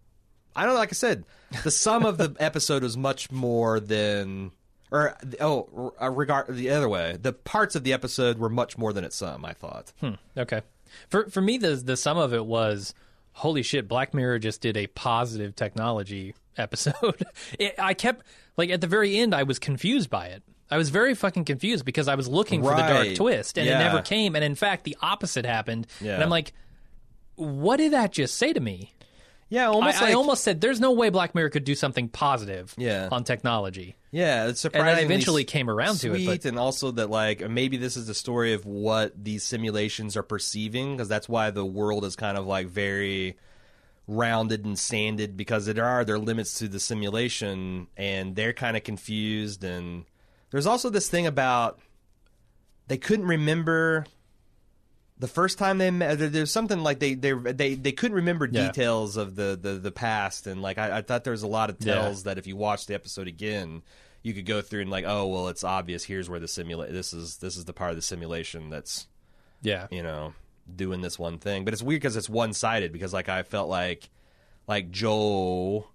i 0.56 0.64
don't 0.64 0.74
know 0.74 0.80
like 0.80 0.90
i 0.92 0.94
said 0.94 1.24
the 1.62 1.70
sum 1.70 2.04
of 2.04 2.18
the 2.18 2.34
episode 2.40 2.82
was 2.82 2.96
much 2.96 3.30
more 3.30 3.78
than 3.78 4.50
or 4.90 5.16
oh 5.40 5.92
uh, 6.00 6.10
regard 6.10 6.46
the 6.54 6.70
other 6.70 6.88
way 6.88 7.16
the 7.20 7.32
parts 7.32 7.74
of 7.76 7.84
the 7.84 7.92
episode 7.92 8.38
were 8.38 8.48
much 8.48 8.76
more 8.78 8.92
than 8.92 9.04
its 9.04 9.16
sum 9.16 9.44
i 9.44 9.52
thought 9.52 9.92
Okay. 10.36 10.62
For 11.08 11.28
for 11.30 11.40
me, 11.40 11.56
the 11.56 11.76
the 11.76 11.96
sum 11.96 12.18
of 12.18 12.34
it 12.34 12.44
was, 12.44 12.94
holy 13.32 13.62
shit! 13.62 13.86
Black 13.86 14.12
Mirror 14.12 14.40
just 14.40 14.60
did 14.60 14.76
a 14.76 14.88
positive 14.88 15.54
technology 15.54 16.34
episode. 16.56 17.24
it, 17.60 17.76
I 17.78 17.94
kept 17.94 18.26
like 18.56 18.70
at 18.70 18.80
the 18.80 18.88
very 18.88 19.16
end, 19.16 19.32
I 19.32 19.44
was 19.44 19.60
confused 19.60 20.10
by 20.10 20.26
it. 20.26 20.42
I 20.68 20.76
was 20.78 20.90
very 20.90 21.14
fucking 21.14 21.44
confused 21.44 21.84
because 21.84 22.08
I 22.08 22.16
was 22.16 22.26
looking 22.26 22.60
for 22.60 22.70
the 22.74 22.82
dark 22.82 23.14
twist, 23.14 23.56
and 23.56 23.68
Yeah. 23.68 23.76
it 23.76 23.84
never 23.84 24.02
came. 24.02 24.34
And 24.34 24.44
in 24.44 24.56
fact, 24.56 24.82
the 24.82 24.96
opposite 25.00 25.44
happened. 25.44 25.86
Yeah. 26.00 26.14
And 26.14 26.24
I'm 26.24 26.28
like, 26.30 26.52
what 27.36 27.76
did 27.76 27.92
that 27.92 28.10
just 28.10 28.34
say 28.36 28.52
to 28.52 28.60
me? 28.60 28.92
Yeah, 29.50 29.68
almost 29.68 29.98
I, 29.98 30.04
like 30.04 30.10
I 30.10 30.14
almost 30.14 30.44
said, 30.44 30.60
"There's 30.60 30.80
no 30.80 30.92
way 30.92 31.10
Black 31.10 31.34
Mirror 31.34 31.50
could 31.50 31.64
do 31.64 31.74
something 31.74 32.08
positive 32.08 32.74
Yeah. 32.78 33.08
on 33.12 33.24
technology." 33.24 33.96
yeah. 34.12 34.44
It's 34.44 34.64
And 34.64 34.72
surprisingly 34.72 35.02
I 35.02 35.04
eventually 35.04 35.44
came 35.44 35.68
around 35.68 35.96
to 35.98 36.12
it, 36.12 36.16
sweet, 36.16 36.26
but 36.26 36.44
and 36.46 36.58
also 36.58 36.92
that 36.92 37.10
like 37.10 37.48
maybe 37.50 37.76
this 37.76 37.96
is 37.96 38.06
the 38.06 38.14
story 38.14 38.52
of 38.54 38.64
what 38.64 39.12
these 39.22 39.42
simulations 39.44 40.16
are 40.16 40.22
perceiving 40.22 40.96
because 40.96 41.08
that's 41.08 41.28
why 41.28 41.50
the 41.50 41.64
world 41.66 42.04
is 42.04 42.16
kind 42.16 42.38
of 42.38 42.46
like 42.46 42.68
very 42.68 43.36
rounded 44.06 44.64
and 44.64 44.78
sanded 44.78 45.36
because 45.36 45.66
there 45.66 45.84
are 45.84 46.04
there 46.04 46.16
are 46.16 46.18
limits 46.18 46.58
to 46.58 46.66
the 46.68 46.80
simulation 46.80 47.86
and 47.96 48.34
they're 48.34 48.52
kind 48.52 48.76
of 48.76 48.82
confused 48.82 49.62
and 49.62 50.04
there's 50.50 50.66
also 50.66 50.90
this 50.90 51.08
thing 51.08 51.26
about 51.28 51.78
they 52.88 52.98
couldn't 52.98 53.26
remember 53.26 54.04
the 55.20 55.28
first 55.28 55.58
time 55.58 55.78
they 55.78 55.90
met 55.90 56.16
there's 56.18 56.50
something 56.50 56.80
like 56.80 56.98
they 56.98 57.14
they 57.14 57.32
they, 57.32 57.74
they 57.74 57.92
couldn't 57.92 58.16
remember 58.16 58.48
Yeah. 58.50 58.66
details 58.66 59.16
of 59.16 59.36
the, 59.36 59.56
the 59.60 59.74
the 59.74 59.92
past 59.92 60.46
and 60.48 60.60
like 60.62 60.78
I, 60.78 60.98
I 60.98 61.02
thought 61.02 61.22
there 61.24 61.30
was 61.32 61.42
a 61.42 61.46
lot 61.46 61.70
of 61.70 61.76
Yeah. 61.80 61.94
tells 61.94 62.24
that 62.24 62.38
if 62.38 62.46
you 62.46 62.56
watch 62.56 62.86
the 62.86 62.94
episode 62.94 63.28
again 63.28 63.82
you 64.22 64.32
could 64.34 64.46
go 64.46 64.60
through 64.62 64.80
and 64.80 64.90
like 64.90 65.04
oh 65.06 65.26
well 65.28 65.48
it's 65.48 65.62
obvious 65.62 66.04
here's 66.04 66.28
where 66.28 66.40
the 66.40 66.48
simulate 66.48 66.90
this 66.92 67.12
is 67.12 67.36
this 67.36 67.56
is 67.56 67.66
the 67.66 67.72
part 67.72 67.90
of 67.90 67.96
the 67.96 68.02
simulation 68.02 68.70
that's 68.70 69.06
yeah, 69.62 69.86
you 69.90 70.02
know 70.02 70.32
doing 70.74 71.00
this 71.02 71.18
one 71.18 71.38
thing 71.38 71.64
but 71.66 71.74
it's 71.74 71.82
weird 71.82 72.00
because 72.00 72.16
it's 72.16 72.28
one 72.30 72.52
sided 72.54 72.92
because 72.92 73.12
like 73.12 73.28
I 73.28 73.42
felt 73.42 73.68
like 73.68 74.08
like 74.66 74.90
Joel 74.90 75.89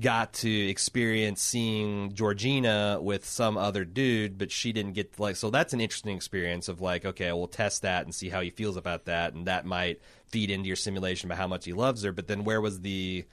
got 0.00 0.32
to 0.32 0.68
experience 0.68 1.42
seeing 1.42 2.12
Georgina 2.12 2.98
with 3.00 3.24
some 3.24 3.56
other 3.56 3.84
dude, 3.84 4.38
but 4.38 4.50
she 4.50 4.72
didn't 4.72 4.92
get 4.92 5.18
like 5.18 5.36
so 5.36 5.50
that's 5.50 5.72
an 5.72 5.80
interesting 5.80 6.16
experience 6.16 6.68
of 6.68 6.80
like, 6.80 7.04
okay, 7.04 7.32
we'll 7.32 7.48
test 7.48 7.82
that 7.82 8.04
and 8.04 8.14
see 8.14 8.28
how 8.28 8.40
he 8.40 8.50
feels 8.50 8.76
about 8.76 9.06
that, 9.06 9.34
and 9.34 9.46
that 9.46 9.66
might 9.66 10.00
feed 10.26 10.50
into 10.50 10.66
your 10.66 10.76
simulation 10.76 11.28
about 11.28 11.38
how 11.38 11.48
much 11.48 11.64
he 11.64 11.72
loves 11.72 12.02
her. 12.02 12.12
But 12.12 12.28
then 12.28 12.44
where 12.44 12.60
was 12.60 12.80
the 12.80 13.24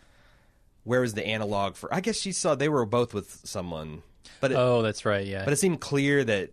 where 0.83 1.01
was 1.01 1.13
the 1.13 1.25
analog 1.25 1.75
for 1.75 1.93
I 1.93 2.01
guess 2.01 2.17
she 2.17 2.31
saw 2.31 2.55
they 2.55 2.69
were 2.69 2.85
both 2.85 3.13
with 3.13 3.41
someone. 3.43 4.03
But 4.41 4.51
it, 4.51 4.55
oh, 4.55 4.81
that's 4.81 5.05
right. 5.05 5.25
Yeah, 5.25 5.43
but 5.43 5.53
it 5.53 5.57
seemed 5.57 5.81
clear 5.81 6.23
that 6.23 6.51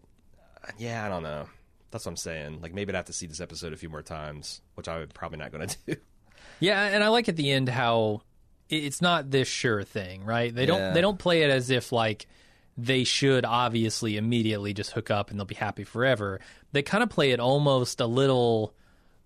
yeah, 0.78 1.04
I 1.04 1.08
don't 1.08 1.22
know. 1.22 1.46
That's 1.90 2.06
what 2.06 2.12
I'm 2.12 2.16
saying. 2.16 2.60
Like 2.60 2.74
maybe 2.74 2.92
I'd 2.92 2.96
have 2.96 3.06
to 3.06 3.12
see 3.12 3.26
this 3.26 3.40
episode 3.40 3.72
a 3.72 3.76
few 3.76 3.88
more 3.88 4.02
times, 4.02 4.60
which 4.74 4.88
I'm 4.88 5.08
probably 5.08 5.38
not 5.38 5.52
gonna 5.52 5.68
do. 5.86 5.96
Yeah, 6.60 6.82
and 6.82 7.02
I 7.02 7.08
like 7.08 7.28
at 7.28 7.36
the 7.36 7.50
end 7.50 7.68
how 7.68 8.22
it's 8.78 9.00
not 9.02 9.30
this 9.30 9.48
sure 9.48 9.82
thing, 9.84 10.24
right? 10.24 10.54
They 10.54 10.66
don't 10.66 10.78
Yeah. 10.80 10.92
they 10.92 11.00
don't 11.00 11.18
play 11.18 11.42
it 11.42 11.50
as 11.50 11.70
if 11.70 11.92
like 11.92 12.26
they 12.78 13.04
should 13.04 13.44
obviously 13.44 14.16
immediately 14.16 14.72
just 14.72 14.92
hook 14.92 15.10
up 15.10 15.30
and 15.30 15.38
they'll 15.38 15.44
be 15.44 15.54
happy 15.54 15.84
forever. 15.84 16.40
They 16.72 16.82
kind 16.82 17.02
of 17.02 17.10
play 17.10 17.32
it 17.32 17.40
almost 17.40 18.00
a 18.00 18.06
little 18.06 18.74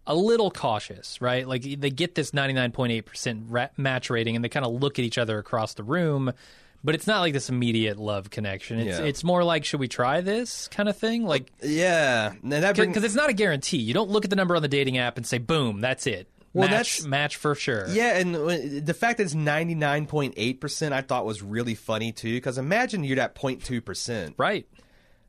a 0.08 0.14
little 0.14 0.50
cautious, 0.50 1.20
right? 1.20 1.46
Like 1.48 1.62
they 1.62 1.90
get 1.90 2.14
this 2.14 2.30
99.8% 2.32 3.46
ra- 3.48 3.68
match 3.76 4.08
rating 4.10 4.36
and 4.36 4.44
they 4.44 4.48
kind 4.48 4.64
of 4.66 4.72
look 4.80 4.98
at 4.98 5.04
each 5.04 5.18
other 5.18 5.38
across 5.38 5.74
the 5.74 5.82
room, 5.82 6.32
but 6.84 6.94
it's 6.94 7.06
not 7.08 7.20
like 7.20 7.32
this 7.32 7.48
immediate 7.48 7.98
love 7.98 8.30
connection. 8.30 8.78
It's 8.78 8.98
Yeah. 9.00 9.04
it's 9.04 9.24
more 9.24 9.42
like 9.44 9.64
should 9.64 9.80
we 9.80 9.88
try 9.88 10.20
this 10.20 10.68
kind 10.68 10.88
of 10.88 10.96
thing? 10.96 11.24
Like 11.24 11.50
yeah, 11.62 12.34
brings 12.40 12.76
because 12.76 13.04
it's 13.04 13.14
not 13.16 13.30
a 13.30 13.32
guarantee. 13.32 13.78
You 13.78 13.94
don't 13.94 14.10
look 14.10 14.24
at 14.24 14.30
the 14.30 14.36
number 14.36 14.54
on 14.56 14.62
the 14.62 14.68
dating 14.68 14.98
app 14.98 15.16
and 15.16 15.26
say 15.26 15.38
boom, 15.38 15.80
that's 15.80 16.06
it. 16.06 16.28
Well, 16.56 16.68
match, 16.68 16.98
that's- 16.98 17.06
match 17.06 17.36
for 17.36 17.54
sure. 17.54 17.86
Yeah, 17.88 18.16
and 18.18 18.34
uh, 18.34 18.56
the 18.82 18.94
fact 18.94 19.18
that 19.18 19.24
it's 19.24 19.34
ninety 19.34 19.74
nine 19.74 20.06
point 20.06 20.34
eight 20.36 20.60
percent, 20.60 20.94
I 20.94 21.02
thought 21.02 21.26
was 21.26 21.42
really 21.42 21.74
funny 21.74 22.12
too. 22.12 22.34
Because 22.34 22.58
imagine 22.58 23.04
you're 23.04 23.20
at 23.20 23.34
02 23.38 23.80
percent, 23.80 24.34
Right. 24.38 24.66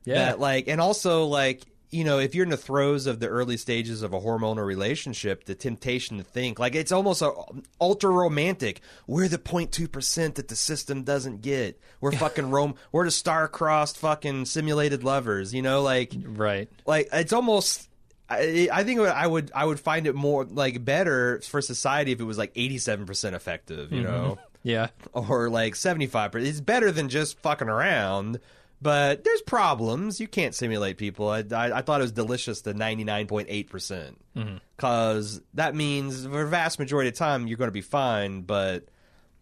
Yeah. 0.04 0.14
That 0.26 0.40
like, 0.40 0.68
and 0.68 0.80
also 0.80 1.24
like, 1.26 1.64
you 1.90 2.04
know, 2.04 2.18
if 2.18 2.34
you're 2.34 2.44
in 2.44 2.50
the 2.50 2.56
throes 2.56 3.06
of 3.06 3.20
the 3.20 3.28
early 3.28 3.56
stages 3.58 4.02
of 4.02 4.14
a 4.14 4.20
hormonal 4.20 4.64
relationship, 4.64 5.44
the 5.44 5.54
temptation 5.54 6.16
to 6.18 6.22
think 6.22 6.58
like 6.58 6.74
it's 6.74 6.92
almost 6.92 7.20
a 7.20 7.32
ultra 7.80 8.10
romantic. 8.10 8.80
We're 9.06 9.28
the 9.28 9.38
02 9.38 9.86
percent 9.88 10.36
that 10.36 10.48
the 10.48 10.56
system 10.56 11.02
doesn't 11.02 11.42
get. 11.42 11.78
We're 12.00 12.12
fucking 12.24 12.50
Rome. 12.50 12.74
We're 12.92 13.04
the 13.04 13.10
star-crossed 13.10 13.98
fucking 13.98 14.46
simulated 14.46 15.04
lovers. 15.04 15.52
You 15.52 15.62
know, 15.62 15.82
like 15.82 16.14
right. 16.24 16.68
like 16.86 17.08
it's 17.12 17.32
almost 17.32 17.88
I, 18.30 18.68
I 18.72 18.84
think 18.84 19.00
I 19.00 19.26
would 19.26 19.50
I 19.54 19.64
would 19.64 19.80
find 19.80 20.06
it 20.06 20.14
more 20.14 20.44
like 20.44 20.84
better 20.84 21.40
for 21.40 21.62
society 21.62 22.12
if 22.12 22.20
it 22.20 22.24
was 22.24 22.38
like 22.38 22.52
87% 22.54 23.32
effective, 23.32 23.92
you 23.92 24.02
mm-hmm. 24.02 24.10
know, 24.10 24.38
Yeah. 24.62 24.88
or 25.12 25.48
like 25.48 25.74
75%. 25.74 26.46
It's 26.46 26.60
better 26.60 26.92
than 26.92 27.08
just 27.08 27.38
fucking 27.40 27.68
around, 27.68 28.40
but 28.82 29.24
there's 29.24 29.40
problems. 29.42 30.20
You 30.20 30.28
can't 30.28 30.54
simulate 30.54 30.98
people. 30.98 31.28
I, 31.28 31.44
I, 31.50 31.78
I 31.78 31.82
thought 31.82 32.00
it 32.00 32.04
was 32.04 32.12
delicious 32.12 32.60
the 32.60 32.74
99.8%. 32.74 33.68
percent 33.68 34.18
mm-hmm. 34.36 34.56
Cuz 34.76 35.40
that 35.54 35.74
means 35.74 36.26
for 36.26 36.42
a 36.42 36.48
vast 36.48 36.78
majority 36.78 37.08
of 37.08 37.14
the 37.14 37.18
time 37.18 37.46
you're 37.46 37.58
going 37.58 37.68
to 37.68 37.72
be 37.72 37.80
fine, 37.80 38.42
but 38.42 38.84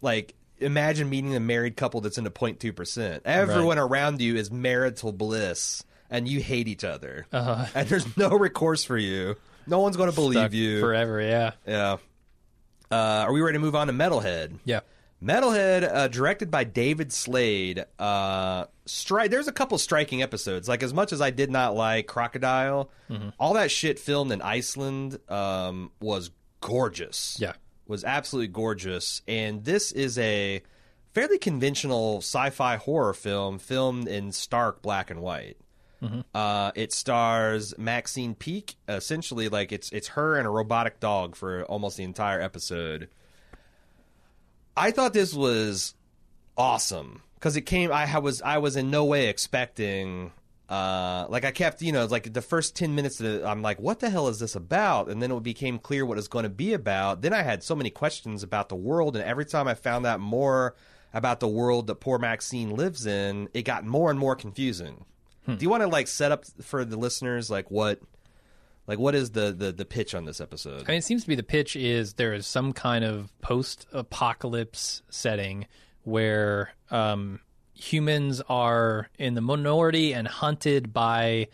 like 0.00 0.34
imagine 0.58 1.10
meeting 1.10 1.34
a 1.34 1.40
married 1.40 1.76
couple 1.76 2.00
that's 2.00 2.18
into 2.18 2.30
0.2%. 2.30 3.20
Everyone 3.24 3.78
around 3.78 4.20
you 4.20 4.36
is 4.36 4.50
marital 4.50 5.12
bliss 5.12 5.82
and 6.10 6.26
you 6.28 6.40
hate 6.40 6.68
each 6.68 6.84
other. 6.84 7.26
Uh-huh. 7.32 7.66
And 7.74 7.88
there's 7.88 8.16
no 8.16 8.30
recourse 8.30 8.84
for 8.84 8.98
you. 8.98 9.36
No 9.66 9.80
one's 9.80 9.96
going 9.96 10.10
to 10.10 10.14
believe 10.14 10.38
Stuck 10.38 10.52
you. 10.52 10.80
forever. 10.80 11.20
Yeah. 11.20 11.52
Yeah. 11.66 11.96
Uh, 12.90 12.94
are 13.26 13.32
we 13.32 13.40
ready 13.40 13.56
to 13.56 13.60
move 13.60 13.74
on 13.74 13.88
to 13.88 13.92
Metalhead? 13.92 14.58
Yeah. 14.64 14.80
Metalhead, 15.22 15.82
uh, 15.92 16.08
directed 16.08 16.50
by 16.50 16.62
David 16.64 17.12
Slade. 17.12 17.84
Uh, 17.98 18.66
stri- 18.86 19.30
There's 19.30 19.48
a 19.48 19.52
couple 19.52 19.76
striking 19.78 20.22
episodes. 20.22 20.68
Like 20.68 20.82
as 20.82 20.92
much 20.94 21.12
as 21.12 21.20
I 21.20 21.30
did 21.30 21.50
not 21.50 21.74
like 21.74 22.06
Crocodile, 22.06 22.90
Mm-hmm. 23.10 23.30
all 23.38 23.54
that 23.54 23.70
shit 23.70 23.98
filmed 23.98 24.30
in 24.32 24.42
Iceland 24.42 25.18
um, 25.28 25.90
was 26.00 26.30
gorgeous. 26.60 27.36
Yeah. 27.40 27.52
was 27.86 28.04
absolutely 28.04 28.48
gorgeous. 28.48 29.22
And 29.28 29.64
this 29.64 29.90
is 29.92 30.18
a 30.18 30.62
fairly 31.14 31.38
conventional 31.38 32.18
sci-fi 32.18 32.76
horror 32.76 33.14
film 33.14 33.58
filmed 33.58 34.06
in 34.08 34.32
stark 34.32 34.82
black 34.82 35.10
and 35.10 35.20
white. 35.22 35.56
Uh, 36.34 36.72
it 36.74 36.92
stars 36.92 37.76
Maxine 37.78 38.34
Peake. 38.34 38.76
Essentially, 38.88 39.48
like 39.48 39.72
it's 39.72 39.90
it's 39.92 40.08
her 40.08 40.36
and 40.36 40.46
a 40.46 40.50
robotic 40.50 41.00
dog 41.00 41.36
for 41.36 41.64
almost 41.64 41.96
the 41.96 42.04
entire 42.04 42.40
episode. 42.40 43.08
I 44.76 44.90
thought 44.90 45.14
this 45.14 45.32
was 45.32 45.94
awesome 46.56 47.22
because 47.34 47.56
it 47.56 47.62
came. 47.62 47.90
I 47.90 48.18
was 48.18 48.42
I 48.42 48.58
was 48.58 48.76
in 48.76 48.90
no 48.90 49.04
way 49.04 49.28
expecting. 49.28 50.32
Uh, 50.68 51.26
like 51.28 51.44
I 51.44 51.52
kept, 51.52 51.80
you 51.80 51.92
know, 51.92 52.06
like 52.06 52.32
the 52.32 52.42
first 52.42 52.74
ten 52.74 52.96
minutes, 52.96 53.20
of 53.20 53.26
it, 53.26 53.44
I'm 53.44 53.62
like, 53.62 53.80
what 53.80 54.00
the 54.00 54.10
hell 54.10 54.26
is 54.26 54.40
this 54.40 54.56
about? 54.56 55.08
And 55.08 55.22
then 55.22 55.30
it 55.30 55.42
became 55.44 55.78
clear 55.78 56.04
what 56.04 56.18
it's 56.18 56.26
going 56.26 56.42
to 56.42 56.48
be 56.48 56.72
about. 56.72 57.22
Then 57.22 57.32
I 57.32 57.42
had 57.42 57.62
so 57.62 57.76
many 57.76 57.88
questions 57.88 58.42
about 58.42 58.68
the 58.68 58.74
world, 58.74 59.14
and 59.14 59.24
every 59.24 59.44
time 59.44 59.68
I 59.68 59.74
found 59.74 60.06
out 60.06 60.18
more 60.18 60.74
about 61.14 61.38
the 61.38 61.46
world 61.48 61.86
that 61.86 62.00
poor 62.00 62.18
Maxine 62.18 62.70
lives 62.70 63.06
in, 63.06 63.48
it 63.54 63.62
got 63.62 63.86
more 63.86 64.10
and 64.10 64.18
more 64.18 64.34
confusing. 64.34 65.04
Do 65.46 65.56
you 65.60 65.70
want 65.70 65.82
to 65.82 65.86
like 65.86 66.08
set 66.08 66.32
up 66.32 66.44
for 66.62 66.84
the 66.84 66.96
listeners 66.96 67.50
like 67.50 67.70
what, 67.70 68.00
like 68.86 68.98
what 68.98 69.14
is 69.14 69.30
the 69.30 69.52
the, 69.52 69.72
the 69.72 69.84
pitch 69.84 70.14
on 70.14 70.24
this 70.24 70.40
episode? 70.40 70.84
I 70.86 70.92
mean, 70.92 70.98
it 70.98 71.04
seems 71.04 71.22
to 71.22 71.28
be 71.28 71.34
the 71.34 71.42
pitch 71.42 71.76
is 71.76 72.14
there 72.14 72.34
is 72.34 72.46
some 72.46 72.72
kind 72.72 73.04
of 73.04 73.32
post-apocalypse 73.40 75.02
setting 75.08 75.66
where 76.04 76.70
um, 76.90 77.40
humans 77.74 78.42
are 78.48 79.08
in 79.18 79.34
the 79.34 79.40
minority 79.40 80.12
and 80.12 80.26
hunted 80.26 80.92
by 80.92 81.48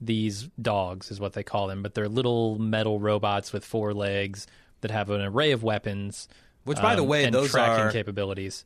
these 0.00 0.48
dogs, 0.60 1.10
is 1.10 1.20
what 1.20 1.32
they 1.32 1.42
call 1.42 1.66
them. 1.66 1.82
But 1.82 1.94
they're 1.94 2.08
little 2.08 2.58
metal 2.58 3.00
robots 3.00 3.52
with 3.52 3.64
four 3.64 3.94
legs 3.94 4.46
that 4.80 4.90
have 4.90 5.10
an 5.10 5.20
array 5.20 5.52
of 5.52 5.62
weapons. 5.62 6.28
Which, 6.64 6.80
by 6.80 6.94
the 6.96 7.02
um, 7.02 7.08
way, 7.08 7.24
and 7.24 7.34
those 7.34 7.50
tracking 7.50 7.84
are 7.84 7.92
capabilities. 7.92 8.64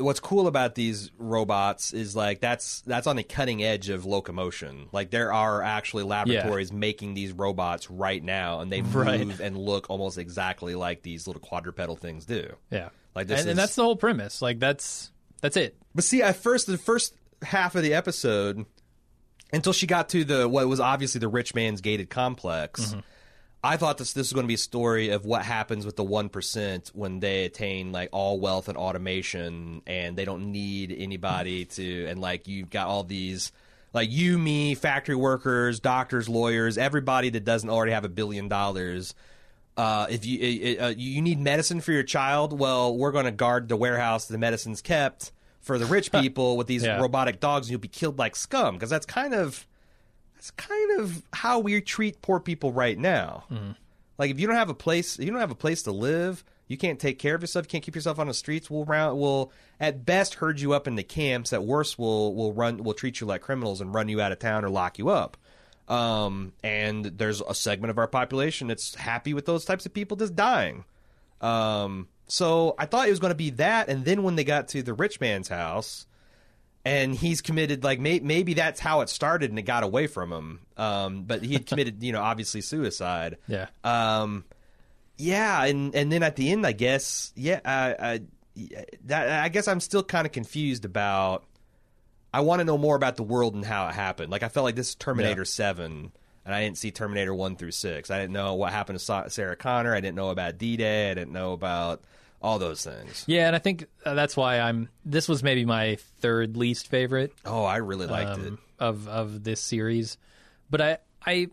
What's 0.00 0.20
cool 0.20 0.46
about 0.46 0.74
these 0.74 1.10
robots 1.18 1.92
is 1.92 2.16
like 2.16 2.40
that's 2.40 2.80
that's 2.82 3.06
on 3.06 3.16
the 3.16 3.22
cutting 3.22 3.62
edge 3.62 3.88
of 3.88 4.04
locomotion. 4.04 4.88
Like 4.92 5.10
there 5.10 5.32
are 5.32 5.62
actually 5.62 6.04
laboratories 6.04 6.72
making 6.72 7.14
these 7.14 7.32
robots 7.32 7.90
right 7.90 8.22
now, 8.22 8.60
and 8.60 8.72
they 8.72 8.82
move 8.82 8.94
Right. 8.94 9.40
and 9.40 9.56
look 9.56 9.90
almost 9.90 10.18
exactly 10.18 10.74
like 10.74 11.02
these 11.02 11.26
little 11.26 11.42
quadrupedal 11.42 11.96
things 11.96 12.24
do. 12.24 12.54
Yeah, 12.70 12.88
Like, 13.14 13.26
this 13.26 13.40
and, 13.40 13.50
and 13.50 13.58
that's 13.58 13.74
the 13.74 13.82
whole 13.82 13.96
premise. 13.96 14.42
Like 14.42 14.58
that's 14.58 15.10
that's 15.40 15.56
it. 15.56 15.76
But 15.94 16.04
see, 16.04 16.22
at 16.22 16.36
first, 16.36 16.66
the 16.66 16.78
first 16.78 17.14
half 17.42 17.74
of 17.74 17.82
the 17.82 17.94
episode, 17.94 18.66
until 19.52 19.72
she 19.72 19.86
got 19.86 20.08
to 20.10 20.24
the 20.24 20.48
what 20.48 20.68
was 20.68 20.80
obviously 20.80 21.18
the 21.18 21.28
rich 21.28 21.54
man's 21.54 21.80
gated 21.80 22.10
complex, 22.10 22.80
mm-hmm. 22.86 23.00
I 23.62 23.76
thought 23.76 23.98
this 23.98 24.12
this 24.12 24.28
was 24.28 24.32
going 24.32 24.44
to 24.44 24.48
be 24.48 24.54
a 24.54 24.58
story 24.58 25.10
of 25.10 25.24
what 25.26 25.42
happens 25.42 25.84
with 25.84 25.96
the 25.96 26.04
one 26.04 26.28
percent 26.28 26.90
when 26.94 27.20
they 27.20 27.44
attain 27.44 27.92
like 27.92 28.08
all 28.12 28.40
wealth 28.40 28.68
and 28.68 28.78
automation, 28.78 29.82
and 29.86 30.16
they 30.16 30.24
don't 30.24 30.50
need 30.52 30.94
anybody 30.96 31.66
to, 31.66 32.06
and 32.06 32.20
like 32.20 32.48
you've 32.48 32.70
got 32.70 32.86
all 32.86 33.04
these. 33.04 33.52
Like 33.92 34.08
you, 34.10 34.38
me, 34.38 34.76
factory 34.76 35.16
workers, 35.16 35.80
doctors, 35.80 36.28
lawyers, 36.28 36.78
everybody 36.78 37.28
that 37.30 37.44
doesn't 37.44 37.68
already 37.68 37.90
have 37.90 38.04
a 38.04 38.08
billion 38.08 38.46
dollars 38.48 39.14
uh, 39.76 40.06
if 40.10 40.26
you 40.26 40.78
uh, 40.78 40.92
you 40.96 41.22
need 41.22 41.38
medicine 41.40 41.80
for 41.80 41.92
your 41.92 42.02
child, 42.02 42.58
well, 42.58 42.94
we're 42.96 43.12
going 43.12 43.24
to 43.24 43.30
guard 43.30 43.68
the 43.68 43.76
warehouse 43.76 44.26
the 44.26 44.36
medicine's 44.36 44.82
kept 44.82 45.32
for 45.60 45.78
the 45.78 45.86
rich 45.86 46.12
people 46.20 46.56
with 46.56 46.66
these 46.66 46.84
Yeah. 46.84 47.00
robotic 47.00 47.40
dogs, 47.40 47.66
and 47.66 47.70
you'll 47.72 47.80
be 47.80 47.88
killed 47.88 48.18
like 48.18 48.36
scum 48.36 48.74
because 48.74 48.90
that's 48.90 49.06
kind 49.06 49.32
of 49.32 49.66
that's 50.40 50.52
kind 50.52 50.98
of 50.98 51.22
how 51.34 51.58
we 51.58 51.78
treat 51.82 52.22
poor 52.22 52.40
people 52.40 52.72
right 52.72 52.98
now. 52.98 53.44
Like 54.16 54.30
if 54.30 54.40
you 54.40 54.46
don't 54.46 54.56
have 54.56 54.70
a 54.70 54.74
place, 54.74 55.18
you 55.18 55.30
don't 55.30 55.38
have 55.38 55.50
a 55.50 55.54
place 55.54 55.82
to 55.82 55.92
live. 55.92 56.42
You 56.66 56.78
can't 56.78 56.98
take 56.98 57.18
care 57.18 57.34
of 57.34 57.42
yourself. 57.42 57.66
You 57.66 57.68
can't 57.68 57.84
keep 57.84 57.94
yourself 57.94 58.18
on 58.18 58.26
the 58.26 58.32
streets. 58.32 58.70
We'll 58.70 58.86
round, 58.86 59.18
we'll 59.18 59.52
at 59.78 60.06
best 60.06 60.36
herd 60.36 60.58
you 60.58 60.72
up 60.72 60.88
into 60.88 61.02
camps. 61.02 61.52
At 61.52 61.64
worst, 61.64 61.98
we'll 61.98 62.34
will 62.34 62.54
run, 62.54 62.82
will 62.82 62.94
treat 62.94 63.20
you 63.20 63.26
like 63.26 63.42
criminals 63.42 63.82
and 63.82 63.94
run 63.94 64.08
you 64.08 64.22
out 64.22 64.32
of 64.32 64.38
town 64.38 64.64
or 64.64 64.70
lock 64.70 64.98
you 64.98 65.10
up. 65.10 65.36
Um, 65.88 66.54
and 66.64 67.04
there's 67.04 67.42
a 67.42 67.54
segment 67.54 67.90
of 67.90 67.98
our 67.98 68.08
population 68.08 68.66
that's 68.68 68.94
happy 68.94 69.34
with 69.34 69.44
those 69.44 69.66
types 69.66 69.84
of 69.84 69.92
people 69.92 70.16
just 70.16 70.34
dying. 70.34 70.84
Um, 71.42 72.08
so 72.28 72.76
I 72.78 72.86
thought 72.86 73.08
it 73.08 73.10
was 73.10 73.20
going 73.20 73.32
to 73.32 73.34
be 73.34 73.50
that, 73.50 73.90
and 73.90 74.06
then 74.06 74.22
when 74.22 74.36
they 74.36 74.44
got 74.44 74.68
to 74.68 74.82
the 74.82 74.94
rich 74.94 75.20
man's 75.20 75.48
house, 75.48 76.06
and 76.84 77.14
he's 77.14 77.40
committed 77.40 77.84
like 77.84 78.00
may- 78.00 78.20
maybe 78.20 78.54
that's 78.54 78.80
how 78.80 79.00
it 79.00 79.08
started, 79.08 79.50
and 79.50 79.58
it 79.58 79.62
got 79.62 79.82
away 79.82 80.06
from 80.06 80.32
him. 80.32 80.60
Um, 80.76 81.22
but 81.24 81.42
he 81.42 81.52
had 81.54 81.66
committed, 81.66 82.02
you 82.02 82.12
know, 82.12 82.22
obviously 82.22 82.60
suicide. 82.60 83.36
Yeah. 83.46 83.66
Um, 83.84 84.44
yeah, 85.16 85.64
and 85.64 85.94
and 85.94 86.10
then 86.10 86.22
at 86.22 86.36
the 86.36 86.50
end, 86.50 86.66
I 86.66 86.72
guess, 86.72 87.32
yeah, 87.36 87.60
I, 87.64 87.96
I, 87.98 88.20
that 89.04 89.44
I 89.44 89.48
guess 89.48 89.68
I'm 89.68 89.80
still 89.80 90.02
kind 90.02 90.26
of 90.26 90.32
confused 90.32 90.84
about. 90.84 91.44
I 92.32 92.40
want 92.40 92.60
to 92.60 92.64
know 92.64 92.78
more 92.78 92.94
about 92.94 93.16
the 93.16 93.24
world 93.24 93.54
and 93.54 93.64
how 93.64 93.88
it 93.88 93.94
happened. 93.94 94.30
Like 94.30 94.44
I 94.44 94.48
felt 94.48 94.64
like 94.64 94.76
this 94.76 94.90
is 94.90 94.94
Terminator 94.94 95.44
Seven, 95.44 96.12
and 96.46 96.54
I 96.54 96.62
didn't 96.62 96.78
see 96.78 96.90
Terminator 96.90 97.34
One 97.34 97.56
through 97.56 97.72
Six. 97.72 98.10
I 98.10 98.18
didn't 98.18 98.32
know 98.32 98.54
what 98.54 98.72
happened 98.72 98.98
to 98.98 99.30
Sarah 99.30 99.56
Connor. 99.56 99.94
I 99.94 100.00
didn't 100.00 100.16
know 100.16 100.30
about 100.30 100.56
D 100.56 100.76
Day. 100.76 101.10
I 101.10 101.14
didn't 101.14 101.32
know 101.32 101.52
about 101.52 102.02
all 102.42 102.58
those 102.58 102.84
things. 102.84 103.24
Yeah, 103.26 103.46
and 103.46 103.56
I 103.56 103.58
think 103.58 103.86
uh, 104.04 104.14
that's 104.14 104.36
why 104.36 104.60
I'm. 104.60 104.88
This 105.04 105.28
was 105.28 105.42
maybe 105.42 105.64
my 105.64 105.96
third 106.20 106.56
least 106.56 106.88
favorite 106.88 107.32
Oh, 107.44 107.64
I 107.64 107.76
really 107.76 108.06
liked 108.06 108.40
it. 108.40 108.46
um, 108.48 108.58
of 108.78 109.08
of 109.08 109.44
this 109.44 109.60
series, 109.60 110.16
but 110.70 110.80
I 110.80 110.98
I 111.24 111.48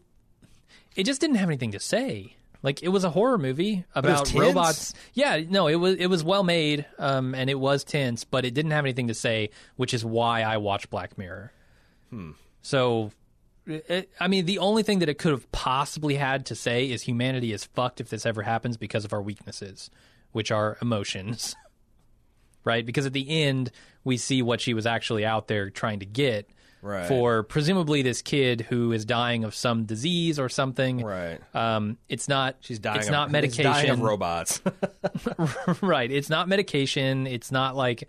it 0.96 1.06
just 1.06 1.22
didn't 1.22 1.38
have 1.38 1.50
anything 1.50 1.72
to 1.72 1.80
say. 1.80 2.34
Like 2.64 2.82
it 2.82 2.90
was 2.90 3.04
a 3.04 3.10
horror 3.12 3.38
movie 3.38 3.74
it 3.74 3.86
about 3.94 4.34
robots. 4.34 4.94
Yeah, 5.14 5.42
no, 5.48 5.68
it 5.68 5.76
was 5.76 5.96
it 5.96 6.08
was 6.08 6.24
well 6.24 6.44
made, 6.44 6.86
um, 6.98 7.36
and 7.36 7.50
it 7.50 7.60
was 7.60 7.84
tense, 7.84 8.24
but 8.24 8.46
it 8.46 8.54
didn't 8.54 8.72
have 8.72 8.84
anything 8.84 9.08
to 9.10 9.14
say, 9.14 9.52
which 9.76 9.94
is 9.94 10.04
why 10.04 10.42
I 10.42 10.58
watched 10.58 10.90
Black 10.90 11.18
Mirror. 11.18 11.52
Hmm. 12.10 12.32
So, 12.64 13.12
it, 13.68 14.10
I 14.20 14.28
mean, 14.28 14.46
the 14.46 14.58
only 14.60 14.82
thing 14.84 15.00
that 15.00 15.08
it 15.10 15.18
could 15.20 15.32
have 15.32 15.50
possibly 15.52 16.16
had 16.16 16.48
to 16.48 16.56
say 16.56 16.90
is 16.90 17.04
humanity 17.04 17.54
is 17.54 17.64
fucked 17.64 18.02
if 18.02 18.10
this 18.10 18.26
ever 18.26 18.42
happens 18.42 18.76
because 18.76 19.06
of 19.06 19.14
our 19.14 19.22
weaknesses, 19.22 19.90
which 20.32 20.52
are 20.52 20.78
emotions. 20.82 21.56
right? 22.64 22.86
Because 22.86 23.06
at 23.06 23.14
the 23.14 23.44
end, 23.44 23.72
we 24.04 24.18
see 24.18 24.42
what 24.42 24.60
she 24.62 24.74
was 24.74 24.86
actually 24.86 25.26
out 25.26 25.48
there 25.48 25.70
trying 25.70 26.00
to 26.00 26.06
get 26.06 26.50
Right. 26.84 27.08
for 27.08 27.42
presumably 27.42 28.04
this 28.04 28.22
kid 28.22 28.62
who 28.62 28.92
is 28.92 29.04
dying 29.04 29.44
of 29.44 29.56
some 29.56 29.86
disease 29.86 30.38
or 30.38 30.48
something. 30.48 31.04
Right. 31.04 31.40
Um, 31.56 31.98
it's 32.08 32.28
not. 32.28 32.58
She's 32.60 32.78
dying. 32.78 33.00
It's 33.00 33.08
of, 33.08 33.14
not 33.14 33.32
medication. 33.32 33.64
dying 33.64 33.90
of 33.90 34.00
robots. 34.00 34.62
right. 35.82 36.10
It's 36.10 36.30
not 36.30 36.48
medication. 36.48 37.26
It's 37.26 37.52
not 37.52 37.76
like 37.76 38.08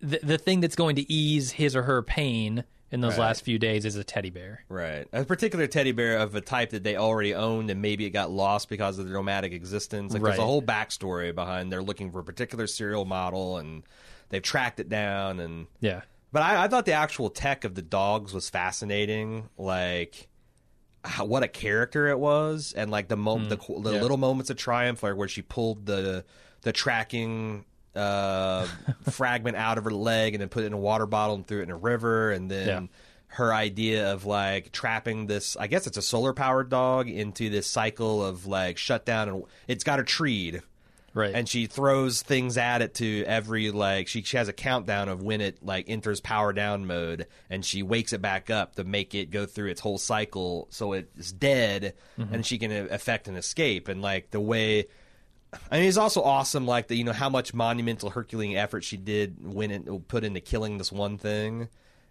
the 0.00 0.20
the 0.22 0.38
thing 0.38 0.60
that's 0.60 0.76
going 0.76 0.96
to 0.96 1.10
ease 1.12 1.52
his 1.52 1.74
or 1.74 1.82
her 1.84 2.02
pain 2.02 2.64
in 2.92 3.00
those 3.00 3.12
Right. 3.12 3.20
last 3.26 3.44
few 3.44 3.58
days 3.58 3.84
is 3.84 3.96
a 3.96 4.04
teddy 4.04 4.30
bear. 4.30 4.64
Right. 4.68 5.06
A 5.12 5.24
particular 5.24 5.66
teddy 5.66 5.92
bear 5.92 6.18
of 6.18 6.34
a 6.34 6.40
type 6.40 6.70
that 6.70 6.82
they 6.82 6.96
already 6.96 7.34
owned 7.34 7.70
and 7.70 7.80
maybe 7.80 8.04
it 8.04 8.10
got 8.10 8.30
lost 8.30 8.68
because 8.68 8.98
of 8.98 9.04
their 9.06 9.14
nomadic 9.14 9.52
existence. 9.52 10.12
Like 10.12 10.22
there's 10.22 10.38
a 10.38 10.42
whole 10.44 10.62
backstory 10.62 11.34
behind 11.34 11.70
they're 11.72 11.82
looking 11.82 12.10
for 12.10 12.18
a 12.20 12.24
particular 12.24 12.66
serial 12.66 13.04
model 13.04 13.58
and 13.58 13.84
they've 14.30 14.42
tracked 14.42 14.80
it 14.80 14.88
down 14.88 15.38
and 15.40 15.66
Yeah. 15.80 16.02
but 16.32 16.42
I, 16.42 16.64
I 16.64 16.68
thought 16.68 16.84
the 16.86 16.92
actual 16.92 17.30
tech 17.30 17.64
of 17.64 17.74
the 17.76 17.82
dogs 17.82 18.32
was 18.34 18.50
fascinating. 18.50 19.48
Like 19.56 20.28
how, 21.04 21.24
what 21.24 21.42
a 21.42 21.48
character 21.48 22.08
it 22.08 22.18
was, 22.18 22.74
and 22.76 22.90
like 22.90 23.08
the 23.08 23.16
moment, 23.16 23.48
the, 23.48 23.56
the 23.56 23.62
Mm, 23.62 23.94
yeah. 23.94 24.02
little 24.02 24.18
moments 24.18 24.50
of 24.50 24.56
triumph, 24.58 25.02
like 25.02 25.16
where 25.16 25.28
she 25.28 25.40
pulled 25.42 25.86
the 25.86 26.24
the 26.62 26.72
tracking 26.72 27.64
uh, 27.96 28.66
fragment 29.10 29.56
out 29.56 29.78
of 29.78 29.84
her 29.84 29.90
leg 29.90 30.34
and 30.34 30.40
then 30.40 30.48
put 30.48 30.62
it 30.64 30.66
in 30.68 30.72
a 30.72 30.78
water 30.78 31.06
bottle 31.06 31.36
and 31.36 31.46
threw 31.46 31.60
it 31.60 31.64
in 31.64 31.70
a 31.70 31.76
river, 31.76 32.30
and 32.32 32.50
then. 32.50 32.68
Yeah. 32.68 32.80
Her 33.34 33.54
idea 33.54 34.12
of 34.12 34.26
like 34.26 34.72
trapping 34.72 35.28
this, 35.28 35.56
I 35.56 35.68
guess 35.68 35.86
it's 35.86 35.96
a 35.96 36.02
solar 36.02 36.32
powered 36.32 36.68
dog 36.68 37.08
into 37.08 37.48
this 37.48 37.68
cycle 37.68 38.26
of 38.26 38.48
like 38.48 38.76
shutdown, 38.76 39.28
and 39.28 39.44
it's 39.68 39.84
got 39.84 40.00
a 40.00 40.02
treed, 40.02 40.62
Right. 41.14 41.32
and 41.32 41.48
she 41.48 41.66
throws 41.66 42.22
things 42.22 42.58
at 42.58 42.82
it 42.82 42.94
to 42.94 43.22
every 43.26 43.70
like 43.70 44.08
she, 44.08 44.22
she 44.22 44.36
has 44.36 44.48
a 44.48 44.52
countdown 44.52 45.08
of 45.08 45.22
when 45.22 45.40
it 45.40 45.64
like 45.64 45.84
enters 45.88 46.20
power 46.20 46.52
down 46.52 46.88
mode 46.88 47.28
and 47.48 47.64
she 47.64 47.84
wakes 47.84 48.12
it 48.12 48.20
back 48.20 48.50
up 48.50 48.74
to 48.74 48.82
make 48.82 49.14
it 49.14 49.30
go 49.30 49.46
through 49.46 49.70
its 49.70 49.80
whole 49.80 49.98
cycle 49.98 50.66
so 50.70 50.92
it's 50.94 51.30
dead 51.30 51.94
and 52.16 52.44
she 52.44 52.58
can 52.58 52.72
affect 52.72 53.28
an 53.28 53.36
escape 53.36 53.86
and 53.86 54.02
like 54.02 54.30
the 54.32 54.40
way 54.40 54.86
I 55.70 55.78
mean, 55.78 55.88
it's 55.88 55.96
also 55.96 56.22
awesome, 56.22 56.66
like 56.66 56.88
the 56.88 56.96
you 56.96 57.04
know 57.04 57.12
how 57.12 57.28
much 57.28 57.52
monumental 57.54 58.10
Herculean 58.10 58.56
effort 58.56 58.84
she 58.84 58.96
did 58.96 59.36
when 59.40 59.70
it 59.70 60.08
put 60.08 60.24
into 60.24 60.40
killing 60.40 60.78
this 60.78 60.92
one 60.92 61.18
thing, 61.18 61.68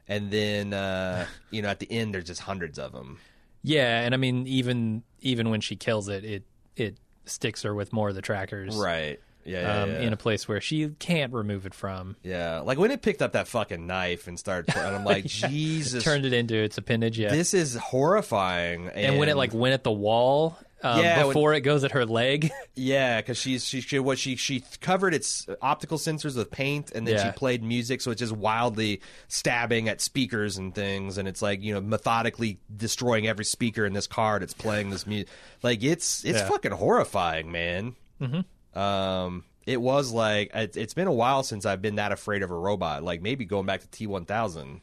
and 0.08 0.32
then 0.32 0.74
uh, 0.74 1.26
you 1.52 1.62
know 1.62 1.70
at 1.70 1.80
the 1.80 1.92
end 1.92 2.14
there's 2.14 2.26
just 2.26 2.42
hundreds 2.42 2.78
of 2.80 2.92
them. 2.92 3.20
yeah, 3.64 4.02
and 4.02 4.14
I 4.14 4.18
mean 4.18 4.48
even 4.48 5.04
even 5.22 5.50
when 5.50 5.62
she 5.62 5.76
kills 5.76 6.10
it, 6.10 6.24
it 6.24 6.44
it 6.76 6.98
sticks 7.26 7.64
her 7.64 7.74
with 7.74 7.94
more 7.94 8.10
of 8.10 8.16
the 8.16 8.22
trackers. 8.22 8.76
Right. 8.76 9.20
Yeah. 9.46 9.62
Yeah. 9.62 9.82
Um, 9.82 9.90
yeah. 9.92 10.00
in 10.02 10.14
a 10.14 10.18
place 10.18 10.48
where 10.48 10.62
she 10.62 10.90
can't 11.00 11.34
remove 11.34 11.66
it 11.66 11.74
from. 11.74 12.16
yeah. 12.24 12.60
Like 12.60 12.78
when 12.78 12.92
it 12.92 13.02
picked 13.02 13.22
up 13.22 13.32
that 13.32 13.48
fucking 13.48 13.88
knife 13.88 14.28
and 14.28 14.38
started, 14.38 14.76
and 14.76 14.96
I'm 14.96 15.06
like, 15.06 15.26
Jesus, 15.26 16.04
Turned 16.04 16.26
it 16.26 16.34
into 16.34 16.56
its 16.56 16.78
appendage, 16.78 17.18
yeah. 17.18 17.30
this 17.30 17.54
is 17.54 17.76
horrifying. 17.76 18.88
And, 18.88 18.98
and 18.98 19.18
when 19.18 19.30
it 19.30 19.38
like 19.38 19.54
went 19.54 19.74
at 19.74 19.84
the 19.84 19.92
wall 19.92 20.58
um, 20.84 21.02
Yeah, 21.02 21.18
when- 21.20 21.28
before 21.28 21.54
it 21.54 21.62
goes 21.62 21.84
at 21.84 21.92
her 21.92 22.06
leg. 22.06 22.52
yeah, 22.76 23.20
because 23.22 23.38
she's 23.38 23.66
she, 23.66 23.82
she 23.82 24.00
what 24.00 24.18
she 24.20 24.36
she 24.36 24.64
covered 24.82 25.14
its 25.14 25.48
optical 25.62 25.98
sensors 25.98 26.36
with 26.38 26.52
paint, 26.52 26.92
and 26.92 27.08
then 27.08 27.24
she 27.26 27.32
played 27.38 27.64
music, 27.64 28.02
so 28.02 28.12
it's 28.12 28.20
just 28.20 28.32
wildly 28.32 29.02
stabbing 29.28 29.90
at 29.90 30.02
speakers 30.02 30.58
and 30.58 30.74
things, 30.76 31.18
and 31.18 31.28
it's 31.28 31.42
like 31.42 31.62
you 31.62 31.74
know 31.74 31.82
methodically 31.82 32.60
destroying 32.76 33.28
every 33.28 33.46
speaker 33.46 33.86
in 33.86 33.94
this 33.94 34.08
car 34.08 34.40
that's 34.40 34.54
playing 34.54 34.90
this 34.90 35.06
music. 35.08 35.28
Like 35.64 35.84
it's 35.84 36.24
it's 36.24 36.40
Yeah. 36.40 36.48
fucking 36.48 36.72
horrifying, 36.72 37.52
man. 37.52 37.96
Mm-hmm. 38.22 38.80
Um, 38.80 39.44
it 39.66 39.82
was 39.82 40.12
like 40.12 40.52
it, 40.54 40.78
it's 40.78 40.94
been 40.94 41.08
a 41.08 41.14
while 41.14 41.44
since 41.44 41.66
I've 41.66 41.82
been 41.82 41.96
that 41.96 42.12
afraid 42.12 42.42
of 42.44 42.52
a 42.52 42.56
robot. 42.58 43.04
Like 43.04 43.22
maybe 43.22 43.46
going 43.46 43.66
back 43.66 43.82
to 43.82 43.88
T 43.88 44.08
one 44.08 44.26
thousand. 44.26 44.82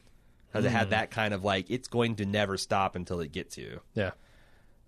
Because 0.49 0.63
it 0.63 0.69
Hmm. 0.69 0.75
had 0.77 0.89
that 0.91 1.11
kind 1.11 1.33
of 1.33 1.43
like 1.43 1.69
it's 1.69 1.89
going 1.89 2.15
to 2.15 2.25
never 2.25 2.55
stop 2.57 2.95
until 2.95 3.19
it 3.19 3.33
gets 3.33 3.57
you. 3.57 3.81
yeah. 3.95 4.11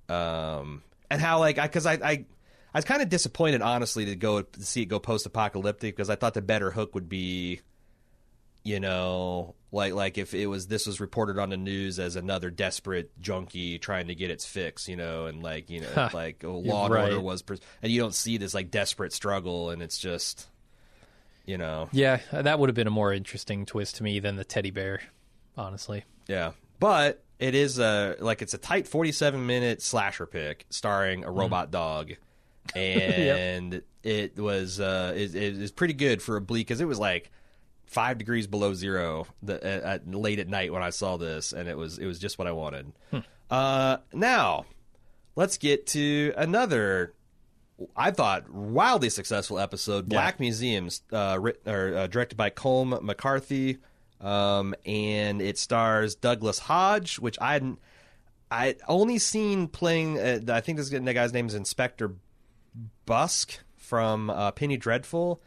um, 0.07 0.82
and 1.10 1.22
how 1.22 1.39
like 1.39 1.57
I 1.57 1.68
because 1.68 1.86
I, 1.86 1.93
I 1.93 2.26
I 2.74 2.78
was 2.78 2.86
kind 2.86 3.01
of 3.01 3.10
disappointed 3.10 3.62
honestly 3.62 4.05
to 4.05 4.16
go 4.16 4.41
to 4.41 4.64
see 4.64 4.84
it 4.84 4.86
go 4.86 4.99
post 4.99 5.26
apocalyptic 5.26 5.95
because 5.95 6.10
I 6.10 6.16
thought 6.16 6.34
the 6.34 6.41
better 6.41 6.70
hook 6.72 6.93
would 6.93 7.10
be, 7.10 7.62
you 8.64 8.80
know, 8.80 9.55
like 9.72 9.93
like 9.93 10.18
if 10.18 10.34
it 10.34 10.47
was 10.47 10.68
this 10.68 10.86
was 10.86 10.99
reported 10.99 11.39
on 11.39 11.49
the 11.49 11.57
news 11.57 11.97
as 11.99 12.16
another 12.16 12.49
desperate 12.51 13.12
junkie 13.20 13.80
trying 13.80 14.07
to 14.07 14.16
get 14.16 14.30
its 14.30 14.45
fix, 14.45 14.88
you 14.88 14.95
know, 14.95 15.26
and 15.26 15.41
like 15.41 15.70
you 15.70 15.82
know 15.82 16.10
like 16.14 16.43
oh, 16.45 16.60
Law 16.60 16.86
and 16.86 16.93
Right. 16.93 17.03
Order 17.05 17.22
was, 17.22 17.41
pers- 17.41 17.60
and 17.82 17.91
you 17.91 17.99
don't 17.99 18.14
see 18.14 18.38
this 18.38 18.53
like 18.53 18.70
desperate 18.70 19.14
struggle, 19.14 19.72
and 19.72 19.82
it's 19.82 19.97
just, 19.97 20.47
you 21.45 21.57
know, 21.57 21.89
Yeah, 21.91 22.20
that 22.32 22.60
would 22.60 22.70
have 22.70 22.76
been 22.76 22.88
a 22.88 22.91
more 22.91 23.12
interesting 23.14 23.66
twist 23.66 23.95
to 23.95 24.03
me 24.03 24.20
than 24.20 24.36
the 24.36 24.45
teddy 24.45 24.72
bear, 24.72 25.01
honestly. 25.57 26.03
Yeah, 26.28 26.51
but 26.80 27.24
it 27.39 27.55
is 27.55 27.79
a 27.79 28.17
like 28.19 28.41
it's 28.41 28.53
a 28.53 28.57
tight 28.57 28.87
forty-seven 28.87 29.45
minute 29.45 29.81
slasher 29.81 30.25
pick 30.25 30.65
starring 30.69 31.23
a 31.23 31.31
robot 31.31 31.71
dog, 31.71 32.11
and 32.75 33.81
it 34.03 34.37
was 34.37 34.79
uh 34.79 35.13
it, 35.15 35.33
it 35.35 35.57
was 35.57 35.71
pretty 35.71 35.93
good 35.93 36.21
for 36.21 36.35
a 36.35 36.41
bleak 36.41 36.67
because 36.67 36.81
it 36.81 36.87
was 36.87 36.99
like 36.99 37.31
five 37.85 38.17
degrees 38.19 38.45
below 38.45 38.73
zero 38.73 39.25
the, 39.41 39.55
at, 39.65 39.81
at, 39.83 40.07
late 40.13 40.37
at 40.39 40.47
night 40.47 40.71
when 40.71 40.83
I 40.83 40.91
saw 40.91 41.17
this, 41.17 41.53
and 41.53 41.67
it 41.67 41.77
was 41.77 41.97
it 41.97 42.05
was 42.05 42.19
just 42.19 42.37
what 42.37 42.47
I 42.47 42.51
wanted. 42.51 42.91
Uh, 43.49 43.97
now 44.13 44.65
let's 45.35 45.57
get 45.57 45.87
to 45.87 46.33
another. 46.37 47.13
I 47.95 48.11
thought 48.11 48.49
wildly 48.49 49.09
successful 49.09 49.57
episode, 49.57 50.09
Black 50.09 50.39
Museums, 50.39 51.01
uh, 51.13 51.37
writ, 51.39 51.61
or 51.65 51.95
uh, 51.95 52.07
directed 52.07 52.35
by 52.35 52.49
Colm 52.49 53.01
McCarthy, 53.01 53.77
um, 54.22 54.76
and 54.86 55.41
it 55.41 55.57
stars 55.57 56.15
Douglas 56.15 56.59
Hodge, 56.59 57.20
which 57.20 57.38
I 57.39 57.53
hadn't, 57.53 57.80
I 58.51 58.76
only 58.88 59.20
seen 59.20 59.67
playing. 59.67 60.20
Uh, 60.20 60.39
I 60.49 60.61
think 60.61 60.78
this 60.78 60.89
the 60.89 61.13
guy's 61.13 61.34
name 61.34 61.47
is 61.47 61.55
Inspector 61.55 62.11
Rusk 63.07 63.59
from 63.78 64.30
uh, 64.30 64.51
Penny 64.51 64.78
Dreadful, 64.78 65.41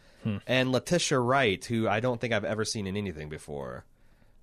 and 0.47 0.73
Letitia 0.73 1.19
Wright, 1.19 1.65
who 1.65 1.89
I 1.89 2.01
don't 2.01 2.21
think 2.21 2.33
I've 2.33 2.45
ever 2.45 2.65
seen 2.65 2.87
in 2.87 2.97
anything 2.97 3.29
before. 3.29 3.85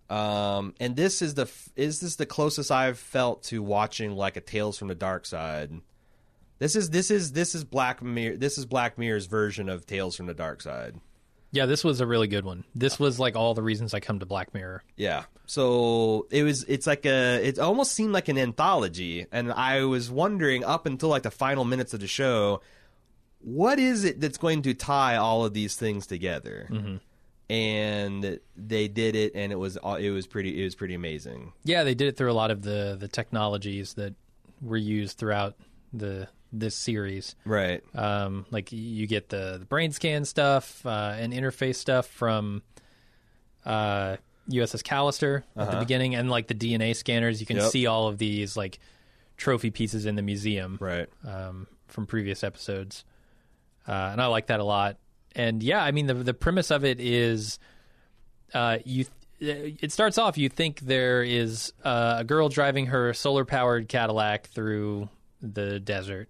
Um, 0.10 0.74
and 0.80 0.96
this 0.96 1.22
is 1.22 1.36
the 1.36 1.50
is 1.76 2.00
this 2.00 2.16
the 2.16 2.26
closest 2.26 2.72
I've 2.72 2.98
felt 2.98 3.44
to 3.44 3.62
watching 3.62 4.16
like 4.16 4.38
a 4.38 4.42
Tales 4.42 4.78
from 4.78 4.88
the 4.88 4.96
Dark 4.96 5.26
Side. 5.26 5.72
This 6.58 6.76
is 6.76 6.90
this 6.90 7.12
is 7.12 7.32
this 7.34 7.56
is 7.56 7.64
Black 7.64 8.02
Mirror. 8.02 8.38
This 8.38 8.58
is 8.58 8.66
Black 8.66 8.98
Mirror's 8.98 9.28
version 9.28 9.70
of 9.70 9.86
Tales 9.86 10.16
from 10.16 10.26
the 10.26 10.34
Dark 10.34 10.62
Side. 10.62 11.00
Yeah, 11.52 11.66
this 11.66 11.84
was 11.84 12.00
a 12.00 12.06
really 12.06 12.28
good 12.28 12.46
one. 12.46 12.64
This 12.76 13.00
was 13.00 13.20
like 13.20 13.36
all 13.36 13.54
the 13.54 13.64
reasons 13.64 13.94
I 13.94 14.00
come 14.00 14.20
to 14.20 14.26
Black 14.26 14.54
Mirror. 14.54 14.84
Yeah. 14.98 15.24
So 15.48 16.28
it 16.30 16.44
was. 16.44 16.64
It's 16.66 16.86
like 16.86 17.06
a. 17.06 17.40
It 17.44 17.58
almost 17.58 17.94
seemed 17.94 18.14
like 18.14 18.28
an 18.28 18.38
anthology, 18.38 19.26
and 19.32 19.52
I 19.52 19.84
was 19.86 20.12
wondering 20.12 20.64
up 20.64 20.86
until 20.86 21.10
like 21.10 21.24
the 21.24 21.32
final 21.32 21.66
minutes 21.66 21.94
of 21.94 22.02
the 22.02 22.08
show, 22.08 22.62
what 23.40 23.80
is 23.80 24.04
it 24.04 24.22
that's 24.22 24.38
going 24.38 24.62
to 24.64 24.74
tie 24.74 25.16
all 25.16 25.44
of 25.44 25.54
these 25.54 25.76
things 25.76 26.06
together? 26.06 26.68
Mm-hmm. 26.70 26.98
And 27.52 28.40
they 28.56 28.88
did 28.88 29.16
it, 29.16 29.32
and 29.34 29.52
it 29.52 29.58
was 29.58 29.76
it 30.00 30.12
was 30.12 30.28
pretty 30.28 30.62
it 30.62 30.64
was 30.64 30.76
pretty 30.76 30.94
amazing. 30.94 31.54
Yeah, 31.64 31.84
they 31.84 31.96
did 31.96 32.10
it 32.10 32.16
through 32.16 32.32
a 32.32 32.34
lot 32.34 32.52
of 32.52 32.62
the 32.62 32.96
the 33.00 33.08
technologies 33.08 33.96
that 33.96 34.14
were 34.62 34.78
used 34.78 35.18
throughout 35.18 35.56
the 35.94 36.28
this 36.52 36.76
series. 36.76 37.36
Right. 37.46 37.84
Um, 37.96 38.46
like 38.52 38.72
you 38.72 39.06
get 39.08 39.30
the, 39.30 39.58
the 39.60 39.66
brain 39.66 39.92
scan 39.92 40.26
stuff 40.26 40.86
uh, 40.86 41.16
and 41.18 41.32
interface 41.34 41.76
stuff 41.76 42.08
from 42.08 42.64
uh, 43.66 44.18
USS 44.50 44.82
Callister 44.84 45.44
at 45.56 45.70
the 45.72 45.78
beginning, 45.78 46.16
and 46.16 46.30
like 46.30 46.48
the 46.48 46.56
DNA 46.56 46.96
scanners. 46.96 47.40
You 47.40 47.46
can 47.46 47.58
Uh-huh. 47.58 47.66
Yep. 47.66 47.72
see 47.72 47.86
all 47.86 48.08
of 48.08 48.18
these 48.18 48.58
like 48.58 48.80
trophy 49.38 49.70
pieces 49.70 50.06
in 50.06 50.16
the 50.16 50.22
museum 50.22 50.78
Right. 50.82 51.08
um, 51.26 51.68
from 51.88 52.06
previous 52.08 52.44
episodes, 52.44 53.04
uh, 53.88 53.92
and 54.12 54.22
I 54.22 54.26
like 54.28 54.48
that 54.48 54.60
a 54.60 54.64
lot. 54.64 54.98
And 55.36 55.62
yeah, 55.62 55.84
I 55.84 55.92
mean 55.92 56.08
the 56.08 56.16
the 56.16 56.34
premise 56.34 56.72
of 56.72 56.84
it 56.84 57.00
is 57.00 57.60
uh, 58.54 58.80
you. 58.86 59.06
It 59.42 59.94
starts 59.94 60.18
off. 60.18 60.38
You 60.38 60.50
think 60.50 60.82
there 60.82 61.24
is 61.24 61.72
uh, 61.86 62.16
a 62.20 62.24
girl 62.26 62.50
driving 62.50 62.88
her 62.88 63.14
solar 63.14 63.46
powered 63.46 63.88
Cadillac 63.88 64.48
through 64.48 65.08
the 65.42 65.80
desert, 65.80 66.28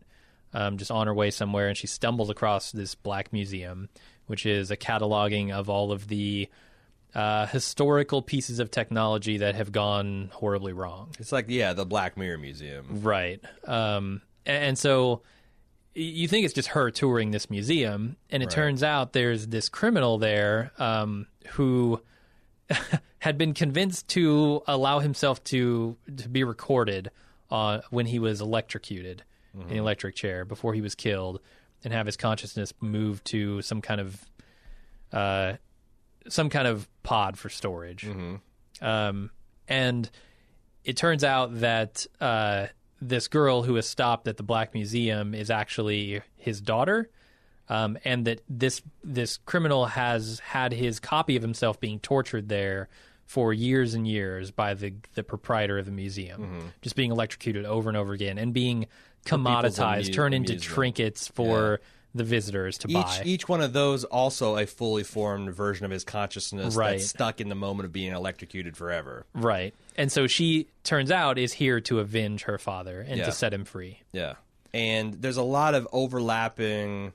um, 0.53 0.77
just 0.77 0.91
on 0.91 1.07
her 1.07 1.13
way 1.13 1.31
somewhere, 1.31 1.67
and 1.67 1.77
she 1.77 1.87
stumbles 1.87 2.29
across 2.29 2.71
this 2.71 2.95
black 2.95 3.31
museum, 3.33 3.89
which 4.27 4.45
is 4.45 4.71
a 4.71 4.77
cataloging 4.77 5.51
of 5.51 5.69
all 5.69 5.91
of 5.91 6.07
the 6.07 6.49
uh, 7.15 7.45
historical 7.47 8.21
pieces 8.21 8.59
of 8.59 8.69
technology 8.71 9.37
that 9.37 9.55
have 9.55 9.71
gone 9.71 10.29
horribly 10.33 10.73
wrong. 10.73 11.09
It's 11.19 11.31
like 11.31 11.45
yeah, 11.49 11.73
the 11.73 11.85
Black 11.85 12.17
Mirror 12.17 12.37
Museum. 12.37 13.01
Right. 13.01 13.41
Um, 13.65 14.21
a- 14.45 14.49
and, 14.51 14.77
so 14.77 15.21
you 15.95 16.27
think 16.27 16.45
it's 16.45 16.53
just 16.53 16.69
her 16.69 16.91
touring 16.91 17.31
this 17.31 17.49
museum, 17.49 18.15
and 18.29 18.43
it 18.43 18.47
Right. 18.47 18.53
turns 18.55 18.83
out 18.83 19.13
there's 19.13 19.47
this 19.47 19.69
criminal 19.69 20.17
there 20.19 20.71
um, 20.77 21.25
who 21.51 21.99
had 23.19 23.37
been 23.37 23.53
convinced 23.53 24.07
to 24.09 24.61
allow 24.67 24.99
himself 24.99 25.43
to 25.45 25.97
to 26.15 26.29
be 26.29 26.43
recorded 26.43 27.09
uh, 27.49 27.79
when 27.89 28.05
he 28.05 28.19
was 28.19 28.39
electrocuted 28.41 29.23
in 29.53 29.67
the 29.67 29.75
electric 29.77 30.15
chair 30.15 30.45
before 30.45 30.73
he 30.73 30.81
was 30.81 30.95
killed, 30.95 31.39
and 31.83 31.93
have 31.93 32.05
his 32.05 32.17
consciousness 32.17 32.73
moved 32.81 33.25
to 33.25 33.61
some 33.61 33.81
kind 33.81 34.01
of 34.01 34.25
uh, 35.11 35.53
some 36.27 36.49
kind 36.49 36.67
of 36.67 36.87
pod 37.03 37.37
for 37.37 37.49
storage. 37.49 38.07
Um, 38.81 39.31
and 39.67 40.09
it 40.83 40.97
turns 40.97 41.23
out 41.23 41.59
that 41.59 42.05
uh, 42.21 42.67
this 43.01 43.27
girl 43.27 43.63
who 43.63 43.69
who 43.69 43.77
is 43.77 43.87
stopped 43.87 44.27
at 44.27 44.37
the 44.37 44.43
Black 44.43 44.73
Museum 44.73 45.33
is 45.33 45.49
actually 45.51 46.21
his 46.35 46.59
daughter, 46.61 47.09
um, 47.69 47.97
and 48.03 48.25
that 48.25 48.41
this 48.49 48.81
this 49.03 49.37
criminal 49.45 49.85
has 49.85 50.39
had 50.39 50.73
his 50.73 50.99
copy 50.99 51.35
of 51.35 51.41
himself 51.41 51.79
being 51.79 51.99
tortured 51.99 52.49
there 52.49 52.89
for 53.25 53.53
years 53.53 53.93
and 53.93 54.07
years 54.07 54.49
by 54.51 54.73
the 54.73 54.93
the 55.13 55.23
proprietor 55.23 55.77
of 55.77 55.85
the 55.85 55.91
museum, 55.91 56.71
just 56.81 56.95
being 56.95 57.11
electrocuted 57.11 57.63
over 57.65 57.89
and 57.89 57.97
over 57.97 58.13
again 58.13 58.37
and 58.37 58.53
being 58.53 58.87
commoditized, 59.25 60.13
turn 60.13 60.33
into 60.33 60.53
amusement. 60.53 60.73
trinkets 60.73 61.27
for 61.27 61.79
the 62.15 62.23
visitors 62.23 62.77
to 62.79 62.87
Each 62.87 62.93
buy. 62.95 63.21
each 63.23 63.47
one 63.47 63.61
of 63.61 63.71
those 63.73 64.03
also 64.03 64.57
a 64.57 64.65
fully 64.65 65.03
formed 65.03 65.53
version 65.53 65.85
of 65.85 65.91
his 65.91 66.03
consciousness 66.03 66.75
Right. 66.75 66.93
that's 66.97 67.05
stuck 67.07 67.39
in 67.39 67.49
the 67.49 67.55
moment 67.55 67.85
of 67.85 67.91
being 67.93 68.13
electrocuted 68.13 68.75
forever. 68.75 69.25
right. 69.33 69.75
And 69.95 70.11
so 70.11 70.25
she 70.27 70.67
turns 70.83 71.11
out 71.11 71.37
is 71.37 71.53
here 71.53 71.79
to 71.81 71.99
avenge 71.99 72.43
her 72.43 72.57
father 72.57 73.01
and 73.01 73.17
Yeah. 73.19 73.25
to 73.25 73.31
set 73.31 73.53
him 73.53 73.63
free. 73.65 73.99
Yeah. 74.11 74.35
And 74.73 75.15
there's 75.15 75.37
a 75.37 75.43
lot 75.43 75.75
of 75.75 75.87
overlapping 75.91 77.13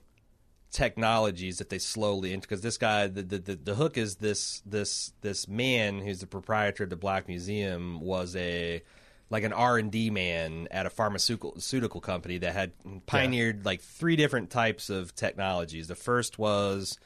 technologies 0.71 1.57
that 1.59 1.69
they 1.69 1.79
slowly 1.79 2.35
because 2.35 2.59
this 2.61 2.77
guy 2.77 3.07
the, 3.07 3.21
the 3.23 3.37
the 3.39 3.55
the 3.55 3.75
hook 3.75 3.97
is 3.97 4.17
this 4.17 4.61
this 4.65 5.13
this 5.21 5.47
man 5.47 5.99
who's 5.99 6.19
the 6.19 6.27
proprietor 6.27 6.83
of 6.83 6.89
the 6.89 6.97
Black 6.97 7.27
Museum 7.29 8.01
was 8.01 8.35
a 8.35 8.81
like 9.29 9.43
an 9.43 9.53
R&D 9.53 10.11
man 10.11 10.67
at 10.71 10.85
a 10.85 10.89
pharmaceutical 10.89 12.01
company 12.01 12.37
that 12.39 12.53
had 12.53 12.73
pioneered 13.05 13.65
like 13.65 13.81
three 13.81 14.15
different 14.15 14.49
types 14.49 14.89
of 14.89 15.15
technologies. 15.15 15.87
The 15.87 15.95
first 15.95 16.37
was 16.37 16.99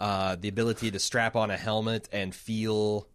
uh, 0.00 0.36
the 0.38 0.48
ability 0.48 0.90
to 0.92 0.98
strap 0.98 1.36
on 1.36 1.50
a 1.50 1.56
helmet 1.56 2.08
and 2.12 2.34
feel 2.34 3.08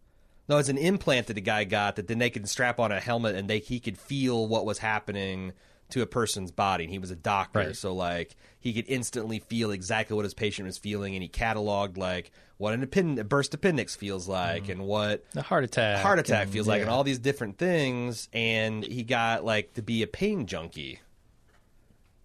no, 0.48 0.58
it's 0.58 0.68
an 0.68 0.78
implant 0.78 1.28
that 1.28 1.34
the 1.34 1.40
guy 1.40 1.62
got 1.62 1.94
that 1.96 2.08
then 2.08 2.18
they 2.18 2.28
could 2.28 2.48
strap 2.48 2.80
on 2.80 2.90
a 2.90 2.98
helmet 2.98 3.36
and 3.36 3.48
they 3.48 3.60
he 3.60 3.78
could 3.78 3.96
feel 3.96 4.48
what 4.48 4.66
was 4.66 4.78
happening 4.78 5.52
to 5.92 6.02
a 6.02 6.06
person's 6.06 6.50
body. 6.50 6.84
And 6.84 6.92
he 6.92 6.98
was 6.98 7.10
a 7.10 7.16
doctor, 7.16 7.58
Right. 7.60 7.76
so 7.76 7.94
like 7.94 8.36
he 8.58 8.72
could 8.72 8.84
instantly 8.88 9.38
feel 9.40 9.70
exactly 9.70 10.14
what 10.16 10.24
his 10.24 10.34
patient 10.34 10.66
was 10.66 10.78
feeling, 10.78 11.14
and 11.14 11.22
he 11.22 11.28
cataloged 11.28 11.96
like 11.96 12.30
what 12.58 12.74
an 12.74 12.82
append- 12.82 13.18
a 13.18 13.24
burst 13.24 13.54
appendix 13.54 13.96
feels 13.96 14.28
like 14.28 14.68
and 14.68 14.82
what 14.82 15.24
A 15.34 15.40
heart 15.42 15.64
attack. 15.64 16.02
heart 16.02 16.18
attack 16.18 16.44
and- 16.44 16.52
feels 16.52 16.68
like, 16.68 16.82
and 16.82 16.90
all 16.90 17.04
these 17.04 17.18
different 17.18 17.56
things. 17.58 18.28
And 18.34 18.84
he 18.84 19.02
got 19.02 19.44
like 19.44 19.74
to 19.74 19.82
be 19.82 20.02
a 20.02 20.06
pain 20.06 20.46
junkie. 20.46 21.00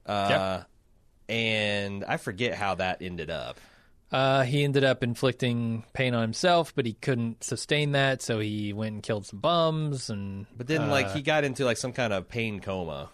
Uh, 0.05 0.61
and 1.29 2.03
I 2.05 2.17
forget 2.17 2.53
how 2.55 2.75
that 2.75 3.01
ended 3.01 3.29
up. 3.29 3.59
Uh, 4.11 4.43
he 4.43 4.63
ended 4.63 4.83
up 4.83 5.03
inflicting 5.03 5.83
pain 5.93 6.13
on 6.13 6.21
himself, 6.21 6.73
but 6.75 6.85
he 6.85 6.93
couldn't 6.93 7.43
sustain 7.43 7.93
that, 7.93 8.21
so 8.21 8.39
he 8.39 8.71
went 8.71 8.93
and 8.93 9.03
killed 9.03 9.25
some 9.25 9.39
bums. 9.39 10.09
And 10.09 10.45
But 10.55 10.67
then, 10.67 10.81
uh, 10.83 10.87
like, 10.87 11.11
he 11.11 11.21
got 11.21 11.43
into 11.43 11.65
like 11.65 11.77
some 11.77 11.91
kind 11.91 12.13
of 12.13 12.29
pain 12.29 12.59
coma. 12.59 13.09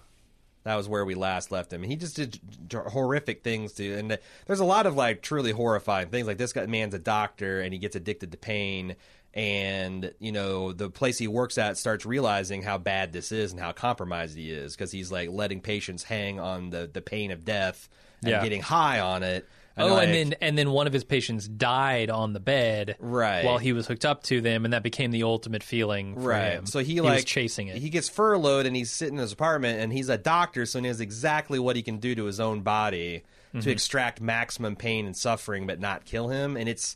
That 0.64 0.76
was 0.76 0.88
where 0.88 1.04
we 1.06 1.16
last 1.16 1.52
left 1.52 1.74
him. 1.74 1.82
He 1.84 1.96
just 1.96 2.16
did 2.16 2.40
horrific 2.72 3.44
things 3.44 3.74
to, 3.74 3.94
and 3.94 4.18
there's 4.46 4.60
a 4.60 4.66
lot 4.66 4.86
of 4.86 4.96
like 4.96 5.22
truly 5.22 5.52
horrifying 5.52 6.10
things. 6.10 6.28
Like 6.28 6.38
this 6.38 6.54
guy, 6.54 6.66
man's 6.68 6.94
a 6.94 7.00
doctor, 7.00 7.62
and 7.62 7.74
he 7.74 7.80
gets 7.80 7.96
addicted 7.96 8.32
to 8.32 8.38
pain, 8.38 8.96
and 9.34 10.14
you 10.20 10.32
know 10.32 10.72
the 10.72 10.90
place 10.90 11.18
he 11.18 11.28
works 11.28 11.58
at 11.58 11.78
starts 11.78 12.06
realizing 12.06 12.62
how 12.62 12.78
bad 12.78 13.14
this 13.14 13.32
is 13.32 13.52
and 13.52 13.60
how 13.62 13.72
compromised 13.72 14.38
he 14.38 14.52
is 14.52 14.76
because 14.76 14.92
he's 14.92 15.12
like 15.12 15.30
letting 15.30 15.62
patients 15.62 16.04
hang 16.04 16.40
on 16.40 16.70
the 16.70 16.90
the 16.92 17.02
pain 17.02 17.32
of 17.32 17.44
death 17.46 17.90
and 18.22 18.30
Yeah. 18.32 18.44
getting 18.44 18.62
high 18.62 19.00
on 19.00 19.24
it. 19.24 19.48
Oh, 19.78 19.88
like- 19.88 20.08
and 20.08 20.14
then 20.14 20.36
and 20.42 20.58
then 20.58 20.72
one 20.72 20.88
of 20.88 20.94
his 20.94 21.04
patients 21.04 21.48
died 21.48 22.10
on 22.10 22.34
the 22.34 22.40
bed, 22.40 22.96
Right. 23.00 23.44
while 23.46 23.58
he 23.58 23.74
was 23.74 23.88
hooked 23.88 24.06
up 24.06 24.24
to 24.24 24.42
them, 24.42 24.66
and 24.66 24.74
that 24.74 24.84
became 24.84 25.12
the 25.12 25.24
ultimate 25.24 25.64
feeling 25.64 26.16
for 26.16 26.22
right. 26.30 26.52
him. 26.54 26.66
So 26.66 26.80
he, 26.80 27.00
was 27.02 27.10
like 27.10 27.26
chasing 27.26 27.68
it. 27.68 27.78
He 27.78 27.90
gets 27.90 28.10
furloughed 28.10 28.66
and 28.66 28.76
he's 28.76 28.92
sitting 28.92 29.16
in 29.16 29.22
his 29.22 29.32
apartment 29.32 29.80
and 29.82 29.92
he's 29.94 30.10
a 30.10 30.18
doctor, 30.18 30.66
so 30.66 30.80
he 30.80 30.88
knows 30.88 31.00
exactly 31.00 31.60
what 31.60 31.76
he 31.76 31.82
can 31.82 31.98
do 31.98 32.16
to 32.16 32.26
his 32.26 32.40
own 32.40 32.62
body 32.62 33.24
Mm-hmm. 33.54 33.60
to 33.66 33.70
extract 33.72 34.22
maximum 34.22 34.78
pain 34.78 35.06
and 35.06 35.18
suffering, 35.18 35.68
but 35.68 35.78
not 35.78 36.06
kill 36.06 36.30
him. 36.30 36.56
And 36.56 36.70
it's 36.70 36.96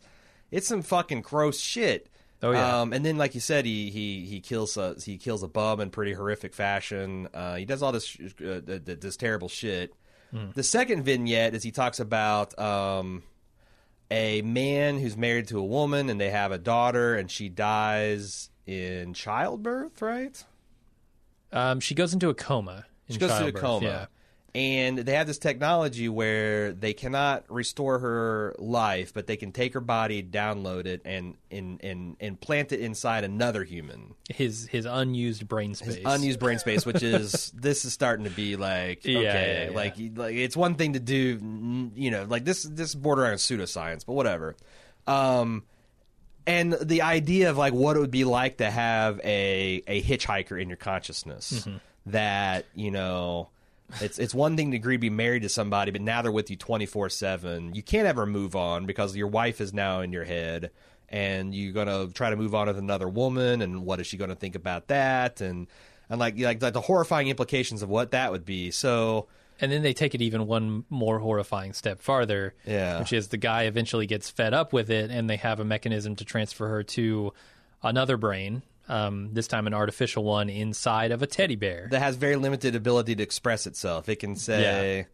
it's 0.52 0.70
some 0.70 0.84
fucking 0.84 1.20
gross 1.22 1.60
shit. 1.60 2.08
Oh, 2.42 2.52
yeah. 2.52 2.80
Um, 2.80 2.94
and 2.94 3.06
then, 3.06 3.18
like 3.18 3.36
you 3.36 3.42
said, 3.42 3.66
he 3.66 3.90
he 3.90 4.26
he 4.26 4.40
kills 4.40 4.78
a, 4.78 4.96
he 5.04 5.18
kills 5.18 5.44
a 5.44 5.50
bum 5.50 5.82
in 5.82 5.90
pretty 5.90 6.14
horrific 6.14 6.54
fashion. 6.54 7.28
Uh, 7.34 7.56
he 7.56 7.66
does 7.66 7.84
all 7.84 7.92
this 7.92 8.16
uh, 8.40 8.62
th- 8.66 8.86
th- 8.86 9.00
this 9.02 9.18
terrible 9.18 9.50
shit. 9.50 9.94
Hmm. 10.36 10.50
The 10.54 10.64
second 10.64 11.04
vignette 11.04 11.56
is 11.56 11.64
he 11.64 11.72
talks 11.72 12.02
about 12.02 12.58
um, 12.60 13.24
a 14.12 14.42
man 14.42 15.00
who's 15.00 15.16
married 15.16 15.48
to 15.48 15.60
a 15.60 15.64
woman 15.64 16.10
and 16.10 16.20
they 16.20 16.30
have 16.30 16.52
a 16.52 16.58
daughter 16.58 17.16
and 17.16 17.32
she 17.32 17.48
dies 17.48 18.50
in 18.68 19.14
childbirth, 19.14 20.02
right? 20.02 20.44
um, 21.54 21.80
she 21.80 21.96
goes 21.96 22.14
into 22.14 22.30
a 22.30 22.34
coma. 22.34 22.86
In 23.08 23.14
She 23.14 23.20
goes 23.20 23.38
through 23.38 23.48
a 23.48 23.52
coma. 23.54 23.86
Yeah. 23.86 24.06
And 24.56 25.00
they 25.00 25.16
have 25.16 25.28
this 25.28 25.38
technology 25.38 26.08
where 26.08 26.72
they 26.72 26.94
cannot 26.94 27.44
restore 27.52 28.00
her 28.00 28.56
life, 28.58 29.14
but 29.14 29.28
they 29.28 29.36
can 29.36 29.52
take 29.52 29.74
her 29.74 29.82
body, 29.82 30.24
download 30.24 30.86
it, 30.86 31.02
and 31.04 31.36
and, 31.52 31.84
and, 31.84 32.16
and 32.22 32.40
plant 32.40 32.72
it 32.72 32.80
inside 32.80 33.26
another 33.26 33.66
human. 33.66 34.16
His 34.30 34.66
his 34.68 34.86
unused 34.86 35.46
brain 35.50 35.76
space. 35.76 35.96
His 35.96 36.06
unused 36.06 36.40
brain 36.40 36.60
space, 36.60 36.86
which 36.86 37.04
is 37.04 37.52
this 37.56 37.84
is 37.84 37.92
starting 37.92 38.24
to 38.24 38.32
be 38.32 38.56
like 38.56 39.04
Yeah, 39.04 39.18
okay, 39.20 39.64
yeah, 39.66 39.70
yeah. 39.72 39.76
like 39.76 39.96
like 40.16 40.36
it's 40.36 40.56
one 40.56 40.76
thing 40.76 40.94
to 40.94 41.02
do, 41.02 41.92
you 41.94 42.10
know, 42.12 42.24
like 42.24 42.46
this 42.46 42.64
this 42.64 42.90
is 42.92 42.96
borderline 42.96 43.34
pseudoscience, 43.34 44.06
but 44.06 44.14
whatever. 44.14 44.56
Um, 45.06 45.64
and 46.48 46.72
the 46.74 47.02
idea 47.02 47.50
of 47.50 47.58
like 47.58 47.74
what 47.74 47.98
it 47.98 48.00
would 48.00 48.10
be 48.10 48.24
like 48.24 48.58
to 48.60 48.72
have 48.72 49.20
a 49.26 49.84
a 49.86 50.02
hitchhiker 50.02 50.62
in 50.62 50.70
your 50.70 50.78
consciousness 50.78 51.52
Mm-hmm. 51.68 51.78
that 52.06 52.66
you 52.74 52.92
know. 52.92 53.50
It's 54.02 54.20
it's 54.20 54.34
one 54.34 54.58
thing 54.58 54.72
to 54.72 54.78
agree 54.78 54.96
to 54.96 55.00
be 55.02 55.10
married 55.10 55.44
to 55.44 55.50
somebody, 55.50 55.92
but 55.92 56.02
now 56.02 56.22
they're 56.22 56.32
with 56.32 56.50
you 56.50 56.56
twenty 56.58 56.86
four 56.86 57.10
seven. 57.10 57.74
You 57.76 57.84
can't 57.84 58.08
ever 58.08 58.26
move 58.26 58.56
on 58.56 58.86
because 58.86 59.16
your 59.16 59.28
wife 59.28 59.62
is 59.62 59.74
now 59.74 60.02
in 60.02 60.12
your 60.12 60.24
head, 60.26 60.72
and 61.10 61.54
you're 61.54 61.72
gonna 61.74 62.08
try 62.08 62.30
to 62.30 62.36
move 62.36 62.56
on 62.56 62.68
with 62.68 62.78
another 62.78 63.08
woman, 63.08 63.62
and 63.62 63.86
what 63.86 64.00
is 64.00 64.08
she 64.08 64.18
gonna 64.18 64.36
think 64.36 64.56
about 64.56 64.88
that, 64.88 65.40
and 65.42 65.68
and 66.10 66.20
like 66.20 66.38
like, 66.40 66.62
like 66.62 66.74
the 66.74 66.82
horrifying 66.82 67.28
implications 67.28 67.82
of 67.84 67.90
what 67.90 68.12
that 68.12 68.32
would 68.32 68.46
be. 68.46 68.72
So 68.72 69.28
And 69.62 69.72
then 69.72 69.84
they 69.84 69.94
take 69.94 70.14
it 70.14 70.22
even 70.22 70.48
one 70.48 70.84
more 70.90 71.20
horrifying 71.20 71.72
step 71.74 72.02
farther, 72.02 72.54
Yeah. 72.66 73.00
which 73.00 73.14
is 73.14 73.30
the 73.30 73.38
guy 73.38 73.64
eventually 73.64 74.06
gets 74.06 74.30
fed 74.30 74.54
up 74.54 74.74
with 74.74 74.90
it, 74.90 75.10
and 75.12 75.30
they 75.30 75.38
have 75.38 75.60
a 75.62 75.66
mechanism 75.66 76.16
to 76.18 76.26
transfer 76.26 76.68
her 76.68 76.84
to 76.84 77.32
another 77.82 78.18
brain, 78.18 78.64
um, 78.88 79.30
this 79.34 79.48
time 79.48 79.68
an 79.68 79.74
artificial 79.74 80.24
one 80.24 80.50
inside 80.50 81.12
of 81.12 81.22
a 81.22 81.28
teddy 81.28 81.56
bear. 81.56 81.88
that 81.92 82.00
has 82.00 82.16
very 82.16 82.36
limited 82.36 82.76
ability 82.76 83.16
to 83.16 83.24
express 83.24 83.66
itself. 83.68 84.08
It 84.10 84.18
can 84.18 84.36
say, 84.36 85.08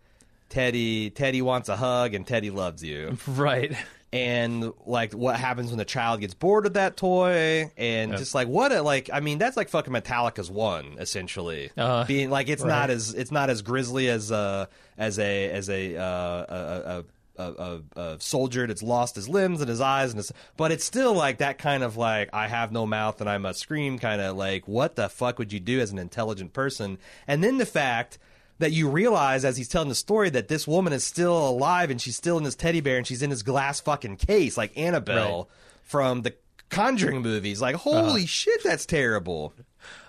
"Teddy, 0.50 1.10
Teddy 1.10 1.42
wants 1.42 1.70
a 1.70 1.76
hug," 1.78 2.14
and 2.14 2.26
Teddy 2.28 2.50
loves 2.50 2.84
you. 2.84 3.18
right. 3.28 3.74
and 4.14 4.74
like 4.86 5.14
what 5.14 5.38
happens 5.38 5.70
when 5.70 5.78
the 5.78 5.86
child 5.86 6.20
gets 6.20 6.34
bored 6.34 6.66
of 6.66 6.74
that 6.74 6.98
toy 6.98 7.72
and 7.78 8.12
just 8.18 8.36
like 8.36 8.46
what 8.50 8.74
a 8.74 8.82
like 8.82 9.10
i 9.14 9.22
mean 9.22 9.38
that's 9.38 9.56
like 9.56 9.70
fucking 9.70 9.94
metallica's 9.94 10.52
one 10.52 10.98
essentially 11.00 11.70
Uh, 11.78 12.04
being 12.04 12.30
like 12.30 12.50
it's 12.50 12.62
right. 12.62 12.68
not 12.68 12.90
as 12.90 13.14
it's 13.14 13.32
not 13.32 13.50
as 13.50 13.62
grisly 13.62 14.10
as 14.10 14.30
uh 14.30 14.66
as 14.98 15.18
a 15.18 15.50
as 15.52 15.70
a 15.70 15.96
uh 15.96 16.04
a, 16.04 16.84
a, 17.00 17.04
a, 17.38 17.80
a, 17.96 18.00
a 18.02 18.20
soldier 18.20 18.68
that's 18.68 18.84
lost 18.84 19.16
his 19.16 19.28
limbs 19.30 19.62
and 19.62 19.70
his 19.70 19.82
eyes 19.82 20.12
and 20.12 20.18
his 20.18 20.32
but 20.58 20.72
it's 20.72 20.84
still 20.84 21.14
like 21.14 21.38
that 21.38 21.58
kind 21.58 21.84
of 21.84 21.98
like 21.98 22.30
i 22.34 22.48
have 22.48 22.72
no 22.72 22.86
mouth 22.86 23.20
and 23.22 23.30
i 23.30 23.38
must 23.38 23.60
scream 23.60 23.98
kind 23.98 24.22
of 24.22 24.36
like 24.36 24.68
what 24.68 24.96
the 24.96 25.08
fuck 25.10 25.40
would 25.40 25.52
you 25.54 25.60
do 25.60 25.80
as 25.80 25.92
an 25.92 25.98
intelligent 26.00 26.54
person 26.54 26.98
and 27.28 27.44
then 27.44 27.58
the 27.58 27.66
fact 27.66 28.18
that 28.60 28.72
you 28.72 28.88
realize 28.90 29.44
as 29.46 29.58
he's 29.58 29.68
telling 29.68 29.90
the 29.90 29.96
story 29.96 30.30
that 30.30 30.48
this 30.48 30.68
woman 30.68 30.94
is 30.94 31.04
still 31.04 31.50
alive 31.50 31.90
and 31.90 32.00
she's 32.02 32.16
still 32.16 32.38
in 32.38 32.44
this 32.44 32.54
teddy 32.56 32.80
bear 32.82 32.98
and 32.98 33.08
she's 33.08 33.22
in 33.24 33.30
this 33.32 33.42
glass 33.42 33.80
fucking 33.80 34.18
case 34.18 34.56
like 34.58 34.78
Annabelle 34.78 35.50
from 35.84 36.22
the 36.22 36.36
Conjuring 36.70 37.22
movies. 37.22 37.60
Like, 37.62 37.76
holy 37.76 38.26
shit, 38.26 38.64
that's 38.64 38.86
terrible. 38.86 39.54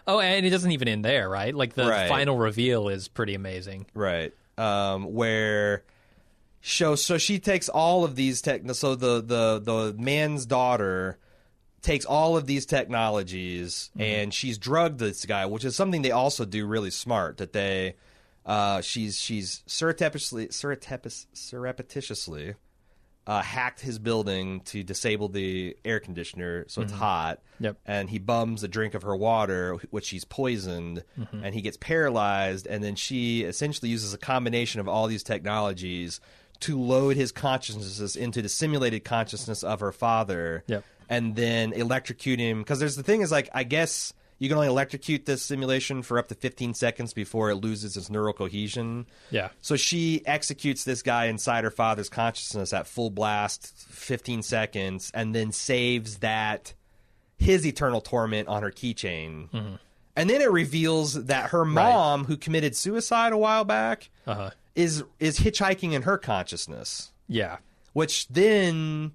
Oh, 0.07 0.21
and 0.21 0.47
it 0.47 0.51
doesn't 0.51 0.71
even 0.71 0.87
end 0.87 1.05
there, 1.05 1.29
right? 1.29 1.53
Like 1.53 1.75
the 1.75 1.89
Right. 1.89 2.09
final 2.09 2.37
reveal 2.37 2.89
is 2.89 3.09
pretty 3.09 3.35
amazing. 3.35 3.87
Right. 3.95 4.33
Um, 4.57 5.13
where 5.13 5.83
show 6.65 6.95
so 6.95 7.19
she 7.19 7.39
takes 7.39 7.69
all 7.69 8.05
of 8.05 8.15
these 8.15 8.41
tech 8.41 8.63
so 8.73 8.95
the 8.95 9.21
the 9.21 9.59
the 9.59 9.95
man's 9.99 10.47
daughter 10.47 11.19
takes 11.83 12.05
all 12.05 12.37
of 12.37 12.47
these 12.47 12.65
technologies 12.65 13.91
and 13.99 14.33
she's 14.33 14.57
drugged 14.57 14.99
this 14.99 15.27
guy, 15.27 15.47
which 15.47 15.65
is 15.65 15.77
something 15.77 16.03
they 16.03 16.13
also 16.13 16.45
do 16.45 16.65
really 16.65 16.91
smart. 16.91 17.39
That 17.39 17.53
they, 17.53 17.97
uh, 18.47 18.81
she's 18.81 19.19
she's 19.19 19.63
surreptitiously 19.67 20.49
surreptitious, 20.51 21.27
surreptitiously 21.33 22.55
uh, 23.27 23.43
hacked 23.43 23.81
his 23.81 23.99
building 23.99 24.61
to 24.61 24.83
disable 24.83 25.29
the 25.29 25.77
air 25.85 26.01
conditioner 26.01 26.65
so 26.69 26.83
it's 26.83 26.93
hot. 26.93 27.41
Yep. 27.61 27.79
And 27.87 28.11
he 28.11 28.19
bums 28.19 28.65
a 28.65 28.69
drink 28.69 28.95
of 28.95 29.03
her 29.03 29.15
water, 29.15 29.77
which 29.91 30.07
she's 30.07 30.25
poisoned, 30.25 31.05
and 31.45 31.55
he 31.55 31.61
gets 31.63 31.77
paralyzed. 31.77 32.67
And 32.67 32.83
then 32.83 32.97
she 32.97 33.43
essentially 33.43 33.91
uses 33.91 34.13
a 34.15 34.19
combination 34.19 34.81
of 34.81 34.89
all 34.89 35.07
these 35.07 35.23
technologies 35.23 36.21
to 36.63 36.81
load 36.81 37.17
his 37.17 37.33
consciousness 37.33 38.17
into 38.17 38.43
the 38.43 38.49
simulated 38.49 39.05
consciousness 39.05 39.63
of 39.63 39.81
her 39.81 39.93
father 39.93 40.65
Yep. 40.67 40.85
and 41.09 41.37
then 41.37 41.73
electrocute 41.73 42.39
him. 42.41 42.61
Because 42.61 42.79
there's 42.81 42.97
the 42.97 43.03
thing 43.03 43.21
is 43.21 43.31
like 43.31 43.49
I 43.55 43.65
guess 43.65 44.13
you 44.39 44.49
can 44.49 44.57
only 44.57 44.67
electrocute 44.69 45.25
this 45.25 45.41
simulation 45.43 46.03
for 46.03 46.19
up 46.19 46.27
to 46.27 46.35
15 46.35 46.75
seconds 46.75 47.13
before 47.13 47.51
it 47.51 47.57
loses 47.57 47.97
its 47.97 48.11
neural 48.11 48.33
cohesion. 48.33 49.07
Yeah. 49.31 49.51
So 49.61 49.77
she 49.77 50.21
executes 50.27 50.83
this 50.83 51.01
guy 51.03 51.27
inside 51.27 51.63
her 51.63 51.71
father's 51.71 52.09
consciousness 52.09 52.73
at 52.73 52.89
full 52.89 53.11
blast, 53.11 53.73
15 53.91 54.43
seconds, 54.43 55.13
and 55.15 55.33
then 55.33 55.53
saves 55.53 56.19
that 56.19 56.75
his 57.39 57.65
eternal 57.65 58.01
torment 58.01 58.49
on 58.49 58.63
her 58.65 58.73
keychain. 58.73 59.49
Mm-hmm. 59.51 59.75
And 60.17 60.29
then 60.29 60.41
it 60.43 60.51
reveals 60.51 61.15
that 61.27 61.51
her 61.51 61.65
mom, 61.65 62.25
who 62.25 62.37
committed 62.37 62.75
suicide 62.77 63.33
a 63.33 63.39
while 63.39 63.65
back, 63.65 64.11
Uh-huh. 64.27 64.51
Is 64.75 65.05
is 65.21 65.39
hitchhiking 65.41 65.93
in 65.93 66.03
her 66.03 66.19
consciousness, 66.19 67.13
Yeah. 67.29 67.59
which 67.93 68.29
then 68.29 69.13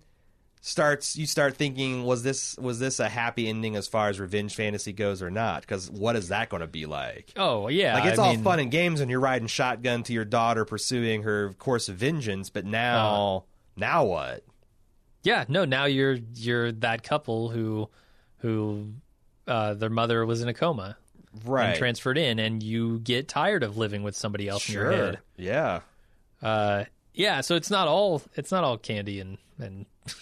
starts 0.61 1.15
you 1.15 1.25
start 1.25 1.55
thinking 1.55 2.03
was 2.03 2.23
this 2.23 2.57
was 2.57 2.79
this 2.79 2.99
a 2.99 3.07
happy 3.07 3.47
ending 3.47 3.75
as 3.75 3.87
far 3.87 4.09
as 4.09 4.19
revenge 4.19 4.53
fantasy 4.53 4.91
goes 4.91 5.21
or 5.21 5.29
not 5.31 5.61
because 5.61 5.89
what 5.91 6.15
is 6.17 6.27
that 6.27 6.49
going 6.49 6.59
to 6.61 6.67
be 6.67 6.85
like 6.85 7.31
Oh 7.37 7.69
yeah. 7.69 7.93
like 7.93 8.05
it's 8.05 8.19
I 8.19 8.23
all 8.25 8.31
mean, 8.33 8.43
fun 8.43 8.59
and 8.59 8.69
games 8.69 8.99
when 8.99 9.07
you're 9.07 9.19
riding 9.21 9.47
shotgun 9.47 10.03
to 10.03 10.13
your 10.13 10.25
daughter 10.25 10.65
pursuing 10.65 11.23
her 11.23 11.53
course 11.53 11.87
of 11.87 11.95
vengeance 11.95 12.49
but 12.49 12.65
now 12.65 13.45
now 13.77 14.03
what 14.03 14.43
Yeah. 15.23 15.45
No. 15.47 15.63
Now 15.63 15.85
you're 15.85 16.17
you're 16.35 16.71
that 16.73 17.01
couple 17.03 17.49
who 17.49 17.89
who 18.39 18.91
uh, 19.47 19.73
their 19.75 19.89
mother 19.91 20.25
was 20.25 20.41
in 20.41 20.49
a 20.49 20.53
coma 20.53 20.97
right 21.45 21.69
and 21.69 21.77
transferred 21.77 22.17
in, 22.17 22.39
and 22.39 22.61
you 22.63 22.99
get 22.99 23.27
tired 23.27 23.63
of 23.63 23.77
living 23.77 24.03
with 24.03 24.15
somebody 24.15 24.47
else 24.47 24.61
sure 24.63 24.91
in 24.91 24.97
your 24.97 25.05
head. 25.07 25.19
yeah 25.37 25.79
Uh, 26.41 26.85
yeah. 27.13 27.41
So 27.41 27.55
it's 27.55 27.69
not 27.71 27.87
all 27.87 28.21
it's 28.35 28.51
not 28.51 28.63
all 28.63 28.77
candy 28.77 29.19
and 29.19 29.37
and, 29.59 29.85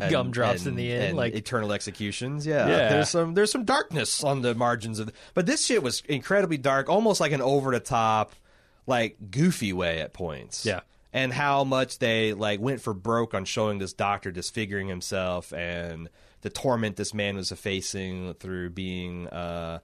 And- 0.00 0.10
gumdrops 0.10 0.66
in 0.66 0.76
the 0.76 0.92
end. 0.92 1.16
Like 1.16 1.34
eternal 1.34 1.72
executions 1.72 2.46
yeah. 2.46 2.68
Yeah. 2.68 2.88
there's 2.90 3.08
some 3.08 3.34
there's 3.34 3.50
some 3.50 3.64
darkness 3.64 4.22
on 4.22 4.42
the 4.42 4.54
margins 4.54 4.98
of 5.00 5.10
but 5.34 5.46
this 5.46 5.66
shit 5.66 5.82
was 5.82 6.02
incredibly 6.08 6.58
dark 6.58 6.88
almost 6.88 7.20
like 7.20 7.32
an 7.32 7.42
over 7.42 7.72
the 7.72 7.80
top 7.80 8.32
like 8.86 9.16
goofy 9.32 9.72
way 9.72 10.00
at 10.00 10.12
points 10.12 10.64
Yeah. 10.64 10.80
and 11.12 11.32
how 11.32 11.64
much 11.64 11.98
they 11.98 12.34
like 12.34 12.60
went 12.60 12.80
for 12.80 12.94
broke 12.94 13.34
on 13.34 13.44
showing 13.44 13.78
this 13.78 13.92
doctor 13.92 14.30
disfiguring 14.30 14.86
himself 14.86 15.52
and 15.52 16.08
the 16.42 16.50
torment 16.50 16.94
this 16.94 17.12
man 17.12 17.34
was 17.34 17.50
facing 17.50 18.34
through 18.34 18.70
being 18.70 19.26
uh 19.28 19.80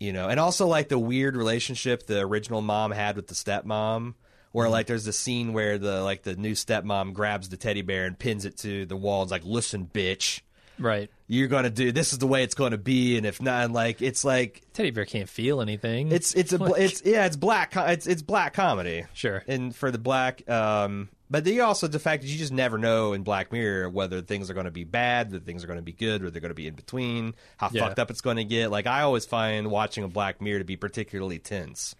you 0.00 0.12
know 0.12 0.28
and 0.28 0.40
also 0.40 0.66
like 0.66 0.88
the 0.88 0.98
weird 0.98 1.36
relationship 1.36 2.06
the 2.06 2.18
original 2.20 2.60
mom 2.62 2.90
had 2.90 3.14
with 3.14 3.26
the 3.28 3.34
stepmom 3.34 4.14
where 4.52 4.68
like 4.68 4.86
there's 4.86 5.06
a 5.06 5.12
scene 5.12 5.52
where 5.52 5.78
the 5.78 6.02
like 6.02 6.22
the 6.22 6.34
new 6.34 6.52
stepmom 6.52 7.12
grabs 7.12 7.48
the 7.50 7.56
teddy 7.56 7.82
bear 7.82 8.06
and 8.06 8.18
pins 8.18 8.44
it 8.44 8.56
to 8.56 8.86
the 8.86 8.96
wall 8.96 9.20
and's 9.20 9.30
like 9.30 9.44
listen 9.44 9.88
bitch 9.92 10.40
right. 10.78 11.10
you're 11.28 11.46
gonna 11.48 11.70
do 11.70 11.92
this 11.92 12.12
is 12.12 12.18
the 12.18 12.26
way 12.26 12.42
it's 12.42 12.54
gonna 12.54 12.78
be 12.78 13.16
and 13.18 13.26
if 13.26 13.40
not 13.42 13.64
and 13.66 13.74
like 13.74 14.00
it's 14.02 14.24
like 14.24 14.62
Teddy 14.72 14.90
bear 14.90 15.04
can't 15.04 15.28
feel 15.28 15.60
anything. 15.60 16.10
it's 16.10 16.34
it's 16.34 16.52
a 16.54 16.58
bl- 16.58 16.74
it's 16.74 17.02
yeah 17.04 17.26
it's 17.26 17.36
black 17.36 17.74
it's 17.76 18.06
it's 18.06 18.22
black 18.22 18.54
comedy 18.54 19.04
Sure. 19.12 19.44
and 19.46 19.76
for 19.76 19.90
the 19.90 19.98
black 19.98 20.48
um 20.50 21.10
but 21.30 21.44
then 21.44 21.54
you 21.54 21.62
also 21.62 21.86
the 21.86 21.98
fact 21.98 22.22
that 22.22 22.28
you 22.28 22.36
just 22.36 22.52
never 22.52 22.76
know 22.76 23.12
in 23.12 23.22
Black 23.22 23.52
Mirror 23.52 23.88
whether 23.90 24.20
things 24.20 24.50
are 24.50 24.54
going 24.54 24.64
to 24.66 24.70
be 24.72 24.84
bad, 24.84 25.30
whether 25.30 25.44
things 25.44 25.62
are 25.62 25.66
going 25.68 25.78
to 25.78 25.82
be 25.82 25.92
good, 25.92 26.22
or 26.24 26.30
they're 26.30 26.40
going 26.40 26.50
to 26.50 26.54
be 26.54 26.66
in 26.66 26.74
between, 26.74 27.34
how 27.56 27.70
Yeah. 27.72 27.86
fucked 27.86 27.98
up 28.00 28.10
it's 28.10 28.20
going 28.20 28.36
to 28.38 28.44
get. 28.44 28.70
Like 28.70 28.86
I 28.86 29.02
always 29.02 29.24
find 29.26 29.70
watching 29.70 30.04
a 30.04 30.08
Black 30.08 30.40
Mirror 30.40 30.58
to 30.58 30.64
be 30.64 30.76
particularly 30.76 31.38
tense 31.38 31.94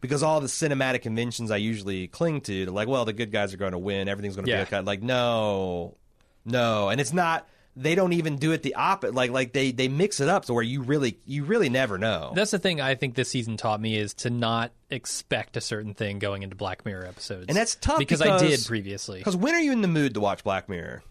because 0.00 0.22
all 0.22 0.40
the 0.40 0.46
cinematic 0.46 1.02
conventions 1.02 1.50
I 1.50 1.56
usually 1.56 2.06
cling 2.08 2.42
to, 2.42 2.64
they're 2.66 2.72
like, 2.74 2.86
well, 2.88 3.04
the 3.04 3.12
good 3.12 3.32
guys 3.32 3.52
are 3.52 3.56
going 3.56 3.72
to 3.72 3.78
win, 3.78 4.08
everything's 4.08 4.36
going 4.36 4.46
to 4.46 4.50
Yeah. 4.52 4.58
be 4.64 4.74
okay. 4.74 4.80
Like 4.80 5.02
no, 5.02 5.96
no, 6.44 6.88
and 6.88 7.00
it's 7.00 7.12
not. 7.12 7.48
They 7.78 7.94
don't 7.94 8.14
even 8.14 8.36
do 8.36 8.52
it 8.52 8.62
the 8.62 8.74
opposite. 8.74 9.14
Like 9.14 9.30
like 9.30 9.52
they 9.52 9.70
they 9.70 9.88
mix 9.88 10.20
it 10.20 10.28
up 10.28 10.46
to 10.46 10.54
where 10.54 10.62
you 10.62 10.82
really 10.82 11.18
you 11.26 11.44
really 11.44 11.68
never 11.68 11.98
know. 11.98 12.32
That's 12.34 12.50
the 12.50 12.58
thing 12.58 12.80
I 12.80 12.94
think 12.94 13.14
this 13.14 13.28
season 13.28 13.56
taught 13.56 13.80
me 13.80 13.96
is 13.96 14.14
to 14.14 14.30
not 14.30 14.72
expect 14.90 15.56
a 15.56 15.60
certain 15.60 15.92
thing 15.92 16.18
going 16.18 16.42
into 16.42 16.56
Black 16.56 16.86
Mirror 16.86 17.06
episodes. 17.06 17.46
And 17.48 17.56
that's 17.56 17.74
tough 17.74 17.98
because, 17.98 18.22
I 18.22 18.38
did 18.38 18.64
previously. 18.64 19.18
Because 19.18 19.36
when 19.36 19.54
are 19.54 19.60
you 19.60 19.72
in 19.72 19.82
the 19.82 19.88
mood 19.88 20.14
to 20.14 20.20
watch 20.20 20.42
Black 20.42 20.68
Mirror? 20.68 21.02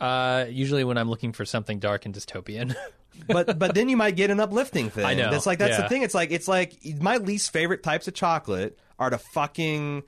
Uh, 0.00 0.46
usually 0.48 0.82
when 0.82 0.98
I'm 0.98 1.08
looking 1.08 1.32
for 1.32 1.44
something 1.44 1.78
dark 1.78 2.04
and 2.04 2.14
dystopian. 2.14 2.74
but 3.28 3.58
but 3.58 3.74
then 3.74 3.88
you 3.88 3.96
might 3.96 4.16
get 4.16 4.30
an 4.30 4.40
uplifting 4.40 4.90
thing. 4.90 5.04
I 5.04 5.14
know, 5.14 5.30
That's 5.30 5.46
like 5.46 5.58
that's 5.58 5.78
yeah. 5.78 5.82
the 5.82 5.88
thing. 5.88 6.02
It's 6.02 6.14
like 6.14 6.32
it's 6.32 6.48
like 6.48 6.76
my 7.00 7.18
least 7.18 7.52
favorite 7.52 7.82
types 7.82 8.08
of 8.08 8.14
chocolate 8.14 8.78
are 8.98 9.10
the 9.10 9.18
fucking 9.18 10.02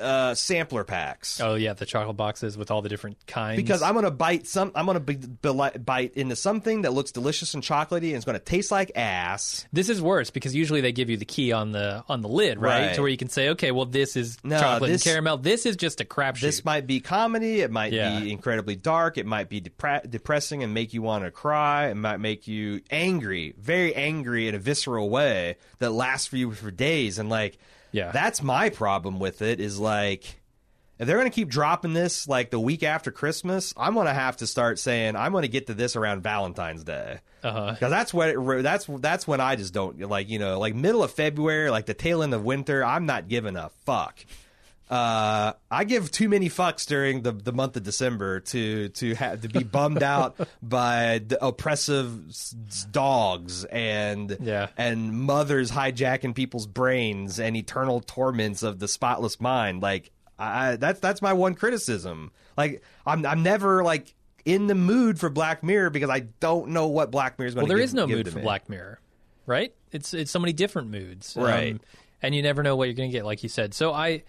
uh, 0.00 0.34
sampler 0.34 0.84
packs. 0.84 1.40
oh 1.40 1.54
yeah, 1.54 1.72
the 1.74 1.86
chocolate 1.86 2.16
boxes 2.16 2.56
with 2.56 2.70
all 2.70 2.82
the 2.82 2.88
different 2.88 3.24
kinds. 3.26 3.56
Because 3.56 3.82
I'm 3.82 3.94
gonna 3.94 4.10
bite 4.10 4.46
some, 4.46 4.72
I'm 4.74 4.86
gonna 4.86 5.00
be, 5.00 5.16
be, 5.16 5.70
bite 5.84 6.14
into 6.14 6.36
something 6.36 6.82
that 6.82 6.92
looks 6.92 7.12
delicious 7.12 7.54
and 7.54 7.62
chocolatey, 7.62 8.08
and 8.08 8.16
it's 8.16 8.24
gonna 8.24 8.38
taste 8.38 8.70
like 8.70 8.92
ass. 8.96 9.66
this 9.72 9.88
is 9.88 10.00
worse 10.02 10.30
because 10.30 10.54
usually 10.54 10.80
they 10.80 10.92
give 10.92 11.10
you 11.10 11.16
the 11.16 11.24
key 11.24 11.52
on 11.52 11.72
the 11.72 12.02
on 12.08 12.22
the 12.22 12.28
lid, 12.28 12.58
right? 12.58 12.86
Right. 12.88 12.94
To 12.94 13.02
where 13.02 13.10
you 13.10 13.16
can 13.16 13.28
say, 13.28 13.50
okay, 13.50 13.70
well 13.70 13.86
this 13.86 14.16
is 14.16 14.38
No, 14.42 14.58
chocolate 14.58 14.90
this- 14.90 15.04
and 15.06 15.12
caramel. 15.12 15.36
This 15.38 15.66
is 15.66 15.76
just 15.76 16.00
a 16.00 16.04
crapshoot. 16.04 16.40
This 16.40 16.64
might 16.64 16.86
be 16.86 17.00
comedy. 17.00 17.60
It 17.60 17.70
might 17.70 17.92
Yeah. 17.92 18.18
be 18.20 18.30
incredibly 18.32 18.76
dark. 18.76 19.18
It 19.18 19.26
might 19.26 19.48
be 19.48 19.60
depre- 19.60 20.08
depressing 20.10 20.62
and 20.62 20.72
make 20.74 20.94
you 20.94 21.02
want 21.02 21.24
to 21.24 21.30
cry. 21.30 21.88
It 21.88 21.94
might 21.96 22.18
make 22.18 22.46
you 22.48 22.80
angry, 22.90 23.54
very 23.58 23.94
angry 23.94 24.48
in 24.48 24.54
a 24.54 24.58
visceral 24.58 25.10
way 25.10 25.56
that 25.78 25.90
lasts 25.90 26.26
for 26.26 26.36
you 26.36 26.52
for 26.52 26.70
days. 26.70 27.18
And 27.18 27.28
like, 27.28 27.58
Yeah. 27.92 28.12
that's 28.12 28.42
my 28.42 28.70
problem 28.70 29.18
with 29.18 29.42
it. 29.42 29.60
Is 29.60 29.78
like, 29.78 30.40
if 30.98 31.06
they're 31.06 31.16
going 31.18 31.30
to 31.30 31.34
keep 31.34 31.48
dropping 31.48 31.92
this 31.92 32.28
like 32.28 32.50
the 32.50 32.60
week 32.60 32.82
after 32.82 33.10
Christmas, 33.10 33.72
I'm 33.76 33.94
going 33.94 34.06
to 34.06 34.12
have 34.12 34.36
to 34.38 34.46
start 34.46 34.78
saying 34.78 35.16
I'm 35.16 35.32
going 35.32 35.42
to 35.42 35.48
get 35.48 35.66
to 35.68 35.74
this 35.74 35.96
around 35.96 36.22
Valentine's 36.22 36.84
Day. 36.84 37.20
Uh-huh. 37.42 37.72
Because 37.72 37.90
that's 37.90 38.12
what 38.12 38.28
it, 38.28 38.62
that's 38.62 38.86
that's 38.86 39.26
when 39.26 39.40
I 39.40 39.56
just 39.56 39.72
don't 39.72 39.98
like 40.00 40.28
you 40.28 40.38
know 40.38 40.58
like 40.58 40.74
middle 40.74 41.02
of 41.02 41.10
February 41.10 41.70
like 41.70 41.86
the 41.86 41.94
tail 41.94 42.22
end 42.22 42.34
of 42.34 42.44
winter 42.44 42.84
I'm 42.84 43.06
not 43.06 43.28
giving 43.28 43.56
a 43.56 43.70
fuck. 43.86 44.24
Uh, 44.90 45.52
I 45.70 45.84
give 45.84 46.10
too 46.10 46.28
many 46.28 46.48
fucks 46.50 46.84
during 46.84 47.22
the, 47.22 47.30
the 47.30 47.52
month 47.52 47.76
of 47.76 47.84
December 47.84 48.40
to 48.40 48.88
to 48.88 49.14
have 49.14 49.42
to 49.42 49.48
be 49.48 49.62
bummed 49.62 50.02
out 50.02 50.36
by 50.62 51.20
the 51.24 51.42
oppressive 51.44 52.28
s- 52.30 52.56
dogs 52.90 53.64
and 53.66 54.36
Yeah. 54.40 54.66
and 54.76 55.12
mothers 55.12 55.70
hijacking 55.70 56.34
people's 56.34 56.66
brains 56.66 57.38
and 57.38 57.56
eternal 57.56 58.00
torments 58.00 58.64
of 58.64 58.80
the 58.80 58.88
spotless 58.88 59.40
mind. 59.40 59.80
Like 59.80 60.10
I 60.40 60.74
that's 60.74 60.98
that's 60.98 61.22
my 61.22 61.34
one 61.34 61.54
criticism. 61.54 62.32
Like 62.56 62.82
I'm 63.06 63.24
I'm 63.24 63.44
never 63.44 63.84
like 63.84 64.12
in 64.44 64.66
the 64.66 64.74
mood 64.74 65.20
for 65.20 65.30
Black 65.30 65.62
Mirror 65.62 65.90
because 65.90 66.10
I 66.10 66.20
don't 66.40 66.70
know 66.70 66.88
what 66.88 67.12
Black 67.12 67.38
Mirror 67.38 67.46
is 67.48 67.54
going 67.54 67.62
well, 67.62 67.68
to. 67.68 67.74
there 67.74 67.78
give, 67.78 67.84
is 67.84 67.94
no 67.94 68.08
mood 68.08 68.28
for 68.28 68.38
me. 68.38 68.42
Black 68.42 68.68
Mirror, 68.68 68.98
right? 69.46 69.72
It's 69.92 70.14
it's 70.14 70.32
so 70.32 70.40
many 70.40 70.52
different 70.52 70.88
moods, 70.90 71.36
Um, 71.36 71.44
Right. 71.44 71.80
and 72.22 72.34
you 72.34 72.42
never 72.42 72.64
know 72.64 72.74
what 72.74 72.84
you're 72.88 72.94
going 72.94 73.10
to 73.10 73.16
get, 73.16 73.24
like 73.24 73.42
you 73.44 73.48
said. 73.48 73.72
So 73.74 73.92
I, 73.92 74.22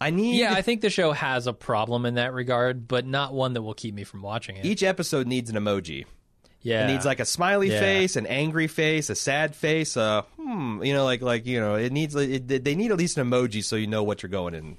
I 0.00 0.10
need 0.10 0.38
yeah, 0.38 0.52
I 0.52 0.62
think 0.62 0.80
the 0.82 0.90
show 0.90 1.12
has 1.12 1.46
a 1.46 1.52
problem 1.52 2.04
in 2.06 2.14
that 2.14 2.32
regard, 2.34 2.86
but 2.86 3.06
not 3.06 3.32
one 3.32 3.54
that 3.54 3.62
will 3.62 3.74
keep 3.74 3.94
me 3.94 4.04
from 4.04 4.22
watching 4.22 4.56
it. 4.56 4.64
each 4.66 4.82
episode 4.82 5.26
needs 5.26 5.48
an 5.50 5.56
emoji. 5.56 6.04
yeah, 6.62 6.84
It 6.84 6.92
needs 6.92 7.04
like 7.06 7.20
a 7.20 7.24
smiley 7.24 7.70
Yeah. 7.70 7.80
face, 7.80 8.16
an 8.16 8.26
angry 8.26 8.66
face, 8.66 9.08
a 9.10 9.14
sad 9.14 9.54
face, 9.56 9.96
a 9.96 10.24
hmm, 10.36 10.82
you 10.82 10.92
know, 10.92 11.04
like 11.04 11.22
like 11.22 11.46
you 11.46 11.60
know, 11.60 11.76
it 11.76 11.92
needs 11.92 12.14
it, 12.14 12.46
they 12.64 12.74
need 12.74 12.90
at 12.90 12.98
least 12.98 13.16
an 13.18 13.26
emoji 13.30 13.64
so 13.64 13.76
you 13.76 13.86
know 13.86 14.02
what 14.02 14.22
you're 14.22 14.30
going 14.30 14.54
in. 14.54 14.76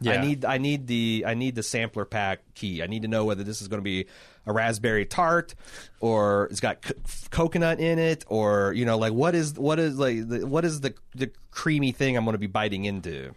Yeah. 0.00 0.12
I 0.12 0.26
need 0.26 0.44
I 0.44 0.58
need 0.58 0.86
the 0.88 1.24
I 1.26 1.34
need 1.34 1.54
the 1.54 1.62
sampler 1.62 2.04
pack 2.04 2.40
key. 2.54 2.82
I 2.82 2.86
need 2.86 3.02
to 3.02 3.08
know 3.08 3.24
whether 3.24 3.44
this 3.44 3.62
is 3.62 3.68
going 3.68 3.78
to 3.80 3.84
be 3.84 4.06
a 4.46 4.52
raspberry 4.52 5.06
tart 5.06 5.54
or 6.00 6.48
it's 6.50 6.60
got 6.60 6.82
co- 6.82 6.94
coconut 7.30 7.80
in 7.80 7.98
it 7.98 8.24
or 8.28 8.72
you 8.74 8.84
know 8.84 8.98
like 8.98 9.12
what 9.14 9.34
is 9.34 9.54
what 9.54 9.78
is 9.78 9.98
like 9.98 10.28
the, 10.28 10.46
what 10.46 10.64
is 10.66 10.80
the 10.82 10.92
the 11.14 11.30
creamy 11.50 11.92
thing 11.92 12.16
I'm 12.16 12.24
going 12.24 12.34
to 12.34 12.38
be 12.38 12.46
biting 12.46 12.84
into. 12.84 13.34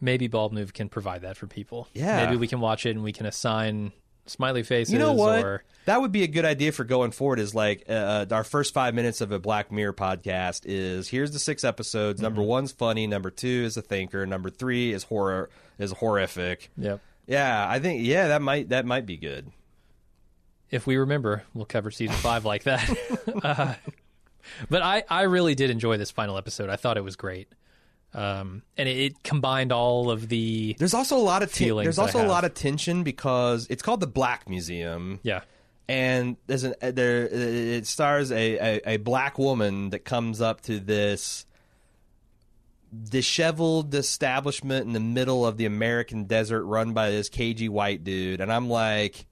Maybe 0.00 0.26
Bald 0.28 0.52
Move 0.52 0.72
can 0.72 0.88
provide 0.88 1.22
that 1.22 1.36
for 1.36 1.46
people. 1.46 1.88
Yeah. 1.94 2.24
maybe 2.24 2.36
we 2.36 2.46
can 2.48 2.60
watch 2.60 2.86
it 2.86 2.90
and 2.90 3.02
we 3.02 3.12
can 3.12 3.26
assign 3.26 3.92
smiley 4.26 4.62
faces. 4.62 4.92
You 4.92 4.98
know 4.98 5.12
what? 5.12 5.44
Or, 5.44 5.64
that 5.86 6.00
would 6.00 6.12
be 6.12 6.22
a 6.22 6.26
good 6.26 6.44
idea 6.46 6.72
for 6.72 6.84
going 6.84 7.10
forward. 7.10 7.38
Is 7.38 7.54
like 7.54 7.84
uh, 7.88 8.24
our 8.30 8.44
first 8.44 8.72
five 8.72 8.94
minutes 8.94 9.20
of 9.20 9.32
a 9.32 9.38
Black 9.38 9.70
Mirror 9.70 9.92
podcast 9.92 10.62
is 10.64 11.08
here's 11.08 11.30
the 11.32 11.38
six 11.38 11.62
episodes. 11.64 12.20
Number 12.22 12.40
Mm-hmm. 12.40 12.48
one's 12.48 12.72
funny. 12.72 13.06
Number 13.06 13.30
two 13.30 13.64
is 13.66 13.76
a 13.76 13.82
thinker. 13.82 14.24
Number 14.26 14.48
three 14.50 14.92
is 14.92 15.04
horror 15.04 15.50
is 15.78 15.92
horrific. 15.92 16.70
yep. 16.76 17.00
Yeah, 17.26 17.66
I 17.68 17.78
think 17.80 18.04
yeah 18.04 18.28
that 18.28 18.42
might 18.42 18.68
that 18.70 18.84
might 18.86 19.04
be 19.06 19.16
good. 19.16 19.50
If 20.70 20.86
we 20.86 20.96
remember, 20.96 21.44
we'll 21.54 21.66
cover 21.66 21.90
season 21.90 22.16
five 22.16 22.44
like 22.44 22.64
that. 22.64 22.88
uh, 23.44 23.74
but 24.68 24.82
I, 24.82 25.04
I 25.08 25.22
really 25.22 25.54
did 25.54 25.70
enjoy 25.70 25.96
this 25.98 26.10
final 26.10 26.36
episode. 26.36 26.68
I 26.68 26.76
thought 26.76 26.96
it 26.96 27.04
was 27.04 27.16
great. 27.16 27.48
Um, 28.14 28.62
and 28.76 28.88
it, 28.88 28.96
it 28.98 29.22
combined 29.24 29.72
all 29.72 30.10
of 30.10 30.28
the 30.28 30.76
There's 30.78 30.94
also 30.94 31.16
a 31.16 31.18
lot 31.18 31.42
of 31.42 31.52
ten- 31.52 31.74
there's 31.76 31.98
also 31.98 32.24
a 32.24 32.28
lot 32.28 32.44
of 32.44 32.54
tension 32.54 33.02
because 33.02 33.66
it's 33.68 33.82
called 33.82 34.00
the 34.00 34.06
Black 34.06 34.48
Museum. 34.48 35.20
yeah. 35.22 35.42
And 35.86 36.36
there's 36.46 36.64
an 36.64 36.74
uh, 36.80 36.92
there 36.92 37.24
uh, 37.24 37.28
it 37.36 37.86
stars 37.86 38.32
a, 38.32 38.78
a, 38.78 38.80
a 38.94 38.96
black 38.96 39.38
woman 39.38 39.90
that 39.90 40.06
comes 40.06 40.40
up 40.40 40.62
to 40.62 40.80
this 40.80 41.44
disheveled 43.10 43.94
establishment 43.94 44.86
in 44.86 44.92
the 44.94 45.00
middle 45.00 45.44
of 45.44 45.58
the 45.58 45.66
American 45.66 46.24
desert 46.24 46.64
run 46.64 46.94
by 46.94 47.10
this 47.10 47.28
cagey 47.28 47.68
white 47.68 48.02
dude. 48.02 48.40
And 48.40 48.50
I'm 48.50 48.70
like 48.70 49.26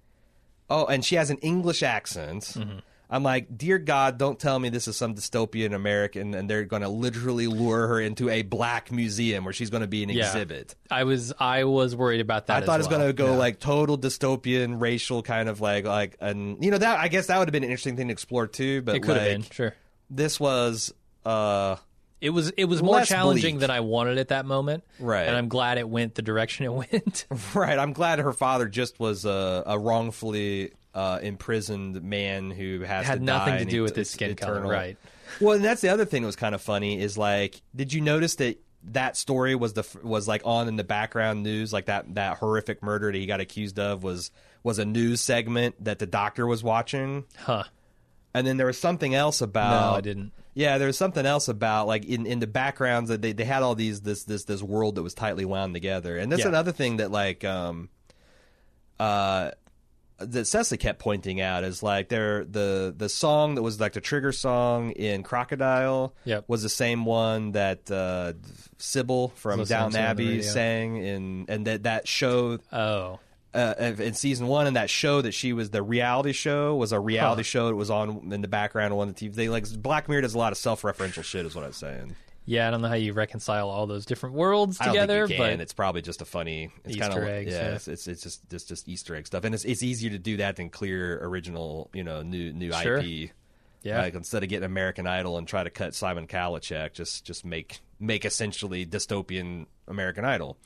oh 0.69 0.85
and 0.85 1.03
she 1.03 1.15
has 1.15 1.31
an 1.31 1.39
English 1.39 1.83
accent 1.83 2.43
mm-hmm. 2.43 2.81
I'm 3.13 3.23
like, 3.23 3.59
dear 3.59 3.79
God, 3.79 4.17
don't 4.17 4.39
tell 4.41 4.59
me 4.59 4.71
this 4.71 4.89
is 4.89 4.97
some 4.97 5.15
dystopian 5.15 5.75
American 5.75 6.35
and 6.35 6.49
they're 6.49 6.65
going 6.65 6.81
to 6.81 6.89
literally 6.89 7.47
lure 7.47 7.87
her 7.89 8.01
into 8.01 8.31
a 8.31 8.41
black 8.41 8.91
museum 8.91 9.45
where 9.45 9.53
she's 9.53 9.69
going 9.69 9.83
to 9.83 9.87
be 9.87 10.03
an 10.03 10.09
Yeah. 10.09 10.25
exhibit. 10.27 10.75
I 10.91 11.05
was 11.05 11.33
I 11.39 11.65
was 11.65 11.95
worried 11.95 12.23
about 12.23 12.47
that. 12.47 12.63
I 12.63 12.67
thought 12.67 12.77
it 12.77 12.79
was 12.79 12.89
well. 12.89 12.99
going 13.01 13.09
to 13.11 13.13
go 13.13 13.33
Yeah. 13.33 13.37
like 13.39 13.61
total 13.61 13.99
dystopian, 13.99 14.81
racial 14.81 15.23
kind 15.23 15.49
of 15.51 15.61
like 15.61 15.85
like, 15.85 16.17
and 16.21 16.65
you 16.65 16.71
know 16.71 16.79
that 16.79 16.99
I 16.99 17.09
guess 17.09 17.27
that 17.27 17.39
would 17.39 17.49
have 17.49 17.53
been 17.53 17.65
an 17.65 17.69
interesting 17.71 17.97
thing 17.97 18.09
to 18.09 18.13
explore 18.13 18.47
too. 18.47 18.81
But 18.83 18.97
it 18.97 19.03
could 19.03 19.17
have 19.19 19.27
been 19.27 19.43
sure. 19.43 19.75
This 20.09 20.41
was 20.41 20.93
uh 21.27 21.77
It 22.23 22.31
was 22.31 22.49
it 22.57 22.65
was 22.65 22.83
more 22.83 23.03
challenging 23.03 23.57
bleak. 23.57 23.61
than 23.61 23.71
I 23.71 23.81
wanted 23.81 24.17
at 24.19 24.29
that 24.29 24.47
moment. 24.47 24.85
Right. 24.99 25.27
And 25.29 25.37
I'm 25.37 25.49
glad 25.49 25.77
it 25.77 25.89
went 25.89 26.15
the 26.15 26.23
direction 26.23 26.65
it 26.65 26.73
went. 26.93 27.27
right. 27.55 27.79
I'm 27.79 27.93
glad 27.93 28.21
her 28.21 28.33
father 28.33 28.69
just 28.69 28.99
was 28.99 29.25
a, 29.27 29.65
a 29.67 29.79
wrongfully 29.79 30.73
uh, 30.94 31.19
imprisoned 31.23 32.02
man 32.02 32.51
who 32.51 32.81
has 32.81 33.06
Had 33.06 33.23
nothing 33.23 33.59
to 33.59 33.64
do 33.64 33.82
with 33.82 33.97
his 33.97 34.10
skin 34.10 34.35
color, 34.36 34.55
eternal. 34.55 34.70
right. 34.70 34.97
Well, 35.40 35.55
and 35.56 35.64
that's 35.64 35.81
the 35.81 35.89
other 35.89 36.05
thing 36.05 36.23
that 36.23 36.27
was 36.27 36.36
kind 36.36 36.55
of 36.55 36.60
funny 36.60 37.01
is 37.01 37.16
like, 37.16 37.62
did 37.74 37.93
you 37.93 38.01
notice 38.02 38.35
that 38.36 38.59
that 38.90 39.16
story 39.16 39.55
was 39.55 39.73
the 39.74 39.85
was 40.02 40.27
like 40.28 40.43
on 40.44 40.69
in 40.69 40.77
the 40.77 40.85
background 40.85 41.43
news, 41.43 41.73
like 41.73 41.86
that 41.86 42.14
that 42.16 42.39
horrific 42.39 42.82
murder 42.82 43.10
that 43.12 43.16
he 43.19 43.27
got 43.27 43.40
accused 43.40 43.78
of 43.78 44.02
was 44.02 44.31
was 44.62 44.78
a 44.78 44.85
news 44.85 45.20
segment 45.20 45.77
that 45.85 45.98
the 45.98 46.06
doctor 46.06 46.47
was 46.47 46.62
watching, 46.64 47.24
huh. 47.39 47.62
and 48.35 48.47
then 48.47 48.56
there 48.56 48.66
was 48.66 48.78
something 48.78 49.14
else 49.14 49.40
about. 49.40 49.93
No, 49.93 49.97
I 49.97 50.01
didn't. 50.01 50.32
Yeah, 50.55 50.77
there 50.78 50.89
was 50.89 50.98
something 50.98 51.24
else 51.24 51.48
about 51.48 51.86
like 51.86 52.05
in, 52.05 52.27
in 52.27 52.40
the 52.40 52.47
backgrounds 52.47 53.09
that 53.09 53.23
they, 53.23 53.32
they 53.32 53.44
had 53.44 53.62
all 53.62 53.74
these 53.74 54.01
this 54.02 54.24
this 54.24 54.44
this 54.44 54.62
world 54.62 54.97
that 54.97 55.02
was 55.02 55.14
tightly 55.14 55.44
wound 55.47 55.73
together, 55.74 56.19
and 56.19 56.31
that's 56.31 56.43
Yeah. 56.43 56.48
another 56.48 56.73
thing 56.73 56.98
that 56.98 57.10
like 57.10 57.44
um 57.44 57.89
uh 59.01 59.52
that 60.27 60.47
Cecily 60.47 60.78
kept 60.78 60.99
pointing 60.99 61.40
out 61.40 61.65
is 61.65 61.82
like 61.82 62.09
there 62.09 62.44
the 62.44 62.94
the 62.97 63.09
song 63.09 63.55
that 63.57 63.62
was 63.62 63.81
like 63.81 63.93
the 63.93 64.01
trigger 64.01 64.32
song 64.32 64.90
in 64.93 65.23
Crocodile 65.23 66.15
Yep. 66.24 66.44
was 66.49 66.62
the 66.62 66.69
same 66.69 67.05
one 67.05 67.53
that 67.53 67.90
uh 67.90 68.32
Sybil 68.78 69.28
from 69.36 69.59
Down 69.59 69.66
song 69.66 69.82
on 69.86 69.93
the 69.93 69.99
Abbey 70.01 70.43
sang 70.43 70.97
in 70.97 71.47
and 71.49 71.66
that 71.66 71.82
that 71.85 72.09
show 72.09 72.59
Oh. 72.73 73.19
uh, 73.55 73.74
in 73.78 74.15
season 74.15 74.47
one, 74.47 74.66
and 74.66 74.77
that 74.77 74.89
show 74.89 75.20
that 75.20 75.32
she 75.32 75.53
was 75.53 75.70
the 75.70 75.82
reality 75.82 76.32
show 76.32 76.74
was 76.77 76.93
a 76.93 76.99
reality 77.01 77.40
Huh. 77.43 77.44
show 77.44 77.66
that 77.69 77.77
was 77.77 77.90
on 77.90 78.32
in 78.32 78.40
the 78.40 78.49
background 78.49 78.94
on 78.94 79.09
the 79.09 79.15
TV. 79.15 79.35
They 79.35 79.49
like 79.49 79.70
Black 79.81 80.09
Mirror 80.09 80.23
does 80.23 80.35
a 80.35 80.39
lot 80.39 80.53
of 80.53 80.59
self-referential 80.59 81.23
shit, 81.23 81.44
is 81.47 81.55
what 81.55 81.65
I'm 81.65 81.73
saying. 81.73 82.16
Yeah, 82.44 82.66
I 82.66 82.70
don't 82.73 82.82
know 82.82 82.89
how 82.89 82.94
you 82.94 83.12
reconcile 83.12 83.69
all 83.70 83.86
those 83.86 84.05
different 84.05 84.35
worlds 84.35 84.77
together, 84.78 85.28
think 85.28 85.39
you 85.39 85.44
can. 85.44 85.59
but 85.59 85.62
It's 85.62 85.73
probably 85.73 86.02
just 86.02 86.23
a 86.23 86.24
funny 86.24 86.70
it's 86.85 86.97
Easter 86.97 87.10
kinda, 87.12 87.32
eggs, 87.32 87.52
Yeah, 87.52 87.69
yeah. 87.69 87.74
It's, 87.77 87.86
it's 87.89 88.06
it's 88.09 88.23
just 88.23 88.52
it's 88.52 88.64
just 88.64 88.89
Easter 88.89 89.14
egg 89.14 89.27
stuff, 89.28 89.44
and 89.44 89.55
it's 89.55 89.64
it's 89.64 89.82
easier 89.82 90.10
to 90.10 90.19
do 90.19 90.39
that 90.39 90.56
than 90.56 90.69
clear 90.69 91.20
original, 91.24 91.89
you 91.93 92.02
know, 92.02 92.23
new 92.23 92.52
new 92.52 92.73
Sure. 92.73 92.98
IP. 92.98 93.31
yeah. 93.82 94.01
Like 94.01 94.14
instead 94.14 94.43
of 94.43 94.48
getting 94.48 94.64
American 94.66 95.06
Idol 95.06 95.39
and 95.39 95.47
try 95.47 95.62
to 95.62 95.70
cut 95.70 95.94
Simon 95.94 96.27
Cowell 96.27 96.56
a 96.56 96.60
check, 96.60 96.94
just 96.94 97.24
just 97.24 97.44
make 97.44 97.81
make 98.01 98.24
essentially 98.24 98.85
dystopian 98.85 99.66
American 99.86 100.24
Idol. 100.24 100.56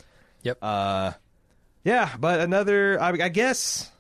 yep. 0.42 0.56
Uh, 0.62 1.12
yeah, 1.84 2.16
but 2.18 2.40
another, 2.40 3.00
I, 3.00 3.10
I 3.10 3.28
guess. 3.28 3.92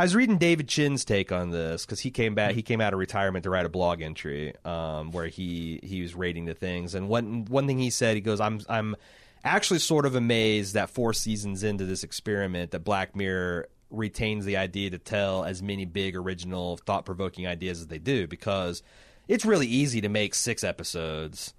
I 0.00 0.04
was 0.04 0.14
reading 0.14 0.38
David 0.38 0.66
Chin's 0.66 1.04
take 1.04 1.30
on 1.30 1.50
this 1.50 1.84
because 1.84 2.00
he 2.00 2.10
came 2.10 2.34
back. 2.34 2.54
He 2.54 2.62
came 2.62 2.80
out 2.80 2.94
of 2.94 2.98
retirement 2.98 3.42
to 3.42 3.50
write 3.50 3.66
a 3.66 3.68
blog 3.68 4.00
entry 4.00 4.54
um, 4.64 5.10
where 5.10 5.26
he 5.26 5.78
he 5.82 6.00
was 6.00 6.14
rating 6.14 6.46
the 6.46 6.54
things. 6.54 6.94
And 6.94 7.06
one 7.06 7.44
one 7.44 7.66
thing 7.66 7.78
he 7.78 7.90
said, 7.90 8.14
he 8.14 8.22
goes, 8.22 8.40
"I'm 8.40 8.62
I'm 8.66 8.96
actually 9.44 9.80
sort 9.80 10.06
of 10.06 10.14
amazed 10.14 10.72
that 10.72 10.88
four 10.88 11.12
seasons 11.12 11.62
into 11.62 11.84
this 11.84 12.02
experiment, 12.02 12.70
that 12.70 12.82
Black 12.82 13.14
Mirror 13.14 13.68
retains 13.90 14.46
the 14.46 14.56
idea 14.56 14.88
to 14.88 14.96
tell 14.96 15.44
as 15.44 15.62
many 15.62 15.84
big, 15.84 16.16
original, 16.16 16.78
thought 16.78 17.04
provoking 17.04 17.46
ideas 17.46 17.80
as 17.80 17.88
they 17.88 17.98
do 17.98 18.26
because 18.26 18.82
it's 19.28 19.44
really 19.44 19.66
easy 19.66 20.00
to 20.00 20.08
make 20.08 20.34
six 20.34 20.64
episodes." 20.64 21.52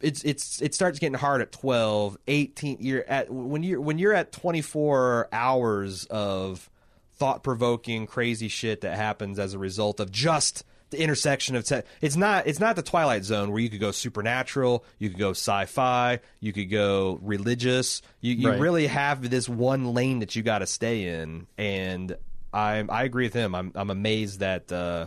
it's 0.00 0.24
it's 0.24 0.60
it 0.60 0.74
starts 0.74 0.98
getting 0.98 1.16
hard 1.16 1.40
at 1.40 1.52
12 1.52 2.18
18 2.26 2.78
you're 2.80 3.04
at 3.08 3.30
when 3.30 3.62
you're 3.62 3.80
when 3.80 3.96
you're 3.96 4.12
at 4.12 4.32
24 4.32 5.28
hours 5.32 6.04
of 6.06 6.68
thought-provoking 7.16 8.06
crazy 8.06 8.48
shit 8.48 8.80
that 8.82 8.96
happens 8.96 9.38
as 9.38 9.54
a 9.54 9.58
result 9.58 10.00
of 10.00 10.10
just 10.10 10.64
the 10.90 11.00
intersection 11.02 11.56
of 11.56 11.64
te- 11.64 11.80
it's 12.00 12.16
not 12.16 12.46
it's 12.46 12.60
not 12.60 12.76
the 12.76 12.82
twilight 12.82 13.24
zone 13.24 13.50
where 13.50 13.60
you 13.60 13.68
could 13.70 13.80
go 13.80 13.90
supernatural 13.90 14.84
you 14.98 15.08
could 15.08 15.18
go 15.18 15.30
sci-fi 15.30 16.20
you 16.40 16.52
could 16.52 16.70
go 16.70 17.18
religious 17.22 18.00
you, 18.20 18.34
you 18.34 18.50
Right. 18.50 18.60
really 18.60 18.86
have 18.86 19.28
this 19.28 19.48
one 19.48 19.92
lane 19.94 20.20
that 20.20 20.36
you 20.36 20.42
got 20.42 20.58
to 20.60 20.66
stay 20.66 21.04
in 21.20 21.46
and 21.58 22.16
i 22.52 22.84
i 22.88 23.02
agree 23.04 23.24
with 23.26 23.32
him 23.34 23.54
i'm 23.54 23.72
i'm 23.74 23.90
amazed 23.90 24.40
that 24.40 24.70
uh 24.70 25.06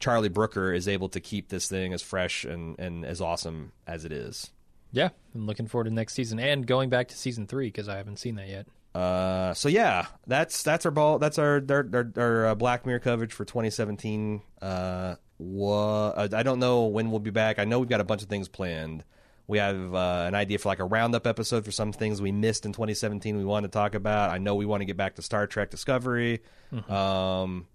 Charlie 0.00 0.28
Brooker 0.28 0.72
is 0.72 0.86
able 0.86 1.08
to 1.10 1.20
keep 1.20 1.48
this 1.48 1.68
thing 1.68 1.92
as 1.92 2.02
fresh 2.02 2.44
and, 2.44 2.78
and 2.78 3.04
as 3.04 3.20
awesome 3.20 3.72
as 3.84 4.04
it 4.04 4.12
is. 4.12 4.48
yeah, 4.92 5.08
I'm 5.34 5.44
looking 5.44 5.66
forward 5.66 5.84
to 5.86 5.90
next 5.90 6.14
season 6.14 6.38
and 6.38 6.64
going 6.64 6.88
back 6.88 7.08
to 7.08 7.16
season 7.16 7.48
three 7.48 7.66
because 7.66 7.88
I 7.88 7.96
haven't 7.96 8.18
seen 8.20 8.36
that 8.36 8.46
yet. 8.48 8.68
Uh, 8.98 9.54
so 9.54 9.68
yeah, 9.68 10.06
that's 10.26 10.62
that's 10.62 10.84
our 10.84 10.90
ball. 10.90 11.18
That's 11.18 11.38
our 11.38 11.62
our, 11.68 11.86
our, 11.92 12.12
our 12.16 12.46
uh, 12.46 12.54
Black 12.56 12.84
Mirror 12.84 12.98
coverage 13.00 13.32
for 13.32 13.44
2017. 13.44 14.42
Uh, 14.60 15.14
wha- 15.38 16.12
I 16.16 16.42
don't 16.42 16.58
know 16.58 16.86
when 16.86 17.10
we'll 17.10 17.20
be 17.20 17.30
back. 17.30 17.58
I 17.58 17.64
know 17.64 17.78
we've 17.78 17.88
got 17.88 18.00
a 18.00 18.04
bunch 18.04 18.22
of 18.22 18.28
things 18.28 18.48
planned. 18.48 19.04
We 19.46 19.58
have 19.58 19.94
uh, 19.94 20.24
an 20.26 20.34
idea 20.34 20.58
for 20.58 20.68
like 20.68 20.80
a 20.80 20.84
roundup 20.84 21.26
episode 21.26 21.64
for 21.64 21.70
some 21.70 21.92
things 21.92 22.20
we 22.20 22.32
missed 22.32 22.66
in 22.66 22.72
2017. 22.72 23.36
We 23.36 23.44
want 23.44 23.64
to 23.64 23.70
talk 23.70 23.94
about. 23.94 24.30
I 24.30 24.38
know 24.38 24.56
we 24.56 24.66
want 24.66 24.80
to 24.80 24.84
get 24.84 24.96
back 24.96 25.14
to 25.14 25.22
Star 25.22 25.46
Trek 25.46 25.70
Discovery. 25.70 26.40
Um, 26.88 27.66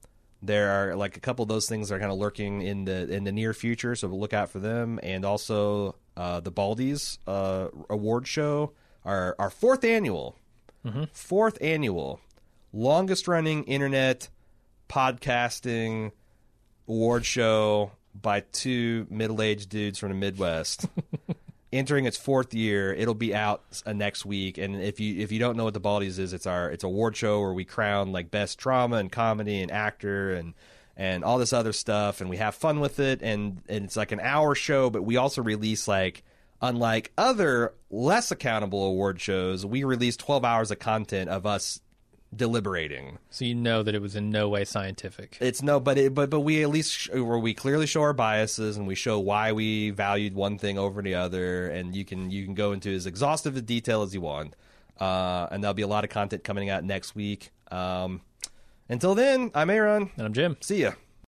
there 0.41 0.69
are 0.91 0.95
like 0.95 1.15
a 1.15 1.19
couple 1.21 1.43
of 1.43 1.49
those 1.49 1.67
things 1.69 1.89
that 1.89 1.95
are 1.95 1.99
kind 1.99 2.11
of 2.11 2.17
lurking 2.17 2.61
in 2.61 2.85
the 2.85 3.11
in 3.11 3.23
the 3.23 3.31
near 3.31 3.53
future, 3.53 3.95
so 3.95 4.07
we'll 4.09 4.19
look 4.19 4.33
out 4.33 4.49
for 4.49 4.59
them. 4.59 4.99
And 5.01 5.23
also 5.25 5.95
uh, 6.17 6.41
the 6.41 6.51
Baldies 6.51 7.17
uh, 7.25 7.69
award 7.89 8.27
show, 8.27 8.73
our 9.05 9.35
our 9.39 9.49
fourth 9.49 9.83
annual, 9.85 10.37
fourth 11.13 11.57
annual, 11.61 12.19
longest 12.71 13.27
running 13.27 13.63
internet 13.63 14.29
podcasting 14.89 16.11
award 16.87 17.25
show 17.25 17.91
by 18.19 18.41
two 18.51 19.07
middle 19.09 19.41
aged 19.41 19.69
dudes 19.69 19.99
from 19.99 20.09
the 20.09 20.15
Midwest. 20.15 20.85
entering 21.73 22.05
its 22.05 22.17
fourth 22.17 22.53
year. 22.53 22.93
It'll 22.93 23.15
be 23.15 23.33
out 23.33 23.63
uh, 23.85 23.93
next 23.93 24.25
week. 24.25 24.57
And 24.57 24.81
if 24.81 24.99
you 24.99 25.19
if 25.21 25.31
you 25.31 25.39
don't 25.39 25.57
know 25.57 25.65
what 25.65 25.73
the 25.73 25.81
Baldies 25.81 26.19
is, 26.19 26.31
it's 26.31 26.45
our 26.45 26.69
it's 26.69 26.83
a 26.83 26.87
award 26.87 27.17
show 27.17 27.41
where 27.41 27.53
we 27.53 27.65
crown 27.65 28.11
like 28.11 28.31
best 28.31 28.59
drama 28.59 28.97
and 28.97 29.11
comedy 29.11 29.61
and 29.61 29.71
actor 29.71 30.33
and 30.33 30.53
and 30.95 31.23
all 31.23 31.39
this 31.39 31.53
other 31.53 31.73
stuff, 31.73 32.21
and 32.21 32.29
we 32.29 32.37
have 32.37 32.53
fun 32.53 32.79
with 32.79 32.99
it. 32.99 33.21
And 33.23 33.61
and 33.67 33.83
it's 33.83 33.97
like 33.97 34.11
an 34.11 34.19
hour 34.19 34.55
show, 34.55 34.89
but 34.89 35.03
we 35.03 35.17
also 35.17 35.41
release 35.41 35.87
like. 35.87 36.23
Unlike 36.63 37.11
other 37.17 37.73
less 37.91 38.31
accountable 38.31 38.85
award 38.85 39.19
shows, 39.19 39.65
we 39.65 39.83
release 39.83 40.15
12 40.15 40.45
hours 40.45 40.71
of 40.71 40.79
content 40.79 41.29
of 41.29 41.45
us 41.45 41.81
deliberating. 42.33 43.19
So 43.29 43.43
you 43.43 43.53
know 43.53 43.83
that 43.83 43.93
it 43.93 44.01
was 44.01 44.15
in 44.15 44.29
no 44.29 44.47
way 44.47 44.63
scientific. 44.63 45.37
It's 45.41 45.61
no, 45.61 45.81
but 45.81 45.97
it, 45.97 46.13
but 46.13 46.29
but 46.29 46.39
we 46.39 46.63
at 46.63 46.69
least 46.69 46.93
sh- 46.93 47.09
where 47.09 47.37
we 47.37 47.53
clearly 47.53 47.85
show 47.85 48.01
our 48.01 48.13
biases 48.13 48.77
and 48.77 48.87
we 48.87 48.95
show 48.95 49.19
why 49.19 49.51
we 49.51 49.89
valued 49.89 50.35
one 50.35 50.57
thing 50.57 50.77
over 50.77 51.01
the 51.01 51.15
other, 51.15 51.67
and 51.67 51.93
you 51.93 52.05
can 52.05 52.31
you 52.31 52.45
can 52.45 52.53
go 52.53 52.71
into 52.71 52.95
as 52.95 53.05
exhaustive 53.05 53.57
a 53.57 53.61
detail 53.61 54.01
as 54.01 54.13
you 54.13 54.21
want, 54.21 54.55
uh, 55.01 55.47
and 55.51 55.61
there'll 55.61 55.73
be 55.73 55.81
a 55.81 55.87
lot 55.87 56.05
of 56.05 56.09
content 56.09 56.45
coming 56.45 56.69
out 56.69 56.85
next 56.85 57.13
week. 57.13 57.51
Um, 57.71 58.21
until 58.87 59.15
then, 59.15 59.51
I'm 59.53 59.69
Aaron. 59.69 60.11
and 60.15 60.25
I'm 60.25 60.33
Jim. 60.33 60.55
See 60.61 60.81
ya. 60.83 60.93